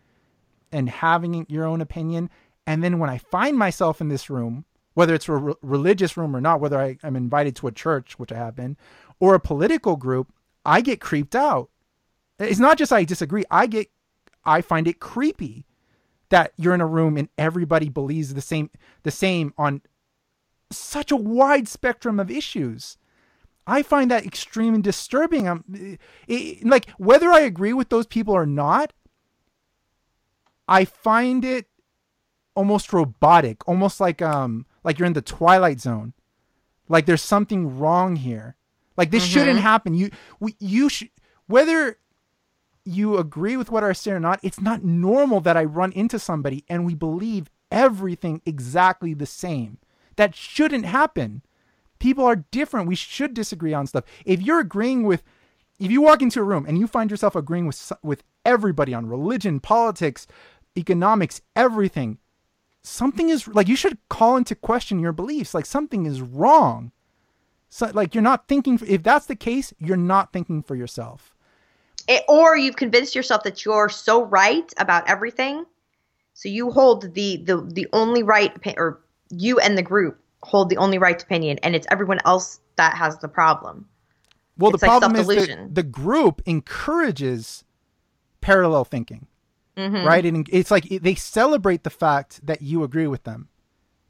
and 0.73 0.89
having 0.89 1.47
your 1.49 1.65
own 1.65 1.81
opinion. 1.81 2.31
And 2.67 2.83
then 2.83 2.99
when 2.99 3.11
I 3.11 3.19
find 3.19 3.57
myself 3.57 4.01
in 4.01 4.09
this 4.09 4.29
room, 4.29 4.65
whether 4.95 5.15
it's 5.15 5.29
a 5.29 5.33
re- 5.35 5.55
religious 5.63 6.17
room 6.17 6.35
or 6.35 6.41
not, 6.41 6.61
whether 6.61 6.81
I, 6.81 6.97
I'm 7.03 7.15
invited 7.15 7.55
to 7.57 7.67
a 7.67 7.73
church, 7.73 8.19
which 8.19 8.33
I 8.33 8.37
have 8.37 8.57
been, 8.57 8.79
or 9.21 9.35
a 9.35 9.41
political 9.41 9.97
group, 9.97 10.33
I 10.65 10.81
get 10.81 11.01
creeped 11.01 11.37
out. 11.37 11.71
It's 12.39 12.59
not 12.59 12.79
just 12.79 12.93
I 12.93 13.05
disagree. 13.05 13.45
I 13.51 13.67
get, 13.67 13.91
I 14.45 14.63
find 14.63 14.89
it 14.89 15.01
creepy 15.01 15.66
that 16.29 16.53
you're 16.57 16.75
in 16.75 16.81
a 16.81 16.87
room 16.87 17.17
and 17.17 17.29
everybody 17.39 17.89
believes 17.89 18.35
the 18.35 18.41
same, 18.41 18.71
the 19.03 19.11
same 19.11 19.55
on 19.57 19.83
such 20.71 21.11
a 21.11 21.17
wide 21.17 21.69
spectrum 21.69 22.19
of 22.19 22.31
issues. 22.31 22.99
I 23.67 23.83
find 23.83 24.11
that 24.11 24.25
extremely 24.25 24.81
disturbing. 24.81 25.49
I'm 25.49 25.99
it, 26.29 26.65
like 26.65 26.89
whether 26.99 27.31
I 27.31 27.41
agree 27.41 27.73
with 27.73 27.89
those 27.89 28.07
people 28.07 28.35
or 28.35 28.47
not, 28.47 28.93
I 30.69 30.85
find 30.85 31.45
it 31.45 31.67
almost 32.55 32.93
robotic, 32.93 33.67
almost 33.69 34.01
like 34.01 34.23
um 34.23 34.67
like 34.85 34.99
you're 34.99 35.07
in 35.07 35.15
the 35.15 35.23
twilight 35.23 35.81
zone. 35.81 36.13
Like 36.89 37.07
there's 37.07 37.23
something 37.23 37.79
wrong 37.79 38.17
here. 38.17 38.57
Like 38.97 39.11
this 39.11 39.25
shouldn't 39.25 39.61
happen. 39.61 39.95
You 39.95 40.11
we, 40.39 40.55
you 40.61 40.89
should 40.89 41.11
whether 41.47 41.99
you 42.87 43.19
agree 43.19 43.57
with 43.57 43.71
what 43.71 43.85
I 43.85 43.93
say 43.93 44.13
or 44.13 44.21
not, 44.21 44.41
it's 44.43 44.61
not 44.61 44.85
normal 44.85 45.41
that 45.41 45.57
I 45.57 45.65
run 45.65 45.93
into 45.93 46.19
somebody 46.19 46.65
and 46.69 46.87
we 46.87 46.95
believe 46.95 47.51
everything 47.71 48.43
exactly 48.47 49.15
the 49.15 49.27
same. 49.27 49.79
That 50.17 50.35
shouldn't 50.35 50.87
happen. 50.87 51.43
People 51.99 52.25
are 52.25 52.45
different. 52.51 52.89
We 52.89 52.95
should 52.95 53.35
disagree 53.35 53.75
on 53.75 53.87
stuff. 53.87 54.05
If 54.25 54.41
you're 54.41 54.61
agreeing 54.61 55.05
with 55.05 55.23
if 55.79 55.91
you 55.91 56.01
walk 56.01 56.23
into 56.23 56.41
a 56.41 56.45
room 56.45 56.65
and 56.67 56.79
you 56.79 56.87
find 56.87 57.11
yourself 57.11 57.37
agreeing 57.37 57.67
with 57.67 57.93
with 58.03 58.23
everybody 58.45 58.95
on 58.95 59.07
religion, 59.07 59.61
politics, 59.61 60.27
economics, 60.77 61.41
everything, 61.55 62.19
something 62.83 63.29
is 63.29 63.49
like 63.49 63.69
you 63.69 63.77
should 63.77 63.99
call 64.09 64.37
into 64.37 64.55
question 64.55 65.01
your 65.01 65.13
beliefs. 65.13 65.55
Like 65.55 65.67
something 65.67 66.07
is 66.07 66.23
wrong. 66.23 66.93
So 67.69 67.91
like 67.93 68.15
you're 68.15 68.23
not 68.23 68.49
thinking 68.49 68.79
if 68.87 69.03
that's 69.03 69.27
the 69.27 69.37
case, 69.37 69.75
you're 69.79 69.97
not 69.97 70.33
thinking 70.33 70.63
for 70.63 70.77
yourself. 70.77 71.36
It, 72.09 72.23
or 72.29 72.57
you've 72.57 72.77
convinced 72.77 73.15
yourself 73.15 73.43
that 73.45 73.65
you're 73.65 73.89
so 73.89 74.25
right 74.25 74.73
about 74.79 75.09
everything 75.09 75.65
so 76.35 76.49
you 76.49 76.71
hold 76.71 77.15
the 77.15 77.39
the 77.45 77.57
the 77.73 77.87
only 77.93 78.23
right 78.23 78.53
or 78.77 79.01
you 79.31 79.59
and 79.59 79.77
the 79.77 79.83
group 79.83 80.19
hold 80.43 80.71
the 80.71 80.77
only 80.77 80.99
right 80.99 81.21
opinion 81.23 81.59
and 81.63 81.75
it's 81.75 81.87
everyone 81.91 82.21
else 82.25 82.61
that 82.77 82.95
has 82.97 83.19
the 83.19 83.29
problem 83.29 83.89
Well, 84.59 84.71
It's 84.71 84.81
the 84.83 84.87
like 84.87 85.01
problem 85.01 85.17
is 85.21 85.27
that 85.29 85.75
the 85.75 85.83
group 85.83 86.43
encourages 86.47 87.65
parallel 88.41 88.85
thinking, 88.85 89.27
Mm-hmm. 89.77 90.07
right? 90.07 90.25
And 90.25 90.49
it's 90.51 90.71
like 90.71 90.85
they 90.89 91.15
celebrate 91.15 91.83
the 91.85 91.91
fact 91.91 92.47
that 92.47 92.63
you 92.63 92.83
agree 92.83 93.07
with 93.07 93.25
them, 93.25 93.49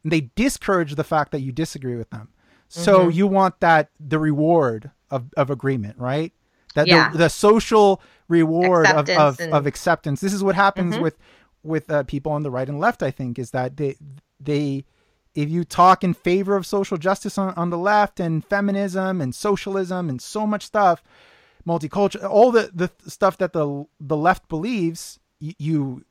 and 0.04 0.12
they 0.12 0.30
discourage 0.36 0.94
the 0.94 1.04
fact 1.04 1.32
that 1.32 1.40
you 1.40 1.50
disagree 1.52 1.96
with 1.96 2.10
them. 2.10 2.28
So 2.68 3.08
Mm-hmm. 3.08 3.16
you 3.16 3.26
want 3.26 3.60
that 3.60 3.90
the 3.98 4.18
reward 4.18 4.90
of, 5.10 5.32
of 5.36 5.50
agreement, 5.50 5.98
right? 5.98 6.32
That 6.76 6.86
Yeah. 6.86 7.10
the, 7.10 7.18
the 7.18 7.28
social 7.28 8.00
reward 8.28 8.86
of, 8.86 9.08
Acceptance 9.08 9.18
of, 9.18 9.40
and- 9.40 9.48
Mm-hmm. 9.48 9.56
of 9.56 9.66
acceptance. 9.66 10.20
This 10.20 10.32
is 10.32 10.42
what 10.44 10.54
happens 10.54 10.96
with 10.98 11.16
with 11.62 11.90
uh, 11.90 12.04
people 12.04 12.30
on 12.32 12.42
the 12.44 12.50
right 12.50 12.68
and 12.68 12.78
left. 12.78 13.02
I 13.02 13.10
think 13.10 13.38
is 13.38 13.50
that 13.50 13.76
they 13.76 13.96
they 14.38 14.84
if 15.34 15.50
you 15.50 15.64
talk 15.64 16.02
in 16.04 16.14
favor 16.14 16.56
of 16.56 16.64
social 16.64 16.96
justice 16.96 17.36
on, 17.38 17.52
on 17.56 17.70
the 17.70 17.76
left 17.78 18.20
and 18.20 18.44
feminism 18.44 19.20
and 19.20 19.34
socialism 19.34 20.08
and 20.08 20.20
so 20.22 20.46
much 20.46 20.64
stuff, 20.64 21.02
multicultural, 21.66 22.28
all 22.30 22.50
the, 22.52 22.70
the 22.72 22.90
stuff 23.10 23.36
that 23.38 23.52
the 23.52 23.84
the 24.00 24.16
left 24.16 24.48
believes, 24.48 25.18
you 25.40 26.04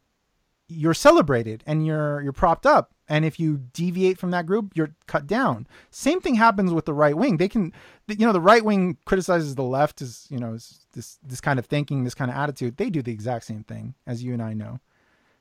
you're 0.67 0.93
celebrated 0.95 1.63
and 1.67 1.85
you're 1.85 2.21
you're 2.21 2.33
propped 2.33 2.65
up. 2.65 2.91
And 3.07 3.23
if 3.23 3.39
you 3.39 3.57
deviate 3.73 4.17
from 4.17 4.31
that 4.31 4.47
group, 4.47 4.71
you're 4.75 4.95
cut 5.05 5.27
down. 5.27 5.67
Same 5.91 6.19
thing 6.21 6.35
happens 6.35 6.73
with 6.73 6.85
the 6.85 6.93
right 6.93 7.15
wing. 7.15 7.37
They 7.37 7.47
can, 7.47 7.71
you 8.07 8.25
know, 8.25 8.33
the 8.33 8.41
right 8.41 8.65
wing 8.65 8.97
criticizes 9.05 9.55
the 9.55 9.63
left 9.63 10.01
as 10.01 10.25
you 10.29 10.39
know 10.39 10.53
as 10.55 10.79
this 10.93 11.19
this 11.23 11.41
kind 11.41 11.59
of 11.59 11.65
thinking, 11.67 12.03
this 12.03 12.15
kind 12.15 12.31
of 12.31 12.37
attitude. 12.37 12.77
They 12.77 12.89
do 12.89 13.01
the 13.03 13.11
exact 13.11 13.45
same 13.45 13.63
thing 13.63 13.93
as 14.07 14.23
you 14.23 14.33
and 14.33 14.41
I 14.41 14.53
know. 14.53 14.79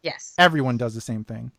yes 0.03 0.35
Everyone 0.39 0.77
does 0.77 0.95
the 0.95 1.01
same 1.01 1.25
thing. 1.25 1.53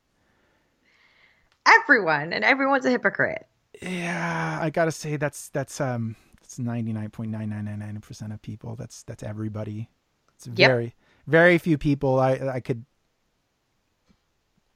everyone 1.68 2.34
and 2.34 2.44
everyone's 2.44 2.86
a 2.86 2.90
hypocrite 2.90 3.48
Yeah, 3.82 4.60
I 4.62 4.70
gotta 4.70 4.92
say 4.92 5.18
that's 5.18 5.50
that's 5.50 5.82
um 5.82 6.16
that's 6.42 6.60
ninety 6.60 6.94
nine 6.94 7.10
point 7.10 7.32
nine 7.32 7.50
nine 7.50 7.66
nine 7.66 7.80
nine 7.80 8.00
percent 8.02 8.32
of 8.34 8.42
people. 8.42 8.76
That's 8.76 9.04
that's 9.04 9.24
everybody. 9.24 9.90
It's 10.36 10.46
Yep. 10.56 10.72
very 10.72 10.96
very 11.28 11.58
few 11.58 11.78
people 11.78 12.20
I 12.20 12.34
I 12.34 12.60
could 12.62 12.86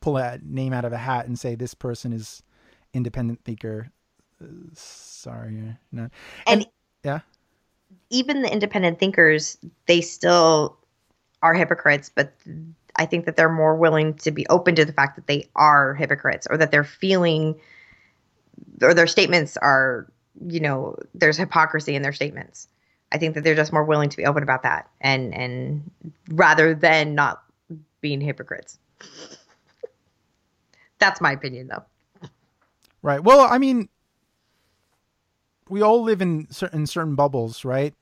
pull 0.01 0.17
a 0.17 0.39
name 0.43 0.73
out 0.73 0.85
of 0.85 0.93
a 0.93 0.97
hat 0.97 1.27
and 1.27 1.37
say 1.37 1.55
this 1.55 1.73
person 1.73 2.13
is 2.13 2.43
independent 2.93 3.43
thinker. 3.43 3.91
Uh, 4.41 4.47
sorry, 4.73 5.75
no. 5.91 6.09
and 6.47 6.65
Yeah, 7.03 7.19
even 8.09 8.41
the 8.41 8.51
independent 8.51 8.99
thinkers 8.99 9.57
they 9.87 10.01
still 10.01 10.77
are 11.41 11.53
hypocrites 11.53 12.11
but 12.13 12.33
i 12.95 13.05
think 13.05 13.25
that 13.25 13.35
they're 13.35 13.49
more 13.51 13.75
willing 13.75 14.13
to 14.13 14.31
be 14.31 14.45
open 14.47 14.75
to 14.75 14.85
the 14.85 14.93
fact 14.93 15.15
that 15.15 15.27
they 15.27 15.47
are 15.55 15.93
hypocrites 15.95 16.47
or 16.49 16.57
that 16.57 16.71
they're 16.71 16.83
feeling 16.83 17.59
or 18.81 18.93
their 18.93 19.07
statements 19.07 19.57
are 19.57 20.11
you 20.47 20.59
know 20.59 20.95
there's 21.13 21.37
hypocrisy 21.37 21.95
in 21.95 22.01
their 22.01 22.13
statements 22.13 22.67
i 23.11 23.17
think 23.17 23.35
that 23.35 23.43
they're 23.43 23.55
just 23.55 23.73
more 23.73 23.83
willing 23.83 24.09
to 24.09 24.17
be 24.17 24.25
open 24.25 24.43
about 24.43 24.63
that 24.63 24.89
and 25.01 25.33
and 25.33 25.89
rather 26.29 26.73
than 26.73 27.15
not 27.15 27.43
being 28.01 28.21
hypocrites 28.21 28.77
that's 30.99 31.21
my 31.21 31.31
opinion 31.31 31.67
though 31.67 31.83
right. 33.01 33.23
Well, 33.23 33.39
I 33.49 33.57
mean, 33.57 33.87
we 35.69 35.81
all 35.81 36.01
live 36.03 36.21
in 36.21 36.47
certain 36.51 36.85
certain 36.85 37.15
bubbles, 37.15 37.63
right? 37.63 37.93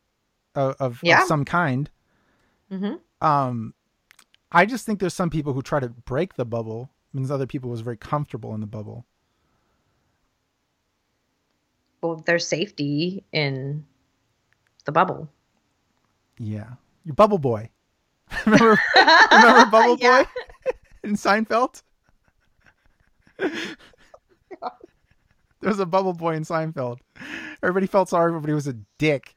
Of 0.55 0.75
of, 0.79 0.99
Yeah. 1.03 1.21
of 1.21 1.27
some 1.27 1.45
kind. 1.45 1.89
hmm 2.69 2.95
um 3.21 3.73
i 4.51 4.63
just 4.65 4.85
think 4.85 4.99
there's 4.99 5.13
some 5.13 5.29
people 5.31 5.51
who 5.53 5.61
try 5.63 5.79
to 5.79 5.89
break 5.89 6.35
the 6.35 6.45
bubble 6.45 6.89
means 7.13 7.31
other 7.31 7.47
people 7.47 7.69
was 7.69 7.81
very 7.81 7.97
comfortable 7.97 8.53
in 8.53 8.61
the 8.61 8.67
bubble. 8.67 9.05
Well, 12.01 12.21
there's 12.25 12.45
safety 12.47 13.23
in 13.31 13.85
the 14.85 14.91
bubble. 14.91 15.29
Yeah, 16.39 16.73
your 17.03 17.15
bubble 17.15 17.39
boy. 17.39 17.69
remember, 18.45 18.79
remember 19.31 19.65
Bubble 19.71 19.97
Yeah. 19.99 20.23
Boy 20.23 20.29
in 21.03 21.13
Seinfeld? 21.15 21.81
there 23.37 23.51
was 25.61 25.79
a 25.79 25.85
bubble 25.85 26.13
boy 26.13 26.35
in 26.35 26.43
Seinfeld. 26.43 26.99
Everybody 27.63 27.87
felt 27.87 28.09
sorry 28.09 28.31
for 28.31 28.35
him, 28.37 28.41
but 28.41 28.49
he 28.49 28.53
was 28.53 28.67
a 28.67 28.73
dick. 28.97 29.35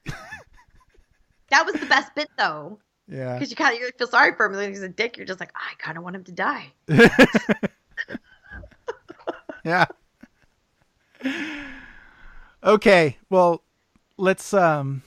That 1.51 1.67
was 1.67 1.75
the 1.75 1.87
best 1.87 2.15
bit 2.15 2.29
though, 2.39 2.79
yeah. 3.09 3.35
because 3.35 3.51
you 3.51 3.57
kind 3.57 3.77
of 3.83 3.91
feel 3.99 4.07
sorry 4.07 4.35
for 4.37 4.47
him. 4.47 4.55
and 4.55 4.69
He's 4.69 4.83
a 4.83 4.89
dick. 4.89 5.17
You're 5.17 5.27
just 5.27 5.41
like, 5.41 5.51
I 5.57 5.75
kind 5.79 5.99
of 5.99 6.05
want 6.05 6.15
him 6.17 6.25
to 6.25 6.33
die. 6.33 6.73
yeah. 9.65 9.87
Okay, 12.63 13.17
well, 13.31 13.65
let's 14.17 14.55
um 14.55 15.03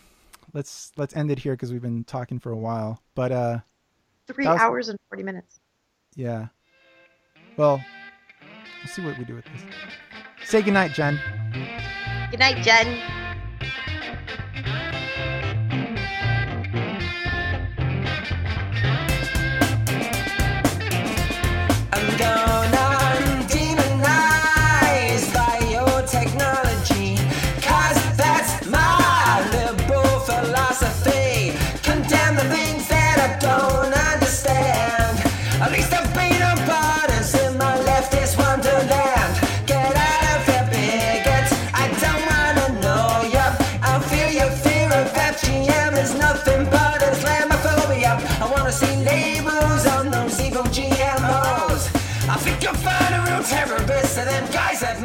let's 0.54 0.92
let's 0.98 1.16
end 1.16 1.32
it 1.32 1.40
here 1.40 1.54
because 1.54 1.72
we've 1.72 1.82
been 1.82 2.04
talking 2.04 2.40
for 2.40 2.52
a 2.52 2.58
while. 2.58 3.02
But 3.16 3.32
uh 3.32 3.60
Three 4.28 4.48
was- 4.48 4.60
hours 4.60 4.90
and 4.90 5.00
forty 5.10 5.24
minutes. 5.24 5.60
yeah. 6.16 6.48
Well, 7.56 7.84
let's 8.84 8.94
see 8.94 9.02
what 9.04 9.18
we 9.18 9.24
do 9.26 9.36
with 9.36 9.46
this. 9.46 9.62
Say 10.44 10.62
goodnight, 10.62 10.92
Jenn. 10.94 11.20
Good 12.30 12.40
night, 12.40 12.64
Jenn. 12.64 13.23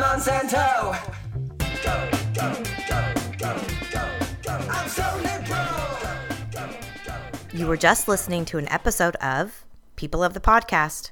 Monsanto. 0.09 0.97
You 7.53 7.67
were 7.67 7.77
just 7.77 8.09
listening 8.09 8.47
to 8.47 8.57
an 8.57 8.67
episode 8.71 9.17
of 9.17 9.67
People 9.97 10.25
of 10.25 10.33
the 10.33 10.41
Podcast. 10.41 11.11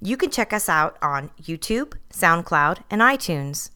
You 0.00 0.16
can 0.16 0.30
check 0.30 0.52
us 0.52 0.68
out 0.68 0.96
on 1.02 1.30
YouTube, 1.42 1.94
SoundCloud, 2.12 2.84
and 2.88 3.00
iTunes. 3.00 3.70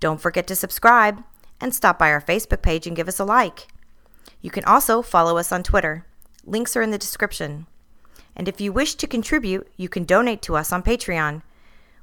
Don't 0.00 0.20
forget 0.20 0.48
to 0.48 0.56
subscribe 0.56 1.22
and 1.60 1.72
stop 1.72 1.96
by 1.96 2.10
our 2.10 2.20
Facebook 2.20 2.62
page 2.62 2.88
and 2.88 2.96
give 2.96 3.06
us 3.06 3.20
a 3.20 3.24
like. 3.24 3.68
You 4.42 4.50
can 4.50 4.64
also 4.64 5.02
follow 5.02 5.38
us 5.38 5.52
on 5.52 5.62
Twitter. 5.62 6.04
Links 6.44 6.74
are 6.74 6.82
in 6.82 6.90
the 6.90 6.98
description. 6.98 7.68
And 8.34 8.48
if 8.48 8.60
you 8.60 8.72
wish 8.72 8.96
to 8.96 9.06
contribute, 9.06 9.68
you 9.76 9.88
can 9.88 10.02
donate 10.02 10.42
to 10.42 10.56
us 10.56 10.72
on 10.72 10.82
Patreon. 10.82 11.42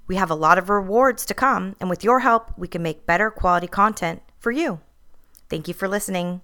We 0.08 0.16
have 0.16 0.32
a 0.32 0.36
lot 0.36 0.58
of 0.58 0.70
rewards 0.70 1.26
to 1.26 1.34
come, 1.34 1.76
and 1.80 1.90
with 1.90 2.04
your 2.04 2.22
help, 2.22 2.52
we 2.58 2.68
can 2.68 2.82
make 2.82 3.06
better 3.06 3.30
quality 3.30 3.68
content 3.68 4.22
for 4.40 4.52
you. 4.52 4.80
Thank 5.50 5.68
you 5.68 5.74
for 5.74 5.88
listening. 5.88 6.42